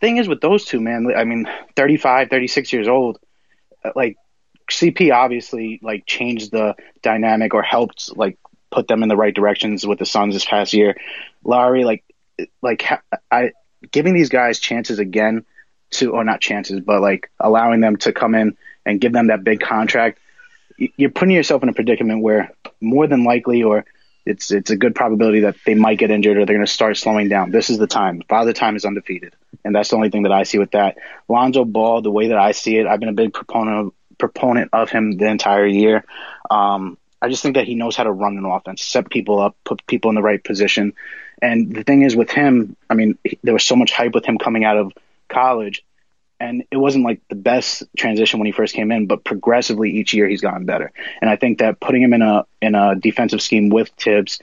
Thing 0.00 0.18
is 0.18 0.28
with 0.28 0.40
those 0.40 0.64
two, 0.64 0.80
man. 0.80 1.12
I 1.16 1.24
mean, 1.24 1.48
35, 1.74 2.28
36 2.28 2.72
years 2.72 2.88
old. 2.88 3.18
uh, 3.84 3.92
Like 3.94 4.16
CP 4.70 5.12
obviously 5.12 5.80
like 5.82 6.06
changed 6.06 6.50
the 6.50 6.74
dynamic 7.02 7.54
or 7.54 7.62
helped 7.62 8.16
like 8.16 8.38
put 8.70 8.88
them 8.88 9.02
in 9.02 9.08
the 9.08 9.16
right 9.16 9.34
directions 9.34 9.86
with 9.86 9.98
the 9.98 10.06
Suns 10.06 10.34
this 10.34 10.44
past 10.44 10.72
year. 10.72 10.96
Lowry, 11.44 11.84
like, 11.84 12.04
like 12.60 12.84
I 13.30 13.52
giving 13.90 14.14
these 14.14 14.28
guys 14.28 14.58
chances 14.58 14.98
again 14.98 15.44
to, 15.92 16.12
or 16.12 16.24
not 16.24 16.40
chances, 16.40 16.80
but 16.80 17.00
like 17.00 17.30
allowing 17.38 17.80
them 17.80 17.96
to 17.98 18.12
come 18.12 18.34
in 18.34 18.56
and 18.84 19.00
give 19.00 19.12
them 19.12 19.28
that 19.28 19.44
big 19.44 19.60
contract. 19.60 20.18
You're 20.76 21.10
putting 21.10 21.34
yourself 21.34 21.62
in 21.62 21.68
a 21.68 21.72
predicament 21.72 22.22
where 22.22 22.50
more 22.80 23.06
than 23.06 23.24
likely, 23.24 23.62
or 23.62 23.86
it's 24.26 24.50
it's 24.50 24.70
a 24.70 24.76
good 24.76 24.94
probability 24.94 25.40
that 25.40 25.56
they 25.64 25.74
might 25.74 25.98
get 25.98 26.10
injured 26.10 26.36
or 26.36 26.44
they're 26.44 26.56
going 26.56 26.66
to 26.66 26.72
start 26.72 26.96
slowing 26.96 27.28
down. 27.28 27.52
This 27.52 27.70
is 27.70 27.78
the 27.78 27.86
time. 27.86 28.22
Father 28.28 28.52
Time 28.52 28.76
is 28.76 28.84
undefeated, 28.84 29.34
and 29.64 29.74
that's 29.74 29.90
the 29.90 29.96
only 29.96 30.10
thing 30.10 30.24
that 30.24 30.32
I 30.32 30.42
see 30.42 30.58
with 30.58 30.72
that. 30.72 30.98
Lonzo 31.28 31.64
Ball, 31.64 32.02
the 32.02 32.10
way 32.10 32.28
that 32.28 32.38
I 32.38 32.52
see 32.52 32.76
it, 32.76 32.86
I've 32.86 33.00
been 33.00 33.08
a 33.08 33.14
big 33.14 33.32
proponent 33.32 33.86
of, 33.86 33.92
proponent 34.18 34.70
of 34.72 34.90
him 34.90 35.16
the 35.16 35.28
entire 35.28 35.66
year. 35.66 36.04
Um, 36.50 36.98
I 37.22 37.28
just 37.28 37.42
think 37.42 37.54
that 37.54 37.66
he 37.66 37.74
knows 37.74 37.96
how 37.96 38.04
to 38.04 38.12
run 38.12 38.36
an 38.36 38.44
offense, 38.44 38.82
set 38.82 39.08
people 39.08 39.40
up, 39.40 39.56
put 39.64 39.86
people 39.86 40.10
in 40.10 40.16
the 40.16 40.22
right 40.22 40.42
position. 40.42 40.94
And 41.40 41.74
the 41.74 41.82
thing 41.82 42.02
is 42.02 42.16
with 42.16 42.30
him, 42.30 42.76
I 42.90 42.94
mean, 42.94 43.18
he- 43.24 43.38
there 43.42 43.54
was 43.54 43.64
so 43.64 43.76
much 43.76 43.92
hype 43.92 44.14
with 44.14 44.24
him 44.24 44.38
coming 44.38 44.64
out 44.64 44.76
of 44.76 44.92
college, 45.28 45.84
and 46.38 46.64
it 46.70 46.76
wasn't 46.76 47.04
like 47.04 47.20
the 47.28 47.36
best 47.36 47.84
transition 47.96 48.38
when 48.38 48.46
he 48.46 48.52
first 48.52 48.74
came 48.74 48.92
in, 48.92 49.06
but 49.06 49.24
progressively 49.24 49.90
each 49.90 50.12
year 50.14 50.28
he's 50.28 50.40
gotten 50.40 50.66
better. 50.66 50.92
And 51.20 51.30
I 51.30 51.36
think 51.36 51.58
that 51.58 51.80
putting 51.80 52.02
him 52.02 52.12
in 52.12 52.22
a 52.22 52.44
in 52.60 52.74
a 52.74 52.94
defensive 52.94 53.40
scheme 53.40 53.68
with 53.68 53.88
Thibs 53.98 54.40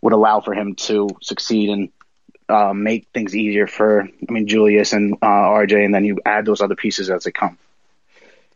would 0.00 0.12
allow 0.12 0.40
for 0.40 0.54
him 0.54 0.74
to 0.74 1.08
succeed 1.22 1.70
and 1.70 1.88
uh, 2.48 2.72
make 2.72 3.08
things 3.12 3.34
easier 3.34 3.66
for, 3.66 4.02
I 4.02 4.32
mean, 4.32 4.46
Julius 4.46 4.92
and 4.92 5.14
uh, 5.14 5.26
RJ, 5.26 5.84
and 5.84 5.94
then 5.94 6.04
you 6.04 6.18
add 6.24 6.44
those 6.46 6.60
other 6.60 6.76
pieces 6.76 7.10
as 7.10 7.24
they 7.24 7.32
come. 7.32 7.58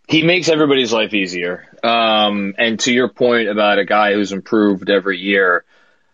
he 0.06 0.22
makes 0.22 0.48
everybody's 0.48 0.92
life 0.92 1.12
easier. 1.12 1.66
Um, 1.82 2.54
and 2.58 2.78
to 2.80 2.92
your 2.92 3.08
point 3.08 3.48
about 3.48 3.78
a 3.78 3.84
guy 3.84 4.14
who's 4.14 4.32
improved 4.32 4.90
every 4.90 5.18
year, 5.18 5.64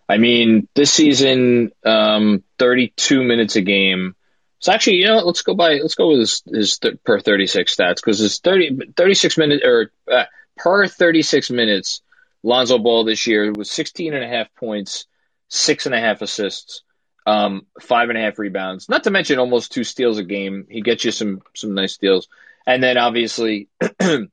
I 0.09 0.19
mean, 0.19 0.69
this 0.75 0.93
season, 0.93 1.73
um, 1.85 2.43
32 2.59 3.23
minutes 3.23 3.57
a 3.57 3.63
game. 3.63 4.15
So 4.59 4.73
actually, 4.73 4.97
you 4.97 5.07
know, 5.07 5.19
let's 5.19 5.43
go 5.43 5.55
by, 5.55 5.75
let's 5.75 5.95
go 5.95 6.09
with 6.09 6.21
his, 6.21 6.43
his 6.47 6.79
th- 6.79 7.03
per 7.05 7.21
36 7.21 7.75
stats 7.75 7.97
because 7.97 8.19
his 8.19 8.39
30, 8.39 8.93
36 8.97 9.39
minutes 9.39 9.65
or 9.65 9.91
uh, 10.11 10.25
per 10.57 10.87
36 10.87 11.51
minutes, 11.51 12.01
Lonzo 12.43 12.79
Ball 12.79 13.05
this 13.05 13.27
year 13.27 13.53
was 13.53 13.71
16 13.71 14.15
and 14.15 14.25
a 14.25 14.29
half 14.29 14.55
points, 14.55 15.07
six 15.49 15.87
and 15.87 15.95
a 15.95 16.01
half 16.01 16.23
assists, 16.23 16.83
um, 17.27 17.67
five 17.81 18.09
and 18.09 18.17
a 18.17 18.21
half 18.21 18.39
rebounds, 18.39 18.89
not 18.89 19.05
to 19.05 19.11
mention 19.11 19.39
almost 19.39 19.73
two 19.73 19.85
steals 19.85 20.19
a 20.19 20.25
game. 20.25 20.67
He 20.71 20.81
gets 20.81 21.05
you 21.05 21.11
some, 21.11 21.43
some 21.55 21.75
nice 21.75 21.93
steals. 21.93 22.29
And 22.67 22.83
then 22.83 22.97
obviously 22.97 23.69
the 23.99 24.29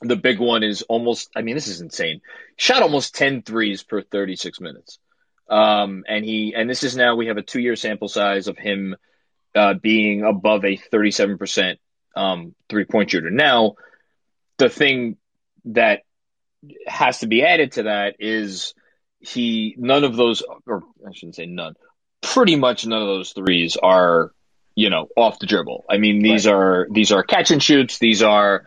big 0.00 0.40
one 0.40 0.62
is 0.62 0.82
almost, 0.82 1.30
I 1.34 1.42
mean, 1.42 1.54
this 1.54 1.68
is 1.68 1.80
insane. 1.80 2.20
Shot 2.56 2.82
almost 2.82 3.14
10 3.14 3.42
threes 3.42 3.82
per 3.82 4.02
36 4.02 4.60
minutes. 4.60 4.98
Um, 5.48 6.04
and 6.08 6.24
he, 6.24 6.54
and 6.54 6.68
this 6.68 6.82
is 6.82 6.96
now, 6.96 7.16
we 7.16 7.26
have 7.26 7.36
a 7.36 7.42
two 7.42 7.60
year 7.60 7.76
sample 7.76 8.08
size 8.08 8.48
of 8.48 8.58
him, 8.58 8.96
uh, 9.54 9.74
being 9.74 10.22
above 10.22 10.64
a 10.64 10.76
37%, 10.76 11.76
um, 12.16 12.54
three 12.68 12.84
point 12.84 13.10
shooter. 13.10 13.30
Now, 13.30 13.74
the 14.58 14.68
thing 14.68 15.16
that 15.66 16.02
has 16.86 17.20
to 17.20 17.26
be 17.26 17.44
added 17.44 17.72
to 17.72 17.84
that 17.84 18.16
is 18.18 18.74
he, 19.20 19.74
none 19.78 20.04
of 20.04 20.16
those, 20.16 20.42
or 20.66 20.82
I 21.06 21.12
shouldn't 21.12 21.36
say 21.36 21.46
none, 21.46 21.74
pretty 22.20 22.56
much 22.56 22.86
none 22.86 23.00
of 23.00 23.08
those 23.08 23.32
threes 23.32 23.76
are, 23.76 24.32
you 24.74 24.90
know, 24.90 25.08
off 25.16 25.38
the 25.38 25.46
dribble. 25.46 25.84
I 25.88 25.98
mean, 25.98 26.22
these 26.22 26.46
right. 26.46 26.54
are 26.54 26.88
these 26.90 27.12
are 27.12 27.22
catch 27.22 27.50
and 27.50 27.62
shoots. 27.62 27.98
These 27.98 28.22
are 28.22 28.64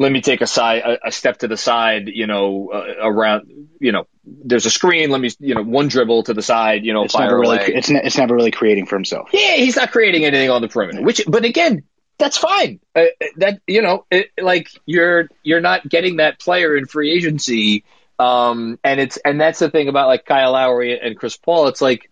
let 0.00 0.10
me 0.10 0.22
take 0.22 0.40
a 0.40 0.46
side 0.46 0.82
a, 0.82 1.08
a 1.08 1.12
step 1.12 1.38
to 1.40 1.48
the 1.48 1.58
side, 1.58 2.08
you 2.08 2.26
know, 2.26 2.70
uh, 2.72 3.06
around, 3.06 3.68
you 3.80 3.92
know, 3.92 4.06
there's 4.24 4.64
a 4.64 4.70
screen. 4.70 5.10
Let 5.10 5.20
me, 5.20 5.30
you 5.38 5.54
know, 5.54 5.62
one 5.62 5.88
dribble 5.88 6.22
to 6.24 6.32
the 6.32 6.40
side, 6.40 6.86
you 6.86 6.94
know, 6.94 7.04
it's 7.04 7.12
fire 7.12 7.26
never 7.26 7.38
really, 7.38 7.58
it's 7.58 7.90
ne- 7.90 8.00
it's 8.02 8.16
never 8.16 8.34
really 8.34 8.50
creating 8.50 8.86
for 8.86 8.96
himself. 8.96 9.28
Yeah, 9.34 9.56
he's 9.56 9.76
not 9.76 9.92
creating 9.92 10.24
anything 10.24 10.48
on 10.48 10.62
the 10.62 10.68
perimeter. 10.68 11.02
Which, 11.02 11.22
but 11.28 11.44
again, 11.44 11.82
that's 12.18 12.38
fine. 12.38 12.80
Uh, 12.96 13.04
that 13.36 13.60
you 13.66 13.82
know, 13.82 14.06
it, 14.10 14.30
like 14.40 14.70
you're 14.86 15.28
you're 15.42 15.60
not 15.60 15.86
getting 15.86 16.16
that 16.16 16.40
player 16.40 16.74
in 16.76 16.86
free 16.86 17.12
agency. 17.12 17.84
Um, 18.18 18.78
and 18.82 19.00
it's 19.00 19.18
and 19.18 19.38
that's 19.38 19.58
the 19.58 19.70
thing 19.70 19.88
about 19.88 20.06
like 20.08 20.24
Kyle 20.24 20.52
Lowry 20.52 20.98
and 20.98 21.16
Chris 21.16 21.36
Paul. 21.36 21.68
It's 21.68 21.82
like 21.82 22.09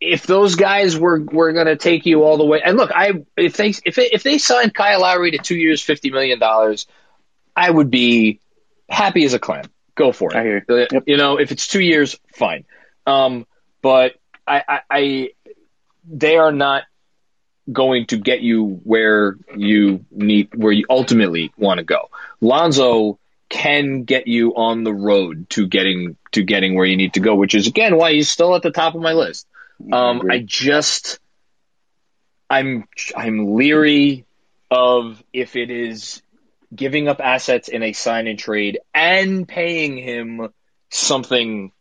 if 0.00 0.26
those 0.26 0.54
guys 0.56 0.98
were 0.98 1.20
were 1.20 1.52
going 1.52 1.66
to 1.66 1.76
take 1.76 2.06
you 2.06 2.22
all 2.22 2.36
the 2.36 2.44
way, 2.44 2.60
and 2.64 2.76
look, 2.76 2.90
I 2.94 3.24
if 3.36 3.56
they 3.56 3.68
if 3.84 3.94
they, 3.94 4.10
if 4.12 4.22
they 4.22 4.38
signed 4.38 4.74
Kyle 4.74 5.00
Lowry 5.00 5.32
to 5.32 5.38
two 5.38 5.56
years, 5.56 5.82
fifty 5.82 6.10
million 6.10 6.38
dollars, 6.38 6.86
I 7.54 7.70
would 7.70 7.90
be 7.90 8.40
happy 8.88 9.24
as 9.24 9.34
a 9.34 9.38
clam. 9.38 9.64
Go 9.94 10.12
for 10.12 10.30
it. 10.30 10.36
I 10.36 10.42
hear. 10.42 10.64
You. 10.68 10.86
Yep. 10.90 11.04
you 11.06 11.16
know, 11.16 11.38
if 11.38 11.52
it's 11.52 11.66
two 11.66 11.80
years, 11.80 12.18
fine. 12.34 12.64
Um, 13.06 13.46
but 13.80 14.14
I, 14.46 14.62
I, 14.68 14.80
I, 14.90 15.30
they 16.08 16.36
are 16.36 16.52
not 16.52 16.84
going 17.72 18.06
to 18.06 18.18
get 18.18 18.40
you 18.40 18.80
where 18.84 19.36
you 19.56 20.04
need, 20.10 20.54
where 20.54 20.72
you 20.72 20.86
ultimately 20.90 21.52
want 21.56 21.78
to 21.78 21.84
go. 21.84 22.10
Lonzo 22.40 23.18
can 23.48 24.02
get 24.04 24.26
you 24.26 24.56
on 24.56 24.84
the 24.84 24.92
road 24.92 25.48
to 25.50 25.66
getting 25.66 26.16
to 26.32 26.42
getting 26.42 26.74
where 26.74 26.84
you 26.84 26.96
need 26.96 27.14
to 27.14 27.20
go, 27.20 27.34
which 27.34 27.54
is 27.54 27.66
again 27.66 27.96
why 27.96 28.12
he's 28.12 28.30
still 28.30 28.54
at 28.54 28.62
the 28.62 28.70
top 28.70 28.94
of 28.94 29.00
my 29.00 29.12
list. 29.12 29.46
Um, 29.92 30.22
I, 30.30 30.34
I 30.34 30.38
just 30.44 31.18
I'm 32.48 32.84
I'm 33.16 33.54
leery 33.54 34.24
of 34.70 35.22
if 35.32 35.56
it 35.56 35.70
is 35.70 36.22
giving 36.74 37.08
up 37.08 37.20
assets 37.20 37.68
in 37.68 37.82
a 37.82 37.92
sign 37.92 38.26
and 38.26 38.38
trade 38.38 38.78
and 38.94 39.46
paying 39.46 39.96
him 39.96 40.48
something 40.90 41.72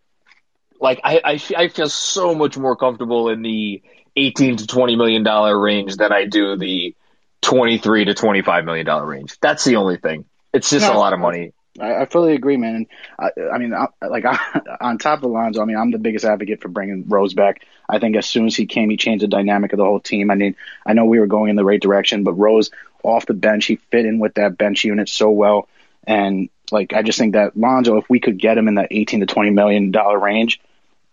like 0.79 0.99
I, 1.03 1.21
I, 1.23 1.41
I 1.57 1.67
feel 1.69 1.89
so 1.89 2.35
much 2.35 2.57
more 2.57 2.75
comfortable 2.75 3.29
in 3.29 3.41
the 3.41 3.81
18 4.15 4.57
to 4.57 4.67
20 4.67 4.95
million 4.95 5.23
dollar 5.23 5.59
range 5.59 5.95
than 5.95 6.11
I 6.11 6.25
do 6.25 6.55
the 6.57 6.95
23 7.41 8.05
to 8.05 8.13
25 8.13 8.65
million 8.65 8.85
dollar 8.85 9.05
range. 9.05 9.37
That's 9.39 9.63
the 9.63 9.77
only 9.77 9.97
thing. 9.97 10.25
It's 10.53 10.69
just 10.69 10.87
no, 10.87 10.95
a 10.95 10.97
lot 10.97 11.13
of 11.13 11.19
money. 11.19 11.53
I, 11.79 12.01
I 12.01 12.05
fully 12.05 12.33
agree, 12.33 12.57
man. 12.57 12.75
And 12.75 12.87
I, 13.19 13.29
I 13.53 13.57
mean, 13.57 13.73
I, 13.73 13.87
like 14.05 14.25
I, 14.25 14.37
on 14.81 14.97
top 14.97 15.23
of 15.23 15.31
Lonzo, 15.31 15.61
I 15.61 15.65
mean, 15.65 15.77
I'm 15.77 15.91
the 15.91 15.97
biggest 15.97 16.25
advocate 16.25 16.61
for 16.61 16.69
bringing 16.69 17.07
Rose 17.07 17.33
back. 17.33 17.65
I 17.87 17.99
think 17.99 18.15
as 18.15 18.25
soon 18.25 18.47
as 18.47 18.55
he 18.55 18.65
came, 18.65 18.89
he 18.89 18.97
changed 18.97 19.23
the 19.23 19.27
dynamic 19.27 19.73
of 19.73 19.77
the 19.77 19.85
whole 19.85 19.99
team. 19.99 20.31
I 20.31 20.35
mean, 20.35 20.55
I 20.85 20.93
know 20.93 21.05
we 21.05 21.19
were 21.19 21.27
going 21.27 21.49
in 21.49 21.55
the 21.55 21.65
right 21.65 21.81
direction, 21.81 22.23
but 22.23 22.33
Rose 22.33 22.71
off 23.03 23.25
the 23.25 23.33
bench, 23.33 23.65
he 23.65 23.75
fit 23.75 24.05
in 24.05 24.19
with 24.19 24.35
that 24.35 24.57
bench 24.57 24.83
unit 24.83 25.09
so 25.09 25.29
well. 25.29 25.67
And 26.07 26.49
like, 26.71 26.93
I 26.93 27.03
just 27.03 27.19
think 27.19 27.33
that 27.33 27.55
Lonzo, 27.55 27.97
if 27.97 28.09
we 28.09 28.19
could 28.19 28.37
get 28.37 28.57
him 28.57 28.67
in 28.67 28.75
that 28.75 28.87
18 28.91 29.19
to 29.21 29.25
20 29.25 29.51
million 29.51 29.91
dollar 29.91 30.19
range, 30.19 30.59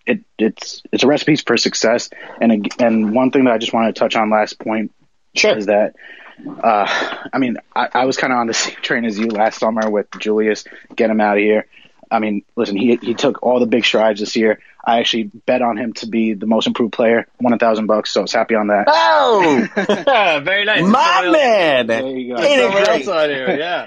it, 0.04 0.20
it's 0.38 0.82
it's 0.90 1.04
a 1.04 1.06
recipe 1.06 1.36
for 1.36 1.56
success. 1.56 2.10
And 2.40 2.72
and 2.80 3.14
one 3.14 3.30
thing 3.30 3.44
that 3.44 3.54
I 3.54 3.58
just 3.58 3.72
want 3.72 3.94
to 3.94 3.98
touch 3.98 4.16
on 4.16 4.30
last 4.30 4.58
point 4.58 4.92
sure. 5.34 5.56
is 5.56 5.66
that 5.66 5.94
uh, 6.62 7.18
I 7.32 7.38
mean, 7.38 7.56
I, 7.74 7.88
I 7.92 8.04
was 8.04 8.16
kind 8.16 8.32
of 8.32 8.38
on 8.38 8.46
the 8.46 8.54
same 8.54 8.76
train 8.76 9.04
as 9.04 9.18
you 9.18 9.28
last 9.28 9.58
summer 9.58 9.90
with 9.90 10.06
Julius. 10.18 10.64
Get 10.94 11.10
him 11.10 11.20
out 11.20 11.36
of 11.36 11.42
here. 11.42 11.66
I 12.10 12.18
mean, 12.18 12.44
listen, 12.56 12.76
he 12.76 12.96
he 12.96 13.14
took 13.14 13.42
all 13.42 13.58
the 13.58 13.66
big 13.66 13.84
strides 13.84 14.20
this 14.20 14.36
year. 14.36 14.60
I 14.84 14.98
actually 14.98 15.24
bet 15.46 15.62
on 15.62 15.78
him 15.78 15.94
to 15.94 16.06
be 16.06 16.34
the 16.34 16.46
most 16.46 16.66
improved 16.66 16.92
player. 16.92 17.26
Won 17.40 17.54
a 17.54 17.58
thousand 17.58 17.86
bucks, 17.86 18.10
so 18.10 18.20
I 18.20 18.22
was 18.22 18.32
happy 18.32 18.54
on 18.54 18.66
that. 18.66 18.84
Oh, 18.88 19.68
very 20.44 20.64
nice, 20.66 20.82
my 20.82 21.30
man. 21.30 21.86
There 21.86 22.06
you 22.06 22.36
go. 22.36 22.42
Ain't 22.42 22.60
Someone 22.60 22.88
else 22.88 23.08
on 23.08 23.30
here, 23.30 23.56
yeah. 23.56 23.86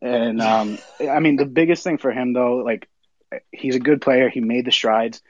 And 0.00 0.40
um, 0.40 0.78
I 1.00 1.20
mean, 1.20 1.36
the 1.36 1.46
biggest 1.46 1.82
thing 1.82 1.98
for 1.98 2.12
him 2.12 2.32
though, 2.32 2.56
like 2.56 2.88
he's 3.50 3.76
a 3.76 3.80
good 3.80 4.00
player. 4.00 4.28
He 4.28 4.40
made 4.40 4.64
the 4.64 4.72
strides. 4.72 5.22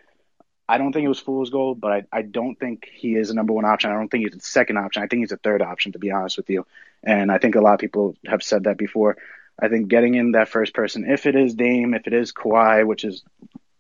I 0.73 0.79
don't 0.79 0.91
think 0.91 1.05
it 1.05 1.09
was 1.09 1.21
fool's 1.21 1.51
gold, 1.51 1.83
but 1.83 1.93
I, 1.93 2.05
I 2.11 2.23
don't 2.23 2.59
think 2.59 2.89
he 2.91 3.15
is 3.15 3.29
a 3.29 3.35
number 3.35 3.53
one 3.53 3.67
option. 3.67 3.91
I 3.91 3.95
don't 3.95 4.09
think 4.09 4.25
he's 4.25 4.35
a 4.35 4.41
second 4.41 4.79
option. 4.79 5.03
I 5.03 5.07
think 5.07 5.21
he's 5.21 5.33
a 5.33 5.37
third 5.37 5.61
option, 5.61 5.93
to 5.93 5.99
be 5.99 6.11
honest 6.11 6.39
with 6.39 6.49
you. 6.49 6.65
And 7.03 7.31
I 7.31 7.37
think 7.37 7.57
a 7.57 7.61
lot 7.61 7.75
of 7.75 7.81
people 7.81 8.17
have 8.27 8.43
said 8.43 8.65
that 8.65 8.79
before. 8.79 9.19
I 9.61 9.69
think 9.69 9.89
getting 9.89 10.15
in 10.15 10.33
that 10.33 10.49
first 10.49 10.73
person, 10.73 11.05
if 11.05 11.27
it 11.27 11.37
is 11.37 11.55
Dame, 11.55 11.93
if 11.93 12.07
it 12.07 12.15
is 12.15 12.33
Kawhi, 12.33 12.87
which 12.87 13.05
is 13.05 13.23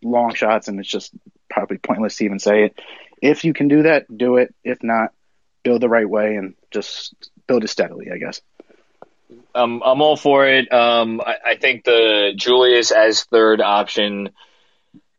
long 0.03 0.35
shots 0.35 0.69
and 0.69 0.79
it's 0.79 0.89
just 0.89 1.15
probably 1.49 1.79
pointless 1.79 2.17
to 2.17 2.27
even 2.27 2.39
say 2.39 2.65
it. 2.65 2.79
If 3.23 3.47
you 3.47 3.55
can 3.55 3.69
do 3.69 3.85
that, 3.85 4.05
do 4.15 4.37
it. 4.37 4.55
If 4.63 4.83
not, 4.83 5.15
build 5.63 5.81
the 5.81 5.89
right 5.89 6.07
way 6.07 6.37
and 6.37 6.57
just 6.71 7.15
build 7.47 7.65
it 7.65 7.69
steadily, 7.69 8.11
I 8.13 8.19
guess. 8.19 8.43
Um, 9.55 9.83
I'm 9.83 10.03
all 10.03 10.17
for 10.19 10.47
it. 10.47 10.71
Um, 10.71 11.23
I, 11.23 11.37
I 11.53 11.57
think 11.57 11.85
the 11.85 12.35
Julius 12.37 12.91
as 12.91 13.25
third 13.25 13.63
option 13.63 14.29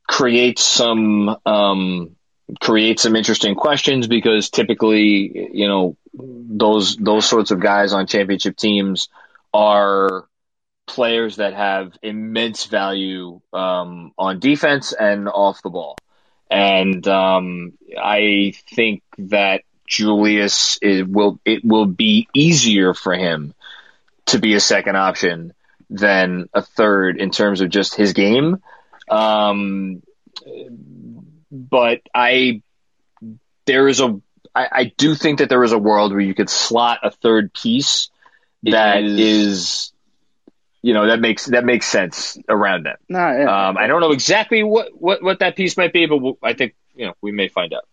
creates 0.07 0.63
some 0.63 1.35
um, 1.45 2.15
creates 2.59 3.03
some 3.03 3.15
interesting 3.15 3.55
questions 3.55 4.07
because 4.07 4.49
typically, 4.49 5.49
you 5.53 5.67
know, 5.67 5.97
those 6.13 6.95
those 6.97 7.25
sorts 7.25 7.51
of 7.51 7.59
guys 7.59 7.93
on 7.93 8.07
championship 8.07 8.57
teams 8.57 9.09
are 9.53 10.27
players 10.85 11.37
that 11.37 11.53
have 11.53 11.97
immense 12.01 12.65
value 12.65 13.41
um, 13.53 14.11
on 14.17 14.39
defense 14.39 14.93
and 14.93 15.29
off 15.29 15.61
the 15.61 15.69
ball. 15.69 15.97
And 16.51 17.07
um, 17.07 17.73
I 17.97 18.53
think 18.69 19.01
that 19.17 19.61
Julius 19.87 20.77
it 20.81 21.07
will 21.07 21.39
it 21.45 21.63
will 21.63 21.85
be 21.85 22.27
easier 22.33 22.93
for 22.93 23.13
him 23.13 23.53
to 24.27 24.39
be 24.39 24.53
a 24.53 24.59
second 24.59 24.95
option 24.95 25.53
than 25.89 26.49
a 26.53 26.61
third 26.61 27.19
in 27.19 27.29
terms 27.29 27.61
of 27.61 27.69
just 27.69 27.95
his 27.95 28.13
game. 28.13 28.61
Um, 29.09 30.01
but 31.51 32.01
I 32.13 32.61
there 33.65 33.87
is 33.87 33.99
a 33.99 34.19
I, 34.55 34.67
I 34.71 34.93
do 34.97 35.15
think 35.15 35.39
that 35.39 35.49
there 35.49 35.63
is 35.63 35.71
a 35.71 35.77
world 35.77 36.11
where 36.11 36.21
you 36.21 36.33
could 36.33 36.49
slot 36.49 36.99
a 37.03 37.11
third 37.11 37.53
piece 37.53 38.09
that 38.63 39.03
is, 39.03 39.19
is 39.19 39.93
you 40.81 40.93
know 40.93 41.07
that 41.07 41.19
makes 41.19 41.45
that 41.47 41.65
makes 41.65 41.87
sense 41.87 42.37
around 42.47 42.85
that. 42.85 42.99
No, 43.09 43.19
yeah. 43.19 43.69
um, 43.69 43.77
I 43.77 43.87
don't 43.87 44.01
know 44.01 44.11
exactly 44.11 44.63
what, 44.63 44.89
what 44.93 45.23
what 45.23 45.39
that 45.39 45.55
piece 45.55 45.77
might 45.77 45.93
be, 45.93 46.05
but 46.05 46.17
we'll, 46.17 46.37
I 46.43 46.53
think 46.53 46.75
you 46.95 47.07
know 47.07 47.13
we 47.21 47.31
may 47.31 47.47
find 47.47 47.73
out. 47.73 47.87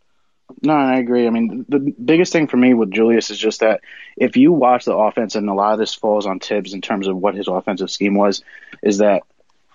No, 0.63 0.73
I 0.73 0.99
agree. 0.99 1.29
I 1.29 1.31
mean, 1.31 1.65
the 1.69 1.79
biggest 1.79 2.33
thing 2.33 2.49
for 2.49 2.57
me 2.57 2.75
with 2.75 2.91
Julius 2.91 3.31
is 3.31 3.39
just 3.39 3.61
that 3.61 3.83
if 4.17 4.37
you 4.37 4.53
watch 4.53 4.85
the 4.85 4.97
offense, 4.97 5.37
and 5.37 5.49
a 5.49 5.55
lot 5.55 5.75
of 5.75 5.79
this 5.79 5.95
falls 5.95 6.27
on 6.27 6.41
Thibs 6.41 6.75
in 6.75 6.81
terms 6.81 7.07
of 7.07 7.17
what 7.17 7.37
his 7.37 7.47
offensive 7.47 7.91
scheme 7.91 8.15
was, 8.15 8.43
is 8.83 8.99
that 8.99 9.23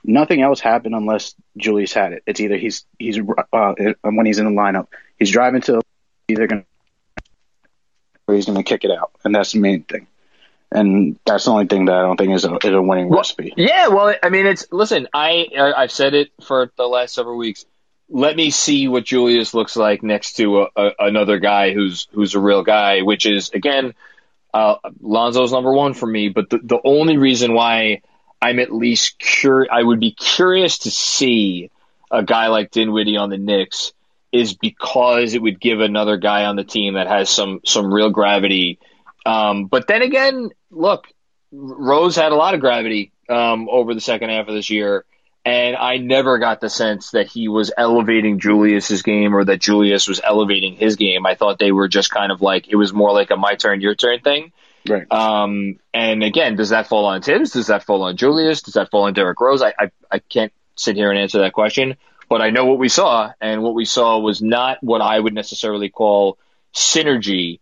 nothing 0.07 0.41
else 0.41 0.59
happened 0.59 0.95
unless 0.95 1.35
Julius 1.57 1.93
had 1.93 2.13
it. 2.13 2.23
It's 2.25 2.39
either 2.39 2.57
he's 2.57 2.85
he's 2.99 3.19
uh, 3.19 3.73
when 4.01 4.25
he's 4.25 4.39
in 4.39 4.45
the 4.45 4.61
lineup, 4.61 4.87
he's 5.17 5.31
driving 5.31 5.61
to 5.61 5.81
either 6.27 6.47
going 6.47 6.65
or 8.27 8.35
he's 8.35 8.45
going 8.45 8.57
to 8.57 8.63
kick 8.63 8.83
it 8.83 8.91
out, 8.91 9.11
and 9.23 9.35
that's 9.35 9.51
the 9.51 9.59
main 9.59 9.83
thing 9.83 10.07
and 10.71 11.17
that's 11.25 11.45
the 11.45 11.51
only 11.51 11.67
thing 11.67 11.85
that 11.85 11.95
I 11.95 12.01
don't 12.01 12.17
think 12.17 12.33
is 12.33 12.45
a 12.45 12.55
is 12.55 12.73
a 12.73 12.81
winning 12.81 13.09
well, 13.09 13.19
recipe. 13.19 13.53
Yeah, 13.55 13.87
well, 13.87 14.13
I 14.21 14.29
mean, 14.29 14.45
it's 14.45 14.67
listen. 14.71 15.07
I 15.13 15.47
I've 15.57 15.91
said 15.91 16.13
it 16.13 16.31
for 16.43 16.71
the 16.77 16.85
last 16.85 17.13
several 17.13 17.37
weeks. 17.37 17.65
Let 18.09 18.35
me 18.35 18.51
see 18.51 18.87
what 18.87 19.03
Julius 19.03 19.53
looks 19.53 19.75
like 19.75 20.03
next 20.03 20.33
to 20.33 20.61
a, 20.61 20.67
a, 20.75 20.91
another 20.99 21.39
guy 21.39 21.73
who's 21.73 22.07
who's 22.11 22.35
a 22.35 22.39
real 22.39 22.63
guy, 22.63 23.01
which 23.01 23.25
is 23.25 23.49
again, 23.51 23.93
uh, 24.53 24.75
Lonzo's 25.01 25.51
number 25.51 25.73
one 25.73 25.93
for 25.93 26.05
me. 26.05 26.29
But 26.29 26.49
the 26.49 26.59
the 26.59 26.79
only 26.83 27.17
reason 27.17 27.53
why 27.53 28.01
I'm 28.45 28.59
at 28.59 28.73
least 28.73 29.19
cur 29.19 29.65
I 29.71 29.81
would 29.81 29.99
be 29.99 30.11
curious 30.11 30.79
to 30.79 30.91
see 30.91 31.71
a 32.11 32.23
guy 32.23 32.47
like 32.47 32.71
Dinwiddie 32.71 33.17
on 33.17 33.29
the 33.29 33.37
Knicks 33.37 33.93
is 34.31 34.53
because 34.53 35.33
it 35.33 35.41
would 35.41 35.59
give 35.59 35.79
another 35.79 36.17
guy 36.17 36.45
on 36.45 36.55
the 36.55 36.63
team 36.63 36.95
that 36.95 37.07
has 37.07 37.29
some 37.29 37.61
some 37.65 37.93
real 37.93 38.09
gravity 38.09 38.79
um, 39.25 39.65
but 39.65 39.87
then 39.87 40.01
again, 40.01 40.51
look, 40.69 41.07
Rose 41.51 42.15
had 42.15 42.31
a 42.31 42.35
lot 42.35 42.53
of 42.53 42.59
gravity 42.59 43.11
um, 43.27 43.67
over 43.69 43.93
the 43.93 44.01
second 44.01 44.29
half 44.29 44.47
of 44.47 44.53
this 44.53 44.69
year, 44.69 45.03
and 45.43 45.75
I 45.75 45.97
never 45.97 46.37
got 46.37 46.61
the 46.61 46.69
sense 46.69 47.11
that 47.11 47.27
he 47.27 47.47
was 47.47 47.71
elevating 47.75 48.39
Julius's 48.39 49.01
game 49.01 49.35
or 49.35 49.43
that 49.45 49.61
Julius 49.61 50.07
was 50.07 50.21
elevating 50.23 50.75
his 50.75 50.95
game. 50.95 51.25
I 51.25 51.35
thought 51.35 51.59
they 51.59 51.71
were 51.71 51.87
just 51.87 52.11
kind 52.11 52.31
of 52.31 52.41
like 52.41 52.67
it 52.67 52.75
was 52.75 52.93
more 52.93 53.13
like 53.13 53.31
a 53.31 53.35
my 53.35 53.55
turn, 53.55 53.81
your 53.81 53.95
turn 53.95 54.19
thing. 54.19 54.51
Right. 54.87 55.11
Um, 55.11 55.79
and 55.93 56.23
again, 56.23 56.55
does 56.55 56.69
that 56.69 56.87
fall 56.87 57.05
on 57.05 57.21
Thibs? 57.21 57.51
Does 57.51 57.67
that 57.67 57.83
fall 57.83 58.03
on 58.03 58.17
Julius? 58.17 58.61
Does 58.61 58.75
that 58.75 58.91
fall 58.91 59.03
on 59.03 59.13
Derrick 59.13 59.39
Rose? 59.39 59.61
I, 59.61 59.73
I, 59.79 59.91
I 60.11 60.19
can't 60.19 60.53
sit 60.75 60.95
here 60.95 61.09
and 61.09 61.19
answer 61.19 61.39
that 61.39 61.53
question, 61.53 61.95
but 62.29 62.41
I 62.41 62.51
know 62.51 62.65
what 62.65 62.77
we 62.77 62.89
saw, 62.89 63.31
and 63.41 63.63
what 63.63 63.73
we 63.73 63.85
saw 63.85 64.19
was 64.19 64.41
not 64.41 64.83
what 64.83 65.01
I 65.01 65.19
would 65.19 65.33
necessarily 65.33 65.89
call 65.89 66.37
synergy 66.73 67.59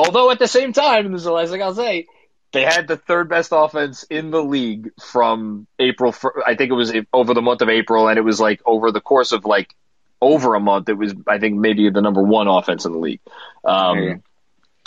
Although 0.00 0.30
at 0.30 0.38
the 0.38 0.48
same 0.48 0.72
time, 0.72 1.04
and 1.04 1.14
this 1.14 1.20
is 1.20 1.26
the 1.26 1.32
last 1.32 1.50
thing 1.50 1.62
I'll 1.62 1.74
say, 1.74 2.06
they 2.52 2.62
had 2.62 2.88
the 2.88 2.96
third 2.96 3.28
best 3.28 3.50
offense 3.52 4.02
in 4.04 4.30
the 4.30 4.42
league 4.42 4.92
from 4.98 5.66
April. 5.78 6.14
I 6.46 6.54
think 6.54 6.70
it 6.70 6.74
was 6.74 6.90
over 7.12 7.34
the 7.34 7.42
month 7.42 7.60
of 7.60 7.68
April, 7.68 8.08
and 8.08 8.18
it 8.18 8.22
was 8.22 8.40
like 8.40 8.62
over 8.64 8.92
the 8.92 9.02
course 9.02 9.32
of 9.32 9.44
like 9.44 9.74
over 10.18 10.54
a 10.54 10.60
month, 10.60 10.88
it 10.88 10.94
was 10.94 11.14
I 11.26 11.38
think 11.38 11.58
maybe 11.58 11.90
the 11.90 12.00
number 12.00 12.22
one 12.22 12.48
offense 12.48 12.86
in 12.86 12.92
the 12.92 12.98
league. 12.98 13.20
Um, 13.62 14.22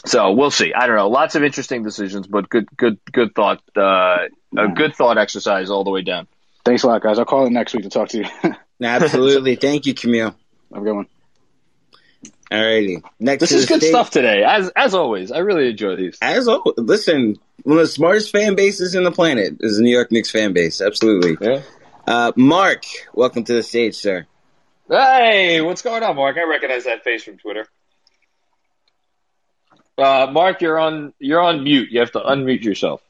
so 0.05 0.31
we'll 0.33 0.51
see. 0.51 0.73
I 0.73 0.87
don't 0.87 0.95
know. 0.95 1.09
Lots 1.09 1.35
of 1.35 1.43
interesting 1.43 1.83
decisions, 1.83 2.27
but 2.27 2.49
good, 2.49 2.67
good, 2.77 2.99
good 3.11 3.33
thought. 3.35 3.61
Uh, 3.75 4.27
a 4.57 4.67
good 4.75 4.95
thought 4.95 5.17
exercise 5.17 5.69
all 5.69 5.83
the 5.83 5.89
way 5.91 6.01
down. 6.01 6.27
Thanks 6.65 6.83
a 6.83 6.87
lot, 6.87 7.01
guys. 7.01 7.19
I'll 7.19 7.25
call 7.25 7.45
in 7.45 7.53
next 7.53 7.73
week 7.73 7.83
to 7.83 7.89
talk 7.89 8.09
to 8.09 8.19
you. 8.19 8.25
Absolutely. 8.81 9.55
Thank 9.55 9.85
you, 9.85 9.93
Camille. 9.93 10.35
Have 10.73 10.81
a 10.81 10.85
good 10.85 10.93
one. 10.95 11.07
Alrighty. 12.51 13.01
Next, 13.19 13.39
This 13.41 13.51
is 13.51 13.65
good 13.65 13.79
stage- 13.79 13.89
stuff 13.89 14.11
today, 14.11 14.43
as 14.43 14.69
as 14.75 14.93
always. 14.93 15.31
I 15.31 15.39
really 15.39 15.69
enjoy 15.69 15.95
these. 15.95 16.17
As 16.21 16.47
always, 16.47 16.75
listen, 16.77 17.37
one 17.63 17.77
of 17.77 17.83
the 17.83 17.87
smartest 17.87 18.31
fan 18.31 18.55
bases 18.55 18.93
in 18.95 19.03
the 19.03 19.11
planet 19.11 19.55
is 19.61 19.77
the 19.77 19.83
New 19.83 19.91
York 19.91 20.11
Knicks 20.11 20.29
fan 20.29 20.53
base. 20.53 20.79
Absolutely. 20.79 21.35
Yeah. 21.41 21.61
Uh, 22.05 22.31
Mark, 22.35 22.83
welcome 23.13 23.43
to 23.45 23.53
the 23.53 23.63
stage, 23.63 23.95
sir. 23.95 24.27
Hey, 24.89 25.61
what's 25.61 25.81
going 25.81 26.03
on, 26.03 26.15
Mark? 26.15 26.37
I 26.37 26.43
recognize 26.43 26.83
that 26.83 27.03
face 27.03 27.23
from 27.23 27.37
Twitter. 27.37 27.65
Uh, 29.97 30.27
Mark, 30.31 30.61
you're 30.61 30.79
on 30.79 31.13
you're 31.19 31.41
on 31.41 31.63
mute. 31.63 31.89
You 31.91 31.99
have 31.99 32.11
to 32.13 32.19
unmute 32.19 32.63
yourself. 32.63 33.01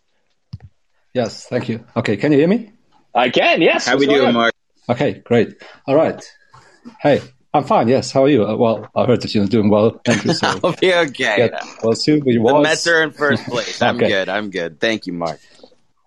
Yes, 1.13 1.45
thank 1.47 1.69
you. 1.69 1.85
Okay, 1.95 2.17
can 2.17 2.31
you 2.31 2.39
hear 2.39 2.47
me? 2.47 2.71
I 3.15 3.29
can. 3.29 3.61
Yes. 3.61 3.85
How 3.87 3.97
we 3.97 4.07
doing, 4.07 4.29
on? 4.29 4.33
Mark? 4.33 4.53
Okay, 4.89 5.13
great. 5.23 5.61
All 5.87 5.95
right. 5.95 6.21
Hey, 7.01 7.21
I'm 7.53 7.63
fine. 7.63 7.87
Yes, 7.87 8.11
how 8.11 8.23
are 8.23 8.29
you? 8.29 8.45
Uh, 8.45 8.55
well, 8.57 8.89
I 8.95 9.05
heard 9.05 9.21
that 9.21 9.33
you're 9.33 9.45
doing 9.45 9.69
well. 9.69 10.01
Thank 10.03 10.25
you. 10.25 10.33
So, 10.33 10.47
I'll 10.63 10.73
be 10.73 10.93
okay. 10.93 11.49
yeah, 11.51 11.59
well, 11.83 11.95
soon 11.95 12.23
we 12.25 12.33
your 12.33 12.43
The 12.47 12.51
voice. 12.53 12.63
Mets 12.63 12.87
are 12.87 13.03
in 13.03 13.11
first 13.11 13.45
place. 13.47 13.81
I'm 13.81 13.95
Okay. 13.97 14.07
good. 14.09 14.27
I'm 14.29 14.49
good. 14.49 14.79
Thank 14.79 15.05
you, 15.05 15.13
Mark. 15.13 15.39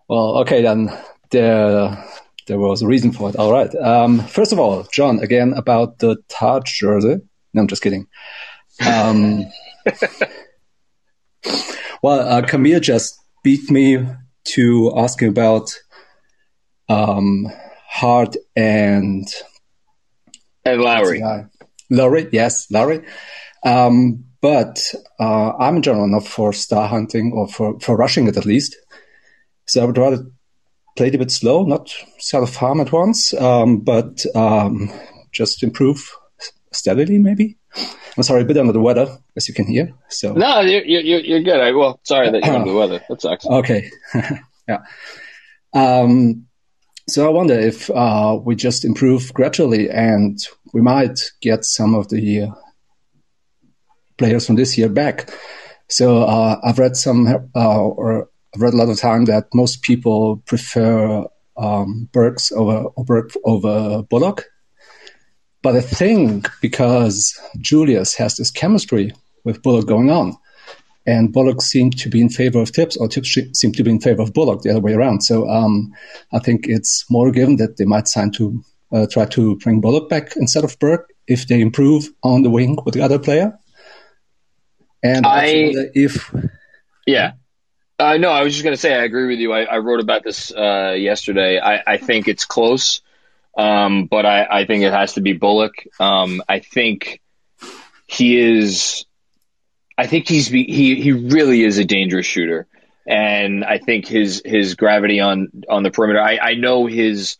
Well, 0.08 0.38
okay 0.38 0.62
then. 0.62 0.90
There, 1.30 2.04
there 2.46 2.58
was 2.58 2.82
a 2.82 2.86
reason 2.86 3.12
for 3.12 3.28
it. 3.30 3.36
All 3.36 3.50
right. 3.50 3.74
Um, 3.76 4.20
first 4.20 4.52
of 4.52 4.58
all, 4.60 4.84
John, 4.92 5.18
again 5.20 5.54
about 5.54 5.98
the 5.98 6.16
Taj 6.28 6.62
jersey. 6.70 7.16
No, 7.54 7.62
I'm 7.62 7.66
just 7.68 7.82
kidding. 7.82 8.06
Um, 8.86 9.46
well, 12.02 12.20
uh, 12.20 12.42
Camille 12.42 12.80
just 12.80 13.18
beat 13.42 13.70
me 13.70 14.06
to 14.44 14.92
asking 14.96 15.28
about 15.28 15.70
um, 16.88 17.46
Hart 17.88 18.36
and 18.54 19.26
And 20.64 20.80
Lowry. 20.80 21.22
Lowry, 21.90 22.28
yes, 22.32 22.70
Lowry. 22.70 23.04
Um, 23.64 24.24
but 24.40 24.94
uh, 25.18 25.52
I'm 25.58 25.76
in 25.76 25.82
general 25.82 26.08
not 26.08 26.26
for 26.26 26.52
star 26.52 26.88
hunting 26.88 27.32
or 27.32 27.48
for, 27.48 27.78
for 27.80 27.96
rushing 27.96 28.28
it 28.28 28.36
at 28.36 28.44
least. 28.44 28.76
So 29.66 29.82
I 29.82 29.84
would 29.86 29.98
rather 29.98 30.26
play 30.96 31.08
it 31.08 31.14
a 31.14 31.18
bit 31.18 31.30
slow, 31.30 31.64
not 31.64 31.92
sell 32.18 32.42
a 32.42 32.46
farm 32.46 32.80
at 32.80 32.92
once, 32.92 33.34
um, 33.34 33.80
but 33.80 34.24
um, 34.34 34.92
just 35.32 35.62
improve 35.62 36.10
steadily, 36.76 37.18
maybe. 37.18 37.56
I'm 38.16 38.22
sorry, 38.22 38.42
a 38.42 38.44
bit 38.44 38.56
under 38.56 38.72
the 38.72 38.80
weather, 38.80 39.18
as 39.36 39.48
you 39.48 39.54
can 39.54 39.66
hear. 39.66 39.92
So 40.08 40.32
No, 40.32 40.60
you're 40.60 40.84
you're, 40.84 41.20
you're 41.20 41.42
good. 41.42 41.60
I, 41.60 41.72
well, 41.72 42.00
sorry 42.04 42.30
that 42.30 42.44
you're 42.44 42.54
under 42.54 42.70
the 42.70 42.76
weather. 42.78 43.00
That 43.08 43.20
sucks. 43.20 43.46
Okay. 43.46 43.90
yeah. 44.68 44.78
Um, 45.74 46.46
so 47.08 47.26
I 47.26 47.30
wonder 47.30 47.54
if 47.54 47.88
uh, 47.90 48.38
we 48.42 48.56
just 48.56 48.84
improve 48.84 49.32
gradually 49.32 49.88
and 49.90 50.38
we 50.72 50.80
might 50.80 51.20
get 51.40 51.64
some 51.64 51.94
of 51.94 52.08
the 52.08 52.42
uh, 52.42 52.50
players 54.18 54.46
from 54.46 54.56
this 54.56 54.76
year 54.76 54.88
back. 54.88 55.30
So 55.88 56.22
uh, 56.24 56.58
I've 56.64 56.78
read 56.78 56.96
some, 56.96 57.48
uh, 57.54 57.84
or 57.84 58.28
I've 58.54 58.60
read 58.60 58.74
a 58.74 58.76
lot 58.76 58.88
of 58.88 58.98
time 58.98 59.26
that 59.26 59.46
most 59.54 59.82
people 59.82 60.38
prefer 60.46 61.26
um, 61.56 62.08
Burks 62.12 62.50
over 62.50 62.86
or 62.96 63.04
Burke 63.04 63.32
over 63.44 64.02
Bullock. 64.02 64.46
But 65.66 65.74
I 65.74 65.80
think 65.80 66.48
because 66.62 67.36
Julius 67.58 68.14
has 68.14 68.36
this 68.36 68.52
chemistry 68.52 69.12
with 69.42 69.64
Bullock 69.64 69.88
going 69.88 70.10
on, 70.10 70.36
and 71.04 71.32
Bullock 71.32 71.60
seemed 71.60 71.98
to 71.98 72.08
be 72.08 72.20
in 72.20 72.28
favor 72.28 72.60
of 72.60 72.68
Thibs, 72.68 72.96
or 72.96 73.08
Thibs 73.08 73.36
seemed 73.52 73.74
to 73.74 73.82
be 73.82 73.90
in 73.90 73.98
favor 73.98 74.22
of 74.22 74.32
Bullock 74.32 74.62
the 74.62 74.70
other 74.70 74.78
way 74.78 74.92
around. 74.92 75.22
So 75.22 75.48
um, 75.48 75.92
I 76.32 76.38
think 76.38 76.68
it's 76.68 77.04
more 77.10 77.32
given 77.32 77.56
that 77.56 77.78
they 77.78 77.84
might 77.84 78.06
sign 78.06 78.30
to 78.34 78.62
uh, 78.92 79.06
try 79.10 79.24
to 79.24 79.56
bring 79.56 79.80
Bullock 79.80 80.08
back 80.08 80.36
instead 80.36 80.62
of 80.62 80.78
Burke 80.78 81.12
if 81.26 81.48
they 81.48 81.60
improve 81.60 82.10
on 82.22 82.44
the 82.44 82.50
wing 82.50 82.78
with 82.84 82.94
the 82.94 83.02
other 83.02 83.18
player. 83.18 83.58
And 85.02 85.26
I 85.26 85.72
if 85.94 86.32
Yeah. 87.08 87.32
Uh, 87.98 88.18
no, 88.18 88.30
I 88.30 88.44
was 88.44 88.52
just 88.52 88.62
going 88.62 88.76
to 88.76 88.80
say 88.80 88.94
I 88.94 89.02
agree 89.02 89.26
with 89.26 89.40
you. 89.40 89.52
I, 89.52 89.62
I 89.62 89.78
wrote 89.78 89.98
about 89.98 90.22
this 90.22 90.52
uh, 90.52 90.94
yesterday. 90.96 91.58
I, 91.58 91.82
I 91.84 91.96
think 91.96 92.28
it's 92.28 92.44
close, 92.44 93.00
um, 93.56 94.06
but 94.06 94.26
I, 94.26 94.46
I 94.50 94.66
think 94.66 94.84
it 94.84 94.92
has 94.92 95.14
to 95.14 95.20
be 95.20 95.32
Bullock. 95.32 95.74
Um, 95.98 96.42
I 96.48 96.60
think 96.60 97.20
he 98.06 98.38
is. 98.38 99.04
I 99.98 100.06
think 100.06 100.28
he's 100.28 100.48
he 100.48 101.00
he 101.00 101.12
really 101.12 101.62
is 101.62 101.78
a 101.78 101.84
dangerous 101.84 102.26
shooter, 102.26 102.66
and 103.06 103.64
I 103.64 103.78
think 103.78 104.06
his 104.06 104.42
his 104.44 104.74
gravity 104.74 105.20
on 105.20 105.48
on 105.68 105.82
the 105.82 105.90
perimeter. 105.90 106.20
I, 106.20 106.38
I 106.38 106.54
know 106.54 106.86
his 106.86 107.38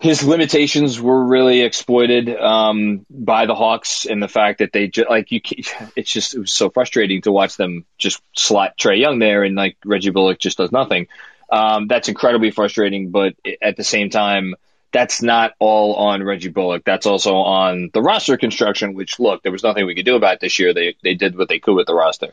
his 0.00 0.24
limitations 0.24 1.00
were 1.00 1.24
really 1.24 1.60
exploited 1.60 2.28
um, 2.34 3.04
by 3.10 3.44
the 3.44 3.54
Hawks 3.54 4.06
and 4.06 4.20
the 4.20 4.28
fact 4.28 4.58
that 4.58 4.72
they 4.72 4.88
just 4.88 5.10
like 5.10 5.30
you. 5.30 5.40
It's 5.94 6.10
just 6.10 6.34
it 6.34 6.40
was 6.40 6.52
so 6.54 6.70
frustrating 6.70 7.20
to 7.22 7.32
watch 7.32 7.56
them 7.56 7.84
just 7.98 8.22
slot 8.34 8.78
Trae 8.78 8.98
Young 8.98 9.18
there 9.18 9.44
and 9.44 9.54
like 9.54 9.76
Reggie 9.84 10.10
Bullock 10.10 10.38
just 10.38 10.56
does 10.56 10.72
nothing. 10.72 11.08
Um, 11.50 11.86
that's 11.86 12.08
incredibly 12.08 12.50
frustrating, 12.50 13.10
but 13.10 13.34
at 13.60 13.76
the 13.76 13.84
same 13.84 14.08
time, 14.08 14.54
that's 14.92 15.22
not 15.22 15.52
all 15.58 15.94
on 15.94 16.22
Reggie 16.22 16.48
Bullock. 16.48 16.84
That's 16.84 17.06
also 17.06 17.34
on 17.34 17.90
the 17.92 18.02
roster 18.02 18.36
construction. 18.36 18.94
Which 18.94 19.18
look, 19.18 19.42
there 19.42 19.52
was 19.52 19.62
nothing 19.62 19.86
we 19.86 19.94
could 19.94 20.04
do 20.04 20.16
about 20.16 20.40
this 20.40 20.58
year. 20.58 20.74
They 20.74 20.96
they 21.02 21.14
did 21.14 21.36
what 21.36 21.48
they 21.48 21.58
could 21.58 21.74
with 21.74 21.86
the 21.86 21.94
roster. 21.94 22.32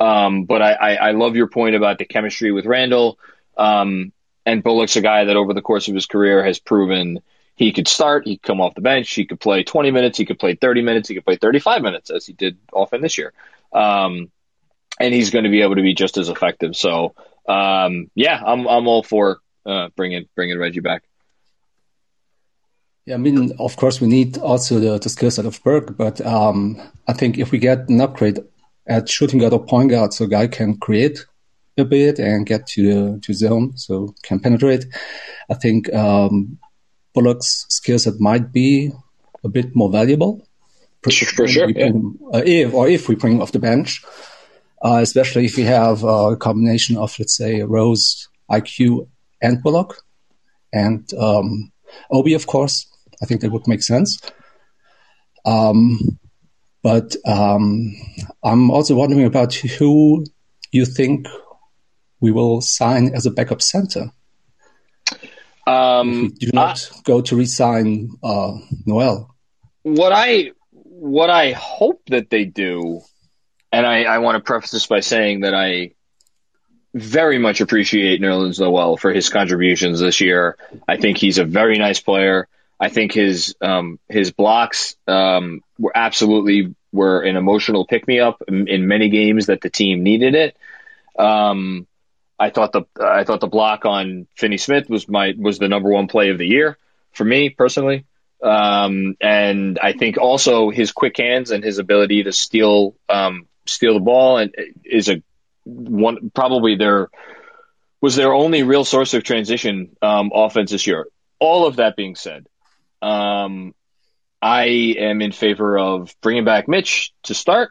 Um, 0.00 0.44
but 0.44 0.62
I, 0.62 0.72
I, 0.72 0.94
I 0.94 1.10
love 1.10 1.36
your 1.36 1.48
point 1.48 1.74
about 1.74 1.98
the 1.98 2.04
chemistry 2.04 2.52
with 2.52 2.66
Randle. 2.66 3.18
Um, 3.56 4.12
and 4.46 4.62
Bullock's 4.62 4.96
a 4.96 5.00
guy 5.00 5.24
that 5.24 5.36
over 5.36 5.52
the 5.52 5.60
course 5.60 5.88
of 5.88 5.94
his 5.94 6.06
career 6.06 6.44
has 6.44 6.58
proven 6.58 7.20
he 7.56 7.72
could 7.72 7.88
start, 7.88 8.24
he 8.24 8.36
could 8.36 8.46
come 8.46 8.60
off 8.60 8.76
the 8.76 8.80
bench, 8.80 9.12
he 9.12 9.26
could 9.26 9.40
play 9.40 9.64
20 9.64 9.90
minutes, 9.90 10.16
he 10.16 10.24
could 10.24 10.38
play 10.38 10.54
30 10.54 10.82
minutes, 10.82 11.08
he 11.08 11.16
could 11.16 11.24
play 11.24 11.36
35 11.36 11.82
minutes, 11.82 12.08
as 12.08 12.24
he 12.24 12.32
did 12.32 12.56
often 12.72 13.00
this 13.02 13.18
year. 13.18 13.32
Um, 13.72 14.30
and 15.00 15.12
he's 15.12 15.30
going 15.30 15.42
to 15.44 15.50
be 15.50 15.62
able 15.62 15.74
to 15.74 15.82
be 15.82 15.92
just 15.92 16.18
as 16.18 16.28
effective. 16.28 16.76
So, 16.76 17.14
um, 17.48 18.10
yeah, 18.14 18.40
I'm 18.44 18.66
I'm 18.68 18.86
all 18.86 19.02
for 19.02 19.38
uh, 19.66 19.88
bringing 19.96 20.28
bringing 20.36 20.58
Reggie 20.58 20.80
back. 20.80 21.02
Yeah, 23.08 23.14
I 23.14 23.16
mean, 23.16 23.52
of 23.58 23.74
course, 23.76 24.02
we 24.02 24.06
need 24.06 24.36
also 24.36 24.78
the, 24.78 24.98
the 24.98 25.08
skill 25.08 25.30
set 25.30 25.46
of 25.46 25.62
Burke, 25.64 25.96
but 25.96 26.20
um, 26.26 26.78
I 27.06 27.14
think 27.14 27.38
if 27.38 27.50
we 27.50 27.56
get 27.56 27.88
an 27.88 28.02
upgrade 28.02 28.38
at 28.86 29.08
shooting 29.08 29.38
guard 29.38 29.54
or 29.54 29.64
point 29.64 29.88
guard, 29.88 30.12
so 30.12 30.26
guy 30.26 30.46
can 30.46 30.76
create 30.76 31.24
a 31.78 31.86
bit 31.86 32.18
and 32.18 32.44
get 32.44 32.66
to 32.66 32.82
the 32.82 33.20
to 33.20 33.32
zone, 33.32 33.74
so 33.78 34.14
can 34.24 34.40
penetrate. 34.40 34.84
I 35.48 35.54
think 35.54 35.90
um, 35.94 36.58
Bullock's 37.14 37.64
skill 37.70 37.98
set 37.98 38.20
might 38.20 38.52
be 38.52 38.92
a 39.42 39.48
bit 39.48 39.74
more 39.74 39.90
valuable. 39.90 40.46
For 41.02 41.10
sure, 41.10 41.72
bring- 41.72 42.18
uh, 42.34 42.42
if 42.44 42.74
or 42.74 42.88
if 42.88 43.08
we 43.08 43.14
bring 43.14 43.36
him 43.36 43.40
off 43.40 43.52
the 43.52 43.58
bench, 43.58 44.04
uh, 44.82 44.98
especially 45.00 45.46
if 45.46 45.56
we 45.56 45.62
have 45.62 46.04
a 46.04 46.36
combination 46.36 46.98
of, 46.98 47.18
let's 47.18 47.34
say, 47.38 47.62
Rose, 47.62 48.28
IQ, 48.50 49.08
and 49.40 49.62
Bullock, 49.62 49.96
and 50.74 51.10
um, 51.14 51.72
Obi, 52.10 52.34
of 52.34 52.46
course. 52.46 52.84
I 53.22 53.26
think 53.26 53.40
that 53.40 53.50
would 53.50 53.66
make 53.66 53.82
sense. 53.82 54.20
Um, 55.44 56.18
but 56.82 57.16
um, 57.26 57.94
I'm 58.42 58.70
also 58.70 58.94
wondering 58.94 59.24
about 59.24 59.54
who 59.54 60.24
you 60.70 60.84
think 60.84 61.26
we 62.20 62.30
will 62.30 62.60
sign 62.60 63.14
as 63.14 63.26
a 63.26 63.30
backup 63.30 63.62
center. 63.62 64.10
Um, 65.66 66.32
do 66.38 66.50
not 66.52 66.90
go 67.04 67.20
to 67.20 67.36
re-sign 67.36 68.10
uh, 68.22 68.52
Noel. 68.86 69.34
what 69.82 70.12
I 70.12 70.52
what 70.72 71.30
I 71.30 71.52
hope 71.52 72.02
that 72.08 72.30
they 72.30 72.44
do, 72.44 73.00
and 73.70 73.86
I, 73.86 74.04
I 74.04 74.18
want 74.18 74.36
to 74.36 74.40
preface 74.40 74.70
this 74.70 74.86
by 74.86 75.00
saying 75.00 75.40
that 75.40 75.54
I 75.54 75.92
very 76.94 77.38
much 77.38 77.60
appreciate 77.60 78.20
Nerlens 78.20 78.58
Noel 78.58 78.96
for 78.96 79.12
his 79.12 79.28
contributions 79.28 80.00
this 80.00 80.20
year. 80.20 80.56
I 80.88 80.96
think 80.96 81.18
he's 81.18 81.38
a 81.38 81.44
very 81.44 81.78
nice 81.78 82.00
player. 82.00 82.48
I 82.80 82.88
think 82.88 83.12
his 83.12 83.54
um, 83.60 83.98
his 84.08 84.30
blocks 84.32 84.96
um, 85.06 85.62
were 85.78 85.92
absolutely 85.94 86.74
were 86.92 87.22
an 87.22 87.36
emotional 87.36 87.86
pick 87.86 88.06
me 88.06 88.20
up 88.20 88.42
in, 88.46 88.68
in 88.68 88.86
many 88.86 89.08
games 89.08 89.46
that 89.46 89.60
the 89.60 89.70
team 89.70 90.02
needed 90.02 90.34
it. 90.34 90.56
Um, 91.18 91.86
I 92.38 92.50
thought 92.50 92.72
the 92.72 92.84
I 93.00 93.24
thought 93.24 93.40
the 93.40 93.48
block 93.48 93.84
on 93.84 94.28
Finney 94.36 94.58
Smith 94.58 94.88
was 94.88 95.08
my 95.08 95.34
was 95.36 95.58
the 95.58 95.68
number 95.68 95.90
one 95.90 96.06
play 96.06 96.30
of 96.30 96.38
the 96.38 96.46
year 96.46 96.78
for 97.12 97.24
me 97.24 97.50
personally. 97.50 98.04
Um, 98.40 99.16
and 99.20 99.80
I 99.82 99.92
think 99.92 100.16
also 100.16 100.70
his 100.70 100.92
quick 100.92 101.16
hands 101.16 101.50
and 101.50 101.64
his 101.64 101.78
ability 101.78 102.22
to 102.24 102.32
steal 102.32 102.94
um, 103.08 103.46
steal 103.66 103.94
the 103.94 104.00
ball 104.00 104.38
and 104.38 104.54
is 104.84 105.08
a 105.08 105.22
one 105.64 106.30
probably 106.32 106.76
their 106.76 107.08
was 108.00 108.14
their 108.14 108.32
only 108.32 108.62
real 108.62 108.84
source 108.84 109.14
of 109.14 109.24
transition 109.24 109.96
um, 110.00 110.30
offense 110.32 110.70
this 110.70 110.86
year. 110.86 111.08
All 111.40 111.66
of 111.66 111.76
that 111.76 111.96
being 111.96 112.14
said, 112.14 112.46
um, 113.02 113.74
I 114.40 114.64
am 114.98 115.20
in 115.20 115.32
favor 115.32 115.78
of 115.78 116.14
bringing 116.20 116.44
back 116.44 116.68
Mitch 116.68 117.12
to 117.24 117.34
start, 117.34 117.70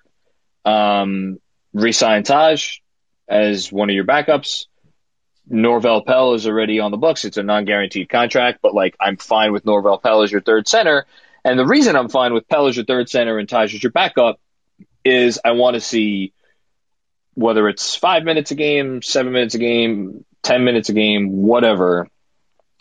um, 0.66 1.40
re-sign 1.74 2.24
Taj 2.24 2.80
as 3.28 3.72
one 3.72 3.90
of 3.90 3.96
your 3.96 4.06
backups. 4.06 4.66
Norvel 5.50 6.06
Pelle 6.06 6.34
is 6.34 6.46
already 6.46 6.82
on 6.82 6.92
the 6.92 6.98
books. 6.98 7.24
It's 7.24 7.38
a 7.38 7.44
non-guaranteed 7.44 8.10
contract, 8.10 8.60
but 8.62 8.74
like 8.74 8.96
I'm 9.00 9.16
fine 9.16 9.54
with 9.54 9.64
Norvel 9.64 10.02
Pelle 10.02 10.24
as 10.24 10.32
your 10.32 10.42
third 10.42 10.68
center. 10.68 11.06
And 11.46 11.58
the 11.58 11.66
reason 11.66 11.96
I'm 11.96 12.10
fine 12.10 12.34
with 12.34 12.50
Pelle 12.50 12.68
as 12.68 12.76
your 12.76 12.86
third 12.86 13.10
center 13.10 13.38
and 13.38 13.48
Taj 13.48 13.74
as 13.74 13.82
your 13.82 13.94
backup 13.94 14.42
is 15.06 15.40
I 15.44 15.52
want 15.52 15.76
to 15.76 15.80
see 15.80 16.34
whether 17.34 17.70
it's 17.70 17.96
five 17.96 18.24
minutes 18.24 18.52
a 18.52 18.56
game, 18.56 19.02
seven 19.02 19.32
minutes 19.32 19.56
a 19.56 19.60
game, 19.60 20.26
ten 20.44 20.66
minutes 20.66 20.90
a 20.90 20.94
game, 20.94 21.44
whatever, 21.44 22.10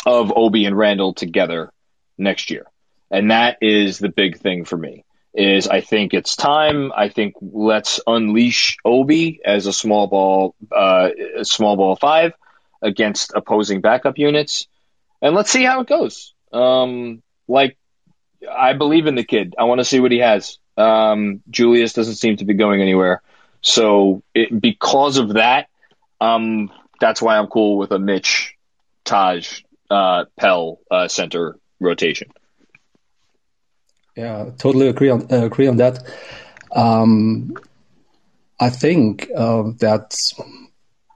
of 0.05 0.33
Obi 0.35 0.65
and 0.65 0.77
Randle 0.77 1.15
together 1.15 1.71
next 2.19 2.51
year. 2.51 2.67
And 3.11 3.31
that 3.31 3.59
is 3.61 3.99
the 3.99 4.09
big 4.09 4.39
thing 4.39 4.65
for 4.65 4.77
me. 4.77 5.05
Is 5.35 5.69
I 5.69 5.83
think 5.83 6.15
it's 6.15 6.35
time. 6.35 6.93
I 6.97 7.11
think 7.11 7.35
let's 7.43 8.01
unleash 8.07 8.79
Obi 8.87 9.41
as 9.45 9.67
a 9.67 9.73
small 9.73 10.07
ball, 10.07 10.55
uh, 10.75 11.11
small 11.43 11.77
ball 11.77 11.95
five 11.95 12.33
against 12.81 13.33
opposing 13.35 13.83
backup 13.83 14.17
units, 14.17 14.67
and 15.21 15.35
let's 15.35 15.51
see 15.51 15.63
how 15.63 15.83
it 15.83 15.89
goes. 15.89 16.33
Um, 16.55 17.23
like 17.47 17.77
I 18.51 18.73
believe 18.73 19.07
in 19.07 19.15
the 19.15 19.25
kid. 19.25 19.55
I 19.59 19.65
want 19.65 19.81
to 19.81 19.85
see 19.85 20.01
what 20.01 20.11
he 20.11 20.21
has. 20.21 20.59
Um, 20.79 21.43
Julius 21.51 21.93
doesn't 21.93 22.15
seem 22.15 22.39
to 22.39 22.47
be 22.47 22.55
going 22.55 22.81
anywhere, 22.81 23.21
so 23.61 24.23
it, 24.35 24.59
because 24.59 25.19
of 25.19 25.35
that, 25.35 25.69
um, 26.19 26.71
that's 26.99 27.21
why 27.21 27.37
I'm 27.37 27.49
cool 27.49 27.77
with 27.77 27.91
a 27.93 27.99
Mitch, 27.99 28.55
Taj, 29.05 29.61
uh, 29.91 30.25
Pelle 30.39 30.79
uh, 30.91 31.09
center 31.09 31.59
rotation. 31.81 32.31
Yeah, 34.17 34.51
totally 34.57 34.89
agree 34.89 35.11
on 35.11 35.27
uh, 35.31 35.45
agree 35.45 35.67
on 35.67 35.77
that. 35.77 36.03
Um, 36.75 37.57
I 38.59 38.71
think 38.71 39.29
uh, 39.37 39.65
that's 39.79 40.35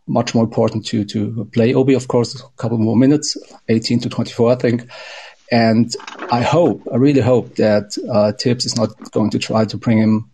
much 0.06 0.34
more 0.34 0.44
important 0.44 0.86
to 0.86 1.04
to 1.04 1.48
play 1.52 1.72
Obi, 1.74 1.94
of 1.94 2.08
course, 2.08 2.38
a 2.38 2.42
couple 2.56 2.78
more 2.78 2.96
minutes, 2.96 3.36
eighteen 3.68 4.00
to 4.00 4.08
twenty 4.08 4.32
four, 4.32 4.52
I 4.52 4.56
think. 4.56 4.90
And 5.52 5.92
I 6.30 6.42
hope, 6.42 6.86
I 6.92 6.96
really 6.96 7.20
hope 7.20 7.56
that 7.56 7.98
uh, 8.08 8.30
Thibs 8.32 8.66
is 8.66 8.76
not 8.76 9.10
going 9.10 9.30
to 9.30 9.38
try 9.40 9.64
to 9.64 9.76
bring 9.76 9.98
him 9.98 10.30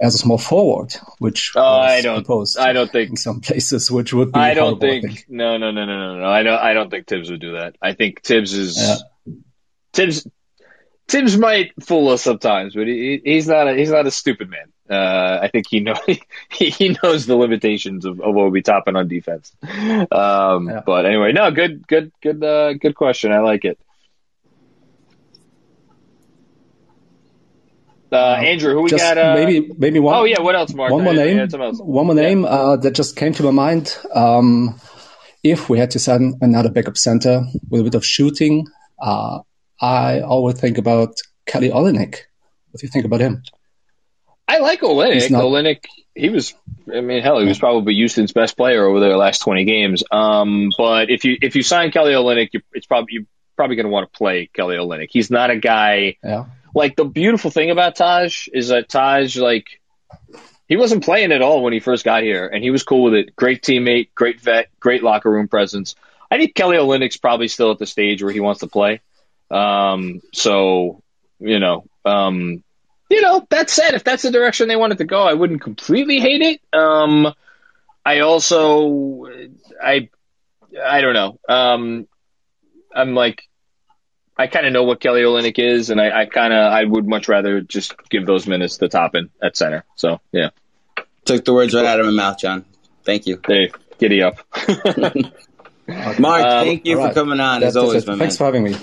as 0.00 0.14
a 0.14 0.18
small 0.18 0.38
forward, 0.38 0.94
which 1.18 1.52
uh, 1.56 1.64
I 1.64 2.00
don't, 2.00 2.28
I 2.56 2.72
don't 2.72 2.92
think 2.92 3.10
in 3.10 3.16
some 3.16 3.40
places, 3.40 3.90
which 3.90 4.12
would 4.12 4.30
be. 4.32 4.38
I 4.38 4.54
don't 4.54 4.80
horrible, 4.80 4.80
think, 4.80 5.04
I 5.04 5.08
think. 5.08 5.26
No, 5.28 5.56
no, 5.56 5.72
no, 5.72 5.84
no, 5.84 5.98
no, 5.98 6.20
no. 6.20 6.28
I 6.28 6.42
don't. 6.42 6.60
I 6.60 6.74
don't 6.74 6.90
think 6.90 7.06
Thibs 7.06 7.30
would 7.30 7.40
do 7.40 7.52
that. 7.52 7.76
I 7.82 7.94
think 7.94 8.22
Thibs 8.22 8.52
is 8.52 8.76
Yeah. 8.78 8.96
Thibs. 9.96 10.26
Thibs 11.08 11.38
might 11.38 11.72
fool 11.80 12.08
us 12.08 12.22
sometimes, 12.22 12.74
but 12.74 12.86
he, 12.86 13.20
he's 13.24 13.46
not. 13.46 13.68
A, 13.68 13.74
he's 13.74 13.90
not 13.90 14.06
a 14.06 14.10
stupid 14.10 14.50
man. 14.50 14.72
Uh, 14.88 15.38
I 15.42 15.48
think 15.48 15.66
he 15.68 15.80
know 15.80 15.94
he, 16.06 16.70
he 16.70 16.96
knows 17.02 17.26
the 17.26 17.36
limitations 17.36 18.04
of, 18.04 18.20
of 18.20 18.36
Obi 18.36 18.62
Toppin 18.62 18.96
on 18.96 19.08
defense. 19.08 19.52
Um, 19.62 20.68
Yeah. 20.68 20.82
But 20.84 21.06
anyway, 21.06 21.32
no, 21.32 21.50
good, 21.50 21.86
good, 21.86 22.12
good, 22.22 22.42
uh, 22.42 22.74
good 22.74 22.94
question. 22.94 23.32
I 23.32 23.40
like 23.40 23.64
it. 23.64 23.78
Uh, 28.12 28.16
Andrew, 28.16 28.72
who 28.72 28.82
we 28.82 28.90
Just 28.90 29.02
got? 29.02 29.18
Uh, 29.18 29.34
maybe, 29.34 29.72
maybe 29.76 29.98
one. 29.98 30.14
Oh 30.14 30.24
yeah, 30.24 30.40
what 30.40 30.54
else, 30.54 30.72
Mark? 30.72 30.92
One 30.92 31.04
more 31.04 31.12
I 31.12 31.16
name. 31.16 31.48
One 31.50 32.06
more 32.06 32.14
name 32.14 32.44
uh, 32.44 32.76
that 32.76 32.92
just 32.92 33.16
came 33.16 33.32
to 33.34 33.42
my 33.42 33.50
mind. 33.50 33.96
Um, 34.14 34.80
if 35.42 35.68
we 35.68 35.78
had 35.78 35.90
to 35.92 35.98
sign 35.98 36.34
another 36.40 36.70
backup 36.70 36.96
center 36.96 37.44
with 37.68 37.80
a 37.80 37.84
bit 37.84 37.94
of 37.94 38.04
shooting, 38.04 38.66
uh, 39.00 39.40
I 39.80 40.20
always 40.20 40.58
think 40.60 40.78
about 40.78 41.14
Kelly 41.46 41.70
Olynyk. 41.70 42.16
What 42.70 42.80
do 42.80 42.86
you 42.86 42.88
think 42.88 43.04
about 43.04 43.20
him? 43.20 43.42
I 44.48 44.58
like 44.58 44.80
Olynyk. 44.80 45.30
Not- 45.30 45.42
Olynyk, 45.44 45.84
he 46.14 46.28
was, 46.30 46.54
I 46.92 47.00
mean, 47.00 47.22
hell, 47.22 47.38
he 47.40 47.46
was 47.46 47.58
probably 47.58 47.94
Houston's 47.94 48.32
best 48.32 48.56
player 48.56 48.84
over 48.86 49.00
their 49.00 49.16
last 49.16 49.40
20 49.40 49.64
games. 49.64 50.04
Um, 50.10 50.70
but 50.76 51.10
if 51.10 51.24
you, 51.24 51.36
if 51.42 51.56
you 51.56 51.62
sign 51.62 51.90
Kelly 51.90 52.12
Olynyk, 52.12 52.50
you, 52.52 52.60
it's 52.72 52.86
probably, 52.86 53.14
you're 53.14 53.24
probably 53.56 53.76
going 53.76 53.86
to 53.86 53.90
want 53.92 54.10
to 54.12 54.16
play 54.16 54.48
Kelly 54.52 54.76
Olynyk. 54.76 55.08
He's 55.10 55.30
not 55.30 55.50
a 55.50 55.56
guy, 55.56 56.16
Yeah. 56.22 56.44
like 56.74 56.96
the 56.96 57.04
beautiful 57.04 57.50
thing 57.50 57.70
about 57.70 57.96
Taj 57.96 58.48
is 58.52 58.68
that 58.68 58.88
Taj, 58.88 59.36
like, 59.36 59.66
he 60.68 60.76
wasn't 60.76 61.04
playing 61.04 61.32
at 61.32 61.42
all 61.42 61.62
when 61.62 61.72
he 61.72 61.80
first 61.80 62.04
got 62.04 62.22
here, 62.22 62.46
and 62.46 62.62
he 62.62 62.70
was 62.70 62.82
cool 62.82 63.04
with 63.04 63.14
it. 63.14 63.36
Great 63.36 63.62
teammate, 63.62 64.08
great 64.14 64.40
vet, 64.40 64.68
great 64.80 65.02
locker 65.02 65.30
room 65.30 65.48
presence. 65.48 65.94
I 66.30 66.38
think 66.38 66.54
Kelly 66.56 66.76
Olynyk's 66.76 67.18
probably 67.18 67.46
still 67.48 67.70
at 67.70 67.78
the 67.78 67.86
stage 67.86 68.20
where 68.22 68.32
he 68.32 68.40
wants 68.40 68.60
to 68.60 68.66
play. 68.66 69.00
Um, 69.50 70.20
so, 70.32 71.02
you 71.38 71.58
know, 71.58 71.84
um, 72.04 72.62
you 73.08 73.22
know, 73.22 73.46
that 73.50 73.70
said, 73.70 73.94
if 73.94 74.02
that's 74.04 74.22
the 74.24 74.30
direction 74.30 74.68
they 74.68 74.76
wanted 74.76 74.98
to 74.98 75.04
go, 75.04 75.22
I 75.22 75.32
wouldn't 75.34 75.60
completely 75.62 76.18
hate 76.18 76.42
it. 76.42 76.60
Um, 76.78 77.32
I 78.04 78.20
also, 78.20 79.26
I, 79.82 80.08
I 80.84 81.00
don't 81.00 81.14
know. 81.14 81.38
Um, 81.48 82.08
I'm 82.94 83.14
like, 83.14 83.42
I 84.36 84.48
kind 84.48 84.66
of 84.66 84.72
know 84.72 84.82
what 84.84 85.00
Kelly 85.00 85.22
Olynyk 85.22 85.58
is, 85.58 85.90
and 85.90 86.00
I, 86.00 86.22
I 86.22 86.26
kind 86.26 86.52
of, 86.52 86.58
I 86.72 86.84
would 86.84 87.06
much 87.06 87.28
rather 87.28 87.60
just 87.60 87.94
give 88.10 88.26
those 88.26 88.46
minutes 88.46 88.76
to 88.78 88.88
Toppin 88.88 89.30
at 89.42 89.56
center. 89.56 89.84
So, 89.96 90.20
yeah. 90.32 90.50
Took 91.24 91.44
the 91.44 91.54
words 91.54 91.74
right 91.74 91.86
out 91.86 92.00
of 92.00 92.06
my 92.06 92.12
mouth, 92.12 92.38
John. 92.38 92.64
Thank 93.04 93.26
you. 93.26 93.40
Hey, 93.46 93.70
giddy 93.98 94.22
up. 94.22 94.38
Mark, 96.18 96.42
Um, 96.44 96.64
thank 96.66 96.84
you 96.84 96.96
all 96.96 97.02
for 97.02 97.06
right. 97.06 97.14
coming 97.14 97.40
on 97.40 97.60
That's- 97.60 97.70
as 97.72 97.76
always, 97.76 97.92
that's 97.94 98.04
it. 98.06 98.08
man. 98.10 98.18
Thanks 98.18 98.36
for 98.36 98.44
having 98.44 98.64
me. 98.64 98.76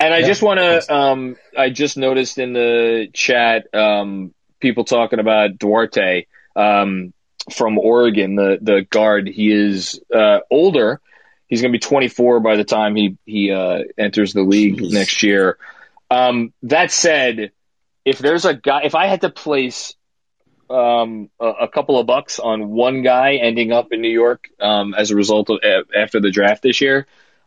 And 0.00 0.12
I 0.12 0.18
Yeah, 0.18 0.26
just 0.26 0.42
want 0.42 0.60
to, 0.60 0.94
um, 0.94 1.36
I 1.56 1.70
just 1.70 1.96
noticed 1.96 2.38
in 2.38 2.52
the 2.52 3.08
chat, 3.12 3.72
um, 3.74 4.34
people 4.60 4.84
talking 4.84 5.18
about 5.18 5.58
Duarte, 5.58 6.26
um, 6.56 7.12
from 7.52 7.78
Oregon, 7.78 8.36
the, 8.36 8.58
the 8.60 8.86
guard. 8.88 9.28
He 9.28 9.52
is, 9.52 10.00
uh, 10.14 10.40
older. 10.50 11.00
He's 11.46 11.60
going 11.60 11.72
to 11.72 11.76
be 11.76 11.80
24 11.80 12.40
by 12.40 12.56
the 12.56 12.64
time 12.64 12.96
he, 12.96 13.16
he, 13.24 13.50
uh, 13.52 13.80
enters 13.98 14.32
the 14.32 14.42
league 14.42 14.78
Jeez. 14.78 14.92
next 14.92 15.22
year. 15.22 15.58
Um, 16.10 16.52
that 16.62 16.90
said, 16.90 17.52
if 18.04 18.18
there's 18.18 18.44
a 18.44 18.54
guy, 18.54 18.82
if 18.84 18.94
I 18.94 19.06
had 19.06 19.22
to 19.22 19.30
place, 19.30 19.94
um, 20.70 21.30
a, 21.38 21.46
a 21.46 21.68
couple 21.68 21.98
of 21.98 22.06
bucks 22.06 22.38
on 22.38 22.70
one 22.70 23.02
guy 23.02 23.34
ending 23.34 23.72
up 23.72 23.92
in 23.92 24.00
New 24.00 24.10
York, 24.10 24.48
um, 24.60 24.94
as 24.94 25.10
a 25.10 25.16
result 25.16 25.50
of, 25.50 25.60
after 25.96 26.20
the 26.20 26.30
draft 26.30 26.62
this 26.62 26.80
year, 26.80 27.06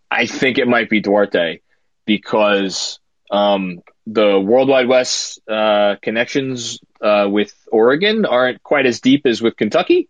I 0.09 0.25
think 0.27 0.57
it 0.57 0.67
might 0.67 0.89
be 0.89 1.01
Duarte 1.01 1.59
because 2.07 2.99
um, 3.29 3.83
the 4.07 4.39
World 4.39 4.69
Wide 4.69 4.87
Wes 4.87 5.37
uh, 5.47 5.97
connections 6.01 6.79
uh, 6.99 7.27
with 7.29 7.53
Oregon 7.71 8.25
aren't 8.25 8.63
quite 8.63 8.87
as 8.87 9.01
deep 9.01 9.27
as 9.27 9.41
with 9.41 9.55
Kentucky, 9.55 10.09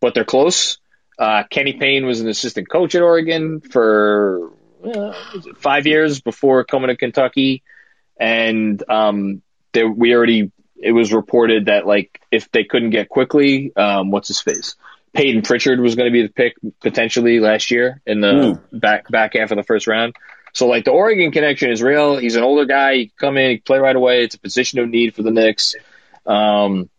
but 0.00 0.14
they're 0.14 0.24
close. 0.24 0.78
Uh, 1.18 1.42
Kenny 1.50 1.72
Payne 1.72 2.06
was 2.06 2.20
an 2.20 2.28
assistant 2.28 2.70
coach 2.70 2.94
at 2.94 3.02
Oregon 3.02 3.60
for 3.60 4.52
uh, 4.84 5.12
five 5.56 5.86
years 5.86 6.20
before 6.20 6.64
coming 6.64 6.88
to 6.88 6.96
Kentucky, 6.96 7.62
and 8.18 8.82
um, 8.88 9.42
they, 9.72 9.84
we 9.84 10.14
already 10.14 10.52
it 10.76 10.92
was 10.92 11.12
reported 11.12 11.66
that 11.66 11.86
like 11.86 12.20
if 12.30 12.50
they 12.52 12.64
couldn't 12.64 12.90
get 12.90 13.08
Quickley, 13.08 13.74
um, 13.76 14.10
what's 14.10 14.28
his 14.28 14.40
face? 14.40 14.76
Payton 15.12 15.42
Pritchard 15.42 15.80
was 15.80 15.96
going 15.96 16.06
to 16.06 16.12
be 16.12 16.22
the 16.22 16.32
pick 16.32 16.54
potentially 16.80 17.40
last 17.40 17.70
year 17.70 18.00
in 18.06 18.20
the 18.20 18.60
back 18.72 19.08
back 19.10 19.34
half 19.34 19.50
of 19.50 19.56
the 19.56 19.64
first 19.64 19.86
round. 19.86 20.14
So 20.52 20.66
like 20.66 20.84
the 20.84 20.90
Oregon 20.90 21.30
connection 21.32 21.70
is 21.70 21.82
real. 21.82 22.16
He's 22.16 22.36
an 22.36 22.42
older 22.42 22.64
guy. 22.64 22.94
He 22.94 23.06
can 23.06 23.14
come 23.18 23.36
in, 23.36 23.50
he 23.50 23.56
can 23.58 23.64
play 23.64 23.78
right 23.78 23.96
away. 23.96 24.24
It's 24.24 24.34
a 24.34 24.40
position 24.40 24.78
of 24.78 24.88
need 24.88 25.14
for 25.14 25.22
the 25.22 25.30
Knicks. 25.30 25.76
Um, 26.26 26.90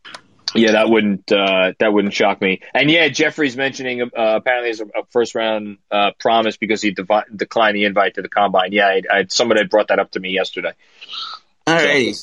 yeah, 0.54 0.74
that 0.74 0.90
wouldn't 0.90 1.32
uh, 1.32 1.74
that 1.80 1.94
wouldn't 1.94 2.14
shock 2.14 2.42
me. 2.42 2.62
And 2.74 2.92
yeah, 2.92 3.08
Jeffrey's 3.08 3.56
mentioning 3.56 4.02
uh, 4.02 4.08
apparently 4.16 4.70
as 4.70 4.82
a, 4.82 4.86
a 4.86 5.06
first 5.10 5.34
round 5.34 5.78
uh, 5.90 6.12
promise 6.20 6.58
because 6.58 6.82
he 6.82 6.92
devi- 6.92 7.24
declined 7.34 7.76
the 7.76 7.86
invite 7.86 8.16
to 8.16 8.22
the 8.22 8.30
combine. 8.30 8.74
Yeah, 8.74 8.88
I, 8.88 9.02
I, 9.12 9.26
somebody 9.30 9.64
brought 9.66 9.88
that 9.90 10.00
up 10.00 10.12
to 10.12 10.20
me 10.20 10.32
yesterday. 10.32 10.74
All 11.68 11.76
right. 11.76 12.16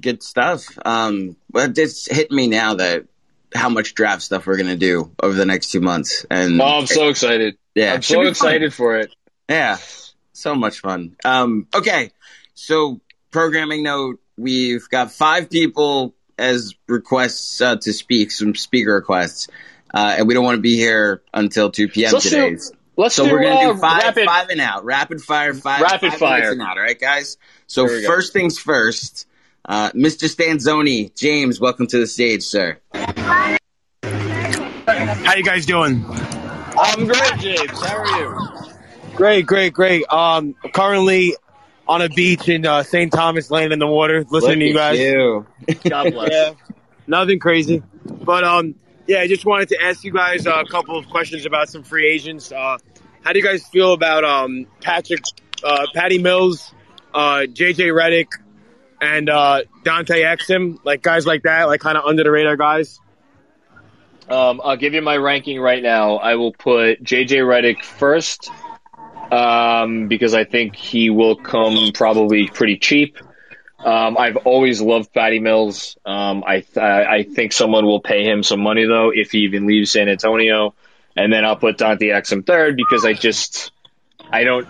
Good 0.00 0.22
stuff. 0.22 0.66
Um, 0.84 1.36
but 1.50 1.76
it's 1.78 2.10
hit 2.10 2.30
me 2.30 2.46
now 2.46 2.74
that 2.74 3.06
how 3.54 3.68
much 3.68 3.94
draft 3.94 4.22
stuff 4.22 4.46
we're 4.46 4.56
gonna 4.56 4.76
do 4.76 5.12
over 5.20 5.34
the 5.34 5.46
next 5.46 5.70
two 5.70 5.80
months, 5.80 6.26
and 6.30 6.60
Oh, 6.60 6.78
I'm 6.78 6.86
so 6.86 7.08
excited. 7.08 7.56
yeah, 7.74 7.94
I'm 7.94 8.02
so 8.02 8.22
excited 8.22 8.74
for 8.74 8.98
it. 8.98 9.14
Yeah, 9.48 9.78
so 10.34 10.54
much 10.54 10.80
fun. 10.80 11.16
Um, 11.24 11.66
okay, 11.74 12.10
so 12.52 13.00
programming 13.30 13.82
note: 13.82 14.20
we've 14.36 14.86
got 14.90 15.10
five 15.12 15.48
people 15.48 16.14
as 16.38 16.74
requests 16.88 17.60
uh, 17.60 17.76
to 17.76 17.92
speak, 17.92 18.30
some 18.32 18.54
speaker 18.54 18.92
requests, 18.94 19.48
uh, 19.94 20.16
and 20.18 20.28
we 20.28 20.34
don't 20.34 20.44
want 20.44 20.56
to 20.56 20.62
be 20.62 20.76
here 20.76 21.22
until 21.32 21.70
two 21.70 21.88
p.m. 21.88 22.10
So 22.10 22.16
let's 22.16 22.28
today. 22.28 22.50
do- 22.50 22.60
Let's 22.96 23.16
so 23.16 23.24
do, 23.26 23.32
we're 23.32 23.42
gonna 23.42 23.70
uh, 23.70 23.72
do 23.72 23.78
five, 23.80 24.02
rapid- 24.04 24.24
five 24.26 24.48
and 24.50 24.60
out, 24.60 24.84
rapid 24.84 25.20
fire, 25.20 25.52
five, 25.52 25.80
Rapid 25.80 26.10
five 26.12 26.18
fire. 26.20 26.52
and 26.52 26.62
out. 26.62 26.76
All 26.78 26.82
right, 26.84 26.98
guys. 27.00 27.38
So 27.66 27.86
Here 27.88 27.96
we 27.96 28.02
go. 28.02 28.06
first 28.08 28.32
things 28.32 28.56
first, 28.56 29.26
uh, 29.64 29.90
Mr. 29.90 30.32
Stanzoni, 30.32 31.12
James, 31.16 31.58
welcome 31.58 31.88
to 31.88 31.98
the 31.98 32.06
stage, 32.06 32.44
sir. 32.44 32.78
How 34.04 35.34
you 35.36 35.42
guys 35.42 35.66
doing? 35.66 36.04
I'm 36.08 37.06
great, 37.08 37.38
James. 37.40 37.84
How 37.84 37.96
are 37.96 38.06
you? 38.06 38.63
Great, 39.14 39.46
great, 39.46 39.72
great. 39.72 40.04
Um, 40.12 40.54
currently 40.72 41.36
on 41.86 42.02
a 42.02 42.08
beach 42.08 42.48
in 42.48 42.66
uh, 42.66 42.82
St. 42.82 43.12
Thomas, 43.12 43.50
laying 43.50 43.72
in 43.72 43.78
the 43.78 43.86
water, 43.86 44.24
listening 44.28 44.60
to 44.60 44.66
you 44.66 44.74
guys. 44.74 44.98
you. 44.98 45.46
God 45.88 46.12
bless. 46.12 46.32
Yeah, 46.32 46.54
nothing 47.06 47.38
crazy, 47.38 47.82
but 48.04 48.42
um, 48.42 48.74
yeah, 49.06 49.20
I 49.20 49.28
just 49.28 49.44
wanted 49.44 49.68
to 49.68 49.82
ask 49.82 50.02
you 50.02 50.12
guys 50.12 50.46
a 50.46 50.64
couple 50.68 50.98
of 50.98 51.08
questions 51.08 51.46
about 51.46 51.68
some 51.68 51.82
free 51.82 52.10
agents. 52.10 52.50
Uh, 52.50 52.78
how 53.22 53.32
do 53.32 53.38
you 53.38 53.44
guys 53.44 53.64
feel 53.68 53.92
about 53.92 54.24
um 54.24 54.66
Patrick, 54.80 55.22
uh, 55.62 55.86
Patty 55.94 56.18
Mills, 56.18 56.74
uh, 57.14 57.46
JJ 57.46 57.92
Redick, 57.92 58.32
and 59.00 59.30
uh, 59.30 59.62
Dante 59.84 60.22
Exum, 60.22 60.78
like 60.84 61.02
guys 61.02 61.24
like 61.26 61.44
that, 61.44 61.64
like 61.64 61.80
kind 61.80 61.96
of 61.96 62.04
under 62.04 62.24
the 62.24 62.30
radar 62.30 62.56
guys? 62.56 62.98
Um, 64.28 64.60
I'll 64.64 64.76
give 64.78 64.94
you 64.94 65.02
my 65.02 65.18
ranking 65.18 65.60
right 65.60 65.82
now. 65.82 66.16
I 66.16 66.36
will 66.36 66.52
put 66.52 67.04
JJ 67.04 67.42
Redick 67.42 67.84
first 67.84 68.50
um, 69.34 70.06
because 70.06 70.34
I 70.34 70.44
think 70.44 70.76
he 70.76 71.10
will 71.10 71.36
come 71.36 71.90
probably 71.92 72.46
pretty 72.48 72.78
cheap. 72.78 73.16
Um, 73.84 74.16
I've 74.16 74.36
always 74.36 74.80
loved 74.80 75.12
Patty 75.12 75.40
Mills. 75.40 75.96
Um, 76.06 76.44
I 76.46 76.60
th- 76.60 76.78
I 76.78 77.24
think 77.24 77.52
someone 77.52 77.84
will 77.84 78.00
pay 78.00 78.24
him 78.24 78.42
some 78.42 78.60
money 78.60 78.86
though 78.86 79.10
if 79.10 79.32
he 79.32 79.40
even 79.40 79.66
leaves 79.66 79.90
San 79.90 80.08
Antonio, 80.08 80.74
and 81.16 81.32
then 81.32 81.44
I'll 81.44 81.56
put 81.56 81.78
Dante 81.78 82.08
Exum 82.08 82.46
third 82.46 82.76
because 82.76 83.04
I 83.04 83.12
just 83.12 83.72
I 84.30 84.44
don't 84.44 84.68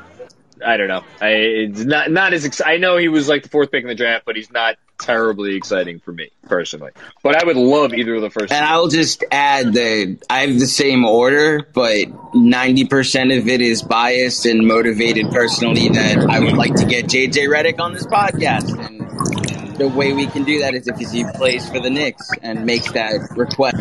I 0.65 0.79
don't 0.79 0.89
know. 0.89 1.05
I 1.21 1.29
it's 1.29 1.85
not 1.85 2.11
not 2.11 2.33
as 2.33 2.45
ex- 2.45 2.63
I 2.65 2.79
know 2.79 2.97
he 2.97 3.09
was 3.09 3.29
like 3.29 3.43
the 3.43 3.51
fourth 3.51 3.71
pick 3.71 3.83
in 3.83 3.89
the 3.89 3.95
draft, 3.95 4.25
but 4.25 4.35
he's 4.35 4.51
not 4.51 4.77
terribly 4.99 5.57
exciting 5.57 6.01
for 6.01 6.13
me 6.13 6.31
personally. 6.49 6.93
But 7.23 7.43
I 7.43 7.45
would 7.45 7.57
love 7.57 7.95
either 7.95 8.15
of 8.15 8.23
the 8.23 8.31
first. 8.31 8.53
And 8.53 8.65
I'll 8.65 8.89
just 8.89 9.25
add 9.31 9.75
that 9.75 10.19
I 10.31 10.47
have 10.47 10.59
the 10.59 10.67
same 10.67 11.05
order, 11.05 11.67
but 11.73 12.07
90% 12.35 13.39
of 13.39 13.49
it 13.49 13.61
is 13.61 13.83
biased 13.83 14.47
and 14.47 14.67
motivated 14.67 15.31
personally 15.31 15.89
that 15.89 16.19
I 16.19 16.41
would 16.41 16.55
like 16.55 16.75
to 16.77 16.85
get 16.85 17.07
JJ 17.07 17.49
Redick 17.49 17.81
on 17.81 17.93
this 17.93 18.07
podcast. 18.07 18.71
And 18.87 19.77
the 19.77 19.89
way 19.89 20.13
we 20.13 20.27
can 20.27 20.45
do 20.45 20.61
that 20.61 20.75
is 20.75 20.87
if 20.87 20.97
he 20.99 21.25
plays 21.35 21.69
for 21.69 21.81
the 21.81 21.91
Knicks 21.91 22.29
and 22.43 22.65
makes 22.65 22.91
that 22.93 23.15
request. 23.37 23.77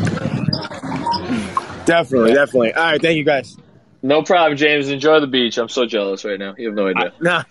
Definitely, 1.85 2.33
definitely. 2.33 2.73
All 2.73 2.83
right, 2.83 3.01
thank 3.01 3.17
you 3.17 3.23
guys. 3.23 3.57
No 4.01 4.21
problem, 4.21 4.57
James. 4.57 4.89
Enjoy 4.89 5.19
the 5.21 5.27
beach. 5.27 5.57
I'm 5.57 5.69
so 5.69 5.85
jealous 5.85 6.25
right 6.25 6.37
now. 6.37 6.55
You 6.57 6.67
have 6.67 6.75
no 6.75 6.87
idea. 6.87 7.13
No, 7.21 7.43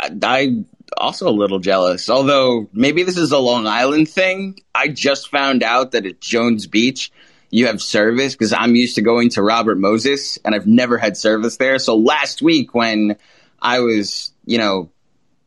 I, 0.00 0.64
also 0.96 1.28
a 1.28 1.30
little 1.32 1.58
jealous, 1.58 2.08
although 2.10 2.68
maybe 2.72 3.02
this 3.02 3.16
is 3.16 3.32
a 3.32 3.38
Long 3.38 3.66
Island 3.66 4.08
thing. 4.08 4.60
I 4.74 4.88
just 4.88 5.30
found 5.30 5.62
out 5.62 5.92
that 5.92 6.06
at 6.06 6.20
Jones 6.20 6.66
Beach, 6.66 7.10
you 7.50 7.66
have 7.66 7.80
service 7.80 8.34
because 8.34 8.52
I'm 8.52 8.74
used 8.74 8.96
to 8.96 9.02
going 9.02 9.30
to 9.30 9.42
Robert 9.42 9.78
Moses 9.78 10.38
and 10.44 10.54
I've 10.54 10.66
never 10.66 10.98
had 10.98 11.16
service 11.16 11.56
there. 11.56 11.78
So 11.78 11.96
last 11.96 12.42
week 12.42 12.74
when 12.74 13.16
I 13.62 13.80
was, 13.80 14.32
you 14.44 14.58
know, 14.58 14.90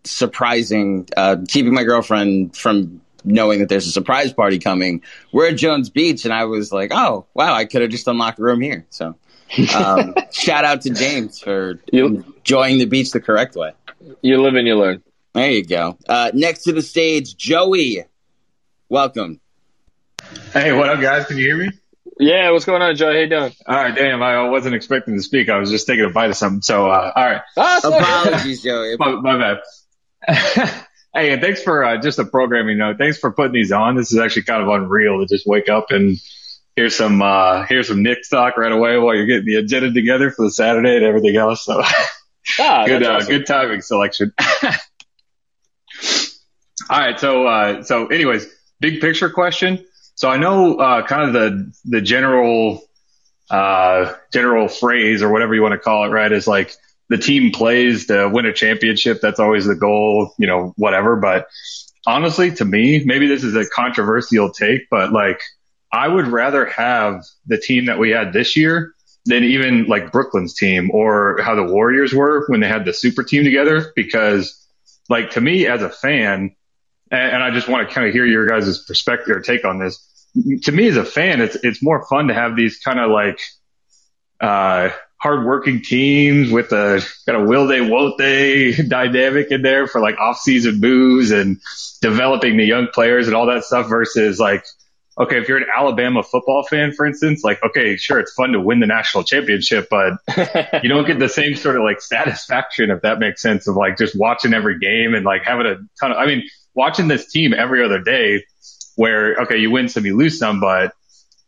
surprising, 0.04 1.08
uh, 1.16 1.38
keeping 1.48 1.74
my 1.74 1.84
girlfriend 1.84 2.56
from 2.56 3.02
knowing 3.24 3.60
that 3.60 3.70
there's 3.70 3.86
a 3.86 3.92
surprise 3.92 4.34
party 4.34 4.60
coming, 4.60 5.04
we're 5.32 5.50
at 5.50 5.58
Jones 5.58 5.90
Beach 5.90 6.26
and 6.26 6.34
I 6.34 6.46
was 6.46 6.72
like, 6.72 6.92
oh, 6.94 7.26
wow, 7.34 7.54
I 7.54 7.66
could 7.66 7.82
have 7.82 7.92
just 7.92 8.08
unlocked 8.08 8.40
a 8.40 8.44
room 8.44 8.62
here. 8.62 8.86
So 8.90 9.16
um, 9.76 10.16
shout 10.32 10.66
out 10.66 10.82
to 10.82 10.92
James 10.92 11.40
for 11.40 11.80
You- 11.92 12.24
enjoying 12.38 12.78
the 12.80 12.86
beach 12.86 13.12
the 13.12 13.20
correct 13.22 13.56
way. 13.56 13.74
You 14.22 14.42
live 14.42 14.56
and 14.56 14.68
you 14.68 14.78
learn. 14.78 15.04
There 15.34 15.52
you 15.52 15.66
go. 15.66 15.98
Uh, 16.08 16.32
next 16.34 16.64
to 16.64 16.74
the 16.74 16.82
stage, 16.82 17.36
Joey. 17.36 18.04
Welcome. 18.88 19.40
Hey, 20.54 20.72
what 20.74 20.90
up, 20.90 21.00
guys? 21.02 21.26
Can 21.26 21.38
you 21.38 21.46
hear 21.46 21.58
me? 21.58 21.72
Yeah, 22.20 22.52
what's 22.52 22.66
going 22.66 22.82
on, 22.82 22.96
Joey? 22.96 23.14
How 23.14 23.20
you 23.20 23.30
doing? 23.30 23.54
All 23.66 23.76
right, 23.76 23.96
damn, 23.96 24.22
I 24.22 24.50
wasn't 24.50 24.76
expecting 24.76 25.16
to 25.16 25.22
speak. 25.22 25.50
I 25.50 25.58
was 25.58 25.70
just 25.70 25.88
taking 25.88 26.06
a 26.06 26.10
bite 26.10 26.30
of 26.30 26.36
something. 26.36 26.62
So, 26.62 26.90
uh, 26.90 27.12
all 27.16 27.26
right. 27.26 27.42
Sorry. 27.56 27.98
Apologies, 27.98 28.64
Joey. 28.64 28.96
My, 28.98 29.12
my 29.22 29.38
bad. 29.38 29.58
hey, 31.14 31.32
and 31.32 31.42
thanks 31.42 31.64
for 31.64 31.84
uh, 31.84 32.02
just 32.02 32.20
a 32.20 32.26
programming 32.26 32.78
note. 32.78 32.98
Thanks 32.98 33.18
for 33.18 33.32
putting 33.32 33.54
these 33.54 33.72
on. 33.72 33.96
This 33.96 34.12
is 34.12 34.20
actually 34.20 34.44
kind 34.44 34.62
of 34.62 34.68
unreal 34.68 35.20
to 35.20 35.34
just 35.34 35.48
wake 35.48 35.70
up 35.70 35.92
and 35.92 36.18
hear 36.76 36.90
some 36.90 37.22
uh, 37.22 37.66
hear 37.66 37.84
some 37.84 38.04
Knick 38.04 38.20
talk 38.30 38.58
right 38.58 38.72
away 38.72 38.98
while 38.98 39.16
you're 39.16 39.26
getting 39.26 39.46
the 39.46 39.56
agenda 39.56 39.94
together 39.94 40.30
for 40.32 40.46
the 40.46 40.52
Saturday 40.52 40.98
and 40.98 41.06
everything 41.06 41.38
else. 41.38 41.64
So, 41.64 41.82
Ah, 42.60 42.86
good 42.86 43.04
uh, 43.04 43.14
awesome. 43.14 43.30
good 43.30 43.46
timing 43.46 43.82
selection. 43.82 44.34
All 46.90 47.00
right, 47.00 47.20
so 47.20 47.46
uh, 47.46 47.84
so 47.84 48.08
anyways, 48.08 48.48
big 48.80 49.02
picture 49.02 49.30
question. 49.30 49.86
So 50.16 50.30
I 50.30 50.38
know 50.38 50.76
uh, 50.76 51.06
kind 51.06 51.24
of 51.24 51.34
the 51.34 51.74
the 51.86 52.02
general 52.02 52.82
uh, 53.50 54.14
general 54.34 54.68
phrase 54.68 55.22
or 55.22 55.32
whatever 55.32 55.54
you 55.54 55.62
want 55.62 55.74
to 55.74 55.80
call 55.80 56.06
it, 56.06 56.10
right? 56.10 56.32
Is 56.32 56.48
like 56.48 56.74
the 57.10 57.18
team 57.18 57.52
plays 57.52 58.08
to 58.08 58.30
win 58.30 58.46
a 58.46 58.54
championship. 58.54 59.20
That's 59.22 59.40
always 59.40 59.66
the 59.66 59.76
goal, 59.76 60.34
you 60.38 60.48
know, 60.48 60.74
whatever. 60.78 61.16
But 61.16 61.48
honestly, 62.06 62.52
to 62.56 62.66
me, 62.66 63.04
maybe 63.04 63.28
this 63.28 63.44
is 63.44 63.56
a 63.56 63.68
controversial 63.70 64.52
take, 64.52 64.90
but 64.90 65.12
like 65.12 65.42
I 65.92 66.08
would 66.08 66.28
rather 66.28 66.66
have 66.66 67.24
the 67.48 67.58
team 67.58 67.86
that 67.86 68.00
we 68.00 68.12
had 68.12 68.34
this 68.34 68.56
year 68.56 68.94
than 69.30 69.44
even 69.44 69.86
like 69.86 70.12
Brooklyn's 70.12 70.56
team 70.56 70.90
or 70.92 71.40
how 71.42 71.56
the 71.56 71.64
Warriors 71.64 72.14
were 72.14 72.46
when 72.48 72.60
they 72.60 72.68
had 72.68 72.84
the 72.84 72.94
super 72.94 73.24
team 73.24 73.44
together. 73.44 73.94
Because 73.96 74.68
like 75.08 75.32
to 75.32 75.42
me 75.42 75.68
as 75.68 75.82
a 75.82 75.90
fan, 75.90 76.56
and, 77.12 77.32
and 77.32 77.44
I 77.44 77.52
just 77.52 77.68
want 77.68 77.88
to 77.88 77.94
kind 77.94 78.08
of 78.08 78.14
hear 78.14 78.26
your 78.26 78.48
guys' 78.48 78.84
perspective 78.84 79.36
or 79.36 79.42
take 79.42 79.66
on 79.66 79.80
this. 79.80 80.06
To 80.64 80.72
me 80.72 80.88
as 80.88 80.98
a 80.98 81.06
fan, 81.06 81.42
it's, 81.42 81.56
it's 81.56 81.82
more 81.82 82.06
fun 82.08 82.28
to 82.28 82.34
have 82.34 82.56
these 82.56 82.80
kind 82.80 83.00
of 83.00 83.10
like, 83.12 83.40
uh, 84.42 84.90
hardworking 85.18 85.82
teams 85.82 86.50
with 86.50 86.72
a 86.72 87.06
kind 87.26 87.42
of 87.42 87.48
will 87.48 87.68
they, 87.68 87.82
won't 87.82 88.18
they 88.18 88.72
dynamic 88.88 89.52
in 89.52 89.62
there 89.62 89.86
for 89.86 90.00
like 90.00 90.18
off-season 90.18 90.80
moves 90.80 91.32
and 91.32 91.60
developing 92.02 92.56
the 92.56 92.64
young 92.64 92.88
players 92.94 93.28
and 93.28 93.36
all 93.36 93.48
that 93.48 93.66
stuff 93.66 93.90
versus 93.90 94.40
like, 94.40 94.64
okay, 95.20 95.38
if 95.38 95.50
you're 95.50 95.58
an 95.58 95.66
Alabama 95.76 96.24
football 96.24 96.64
fan, 96.64 96.94
for 96.94 97.06
instance, 97.06 97.44
like, 97.44 97.62
okay, 97.62 97.98
sure, 97.98 98.20
it's 98.20 98.34
fun 98.34 98.54
to 98.54 98.62
win 98.62 98.80
the 98.80 98.88
national 98.88 99.24
championship, 99.26 99.88
but 99.90 100.14
you 100.84 100.90
don't 100.90 101.06
get 101.06 101.20
the 101.20 101.28
same 101.28 101.56
sort 101.56 101.76
of 101.76 101.84
like 101.84 102.02
satisfaction, 102.02 102.90
if 102.90 103.02
that 103.02 103.20
makes 103.20 103.42
sense, 103.42 103.68
of 103.68 103.76
like 103.76 103.98
just 103.98 104.18
watching 104.18 104.54
every 104.54 104.80
game 104.80 105.14
and 105.14 105.26
like 105.26 105.44
having 105.44 105.66
a 105.66 105.76
ton 106.00 106.12
of, 106.12 106.18
I 106.18 106.26
mean, 106.26 106.44
watching 106.74 107.10
this 107.10 107.30
team 107.30 107.54
every 107.54 107.84
other 107.84 108.00
day 108.02 108.46
where, 108.96 109.36
okay, 109.42 109.58
you 109.58 109.72
win 109.72 109.90
some, 109.90 110.06
you 110.06 110.16
lose 110.16 110.40
some, 110.40 110.62
but 110.62 110.94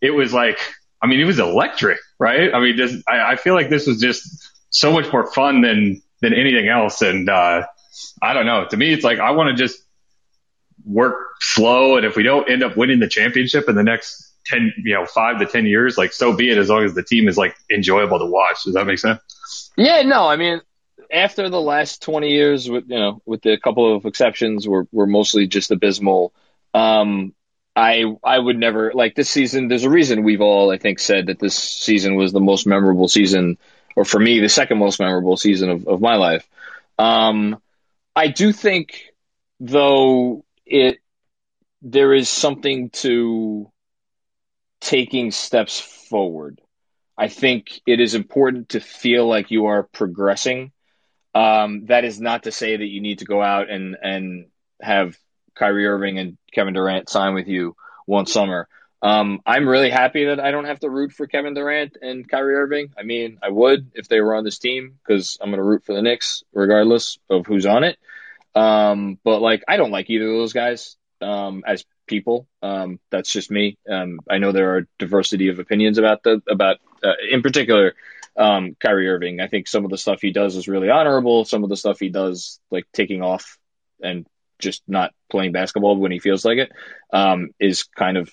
it 0.02 0.12
was 0.12 0.34
like, 0.34 0.60
I 1.02 1.08
mean, 1.08 1.22
it 1.22 1.26
was 1.26 1.40
electric, 1.40 2.00
right? 2.20 2.54
I 2.54 2.60
mean, 2.60 2.76
just, 2.76 3.04
I, 3.08 3.32
I 3.32 3.36
feel 3.38 3.54
like 3.54 3.70
this 3.70 3.88
was 3.88 4.02
just 4.02 4.50
so 4.70 4.92
much 4.92 5.12
more 5.14 5.32
fun 5.32 5.62
than, 5.62 6.02
than 6.22 6.34
anything 6.34 6.68
else. 6.68 7.02
And, 7.02 7.30
uh, 7.30 7.66
I 8.22 8.34
don't 8.34 8.46
know. 8.46 8.66
To 8.70 8.78
me, 8.78 8.94
it's 8.94 9.04
like, 9.04 9.20
I 9.20 9.32
want 9.32 9.56
to 9.56 9.62
just 9.62 9.82
work 10.86 11.16
slow. 11.40 11.98
And 11.98 12.06
if 12.06 12.16
we 12.16 12.24
don't 12.24 12.50
end 12.50 12.64
up 12.64 12.78
winning 12.78 13.00
the 13.00 13.08
championship 13.08 13.70
in 13.70 13.76
the 13.76 13.84
next 13.84 14.34
10, 14.46 14.74
you 14.84 14.94
know, 14.94 15.06
five 15.06 15.40
to 15.40 15.46
10 15.46 15.66
years, 15.66 15.98
like 15.98 16.14
so 16.14 16.36
be 16.36 16.50
it 16.50 16.58
as 16.58 16.70
long 16.70 16.84
as 16.84 16.94
the 16.94 17.04
team 17.04 17.28
is 17.28 17.38
like 17.38 17.56
enjoyable 17.72 18.20
to 18.20 18.26
watch. 18.26 18.64
Does 18.64 18.74
that 18.74 18.86
make 18.86 19.00
sense? 19.00 19.72
Yeah, 19.78 20.02
no, 20.04 20.28
I 20.28 20.36
mean, 20.36 20.62
after 21.12 21.50
the 21.50 21.62
last 21.62 22.02
20 22.04 22.30
years, 22.30 22.70
with 22.70 22.86
you 22.88 22.98
know, 22.98 23.22
with 23.26 23.46
a 23.46 23.58
couple 23.58 23.96
of 23.96 24.06
exceptions, 24.06 24.68
we're 24.68 24.86
we're 24.92 25.06
mostly 25.06 25.48
just 25.48 25.72
abysmal. 25.72 26.34
Um, 26.74 27.34
I 27.76 28.04
I 28.24 28.38
would 28.38 28.58
never 28.58 28.94
like 28.94 29.16
this 29.16 29.30
season. 29.30 29.68
There's 29.68 29.84
a 29.84 29.90
reason 29.90 30.24
we've 30.24 30.42
all 30.42 30.72
I 30.72 30.78
think 30.78 31.00
said 31.00 31.28
that 31.28 31.40
this 31.40 31.56
season 31.56 32.16
was 32.16 32.32
the 32.32 32.40
most 32.40 32.66
memorable 32.66 33.08
season, 33.08 33.58
or 33.96 34.06
for 34.06 34.20
me, 34.20 34.40
the 34.40 34.50
second 34.50 34.78
most 34.78 35.00
memorable 35.00 35.38
season 35.38 35.70
of 35.70 35.88
of 35.88 36.02
my 36.02 36.16
life. 36.16 36.48
Um, 36.98 37.62
I 38.16 38.28
do 38.28 38.52
think 38.52 39.14
though 39.60 40.44
it 40.72 41.00
there 41.82 42.14
is 42.14 42.30
something 42.30 42.90
to 42.92 43.72
taking 44.80 45.32
steps 45.32 45.80
forward. 45.80 46.60
I 47.18 47.28
think 47.28 47.82
it 47.86 48.00
is 48.00 48.16
important 48.16 48.70
to 48.70 48.80
feel 48.80 49.28
like 49.28 49.52
you 49.52 49.66
are 49.66 49.84
progressing. 49.84 50.72
Um, 51.36 51.86
that 51.86 52.04
is 52.04 52.20
not 52.20 52.44
to 52.44 52.52
say 52.52 52.76
that 52.76 52.86
you 52.86 53.02
need 53.02 53.20
to 53.20 53.26
go 53.26 53.42
out 53.42 53.70
and, 53.70 53.96
and 54.02 54.48
have 54.82 55.18
Kyrie 55.56 55.88
Irving 55.88 56.18
and 56.18 56.38
Kevin 56.54 56.74
Durant 56.74 57.10
sign 57.10 57.34
with 57.34 57.48
you 57.48 57.76
one 58.06 58.26
summer. 58.26 58.68
Um, 59.02 59.40
I'm 59.46 59.68
really 59.68 59.90
happy 59.90 60.26
that 60.26 60.40
I 60.40 60.52
don't 60.52 60.66
have 60.66 60.80
to 60.82 60.90
root 60.90 61.12
for 61.12 61.26
Kevin 61.26 61.54
Durant 61.54 61.98
and 62.02 62.28
Kyrie 62.28 62.56
Irving. 62.56 62.92
I 62.98 63.04
mean, 63.04 63.40
I 63.42 63.50
would 63.50 63.92
if 63.96 64.08
they 64.08 64.22
were 64.22 64.36
on 64.36 64.44
this 64.44 64.60
team 64.60 64.98
because 65.04 65.38
I'm 65.42 65.50
going 65.50 65.58
to 65.58 65.64
root 65.64 65.84
for 65.86 65.94
the 65.94 66.02
Knicks 66.02 66.44
regardless 66.54 67.18
of 67.30 67.46
who's 67.48 67.66
on 67.66 67.84
it. 67.84 67.98
Um, 68.56 69.18
but 69.24 69.42
like, 69.42 69.64
I 69.68 69.78
don't 69.78 69.92
like 69.92 70.10
either 70.10 70.28
of 70.28 70.38
those 70.38 70.54
guys 70.54 70.98
um, 71.22 71.64
as 71.66 71.86
people. 72.08 72.48
Um, 72.62 73.00
that's 73.10 73.32
just 73.32 73.52
me. 73.52 73.78
Um, 73.90 74.20
I 74.30 74.38
know 74.38 74.52
there 74.52 74.76
are 74.76 74.88
diversity 75.00 75.50
of 75.50 75.60
opinions 75.60 75.98
about 75.98 76.24
the 76.24 76.42
about 76.50 76.78
uh, 77.04 77.14
in 77.30 77.42
particular 77.42 77.96
um, 78.36 78.76
Kyrie 78.80 79.10
Irving. 79.10 79.40
I 79.40 79.48
think 79.48 79.68
some 79.68 79.86
of 79.86 79.92
the 79.92 79.98
stuff 79.98 80.22
he 80.22 80.32
does 80.32 80.56
is 80.56 80.68
really 80.68 80.90
honorable. 80.90 81.46
Some 81.46 81.64
of 81.64 81.70
the 81.70 81.78
stuff 81.78 82.00
he 82.00 82.10
does, 82.10 82.60
like 82.70 82.86
taking 82.94 83.22
off 83.22 83.58
and 84.02 84.26
just 84.60 84.84
not 84.88 85.12
playing 85.30 85.52
basketball 85.52 85.98
when 85.98 86.12
he 86.12 86.20
feels 86.20 86.46
like 86.46 86.58
it, 86.58 86.72
um, 87.12 87.50
is 87.60 87.84
kind 87.84 88.18
of 88.18 88.30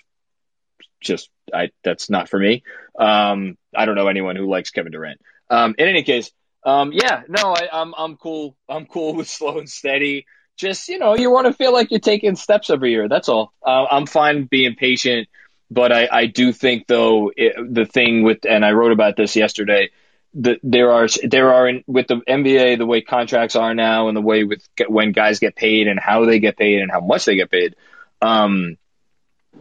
just 1.00 1.30
I 1.54 1.70
that's 1.84 2.10
not 2.10 2.28
for 2.28 2.38
me. 2.38 2.62
Um, 2.98 3.56
I 3.74 3.86
don't 3.86 3.94
know 3.94 4.08
anyone 4.08 4.36
who 4.36 4.50
likes 4.50 4.70
Kevin 4.70 4.92
Durant. 4.92 5.20
Um, 5.50 5.74
in 5.78 5.88
any 5.88 6.02
case, 6.02 6.30
Um, 6.64 6.92
yeah, 6.92 7.22
no, 7.28 7.54
I, 7.54 7.68
I'm 7.72 7.94
I'm 7.96 8.16
cool. 8.16 8.56
I'm 8.68 8.86
cool 8.86 9.14
with 9.14 9.28
slow 9.38 9.58
and 9.58 9.68
steady. 9.68 10.26
Just 10.56 10.88
you 10.88 10.98
know, 10.98 11.16
you 11.16 11.30
want 11.30 11.46
to 11.46 11.52
feel 11.52 11.72
like 11.72 11.90
you're 11.90 12.00
taking 12.00 12.36
steps 12.36 12.70
every 12.70 12.90
year. 12.90 13.08
That's 13.08 13.28
all. 13.28 13.52
Uh, 13.64 13.86
I'm 13.90 14.06
fine 14.06 14.44
being 14.44 14.74
patient, 14.74 15.28
but 15.70 15.92
I, 15.92 16.08
I 16.10 16.26
do 16.26 16.52
think 16.52 16.86
though 16.86 17.32
it, 17.36 17.54
the 17.72 17.84
thing 17.84 18.22
with 18.22 18.44
and 18.44 18.64
I 18.64 18.72
wrote 18.72 18.92
about 18.92 19.16
this 19.16 19.36
yesterday. 19.36 19.90
The, 20.34 20.58
there 20.62 20.92
are 20.92 21.08
there 21.24 21.54
are 21.54 21.68
in, 21.68 21.84
with 21.86 22.08
the 22.08 22.16
NBA 22.16 22.76
the 22.76 22.84
way 22.84 23.00
contracts 23.00 23.56
are 23.56 23.74
now 23.74 24.08
and 24.08 24.16
the 24.16 24.20
way 24.20 24.44
with 24.44 24.62
when 24.86 25.12
guys 25.12 25.38
get 25.38 25.56
paid 25.56 25.88
and 25.88 25.98
how 25.98 26.26
they 26.26 26.38
get 26.38 26.58
paid 26.58 26.82
and 26.82 26.90
how 26.90 27.00
much 27.00 27.24
they 27.24 27.36
get 27.36 27.50
paid. 27.50 27.76
Um, 28.20 28.76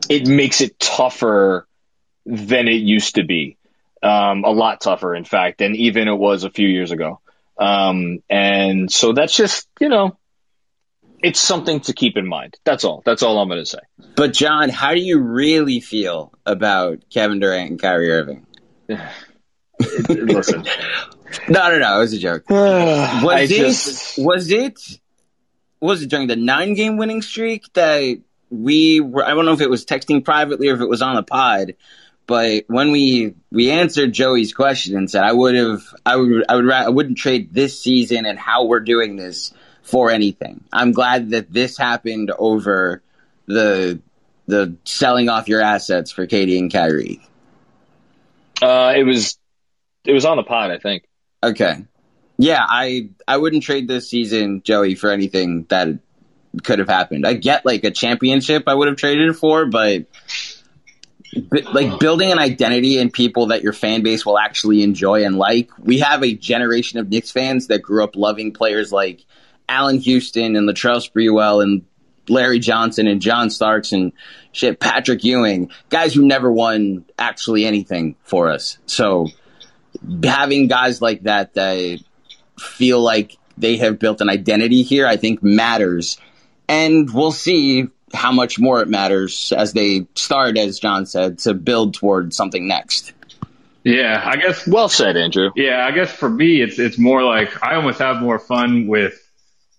it 0.09 0.27
makes 0.27 0.59
it 0.59 0.77
tougher 0.77 1.67
than 2.25 2.67
it 2.67 2.81
used 2.81 3.15
to 3.15 3.23
be. 3.23 3.56
Um, 4.07 4.43
a 4.45 4.51
lot 4.51 4.79
tougher, 4.79 5.13
in 5.15 5.25
fact, 5.25 5.57
than 5.57 5.75
even 5.75 6.07
it 6.07 6.17
was 6.17 6.43
a 6.45 6.49
few 6.49 6.67
years 6.67 6.91
ago. 6.91 7.19
Um, 7.57 8.19
and 8.29 8.91
so 8.91 9.11
that's 9.13 9.35
just, 9.35 9.67
you 9.81 9.89
know, 9.89 10.17
it's 11.21 11.39
something 11.39 11.79
to 11.81 11.93
keep 11.93 12.15
in 12.15 12.27
mind. 12.27 12.57
That's 12.63 12.83
all. 12.85 13.01
That's 13.05 13.23
all 13.23 13.39
I'm 13.39 13.49
going 13.49 13.59
to 13.59 13.65
say. 13.65 13.79
But 14.15 14.33
John, 14.33 14.69
how 14.69 14.93
do 14.93 15.01
you 15.01 15.19
really 15.19 15.79
feel 15.79 16.31
about 16.45 17.03
Kevin 17.11 17.39
Durant 17.39 17.71
and 17.71 17.81
Kyrie 17.81 18.11
Irving? 18.11 18.45
Listen. 20.09 20.63
no, 21.49 21.69
no, 21.71 21.79
no. 21.79 21.97
It 21.97 21.99
was 21.99 22.13
a 22.13 22.19
joke. 22.19 22.43
was 22.49 23.23
I 23.25 23.39
it? 23.41 23.47
just- 23.49 24.17
Was 24.17 24.51
it? 24.51 24.79
Was 25.79 26.01
it 26.01 26.09
during 26.09 26.27
the 26.27 26.35
nine-game 26.35 26.97
winning 26.97 27.21
streak 27.21 27.71
that 27.73 28.19
we 28.49 28.99
were? 28.99 29.23
I 29.25 29.35
don't 29.35 29.45
know 29.45 29.53
if 29.53 29.61
it 29.61 29.69
was 29.69 29.85
texting 29.85 30.23
privately 30.25 30.69
or 30.69 30.75
if 30.75 30.81
it 30.81 30.89
was 30.89 31.01
on 31.03 31.15
the 31.15 31.23
pod. 31.23 31.75
But 32.27 32.65
when 32.67 32.91
we 32.91 33.35
we 33.51 33.71
answered 33.71 34.11
Joey's 34.11 34.53
question 34.53 34.97
and 34.97 35.09
said 35.09 35.23
I 35.23 35.31
would 35.31 35.55
have, 35.55 35.81
I 36.05 36.17
would, 36.17 36.45
I 36.49 36.55
would, 36.55 36.69
I 36.69 36.89
wouldn't 36.89 37.17
trade 37.17 37.53
this 37.53 37.81
season 37.81 38.25
and 38.25 38.37
how 38.37 38.65
we're 38.65 38.81
doing 38.81 39.15
this 39.15 39.53
for 39.81 40.11
anything. 40.11 40.65
I'm 40.71 40.91
glad 40.91 41.29
that 41.29 41.51
this 41.51 41.77
happened 41.77 42.31
over 42.37 43.01
the 43.45 44.01
the 44.45 44.75
selling 44.83 45.29
off 45.29 45.47
your 45.47 45.61
assets 45.61 46.11
for 46.11 46.27
KD 46.27 46.59
and 46.59 46.71
Kyrie. 46.71 47.21
Uh, 48.61 48.93
it 48.95 49.03
was 49.03 49.37
it 50.03 50.11
was 50.11 50.25
on 50.25 50.35
the 50.35 50.43
pod, 50.43 50.71
I 50.71 50.79
think. 50.79 51.03
Okay. 51.41 51.85
Yeah, 52.37 52.63
I 52.67 53.09
I 53.25 53.37
wouldn't 53.37 53.63
trade 53.63 53.87
this 53.87 54.09
season, 54.09 54.61
Joey, 54.63 54.95
for 54.95 55.11
anything 55.11 55.65
that 55.69 55.87
could 56.63 56.79
have 56.79 56.89
happened. 56.89 57.25
I 57.25 57.33
get 57.33 57.65
like 57.65 57.85
a 57.85 57.91
championship 57.91 58.63
I 58.67 58.73
would 58.73 58.89
have 58.89 58.97
traded 58.97 59.29
it 59.29 59.33
for, 59.33 59.65
but 59.65 60.07
like 61.73 61.99
building 61.99 62.31
an 62.31 62.39
identity 62.39 62.97
in 62.97 63.11
people 63.11 63.47
that 63.47 63.63
your 63.63 63.73
fan 63.73 64.03
base 64.03 64.25
will 64.25 64.37
actually 64.37 64.83
enjoy 64.83 65.25
and 65.25 65.37
like. 65.37 65.69
We 65.79 65.99
have 65.99 66.23
a 66.23 66.33
generation 66.33 66.99
of 66.99 67.09
Knicks 67.09 67.31
fans 67.31 67.67
that 67.67 67.81
grew 67.81 68.03
up 68.03 68.15
loving 68.15 68.53
players 68.53 68.91
like 68.91 69.25
Allan 69.69 69.99
Houston 69.99 70.55
and 70.55 70.67
Latrell 70.67 71.07
Sprewell 71.07 71.63
and 71.63 71.85
Larry 72.29 72.59
Johnson 72.59 73.07
and 73.07 73.21
John 73.21 73.49
Starks 73.49 73.91
and 73.91 74.11
shit, 74.51 74.79
Patrick 74.79 75.23
Ewing, 75.23 75.71
guys 75.89 76.13
who 76.13 76.25
never 76.25 76.51
won 76.51 77.05
actually 77.17 77.65
anything 77.65 78.15
for 78.23 78.49
us. 78.49 78.77
So 78.85 79.27
having 80.23 80.67
guys 80.67 81.01
like 81.01 81.23
that 81.23 81.53
that 81.53 81.99
feel 82.59 82.99
like 82.99 83.37
they 83.57 83.77
have 83.77 83.99
built 83.99 84.21
an 84.21 84.29
identity 84.29 84.83
here, 84.83 85.07
I 85.07 85.17
think 85.17 85.41
matters. 85.41 86.17
And 86.67 87.11
we'll 87.13 87.31
see 87.31 87.87
how 88.13 88.31
much 88.31 88.59
more 88.59 88.81
it 88.81 88.87
matters 88.87 89.51
as 89.55 89.73
they 89.73 90.07
start, 90.15 90.57
as 90.57 90.79
John 90.79 91.05
said, 91.05 91.39
to 91.39 91.53
build 91.53 91.95
toward 91.95 92.33
something 92.33 92.67
next. 92.67 93.13
Yeah, 93.83 94.21
I 94.23 94.35
guess. 94.35 94.67
Well 94.67 94.89
said, 94.89 95.15
Andrew. 95.15 95.51
Yeah, 95.55 95.85
I 95.85 95.91
guess 95.91 96.11
for 96.11 96.29
me, 96.29 96.61
it's 96.61 96.77
it's 96.77 96.97
more 96.97 97.23
like 97.23 97.63
I 97.63 97.75
almost 97.75 97.99
have 97.99 98.17
more 98.17 98.39
fun 98.39 98.87
with 98.87 99.17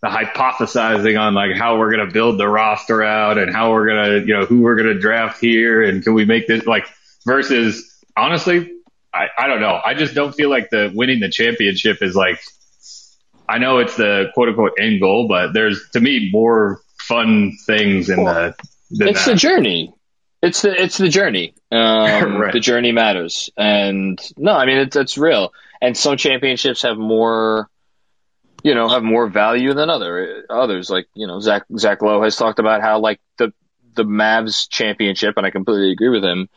the 0.00 0.08
hypothesizing 0.08 1.20
on 1.20 1.34
like 1.34 1.56
how 1.56 1.78
we're 1.78 1.90
gonna 1.90 2.10
build 2.10 2.38
the 2.38 2.48
roster 2.48 3.02
out 3.02 3.36
and 3.36 3.52
how 3.52 3.72
we're 3.72 3.86
gonna, 3.86 4.18
you 4.20 4.34
know, 4.34 4.46
who 4.46 4.60
we're 4.62 4.76
gonna 4.76 4.98
draft 4.98 5.40
here 5.40 5.82
and 5.82 6.02
can 6.02 6.14
we 6.14 6.24
make 6.24 6.46
this 6.46 6.64
like 6.66 6.86
versus 7.26 8.02
honestly, 8.16 8.72
I, 9.12 9.26
I 9.36 9.46
don't 9.48 9.60
know. 9.60 9.78
I 9.84 9.94
just 9.94 10.14
don't 10.14 10.34
feel 10.34 10.48
like 10.48 10.70
the 10.70 10.90
winning 10.94 11.20
the 11.20 11.28
championship 11.28 11.98
is 12.00 12.14
like 12.14 12.40
I 13.48 13.58
know 13.58 13.78
it's 13.78 13.96
the 13.96 14.30
quote 14.34 14.48
unquote 14.48 14.72
end 14.78 15.00
goal, 15.00 15.26
but 15.28 15.52
there's 15.52 15.90
to 15.90 16.00
me 16.00 16.30
more 16.32 16.80
fun 17.08 17.56
things 17.66 18.10
in 18.10 18.24
the 18.24 18.54
than 18.90 19.08
it's 19.08 19.24
that. 19.24 19.32
the 19.32 19.36
journey. 19.36 19.94
It's 20.40 20.62
the 20.62 20.70
it's 20.70 20.98
the 20.98 21.08
journey. 21.08 21.54
Um, 21.72 22.36
Right. 22.38 22.52
The 22.52 22.60
journey 22.60 22.92
matters, 22.92 23.50
and 23.56 24.18
no, 24.36 24.52
I 24.52 24.66
mean 24.66 24.78
it's 24.78 24.96
it's 24.96 25.18
real. 25.18 25.52
And 25.80 25.96
some 25.96 26.16
championships 26.16 26.82
have 26.82 26.96
more, 26.98 27.68
you 28.62 28.74
know, 28.74 28.88
have 28.88 29.02
more 29.02 29.28
value 29.28 29.74
than 29.74 29.90
other 29.90 30.44
others. 30.48 30.90
Like 30.90 31.08
you 31.14 31.26
know, 31.26 31.40
Zach 31.40 31.64
Zach 31.76 32.02
Lowe 32.02 32.22
has 32.22 32.36
talked 32.36 32.58
about 32.58 32.82
how 32.82 33.00
like 33.00 33.20
the 33.38 33.52
the 33.94 34.04
Mavs 34.04 34.68
championship, 34.68 35.36
and 35.36 35.46
I 35.46 35.50
completely 35.50 35.90
agree 35.92 36.10
with 36.10 36.24
him. 36.24 36.48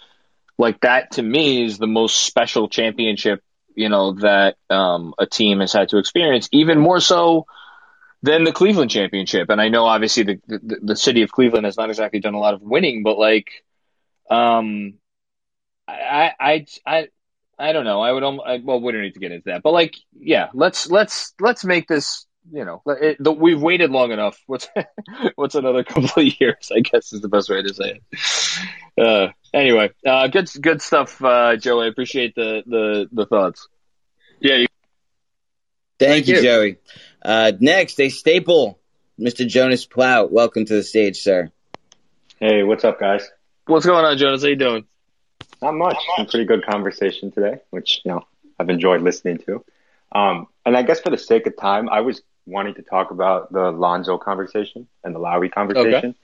Like 0.57 0.81
that 0.81 1.11
to 1.13 1.23
me 1.23 1.65
is 1.65 1.79
the 1.79 1.87
most 1.87 2.17
special 2.17 2.69
championship, 2.69 3.43
you 3.73 3.89
know, 3.89 4.13
that 4.13 4.57
um, 4.69 5.15
a 5.17 5.25
team 5.25 5.59
has 5.59 5.73
had 5.73 5.89
to 5.89 5.97
experience. 5.97 6.47
Even 6.51 6.77
more 6.77 6.99
so 6.99 7.47
than 8.23 8.43
the 8.43 8.51
Cleveland 8.51 8.91
championship. 8.91 9.49
And 9.49 9.61
I 9.61 9.69
know 9.69 9.85
obviously 9.85 10.23
the, 10.23 10.39
the 10.47 10.79
the 10.83 10.95
city 10.95 11.21
of 11.23 11.31
Cleveland 11.31 11.65
has 11.65 11.77
not 11.77 11.89
exactly 11.89 12.19
done 12.19 12.33
a 12.33 12.39
lot 12.39 12.53
of 12.53 12.61
winning, 12.61 13.03
but 13.03 13.17
like, 13.17 13.49
um, 14.29 14.93
I 15.87 16.31
I 16.39 16.65
I 16.85 17.07
I 17.59 17.73
don't 17.73 17.85
know. 17.85 18.01
I 18.01 18.11
would 18.11 18.23
almost, 18.23 18.47
I, 18.47 18.59
well, 18.63 18.81
we 18.81 18.91
don't 18.91 19.01
need 19.01 19.13
to 19.13 19.19
get 19.19 19.31
into 19.31 19.45
that, 19.49 19.61
but 19.63 19.73
like, 19.73 19.95
yeah, 20.19 20.49
let's 20.53 20.89
let's 20.89 21.33
let's 21.39 21.63
make 21.63 21.87
this. 21.87 22.25
You 22.51 22.65
know, 22.65 22.81
it, 22.87 23.17
the, 23.19 23.31
we've 23.31 23.61
waited 23.61 23.91
long 23.91 24.11
enough. 24.11 24.35
What's 24.47 24.67
what's 25.35 25.53
another 25.53 25.83
couple 25.83 26.23
of 26.23 26.41
years? 26.41 26.71
I 26.75 26.79
guess 26.79 27.13
is 27.13 27.21
the 27.21 27.29
best 27.29 27.49
way 27.49 27.61
to 27.61 27.73
say 27.73 27.99
it. 28.97 29.03
Uh, 29.05 29.27
anyway, 29.53 29.91
uh, 30.05 30.27
good 30.27 30.49
good 30.59 30.81
stuff, 30.81 31.23
uh, 31.23 31.55
Joe. 31.57 31.81
I 31.81 31.87
appreciate 31.87 32.33
the 32.35 32.63
the 32.65 33.09
the 33.11 33.25
thoughts. 33.27 33.67
Yeah, 34.39 34.55
you- 34.55 34.67
Thank, 35.99 36.27
you, 36.27 36.37
you. 36.37 36.41
Joey. 36.41 36.77
Uh, 37.21 37.51
next, 37.59 37.99
a 37.99 38.09
staple, 38.09 38.79
Mr. 39.19 39.47
Jonas 39.47 39.85
Plout. 39.85 40.31
Welcome 40.31 40.65
to 40.65 40.73
the 40.73 40.83
stage, 40.83 41.17
sir. 41.17 41.51
Hey, 42.39 42.63
what's 42.63 42.83
up, 42.83 42.99
guys? 42.99 43.29
What's 43.67 43.85
going 43.85 44.03
on, 44.03 44.17
Jonas? 44.17 44.41
How 44.41 44.49
you 44.49 44.55
doing? 44.55 44.85
Not 45.61 45.75
much. 45.75 45.97
Some 46.17 46.25
pretty 46.25 46.45
good 46.45 46.65
conversation 46.65 47.31
today, 47.31 47.59
which 47.69 48.01
you 48.03 48.11
know 48.11 48.25
I've 48.59 48.69
enjoyed 48.69 49.01
listening 49.01 49.37
to. 49.45 49.63
Um, 50.11 50.47
and 50.65 50.75
I 50.75 50.81
guess 50.81 50.99
for 50.99 51.11
the 51.11 51.17
sake 51.17 51.45
of 51.45 51.55
time, 51.55 51.87
I 51.89 52.01
was 52.01 52.21
wanting 52.47 52.73
to 52.75 52.81
talk 52.81 53.11
about 53.11 53.53
the 53.53 53.71
Lonzo 53.71 54.17
conversation 54.17 54.87
and 55.03 55.13
the 55.13 55.19
Lowry 55.19 55.49
conversation 55.49 56.15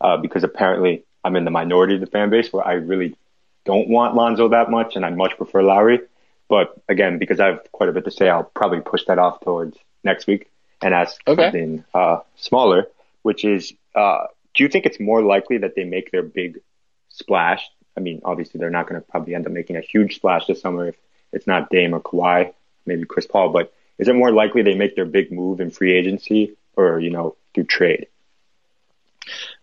uh, 0.00 0.18
because 0.18 0.44
apparently 0.44 1.04
I'm 1.24 1.36
in 1.36 1.44
the 1.44 1.50
minority 1.50 1.94
of 1.94 2.00
the 2.00 2.06
fan 2.06 2.28
base 2.28 2.52
where 2.52 2.66
I 2.66 2.74
really 2.74 3.16
don't 3.64 3.88
want 3.88 4.14
Lonzo 4.14 4.48
that 4.48 4.70
much, 4.70 4.96
and 4.96 5.04
I 5.06 5.10
much 5.10 5.36
prefer 5.38 5.62
Lowry. 5.62 6.00
But 6.48 6.74
again, 6.88 7.18
because 7.18 7.40
I 7.40 7.46
have 7.46 7.72
quite 7.72 7.88
a 7.88 7.92
bit 7.92 8.04
to 8.04 8.10
say, 8.10 8.28
I'll 8.28 8.44
probably 8.44 8.80
push 8.80 9.04
that 9.06 9.18
off 9.18 9.40
towards 9.40 9.78
next 10.04 10.26
week 10.26 10.50
and 10.82 10.94
ask 10.94 11.20
Okay. 11.26 11.52
something 11.52 11.84
uh, 11.94 12.20
smaller, 12.36 12.88
which 13.22 13.44
is, 13.44 13.72
uh, 13.94 14.26
do 14.54 14.64
you 14.64 14.68
think 14.68 14.86
it's 14.86 15.00
more 15.00 15.22
likely 15.22 15.58
that 15.58 15.74
they 15.74 15.84
make 15.84 16.10
their 16.10 16.22
big 16.22 16.60
splash? 17.08 17.68
I 17.96 18.00
mean, 18.00 18.22
obviously 18.24 18.58
they're 18.58 18.70
not 18.70 18.88
going 18.88 19.00
to 19.00 19.06
probably 19.06 19.34
end 19.34 19.46
up 19.46 19.52
making 19.52 19.76
a 19.76 19.80
huge 19.80 20.16
splash 20.16 20.46
this 20.46 20.60
summer 20.60 20.88
if 20.88 20.96
it's 21.32 21.46
not 21.46 21.70
Dame 21.70 21.94
or 21.94 22.00
Kawhi, 22.00 22.52
maybe 22.86 23.04
Chris 23.04 23.26
Paul. 23.26 23.50
But 23.50 23.72
is 23.98 24.08
it 24.08 24.14
more 24.14 24.32
likely 24.32 24.62
they 24.62 24.74
make 24.74 24.96
their 24.96 25.04
big 25.06 25.30
move 25.32 25.60
in 25.60 25.70
free 25.70 25.96
agency 25.96 26.56
or 26.76 26.98
you 27.00 27.10
know 27.10 27.36
through 27.54 27.64
trade? 27.64 28.06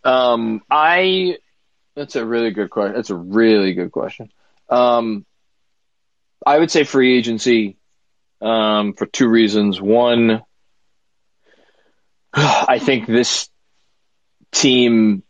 Um, 0.04 0.62
I 0.70 1.38
that's 1.96 2.16
a 2.16 2.26
really 2.26 2.52
good 2.52 2.70
question. 2.70 2.96
That's 2.96 3.10
a 3.10 3.16
really 3.16 3.74
good 3.74 3.92
question. 3.92 4.32
Um, 4.70 5.26
I 6.46 6.58
would 6.60 6.72
say 6.72 6.84
free 6.84 7.18
agency 7.18 7.78
um, 8.42 8.94
for 8.94 9.06
two 9.06 9.28
reasons. 9.28 9.82
One, 9.82 10.42
I 12.34 12.80
think 12.80 13.08
this 13.08 13.50
team, 14.52 15.24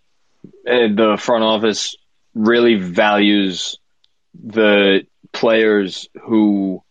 uh, 0.46 0.88
the 0.94 1.18
front 1.20 1.44
office, 1.44 1.96
really 2.34 2.76
values 2.76 3.78
the 4.34 5.06
players 5.32 6.08
who 6.22 6.84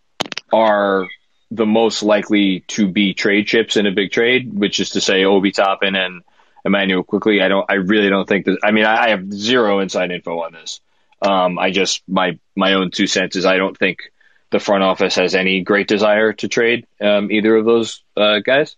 are 0.52 1.06
the 1.50 1.66
most 1.66 2.02
likely 2.02 2.64
to 2.68 2.88
be 2.88 3.14
trade 3.14 3.46
chips 3.46 3.76
in 3.76 3.86
a 3.86 3.92
big 3.92 4.10
trade, 4.10 4.52
which 4.52 4.80
is 4.80 4.90
to 4.90 5.00
say 5.00 5.24
Obi 5.24 5.52
Toppin 5.52 5.94
and 5.94 6.22
Immanuel 6.64 7.04
Quickley. 7.04 7.40
I 7.40 7.48
don't. 7.48 7.64
I 7.68 7.74
really 7.74 8.10
don't 8.10 8.28
think 8.28 8.46
that. 8.46 8.58
I 8.62 8.72
mean, 8.72 8.84
I, 8.84 9.10
have 9.10 9.32
zero 9.32 9.78
inside 9.78 10.10
info 10.10 10.40
on 10.42 10.52
this. 10.52 10.80
Um, 11.22 11.58
I 11.58 11.70
just 11.70 12.02
my 12.06 12.38
my 12.54 12.74
own 12.74 12.90
two 12.90 13.06
cents 13.06 13.36
is 13.36 13.46
I 13.46 13.56
don't 13.56 13.76
think 13.76 14.12
the 14.50 14.58
front 14.58 14.82
office 14.82 15.16
has 15.16 15.34
any 15.34 15.62
great 15.62 15.88
desire 15.88 16.32
to 16.34 16.48
trade 16.48 16.86
um, 17.00 17.30
either 17.30 17.56
of 17.56 17.64
those 17.64 18.02
uh, 18.16 18.40
guys. 18.40 18.76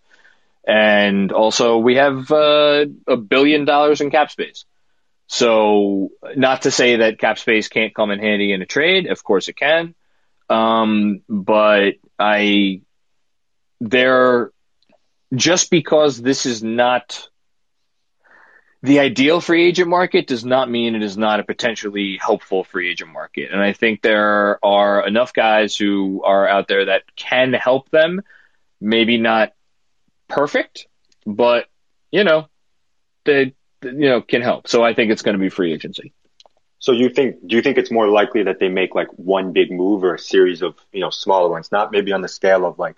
And 0.66 1.32
also, 1.32 1.78
we 1.78 1.96
have 1.96 2.30
uh, 2.30 2.86
a 3.06 3.16
billion 3.16 3.64
dollars 3.64 4.00
in 4.00 4.10
cap 4.10 4.30
space. 4.30 4.64
So, 5.26 6.10
not 6.36 6.62
to 6.62 6.70
say 6.70 6.96
that 6.96 7.18
cap 7.18 7.38
space 7.38 7.68
can't 7.68 7.94
come 7.94 8.10
in 8.10 8.18
handy 8.18 8.52
in 8.52 8.62
a 8.62 8.66
trade. 8.66 9.06
Of 9.06 9.22
course, 9.22 9.48
it 9.48 9.56
can. 9.56 9.94
Um, 10.48 11.22
but 11.28 11.94
I, 12.18 12.82
there 13.80 14.50
just 15.34 15.70
because 15.70 16.20
this 16.20 16.46
is 16.46 16.62
not 16.62 17.28
the 18.82 19.00
ideal 19.00 19.40
free 19.40 19.66
agent 19.66 19.88
market 19.88 20.26
does 20.26 20.44
not 20.44 20.70
mean 20.70 20.94
it 20.94 21.02
is 21.02 21.16
not 21.16 21.40
a 21.40 21.44
potentially 21.44 22.18
helpful 22.20 22.64
free 22.64 22.90
agent 22.90 23.12
market. 23.12 23.50
And 23.52 23.60
I 23.60 23.72
think 23.72 24.00
there 24.00 24.64
are 24.64 25.06
enough 25.06 25.32
guys 25.32 25.76
who 25.76 26.22
are 26.24 26.48
out 26.48 26.66
there 26.66 26.86
that 26.86 27.02
can 27.14 27.52
help 27.52 27.90
them. 27.90 28.22
Maybe 28.80 29.18
not 29.18 29.52
perfect, 30.28 30.86
but 31.26 31.66
you 32.10 32.24
know, 32.24 32.48
they 33.24 33.54
you 33.82 34.08
know 34.08 34.22
can 34.22 34.40
help. 34.40 34.68
So 34.68 34.82
I 34.82 34.94
think 34.94 35.12
it's 35.12 35.22
going 35.22 35.34
to 35.34 35.40
be 35.40 35.50
free 35.50 35.74
agency. 35.74 36.14
So 36.78 36.92
you 36.92 37.10
think 37.10 37.46
do 37.46 37.56
you 37.56 37.62
think 37.62 37.76
it's 37.76 37.90
more 37.90 38.08
likely 38.08 38.44
that 38.44 38.58
they 38.58 38.70
make 38.70 38.94
like 38.94 39.08
one 39.16 39.52
big 39.52 39.70
move 39.70 40.02
or 40.02 40.14
a 40.14 40.18
series 40.18 40.62
of 40.62 40.76
you 40.92 41.00
know 41.00 41.10
smaller 41.10 41.50
ones, 41.50 41.70
not 41.70 41.92
maybe 41.92 42.12
on 42.12 42.22
the 42.22 42.28
scale 42.28 42.64
of 42.64 42.78
like 42.78 42.96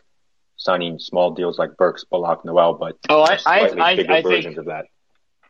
signing 0.56 1.00
small 1.00 1.32
deals 1.32 1.58
like 1.58 1.76
Burks, 1.76 2.04
Bullock, 2.04 2.44
Noel, 2.44 2.74
but 2.74 2.96
oh, 3.08 3.22
I 3.22 3.40
I, 3.44 3.58
I, 3.58 4.18
I 4.18 4.22
think. 4.22 4.56
of 4.56 4.66
that. 4.66 4.84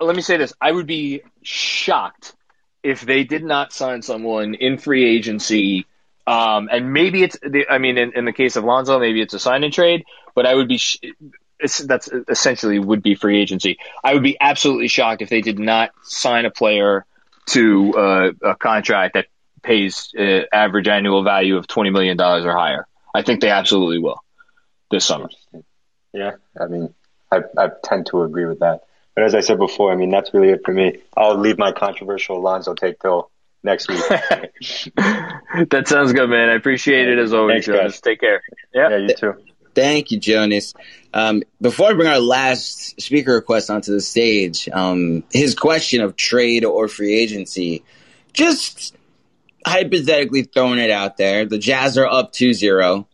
Let 0.05 0.16
me 0.16 0.23
say 0.23 0.37
this: 0.37 0.53
I 0.61 0.70
would 0.70 0.87
be 0.87 1.23
shocked 1.43 2.35
if 2.83 3.03
they 3.03 3.24
did 3.24 3.45
not 3.45 3.73
sign 3.73 4.03
someone 4.03 4.55
in 4.55 4.79
free 4.79 5.16
agency. 5.16 5.87
Um, 6.27 6.69
and 6.70 6.93
maybe 6.93 7.23
it's, 7.23 7.37
the, 7.41 7.66
I 7.69 7.79
mean, 7.79 7.99
in, 7.99 8.12
in 8.16 8.24
the 8.24 8.33
case 8.33 8.57
of 8.57 8.65
Lonzo, 8.65 8.99
maybe 8.99 9.20
it's 9.20 9.35
a 9.35 9.39
sign 9.39 9.65
and 9.65 9.73
trade, 9.73 10.05
but 10.35 10.47
I 10.47 10.55
would 10.55 10.69
be, 10.69 10.79
sh- 10.79 10.99
that's 11.85 12.09
essentially 12.29 12.79
would 12.79 13.03
be 13.03 13.15
free 13.15 13.41
agency. 13.41 13.79
I 14.03 14.15
would 14.15 14.23
be 14.23 14.37
absolutely 14.41 14.89
shocked 14.89 15.23
if 15.23 15.29
they 15.29 15.41
did 15.41 15.59
not 15.59 15.91
sign 16.03 16.45
a 16.45 16.51
player 16.51 17.05
to 17.47 17.93
uh, 17.95 18.33
a 18.43 18.55
contract 18.55 19.15
that 19.15 19.27
pays 19.62 20.12
uh, 20.19 20.43
average 20.53 20.89
annual 20.89 21.23
value 21.23 21.57
of 21.57 21.66
$20 21.66 21.93
million 21.93 22.20
or 22.20 22.57
higher. 22.57 22.87
I 23.15 23.23
think 23.23 23.41
they 23.41 23.51
absolutely 23.51 23.99
will 23.99 24.23
this 24.91 25.05
summer. 25.05 25.29
Yeah, 26.12 26.33
I 26.61 26.66
mean, 26.66 26.95
I, 27.31 27.41
I 27.57 27.69
tend 27.83 28.07
to 28.07 28.23
agree 28.23 28.47
with 28.47 28.61
that. 28.61 28.83
But 29.14 29.24
as 29.24 29.34
I 29.34 29.40
said 29.40 29.59
before, 29.59 29.93
I 29.93 29.97
mean, 29.97 30.10
that's 30.10 30.32
really 30.32 30.51
it 30.51 30.62
for 30.64 30.72
me. 30.72 30.98
I'll 31.16 31.39
leave 31.39 31.59
my 31.59 31.72
controversial 31.72 32.39
Alonzo 32.39 32.74
take 32.74 32.98
till 33.01 33.30
next 33.62 33.89
week. 33.89 34.02
that 34.09 35.84
sounds 35.86 36.12
good, 36.12 36.28
man. 36.28 36.48
I 36.48 36.55
appreciate 36.55 37.09
it 37.09 37.18
as 37.18 37.32
always, 37.32 37.55
Thanks, 37.55 37.66
guys. 37.66 37.76
Jonas. 37.76 38.01
Take 38.01 38.20
care. 38.20 38.43
Yeah. 38.74 38.90
yeah, 38.90 38.97
you 38.97 39.14
too. 39.14 39.34
Thank 39.74 40.10
you, 40.10 40.18
Jonas. 40.18 40.74
Um, 41.14 41.43
before 41.60 41.90
I 41.90 41.93
bring 41.94 42.09
our 42.09 42.20
last 42.20 43.01
speaker 43.01 43.34
request 43.34 43.70
onto 43.70 43.93
the 43.93 44.01
stage, 44.01 44.68
um, 44.70 45.24
his 45.30 45.55
question 45.55 46.01
of 46.02 46.16
trade 46.16 46.64
or 46.64 46.89
free 46.89 47.14
agency, 47.18 47.82
just 48.32 48.94
hypothetically 49.64 50.43
throwing 50.43 50.78
it 50.78 50.90
out 50.90 51.16
there, 51.16 51.47
the 51.47 51.59
Jazz 51.59 51.97
are 51.97 52.06
up 52.06 52.32
2-0. 52.32 53.06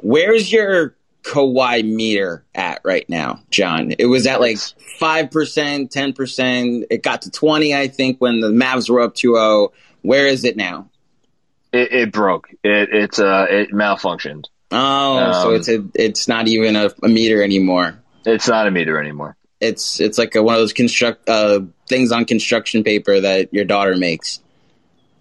Where's 0.00 0.52
your 0.52 0.94
Kawhi 1.28 1.84
meter 1.84 2.44
at 2.54 2.80
right 2.84 3.08
now, 3.08 3.40
John? 3.50 3.92
It 3.98 4.06
was 4.06 4.26
at 4.26 4.40
like 4.40 4.56
5%, 4.56 5.28
10%. 5.30 6.84
It 6.90 7.02
got 7.02 7.22
to 7.22 7.30
20, 7.30 7.74
I 7.74 7.88
think, 7.88 8.18
when 8.18 8.40
the 8.40 8.48
Mavs 8.48 8.88
were 8.88 9.00
up 9.00 9.14
2-0. 9.14 9.70
Where 10.02 10.26
is 10.26 10.44
it 10.44 10.56
now? 10.56 10.88
It, 11.72 11.92
it 11.92 12.12
broke. 12.12 12.48
It, 12.64 12.88
it's, 12.92 13.18
uh, 13.18 13.46
it 13.50 13.72
malfunctioned. 13.72 14.46
Oh, 14.70 15.32
so 15.32 15.48
Um, 15.50 15.54
it's 15.56 15.68
a, 15.68 15.84
it's 15.94 16.28
not 16.28 16.48
even 16.48 16.76
a, 16.76 16.90
a 17.02 17.08
meter 17.08 17.42
anymore. 17.42 18.02
It's 18.24 18.48
not 18.48 18.66
a 18.66 18.70
meter 18.70 18.98
anymore. 18.98 19.36
It's 19.60 19.98
it's 19.98 20.18
like 20.18 20.34
a, 20.34 20.42
one 20.42 20.54
of 20.54 20.60
those 20.60 20.72
construct 20.72 21.28
uh, 21.28 21.60
things 21.88 22.12
on 22.12 22.26
construction 22.26 22.84
paper 22.84 23.18
that 23.18 23.52
your 23.52 23.64
daughter 23.64 23.96
makes. 23.96 24.40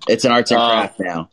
It's 0.07 0.25
an 0.25 0.31
arts 0.31 0.51
and 0.51 0.59
Uh, 0.59 0.69
craft 0.69 0.99
now. 0.99 1.29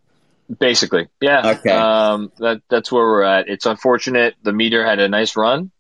Basically, 0.59 1.09
yeah. 1.21 1.53
Okay. 1.59 1.71
Um, 1.71 2.33
that 2.39 2.63
that's 2.69 2.91
where 2.93 3.05
we're 3.05 3.23
at. 3.23 3.49
It's 3.49 3.67
unfortunate. 3.67 4.35
The 4.43 4.53
meter 4.53 4.85
had 4.85 4.99
a 5.01 5.09
nice 5.09 5.37
run, 5.37 5.71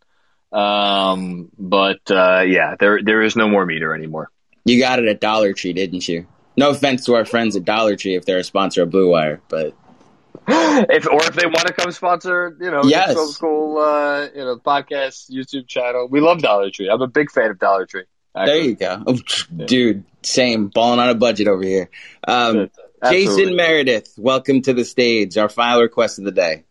um, 0.52 1.50
but 1.58 2.00
uh, 2.10 2.42
yeah, 2.46 2.76
there 2.78 3.00
there 3.02 3.22
is 3.22 3.36
no 3.36 3.48
more 3.48 3.66
meter 3.66 3.94
anymore. 3.94 4.30
You 4.64 4.78
got 4.80 4.98
it 4.98 5.06
at 5.06 5.20
Dollar 5.20 5.52
Tree, 5.52 5.72
didn't 5.72 6.08
you? 6.08 6.26
No 6.56 6.70
offense 6.70 7.04
to 7.06 7.14
our 7.16 7.24
friends 7.24 7.56
at 7.56 7.64
Dollar 7.64 7.96
Tree 7.96 8.14
if 8.14 8.24
they're 8.24 8.38
a 8.38 8.44
sponsor 8.44 8.82
of 8.82 8.90
Blue 8.90 9.10
Wire, 9.10 9.40
but 9.48 9.74
if 10.48 11.06
or 11.06 11.22
if 11.24 11.34
they 11.34 11.46
want 11.46 11.66
to 11.66 11.72
come 11.72 11.90
sponsor, 11.90 12.56
you 12.60 12.70
know, 12.70 12.84
Yes. 12.84 13.36
cool, 13.38 13.78
uh, 13.78 14.28
you 14.34 14.44
know, 14.44 14.56
podcast, 14.56 15.30
YouTube 15.30 15.66
channel. 15.66 16.08
We 16.08 16.20
love 16.20 16.40
Dollar 16.40 16.70
Tree. 16.70 16.88
I'm 16.88 17.02
a 17.02 17.08
big 17.08 17.30
fan 17.30 17.50
of 17.50 17.58
Dollar 17.58 17.86
Tree. 17.86 18.04
there 18.34 18.56
you 18.58 18.74
go, 18.74 19.02
Oh, 19.06 19.18
dude. 19.66 20.04
Same, 20.22 20.68
balling 20.68 21.00
on 21.00 21.10
a 21.10 21.14
budget 21.14 21.48
over 21.48 21.62
here. 21.62 21.90
Um, 22.26 22.70
Jason 23.10 23.56
Meredith, 23.56 24.14
welcome 24.16 24.62
to 24.62 24.72
the 24.72 24.84
stage. 24.84 25.36
Our 25.36 25.48
final 25.48 25.82
request 25.82 26.18
of 26.18 26.24
the 26.24 26.32
day. 26.32 26.64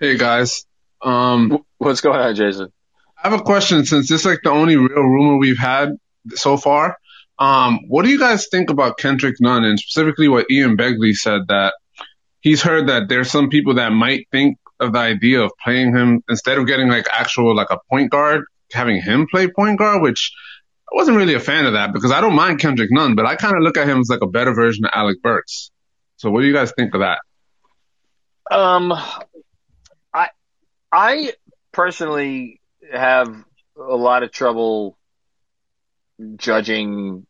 Hey 0.00 0.16
guys. 0.16 0.66
Um, 1.00 1.64
What's 1.78 2.00
going 2.00 2.20
on, 2.20 2.34
Jason? 2.34 2.72
I 3.22 3.30
have 3.30 3.40
a 3.40 3.42
question 3.42 3.84
since 3.84 4.08
this 4.08 4.20
is 4.20 4.26
like 4.26 4.40
the 4.42 4.50
only 4.50 4.76
real 4.76 5.02
rumor 5.02 5.38
we've 5.38 5.58
had 5.58 5.96
so 6.30 6.56
far. 6.56 6.96
Um, 7.38 7.80
what 7.88 8.04
do 8.04 8.10
you 8.10 8.18
guys 8.18 8.48
think 8.50 8.70
about 8.70 8.98
Kendrick 8.98 9.36
Nunn 9.40 9.64
and 9.64 9.78
specifically 9.78 10.28
what 10.28 10.50
Ian 10.50 10.76
Begley 10.76 11.14
said 11.14 11.42
that 11.48 11.74
he's 12.40 12.62
heard 12.62 12.88
that 12.88 13.08
there's 13.08 13.30
some 13.30 13.48
people 13.48 13.74
that 13.74 13.90
might 13.90 14.28
think 14.30 14.58
of 14.78 14.92
the 14.92 14.98
idea 14.98 15.40
of 15.40 15.52
playing 15.62 15.96
him 15.96 16.22
instead 16.28 16.58
of 16.58 16.66
getting 16.66 16.88
like 16.88 17.06
actual 17.10 17.54
like 17.54 17.70
a 17.70 17.78
point 17.90 18.10
guard, 18.10 18.44
having 18.72 19.00
him 19.00 19.26
play 19.30 19.48
point 19.48 19.78
guard, 19.78 20.02
which 20.02 20.32
I 20.92 20.94
wasn't 20.94 21.16
really 21.16 21.34
a 21.34 21.40
fan 21.40 21.64
of 21.64 21.72
that 21.72 21.94
because 21.94 22.12
I 22.12 22.20
don't 22.20 22.34
mind 22.34 22.60
Kendrick 22.60 22.90
Nunn, 22.92 23.14
but 23.14 23.24
I 23.24 23.36
kind 23.36 23.56
of 23.56 23.62
look 23.62 23.78
at 23.78 23.88
him 23.88 24.00
as 24.00 24.10
like 24.10 24.20
a 24.20 24.26
better 24.26 24.52
version 24.52 24.84
of 24.84 24.90
Alec 24.92 25.22
Burks. 25.22 25.70
So 26.16 26.30
what 26.30 26.42
do 26.42 26.46
you 26.46 26.52
guys 26.52 26.72
think 26.72 26.94
of 26.94 27.00
that? 27.00 27.20
Um, 28.50 28.92
I 30.12 30.28
I 30.90 31.32
personally 31.72 32.60
have 32.92 33.42
a 33.76 33.96
lot 33.96 34.22
of 34.22 34.32
trouble 34.32 34.98
judging 36.36 37.26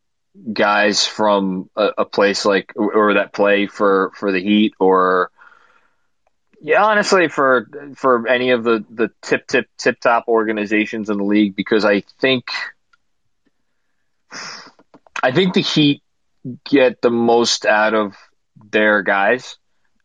guys 0.53 1.07
from 1.07 1.71
a, 1.77 1.91
a 1.99 2.05
place 2.05 2.45
like 2.45 2.73
or 2.75 3.15
that 3.15 3.33
play 3.33 3.69
for 3.69 4.11
for 4.17 4.33
the 4.33 4.41
Heat 4.41 4.75
or 4.81 5.31
yeah, 6.61 6.83
honestly 6.83 7.29
for 7.29 7.69
for 7.95 8.27
any 8.27 8.51
of 8.51 8.65
the 8.65 8.85
the 8.91 9.11
tip 9.21 9.47
tip 9.47 9.67
tip 9.79 10.01
top 10.01 10.25
organizations 10.27 11.11
in 11.11 11.19
the 11.19 11.25
league 11.25 11.55
because 11.55 11.85
I 11.85 12.01
think 12.21 12.47
I 15.23 15.33
think 15.33 15.55
the 15.55 15.61
Heat 15.61 16.03
get 16.65 17.01
the 17.01 17.11
most 17.11 17.67
out 17.67 17.95
of 17.95 18.17
their 18.71 19.03
guys 19.03 19.57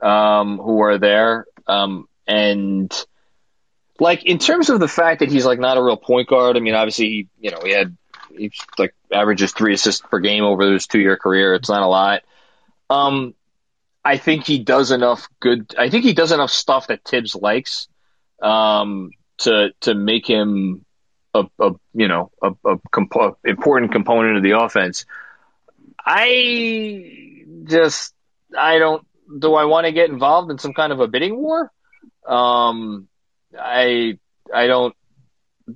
um, 0.01 0.57
who 0.57 0.81
are 0.81 0.97
there. 0.97 1.45
Um, 1.65 2.07
and 2.27 2.93
like 3.99 4.25
in 4.25 4.37
terms 4.37 4.69
of 4.69 4.79
the 4.79 4.87
fact 4.87 5.19
that 5.19 5.31
he's 5.31 5.45
like 5.45 5.59
not 5.59 5.77
a 5.77 5.83
real 5.83 5.97
point 5.97 6.27
guard. 6.27 6.57
I 6.57 6.59
mean, 6.59 6.75
obviously, 6.75 7.05
he, 7.05 7.27
you 7.39 7.51
know, 7.51 7.59
he 7.63 7.71
had 7.71 7.97
he's 8.35 8.59
like 8.77 8.93
averages 9.11 9.53
three 9.53 9.73
assists 9.73 10.01
per 10.01 10.19
game 10.19 10.43
over 10.43 10.71
his 10.71 10.87
two 10.87 10.99
year 10.99 11.17
career. 11.17 11.55
It's 11.55 11.69
not 11.69 11.81
a 11.81 11.87
lot. 11.87 12.23
Um, 12.89 13.33
I 14.03 14.17
think 14.17 14.45
he 14.45 14.59
does 14.59 14.91
enough 14.91 15.27
good. 15.39 15.75
I 15.77 15.89
think 15.89 16.05
he 16.05 16.13
does 16.13 16.31
enough 16.31 16.51
stuff 16.51 16.87
that 16.87 17.03
Thibs 17.03 17.35
likes 17.35 17.87
um, 18.41 19.11
to 19.39 19.71
to 19.81 19.93
make 19.93 20.27
him 20.27 20.85
a, 21.33 21.45
a 21.59 21.71
you 21.93 22.07
know 22.07 22.31
a, 22.41 22.51
a 22.65 22.79
compo- 22.91 23.37
important 23.45 23.91
component 23.91 24.37
of 24.37 24.43
the 24.43 24.59
offense. 24.59 25.05
I 26.03 27.43
just 27.65 28.13
I 28.57 28.79
don't. 28.79 29.05
Do 29.39 29.55
I 29.55 29.65
want 29.65 29.85
to 29.85 29.91
get 29.91 30.09
involved 30.09 30.51
in 30.51 30.57
some 30.57 30.73
kind 30.73 30.93
of 30.93 30.99
a 30.99 31.07
bidding 31.07 31.37
war? 31.37 31.71
Um, 32.25 33.07
I 33.57 34.17
I 34.53 34.67
don't 34.67 34.95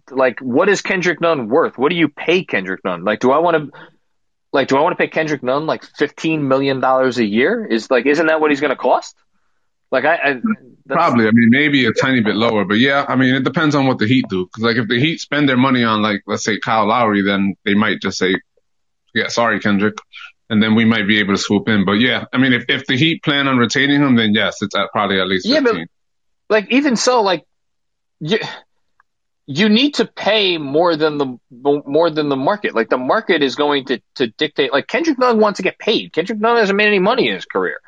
like. 0.09 0.39
What 0.39 0.69
is 0.69 0.81
Kendrick 0.81 1.19
Nunn 1.19 1.49
worth? 1.49 1.77
What 1.77 1.89
do 1.89 1.95
you 1.95 2.07
pay 2.07 2.43
Kendrick 2.45 2.83
Nunn? 2.85 3.03
Like, 3.03 3.19
do 3.19 3.31
I 3.31 3.39
want 3.39 3.57
to? 3.57 3.79
Like, 4.53 4.67
do 4.67 4.77
I 4.77 4.81
want 4.81 4.93
to 4.93 4.97
pay 4.97 5.07
Kendrick 5.07 5.43
Nunn 5.43 5.65
like 5.65 5.83
fifteen 5.83 6.47
million 6.47 6.79
dollars 6.79 7.17
a 7.17 7.25
year? 7.25 7.65
Is 7.65 7.89
like, 7.89 8.05
isn't 8.05 8.27
that 8.27 8.39
what 8.41 8.51
he's 8.51 8.61
going 8.61 8.71
to 8.71 8.77
cost? 8.77 9.15
Like, 9.91 10.05
I, 10.05 10.15
I 10.15 10.41
Probably. 10.91 11.27
I 11.27 11.31
mean, 11.31 11.49
maybe 11.49 11.85
a 11.85 11.93
tiny 11.93 12.21
bit 12.21 12.35
lower, 12.35 12.65
but 12.65 12.77
yeah, 12.77 13.05
I 13.07 13.15
mean, 13.15 13.35
it 13.35 13.43
depends 13.43 13.75
on 13.75 13.87
what 13.87 13.97
the 13.99 14.07
Heat 14.07 14.25
do. 14.29 14.47
Cause 14.47 14.63
like 14.63 14.77
if 14.77 14.87
the 14.87 14.99
Heat 14.99 15.19
spend 15.19 15.47
their 15.47 15.57
money 15.57 15.83
on 15.83 16.01
like, 16.01 16.23
let's 16.27 16.43
say 16.43 16.59
Kyle 16.59 16.87
Lowry, 16.87 17.21
then 17.21 17.55
they 17.65 17.73
might 17.73 18.01
just 18.01 18.17
say, 18.17 18.35
yeah, 19.13 19.27
sorry, 19.27 19.59
Kendrick. 19.59 19.97
And 20.49 20.61
then 20.61 20.75
we 20.75 20.83
might 20.83 21.07
be 21.07 21.19
able 21.19 21.33
to 21.33 21.41
swoop 21.41 21.69
in. 21.69 21.85
But 21.85 21.93
yeah, 21.93 22.25
I 22.33 22.37
mean, 22.37 22.51
if, 22.53 22.65
if 22.67 22.85
the 22.85 22.97
Heat 22.97 23.23
plan 23.23 23.47
on 23.47 23.57
retaining 23.57 24.01
him, 24.01 24.15
then 24.15 24.33
yes, 24.33 24.61
it's 24.61 24.75
at 24.75 24.91
probably 24.91 25.19
at 25.19 25.27
least 25.27 25.45
Yeah, 25.45 25.61
but 25.61 25.75
like 26.49 26.71
even 26.71 26.97
so, 26.97 27.21
like 27.21 27.45
you 28.19 28.39
you 29.47 29.69
need 29.69 29.95
to 29.95 30.05
pay 30.05 30.57
more 30.57 30.95
than 30.95 31.17
the 31.17 31.37
more 31.49 32.09
than 32.09 32.29
the 32.29 32.35
market. 32.35 32.75
Like 32.75 32.89
the 32.89 32.97
market 32.97 33.41
is 33.41 33.55
going 33.55 33.85
to 33.85 34.01
to 34.15 34.27
dictate. 34.27 34.71
Like 34.71 34.87
Kendrick 34.87 35.17
Nunn 35.17 35.39
wants 35.39 35.57
to 35.57 35.63
get 35.63 35.79
paid. 35.79 36.13
Kendrick 36.13 36.39
Nunn 36.39 36.57
hasn't 36.57 36.77
made 36.77 36.87
any 36.87 36.99
money 36.99 37.27
in 37.29 37.35
his 37.35 37.45
career, 37.45 37.81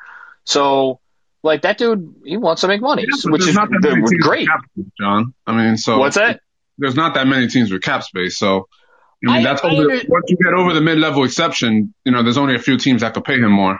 so 0.44 1.00
like 1.44 1.62
that 1.62 1.78
dude, 1.78 2.14
he 2.24 2.36
wants 2.36 2.62
to 2.62 2.68
make 2.68 2.80
money, 2.80 3.02
Yeah, 3.08 3.30
which 3.30 3.46
is 3.46 3.54
not 3.54 3.68
that 3.70 3.80
many 3.82 3.96
teams 4.02 4.22
great. 4.22 4.48
space, 4.48 4.86
John. 5.00 5.34
I 5.46 5.52
mean, 5.56 5.76
so 5.76 5.98
What's 5.98 6.16
that? 6.16 6.40
There's 6.78 6.96
not 6.96 7.14
that 7.14 7.26
many 7.28 7.46
teams 7.46 7.70
with 7.70 7.82
cap 7.82 8.02
space. 8.02 8.36
So, 8.36 8.66
I 9.24 9.30
mean, 9.30 9.36
I- 9.36 9.42
that's 9.44 9.62
I 9.62 9.68
over, 9.70 9.88
once 10.08 10.24
you 10.28 10.36
get 10.42 10.54
over 10.54 10.72
the 10.74 10.80
mid-level 10.80 11.22
exception, 11.24 11.94
you 12.04 12.10
know, 12.12 12.22
there's 12.24 12.38
only 12.38 12.56
a 12.56 12.58
few 12.58 12.76
teams 12.78 13.02
that 13.02 13.14
could 13.14 13.24
pay 13.24 13.34
him 13.38 13.52
more. 13.52 13.78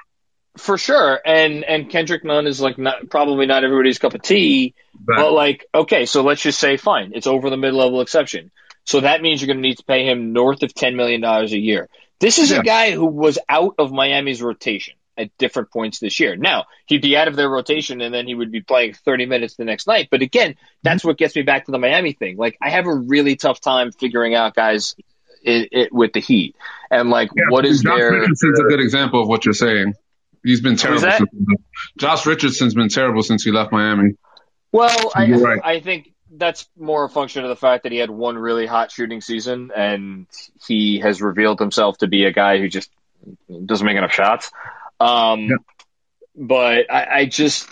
for 0.57 0.79
sure. 0.79 1.21
And 1.27 1.65
and 1.65 1.91
Kendrick 1.91 2.25
Nunn 2.25 2.47
is 2.47 2.61
like 2.61 2.79
not 2.79 3.11
probably 3.11 3.47
not 3.47 3.65
everybody's 3.65 3.99
cup 3.99 4.15
of 4.15 4.23
tea, 4.23 4.75
but 5.05 5.33
like 5.33 5.67
okay, 5.75 6.07
so 6.07 6.23
let's 6.23 6.41
just 6.43 6.61
say 6.61 6.77
fine, 6.77 7.11
it's 7.17 7.27
over 7.27 7.51
the 7.51 7.57
mid 7.57 7.75
level 7.75 8.01
exception. 8.03 8.53
So 8.85 9.01
that 9.01 9.21
means 9.21 9.41
you're 9.41 9.49
going 9.49 9.57
to 9.63 9.69
need 9.69 9.79
to 9.79 9.85
pay 9.85 10.07
him 10.07 10.33
north 10.33 10.63
of 10.63 10.73
ten 10.73 10.95
million 10.95 11.21
dollars 11.23 11.53
a 11.53 11.59
year. 11.59 11.89
This 12.21 12.39
is 12.39 12.53
Yeah. 12.53 12.61
a 12.61 12.63
guy 12.63 12.93
who 12.93 13.07
was 13.07 13.39
out 13.49 13.75
of 13.79 13.91
Miami's 13.91 14.41
rotation 14.43 14.95
at 15.17 15.37
different 15.39 15.71
points 15.71 15.99
this 15.99 16.19
year. 16.21 16.37
Now 16.37 16.65
he'd 16.87 17.03
be 17.03 17.17
out 17.17 17.29
of 17.29 17.37
their 17.37 17.49
rotation, 17.49 18.01
and 18.01 18.15
then 18.15 18.27
he 18.27 18.35
would 18.35 18.53
be 18.53 18.61
playing 18.61 18.95
30 18.95 19.27
minutes 19.27 19.57
the 19.57 19.65
next 19.65 19.87
night. 19.87 20.09
But 20.11 20.23
again, 20.23 20.57
that's 20.83 21.05
what 21.05 21.19
gets 21.19 21.37
me 21.37 21.43
back 21.43 21.67
to 21.67 21.73
the 21.73 21.79
Miami 21.79 22.13
thing. 22.13 22.37
Like 22.37 22.57
I 22.61 22.71
have 22.71 22.87
a 22.87 22.95
really 22.95 23.37
tough 23.37 23.61
time 23.61 23.93
figuring 23.93 24.35
out 24.35 24.55
guys 24.55 24.95
it, 25.43 25.69
it, 25.73 25.93
with 25.93 26.13
the 26.13 26.21
Heat 26.21 26.57
and 26.91 27.11
like 27.11 27.31
what 27.51 27.67
is 27.67 27.83
Josh 27.83 27.99
their 27.99 28.13
Richardson's 28.13 28.61
a 28.61 28.65
good 28.65 28.81
example 28.81 29.23
of 29.23 29.29
what 29.29 29.45
you're 29.45 29.55
saying. 29.55 29.95
He's 30.43 30.61
been 30.61 30.77
terrible. 30.77 31.01
Since, 31.01 31.31
Josh 31.97 32.27
Richardson's 32.27 32.75
been 32.75 32.89
terrible 32.89 33.23
since 33.23 33.45
he 33.45 33.51
left 33.51 33.73
Miami. 33.73 34.15
Well, 34.73 35.13
I, 35.15 35.31
right. 35.31 35.61
I 35.63 35.81
think 35.81 36.13
that's 36.31 36.69
more 36.77 37.05
a 37.05 37.09
function 37.09 37.45
of 37.45 37.49
the 37.49 37.57
fact 37.57 37.85
that 37.85 37.93
he 37.93 37.99
had 37.99 38.11
one 38.11 38.37
really 38.37 38.67
hot 38.67 38.91
shooting 38.91 39.21
season 39.21 39.71
and 39.75 40.27
he 40.67 40.99
has 41.01 41.23
revealed 41.23 41.61
himself 41.61 41.99
to 41.99 42.09
be 42.09 42.25
a 42.25 42.33
guy 42.33 42.59
who 42.59 42.69
just 42.69 42.91
doesn't 43.65 43.87
make 43.87 43.97
enough 43.97 44.13
shots. 44.13 44.51
Um, 45.05 45.51
But 46.37 46.91
I, 46.91 47.19
I 47.21 47.25
just, 47.27 47.69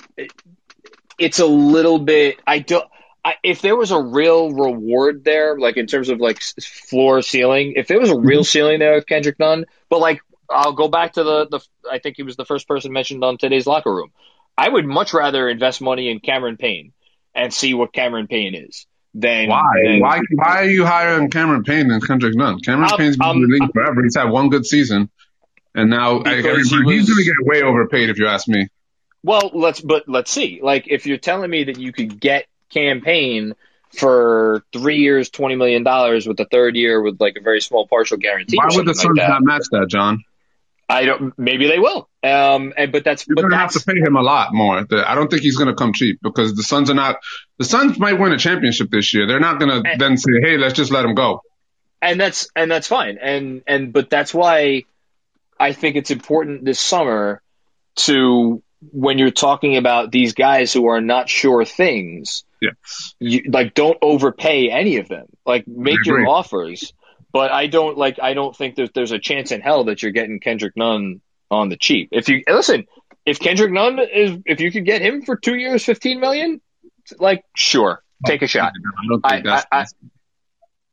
it's 1.18 1.40
a 1.40 1.46
little 1.46 1.98
bit, 1.98 2.38
I 2.46 2.60
don't, 2.60 2.86
I, 3.24 3.34
if 3.42 3.60
there 3.60 3.76
was 3.76 3.90
a 3.90 4.00
real 4.00 4.52
reward 4.52 5.24
there, 5.24 5.58
like 5.58 5.76
in 5.76 5.86
terms 5.86 6.08
of 6.08 6.18
like 6.20 6.40
floor 6.40 7.22
ceiling, 7.22 7.74
if 7.76 7.86
there 7.88 7.98
was 8.00 8.10
a 8.10 8.18
real 8.18 8.44
ceiling 8.44 8.78
there 8.78 8.94
with 8.94 9.06
Kendrick 9.06 9.38
Nunn, 9.38 9.64
but 9.88 9.98
like 10.00 10.20
I'll 10.50 10.72
go 10.72 10.88
back 10.88 11.14
to 11.14 11.22
the, 11.24 11.46
the 11.48 11.60
I 11.90 11.98
think 11.98 12.16
he 12.16 12.22
was 12.24 12.36
the 12.36 12.44
first 12.44 12.66
person 12.68 12.92
mentioned 12.92 13.22
on 13.24 13.38
today's 13.38 13.66
locker 13.66 13.92
room. 13.94 14.10
I 14.58 14.68
would 14.68 14.84
much 14.86 15.14
rather 15.14 15.48
invest 15.48 15.80
money 15.80 16.10
in 16.10 16.18
Cameron 16.20 16.56
Payne 16.56 16.92
and 17.34 17.52
see 17.54 17.74
what 17.74 17.92
Cameron 17.92 18.26
Payne 18.26 18.54
is 18.54 18.86
than 19.14 19.48
Why? 19.48 19.62
than- 19.84 20.00
Why? 20.00 20.20
Why 20.34 20.56
are 20.58 20.68
you 20.68 20.84
hiring 20.84 21.30
Cameron 21.30 21.62
Payne 21.62 21.88
than 21.88 22.00
Kendrick 22.00 22.34
Nunn? 22.34 22.58
Cameron 22.58 22.90
Um, 22.92 22.98
Payne's 22.98 23.16
been 23.16 23.30
in 23.36 23.42
the 23.42 23.58
league 23.60 23.72
forever. 23.72 24.02
He's 24.02 24.16
had 24.16 24.30
one 24.30 24.48
good 24.50 24.66
season, 24.66 25.10
and 25.74 25.90
now 25.90 26.18
Because 26.18 26.44
he 26.44 26.50
everybody, 26.50 26.96
he's 26.96 27.08
going 27.08 27.18
to 27.18 27.24
get 27.24 27.34
way 27.40 27.62
overpaid 27.62 28.10
if 28.10 28.18
you 28.18 28.26
ask 28.26 28.48
me. 28.48 28.68
Well, 29.22 29.50
let's 29.54 29.80
but 29.80 30.08
let's 30.08 30.30
see. 30.30 30.60
Like 30.62 30.86
if 30.88 31.06
you're 31.06 31.18
telling 31.18 31.50
me 31.50 31.64
that 31.64 31.78
you 31.78 31.92
could 31.92 32.18
get 32.20 32.46
Cam 32.70 33.00
Payne 33.00 33.54
for 33.92 34.64
three 34.72 34.98
years, 34.98 35.30
twenty 35.30 35.54
million 35.54 35.84
dollars, 35.84 36.26
with 36.26 36.36
the 36.36 36.44
third 36.44 36.74
year 36.74 37.00
with 37.00 37.20
like 37.20 37.36
a 37.38 37.40
very 37.40 37.60
small 37.60 37.86
partial 37.86 38.16
guarantee. 38.16 38.56
Why 38.56 38.74
would 38.74 38.86
the 38.86 38.94
Suns 38.94 39.16
like 39.16 39.28
not 39.28 39.42
match 39.42 39.62
that, 39.70 39.86
John? 39.88 40.24
I 40.88 41.04
don't. 41.04 41.38
Maybe 41.38 41.68
they 41.68 41.78
will. 41.78 42.08
Um, 42.24 42.74
and 42.76 42.90
but 42.90 43.04
that's 43.04 43.26
You're 43.26 43.36
but 43.36 43.42
going 43.42 43.52
to 43.52 43.58
have 43.58 43.72
to 43.72 43.80
pay 43.80 43.98
him 43.98 44.16
a 44.16 44.22
lot 44.22 44.52
more. 44.52 44.78
I 44.78 45.14
don't 45.14 45.30
think 45.30 45.42
he's 45.42 45.56
going 45.56 45.68
to 45.68 45.74
come 45.74 45.92
cheap 45.92 46.18
because 46.20 46.54
the 46.54 46.64
Suns 46.64 46.90
are 46.90 46.94
not. 46.94 47.18
The 47.58 47.64
Suns 47.64 47.98
might 48.00 48.18
win 48.18 48.32
a 48.32 48.38
championship 48.38 48.90
this 48.90 49.14
year. 49.14 49.26
They're 49.28 49.40
not 49.40 49.60
going 49.60 49.82
to 49.82 49.96
then 49.98 50.16
say, 50.16 50.32
"Hey, 50.42 50.56
let's 50.58 50.74
just 50.74 50.90
let 50.90 51.04
him 51.04 51.14
go." 51.14 51.42
and 52.02 52.20
that's 52.20 52.48
and 52.54 52.70
that's 52.70 52.88
fine. 52.88 53.18
And 53.22 53.62
and 53.66 53.92
but 53.92 54.10
that's 54.10 54.34
why 54.34 54.84
I 55.62 55.72
think 55.72 55.94
it's 55.94 56.10
important 56.10 56.64
this 56.64 56.80
summer 56.80 57.40
to 57.94 58.62
when 58.80 59.18
you're 59.18 59.30
talking 59.30 59.76
about 59.76 60.10
these 60.10 60.34
guys 60.34 60.72
who 60.72 60.88
are 60.88 61.00
not 61.00 61.28
sure 61.28 61.64
things. 61.64 62.42
Yes. 62.60 63.14
You, 63.20 63.44
like 63.48 63.74
don't 63.74 63.96
overpay 64.02 64.70
any 64.70 64.96
of 64.96 65.08
them. 65.08 65.26
Like 65.46 65.68
make 65.68 66.04
your 66.04 66.26
offers. 66.26 66.92
But 67.32 67.52
I 67.52 67.68
don't 67.68 67.96
like. 67.96 68.18
I 68.20 68.34
don't 68.34 68.54
think 68.54 68.74
that 68.74 68.92
there's 68.92 69.12
a 69.12 69.18
chance 69.18 69.52
in 69.52 69.60
hell 69.60 69.84
that 69.84 70.02
you're 70.02 70.12
getting 70.12 70.40
Kendrick 70.40 70.76
Nunn 70.76 71.20
on 71.50 71.68
the 71.68 71.76
cheap. 71.76 72.08
If 72.10 72.28
you 72.28 72.42
listen, 72.46 72.86
if 73.24 73.38
Kendrick 73.38 73.72
Nunn 73.72 74.00
is, 74.00 74.38
if 74.44 74.60
you 74.60 74.72
could 74.72 74.84
get 74.84 75.00
him 75.00 75.22
for 75.22 75.36
two 75.36 75.54
years, 75.54 75.84
fifteen 75.84 76.20
million, 76.20 76.60
like 77.18 77.44
sure, 77.56 78.02
take 78.26 78.42
a 78.42 78.46
shot. 78.48 78.72
I 78.74 79.08
don't 79.08 79.20
think 79.22 79.46
I, 79.46 79.50
that's. 79.50 79.66
I, 79.72 79.84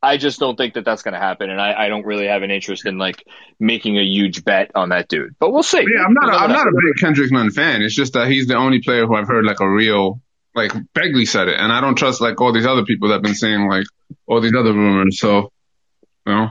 I, 0.01 0.17
just 0.17 0.39
don't 0.39 0.55
think 0.55 0.75
that 0.75 0.85
that's 0.85 1.01
going 1.03 1.13
to 1.13 1.19
happen, 1.19 1.49
and 1.49 1.59
I, 1.59 1.85
I 1.85 1.89
don't 1.89 2.05
really 2.05 2.27
have 2.27 2.43
an 2.43 2.51
interest 2.51 2.85
in 2.85 2.97
like 2.97 3.25
making 3.59 3.97
a 3.97 4.03
huge 4.03 4.43
bet 4.43 4.71
on 4.75 4.89
that 4.89 5.07
dude. 5.07 5.35
But 5.39 5.51
we'll 5.51 5.63
see. 5.63 5.79
yeah, 5.79 6.03
I'm 6.05 6.13
not. 6.13 6.33
A, 6.33 6.37
I'm 6.37 6.51
not 6.51 6.67
a 6.67 6.71
big 6.71 6.95
Kendrick 6.99 7.31
Nunn 7.31 7.51
fan. 7.51 7.81
It's 7.81 7.95
just 7.95 8.13
that 8.13 8.27
he's 8.27 8.47
the 8.47 8.55
only 8.55 8.81
player 8.81 9.05
who 9.05 9.15
I've 9.15 9.27
heard 9.27 9.45
like 9.45 9.59
a 9.59 9.69
real. 9.69 10.21
Like 10.55 10.71
Begley 10.93 11.27
said 11.27 11.47
it, 11.47 11.59
and 11.59 11.71
I 11.71 11.79
don't 11.79 11.95
trust 11.95 12.21
like 12.21 12.41
all 12.41 12.51
these 12.51 12.65
other 12.65 12.83
people 12.83 13.09
that 13.09 13.15
have 13.15 13.23
been 13.23 13.35
saying 13.35 13.67
like 13.67 13.85
all 14.25 14.41
these 14.41 14.55
other 14.55 14.73
rumors. 14.73 15.19
So, 15.19 15.51
you 16.25 16.33
know. 16.33 16.49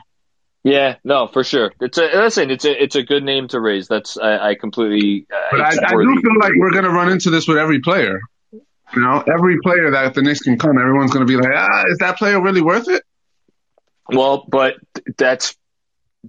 Yeah, 0.64 0.96
no, 1.04 1.28
for 1.28 1.44
sure. 1.44 1.72
It's 1.80 1.98
a 1.98 2.02
listen. 2.14 2.50
It's 2.50 2.64
a 2.64 2.82
it's 2.82 2.94
a 2.96 3.02
good 3.02 3.24
name 3.24 3.48
to 3.48 3.60
raise. 3.60 3.88
That's 3.88 4.18
I, 4.18 4.50
I 4.50 4.54
completely. 4.54 5.26
Uh, 5.32 5.36
But 5.50 5.60
I, 5.60 5.68
I 5.68 5.90
do 5.90 6.20
feel 6.20 6.38
like 6.40 6.52
we're 6.56 6.70
going 6.70 6.84
to 6.84 6.90
run 6.90 7.10
into 7.10 7.30
this 7.30 7.48
with 7.48 7.58
every 7.58 7.80
player. 7.80 8.20
You 8.52 9.02
know, 9.02 9.22
every 9.32 9.58
player 9.60 9.90
that 9.90 10.14
the 10.14 10.22
Knicks 10.22 10.40
can 10.40 10.58
come, 10.58 10.78
everyone's 10.78 11.10
going 11.10 11.26
to 11.26 11.30
be 11.30 11.36
like, 11.36 11.52
ah, 11.54 11.84
is 11.88 11.98
that 11.98 12.16
player 12.16 12.40
really 12.40 12.62
worth 12.62 12.88
it? 12.88 13.02
Well, 14.08 14.44
but 14.48 14.74
that's 15.16 15.56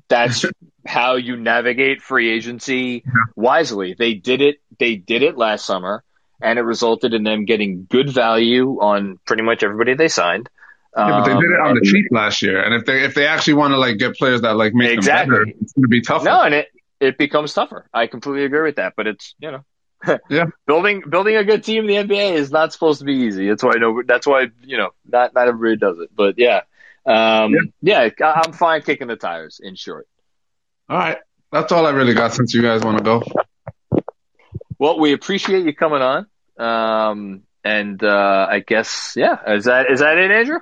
that's 0.07 0.45
how 0.85 1.15
you 1.15 1.35
navigate 1.37 2.01
free 2.01 2.29
agency 2.31 3.03
wisely. 3.35 3.95
They 3.97 4.13
did 4.13 4.41
it. 4.41 4.57
They 4.79 4.95
did 4.95 5.23
it 5.23 5.37
last 5.37 5.65
summer, 5.65 6.03
and 6.41 6.59
it 6.59 6.63
resulted 6.63 7.13
in 7.13 7.23
them 7.23 7.45
getting 7.45 7.85
good 7.89 8.09
value 8.09 8.79
on 8.81 9.17
pretty 9.25 9.43
much 9.43 9.63
everybody 9.63 9.93
they 9.95 10.07
signed. 10.07 10.49
Yeah, 10.97 11.09
but 11.09 11.25
they 11.25 11.33
did 11.33 11.51
it 11.51 11.59
on 11.61 11.71
Um, 11.71 11.75
the 11.75 11.89
cheap 11.89 12.05
last 12.11 12.41
year. 12.41 12.61
And 12.61 12.73
if 12.73 12.85
they 12.85 13.03
if 13.03 13.13
they 13.13 13.27
actually 13.27 13.53
want 13.55 13.71
to 13.71 13.77
like 13.77 13.97
get 13.97 14.15
players 14.15 14.41
that 14.41 14.55
like 14.55 14.73
make 14.73 14.91
Exactly. 14.91 15.35
them 15.37 15.45
better, 15.45 15.57
it's 15.61 15.73
going 15.73 15.83
to 15.83 15.87
be 15.87 16.01
tougher. 16.01 16.25
No, 16.25 16.41
and 16.41 16.53
it 16.55 16.67
it 16.99 17.17
becomes 17.17 17.53
tougher. 17.53 17.87
I 17.93 18.07
completely 18.07 18.45
agree 18.45 18.63
with 18.63 18.75
that. 18.77 18.93
But 18.97 19.07
it's 19.07 19.35
you 19.39 19.51
know, 19.51 20.17
yeah, 20.29 20.45
building 20.65 21.03
building 21.07 21.35
a 21.35 21.43
good 21.43 21.63
team 21.63 21.87
in 21.87 22.07
the 22.07 22.13
NBA 22.15 22.33
is 22.33 22.51
not 22.51 22.73
supposed 22.73 22.99
to 22.99 23.05
be 23.05 23.13
easy. 23.13 23.47
That's 23.47 23.63
why 23.63 23.73
I 23.75 23.79
know. 23.79 24.01
That's 24.05 24.25
why 24.27 24.47
you 24.63 24.77
know 24.77 24.89
not 25.07 25.33
not 25.33 25.47
everybody 25.47 25.77
does 25.77 25.99
it. 25.99 26.09
But 26.15 26.35
yeah, 26.37 26.61
um, 27.05 27.53
yeah, 27.81 28.09
I- 28.21 28.41
I'm 28.45 28.53
fine 28.53 28.81
kicking 28.81 29.07
the 29.07 29.15
tires. 29.15 29.59
In 29.63 29.75
short. 29.75 30.07
All 30.89 30.97
right, 30.97 31.17
that's 31.51 31.71
all 31.71 31.85
I 31.85 31.91
really 31.91 32.13
got 32.13 32.33
since 32.33 32.53
you 32.53 32.61
guys 32.61 32.81
want 32.81 32.97
to 32.97 33.03
go. 33.03 33.23
Well, 34.77 34.99
we 34.99 35.13
appreciate 35.13 35.65
you 35.65 35.73
coming 35.75 36.01
on. 36.01 36.27
Um, 36.57 37.43
and 37.63 38.01
uh, 38.03 38.47
I 38.49 38.59
guess 38.59 39.13
yeah, 39.15 39.37
is 39.53 39.65
that 39.65 39.91
is 39.91 39.99
that 39.99 40.17
it, 40.17 40.31
Andrew? 40.31 40.59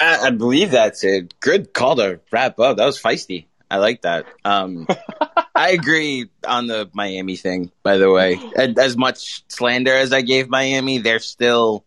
I, 0.00 0.26
I 0.26 0.30
believe 0.30 0.72
that's 0.72 1.04
it. 1.04 1.38
Good 1.40 1.72
call 1.72 1.96
to 1.96 2.20
wrap 2.32 2.58
up. 2.58 2.76
That 2.76 2.84
was 2.86 3.00
feisty. 3.00 3.46
I 3.70 3.78
like 3.78 4.02
that. 4.02 4.26
Um, 4.44 4.86
I 5.54 5.70
agree 5.70 6.28
on 6.46 6.66
the 6.66 6.90
Miami 6.92 7.36
thing. 7.36 7.70
By 7.82 7.96
the 7.96 8.10
way, 8.10 8.38
as 8.56 8.96
much 8.96 9.44
slander 9.48 9.94
as 9.94 10.12
I 10.12 10.20
gave 10.22 10.48
Miami, 10.48 10.98
they're 10.98 11.20
still 11.20 11.84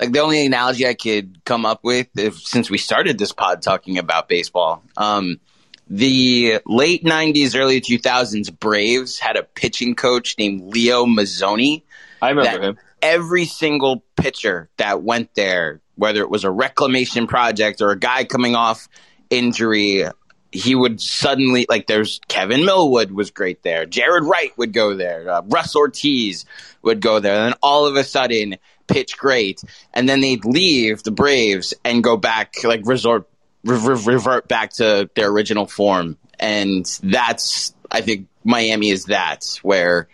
like 0.00 0.12
the 0.12 0.20
only 0.20 0.44
analogy 0.44 0.86
I 0.86 0.94
could 0.94 1.44
come 1.44 1.64
up 1.64 1.80
with, 1.82 2.08
if, 2.16 2.38
since 2.38 2.70
we 2.70 2.78
started 2.78 3.18
this 3.18 3.32
pod 3.32 3.62
talking 3.62 3.98
about 3.98 4.28
baseball. 4.28 4.82
Um, 4.96 5.40
the 5.88 6.60
late 6.66 7.04
'90s, 7.04 7.58
early 7.58 7.80
2000s 7.80 8.58
Braves 8.58 9.18
had 9.18 9.36
a 9.36 9.42
pitching 9.42 9.94
coach 9.94 10.36
named 10.38 10.62
Leo 10.62 11.04
Mazzone. 11.04 11.82
I 12.22 12.30
remember 12.30 12.62
him. 12.62 12.78
Every 13.02 13.44
single 13.44 14.02
pitcher 14.16 14.70
that 14.78 15.02
went 15.02 15.34
there, 15.34 15.80
whether 15.96 16.22
it 16.22 16.30
was 16.30 16.44
a 16.44 16.50
reclamation 16.50 17.26
project 17.26 17.82
or 17.82 17.90
a 17.90 17.98
guy 17.98 18.24
coming 18.24 18.56
off 18.56 18.88
injury, 19.28 20.04
he 20.50 20.74
would 20.74 21.02
suddenly 21.02 21.66
like. 21.68 21.86
There's 21.86 22.20
Kevin 22.28 22.64
Millwood 22.64 23.10
was 23.10 23.30
great 23.30 23.62
there. 23.62 23.84
Jaret 23.84 24.26
Wright 24.26 24.56
would 24.56 24.72
go 24.72 24.94
there. 24.94 25.28
Uh, 25.28 25.42
Russ 25.48 25.76
Ortiz 25.76 26.46
would 26.80 27.00
go 27.02 27.20
there. 27.20 27.34
And 27.34 27.52
then 27.52 27.54
all 27.62 27.86
of 27.86 27.96
a 27.96 28.04
sudden, 28.04 28.56
pitch 28.86 29.16
great, 29.18 29.62
and 29.92 30.08
then 30.08 30.20
they'd 30.20 30.44
leave 30.44 31.02
the 31.02 31.10
Braves 31.10 31.74
and 31.84 32.02
go 32.02 32.16
back 32.16 32.64
like 32.64 32.82
resort 32.84 33.28
re- 33.64 33.78
re- 33.78 34.14
revert 34.14 34.48
back 34.48 34.72
to 34.74 35.08
their 35.14 35.28
original 35.28 35.66
form. 35.66 36.16
And 36.38 36.86
that's, 37.02 37.74
I 37.90 38.00
think, 38.00 38.28
Miami 38.44 38.90
is 38.90 39.06
that 39.06 39.58
where, 39.62 40.08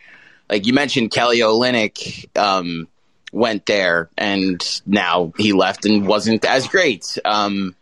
like 0.48 0.66
you 0.66 0.72
mentioned, 0.72 1.10
Kelly 1.10 1.40
Olynyk 1.40 2.36
um, 2.38 2.88
went 3.32 3.66
there, 3.66 4.08
and 4.16 4.62
now 4.86 5.32
he 5.36 5.52
left 5.52 5.84
and 5.86 6.06
wasn't 6.06 6.44
as 6.44 6.68
great. 6.68 7.18
Um, 7.24 7.74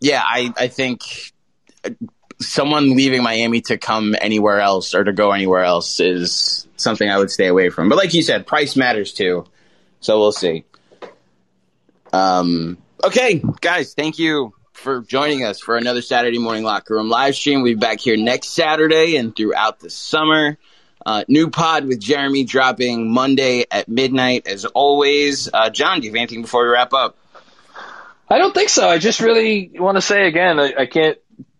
yeah, 0.00 0.22
I, 0.24 0.52
I 0.58 0.68
think 0.68 1.02
someone 2.40 2.96
leaving 2.96 3.22
Miami 3.22 3.60
to 3.62 3.78
come 3.78 4.14
anywhere 4.20 4.60
else 4.60 4.94
or 4.94 5.04
to 5.04 5.12
go 5.12 5.32
anywhere 5.32 5.64
else 5.64 6.00
is 6.00 6.66
something 6.76 7.08
I 7.08 7.18
would 7.18 7.30
stay 7.30 7.46
away 7.46 7.70
from. 7.70 7.88
But 7.88 7.96
like 7.96 8.12
you 8.14 8.22
said, 8.22 8.46
price 8.46 8.76
matters 8.76 9.12
too. 9.12 9.46
So 10.06 10.20
we'll 10.20 10.30
see. 10.30 10.64
Um, 12.12 12.78
okay, 13.02 13.42
guys, 13.60 13.92
thank 13.94 14.20
you 14.20 14.54
for 14.72 15.00
joining 15.00 15.42
us 15.42 15.58
for 15.58 15.76
another 15.76 16.00
Saturday 16.00 16.38
morning 16.38 16.62
locker 16.62 16.94
room 16.94 17.08
live 17.08 17.34
stream. 17.34 17.62
We'll 17.62 17.74
be 17.74 17.80
back 17.80 17.98
here 17.98 18.16
next 18.16 18.50
Saturday 18.50 19.16
and 19.16 19.34
throughout 19.34 19.80
the 19.80 19.90
summer. 19.90 20.58
Uh, 21.04 21.24
new 21.26 21.50
pod 21.50 21.86
with 21.86 21.98
Jeremy 21.98 22.44
dropping 22.44 23.10
Monday 23.10 23.64
at 23.68 23.88
midnight 23.88 24.46
as 24.46 24.64
always. 24.64 25.48
Uh, 25.52 25.70
John, 25.70 25.98
do 25.98 26.06
you 26.06 26.12
have 26.12 26.16
anything 26.16 26.42
before 26.42 26.62
we 26.62 26.68
wrap 26.68 26.92
up? 26.92 27.16
I 28.30 28.38
don't 28.38 28.54
think 28.54 28.68
so. 28.68 28.88
I 28.88 28.98
just 28.98 29.18
really 29.18 29.72
want 29.74 29.96
to 29.96 30.02
say 30.02 30.28
again, 30.28 30.60
I, 30.60 30.72
I 30.82 30.86
can't 30.86 31.18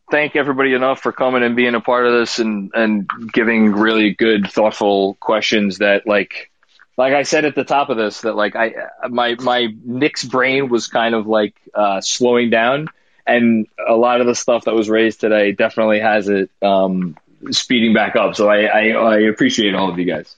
thank 0.09 0.37
everybody 0.37 0.73
enough 0.73 1.03
for 1.03 1.11
coming 1.11 1.43
and 1.43 1.57
being 1.57 1.75
a 1.75 1.81
part 1.81 2.07
of 2.07 2.13
this 2.13 2.39
and 2.39 2.71
and 2.75 3.11
giving 3.33 3.73
really 3.73 4.15
good, 4.15 4.49
thoughtful 4.49 5.15
questions 5.15 5.79
that 5.79 6.07
like 6.07 6.53
like 6.97 7.13
I 7.13 7.23
said 7.23 7.45
at 7.45 7.55
the 7.55 7.65
top 7.65 7.91
of 7.91 7.97
this 7.97 8.23
that 8.23 8.35
like 8.35 8.57
I 8.57 8.75
my 9.09 9.37
my 9.39 9.69
Knicks 9.85 10.25
brain 10.25 10.69
was 10.69 10.87
kind 10.89 11.15
of 11.15 11.27
like 11.27 11.55
uh, 11.75 12.01
slowing 12.01 12.51
down, 12.51 12.89
and 13.27 13.67
a 13.87 13.95
lot 13.95 14.21
of 14.21 14.27
the 14.27 14.35
stuff 14.35 14.65
that 14.65 14.75
was 14.75 14.89
raised 14.89 15.21
today 15.21 15.53
definitely 15.53 16.01
has 16.01 16.29
it 16.29 16.51
um, 16.63 17.17
speeding 17.51 17.93
back 17.93 18.17
up. 18.17 18.35
So 18.35 18.49
I, 18.49 18.63
I 18.65 18.89
I 18.89 19.19
appreciate 19.21 19.75
all 19.75 19.91
of 19.91 19.99
you 19.99 20.07
guys. 20.07 20.35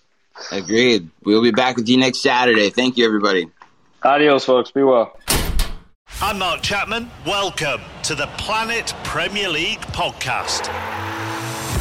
Agreed. 0.53 1.09
We'll 1.25 1.43
be 1.43 1.51
back 1.51 1.77
with 1.77 1.89
you 1.89 1.97
next 1.97 2.23
Saturday. 2.23 2.71
Thank 2.71 2.97
you, 2.97 3.05
everybody. 3.05 3.49
Adios, 4.05 4.45
folks. 4.45 4.71
Be 4.71 4.83
well. 4.83 5.19
I'm 6.21 6.39
Mark 6.39 6.63
Chapman. 6.63 7.11
Welcome 7.27 7.81
to 8.05 8.15
the 8.15 8.27
Planet 8.39 8.95
Premier 9.05 9.49
League 9.49 9.81
podcast. 9.81 10.69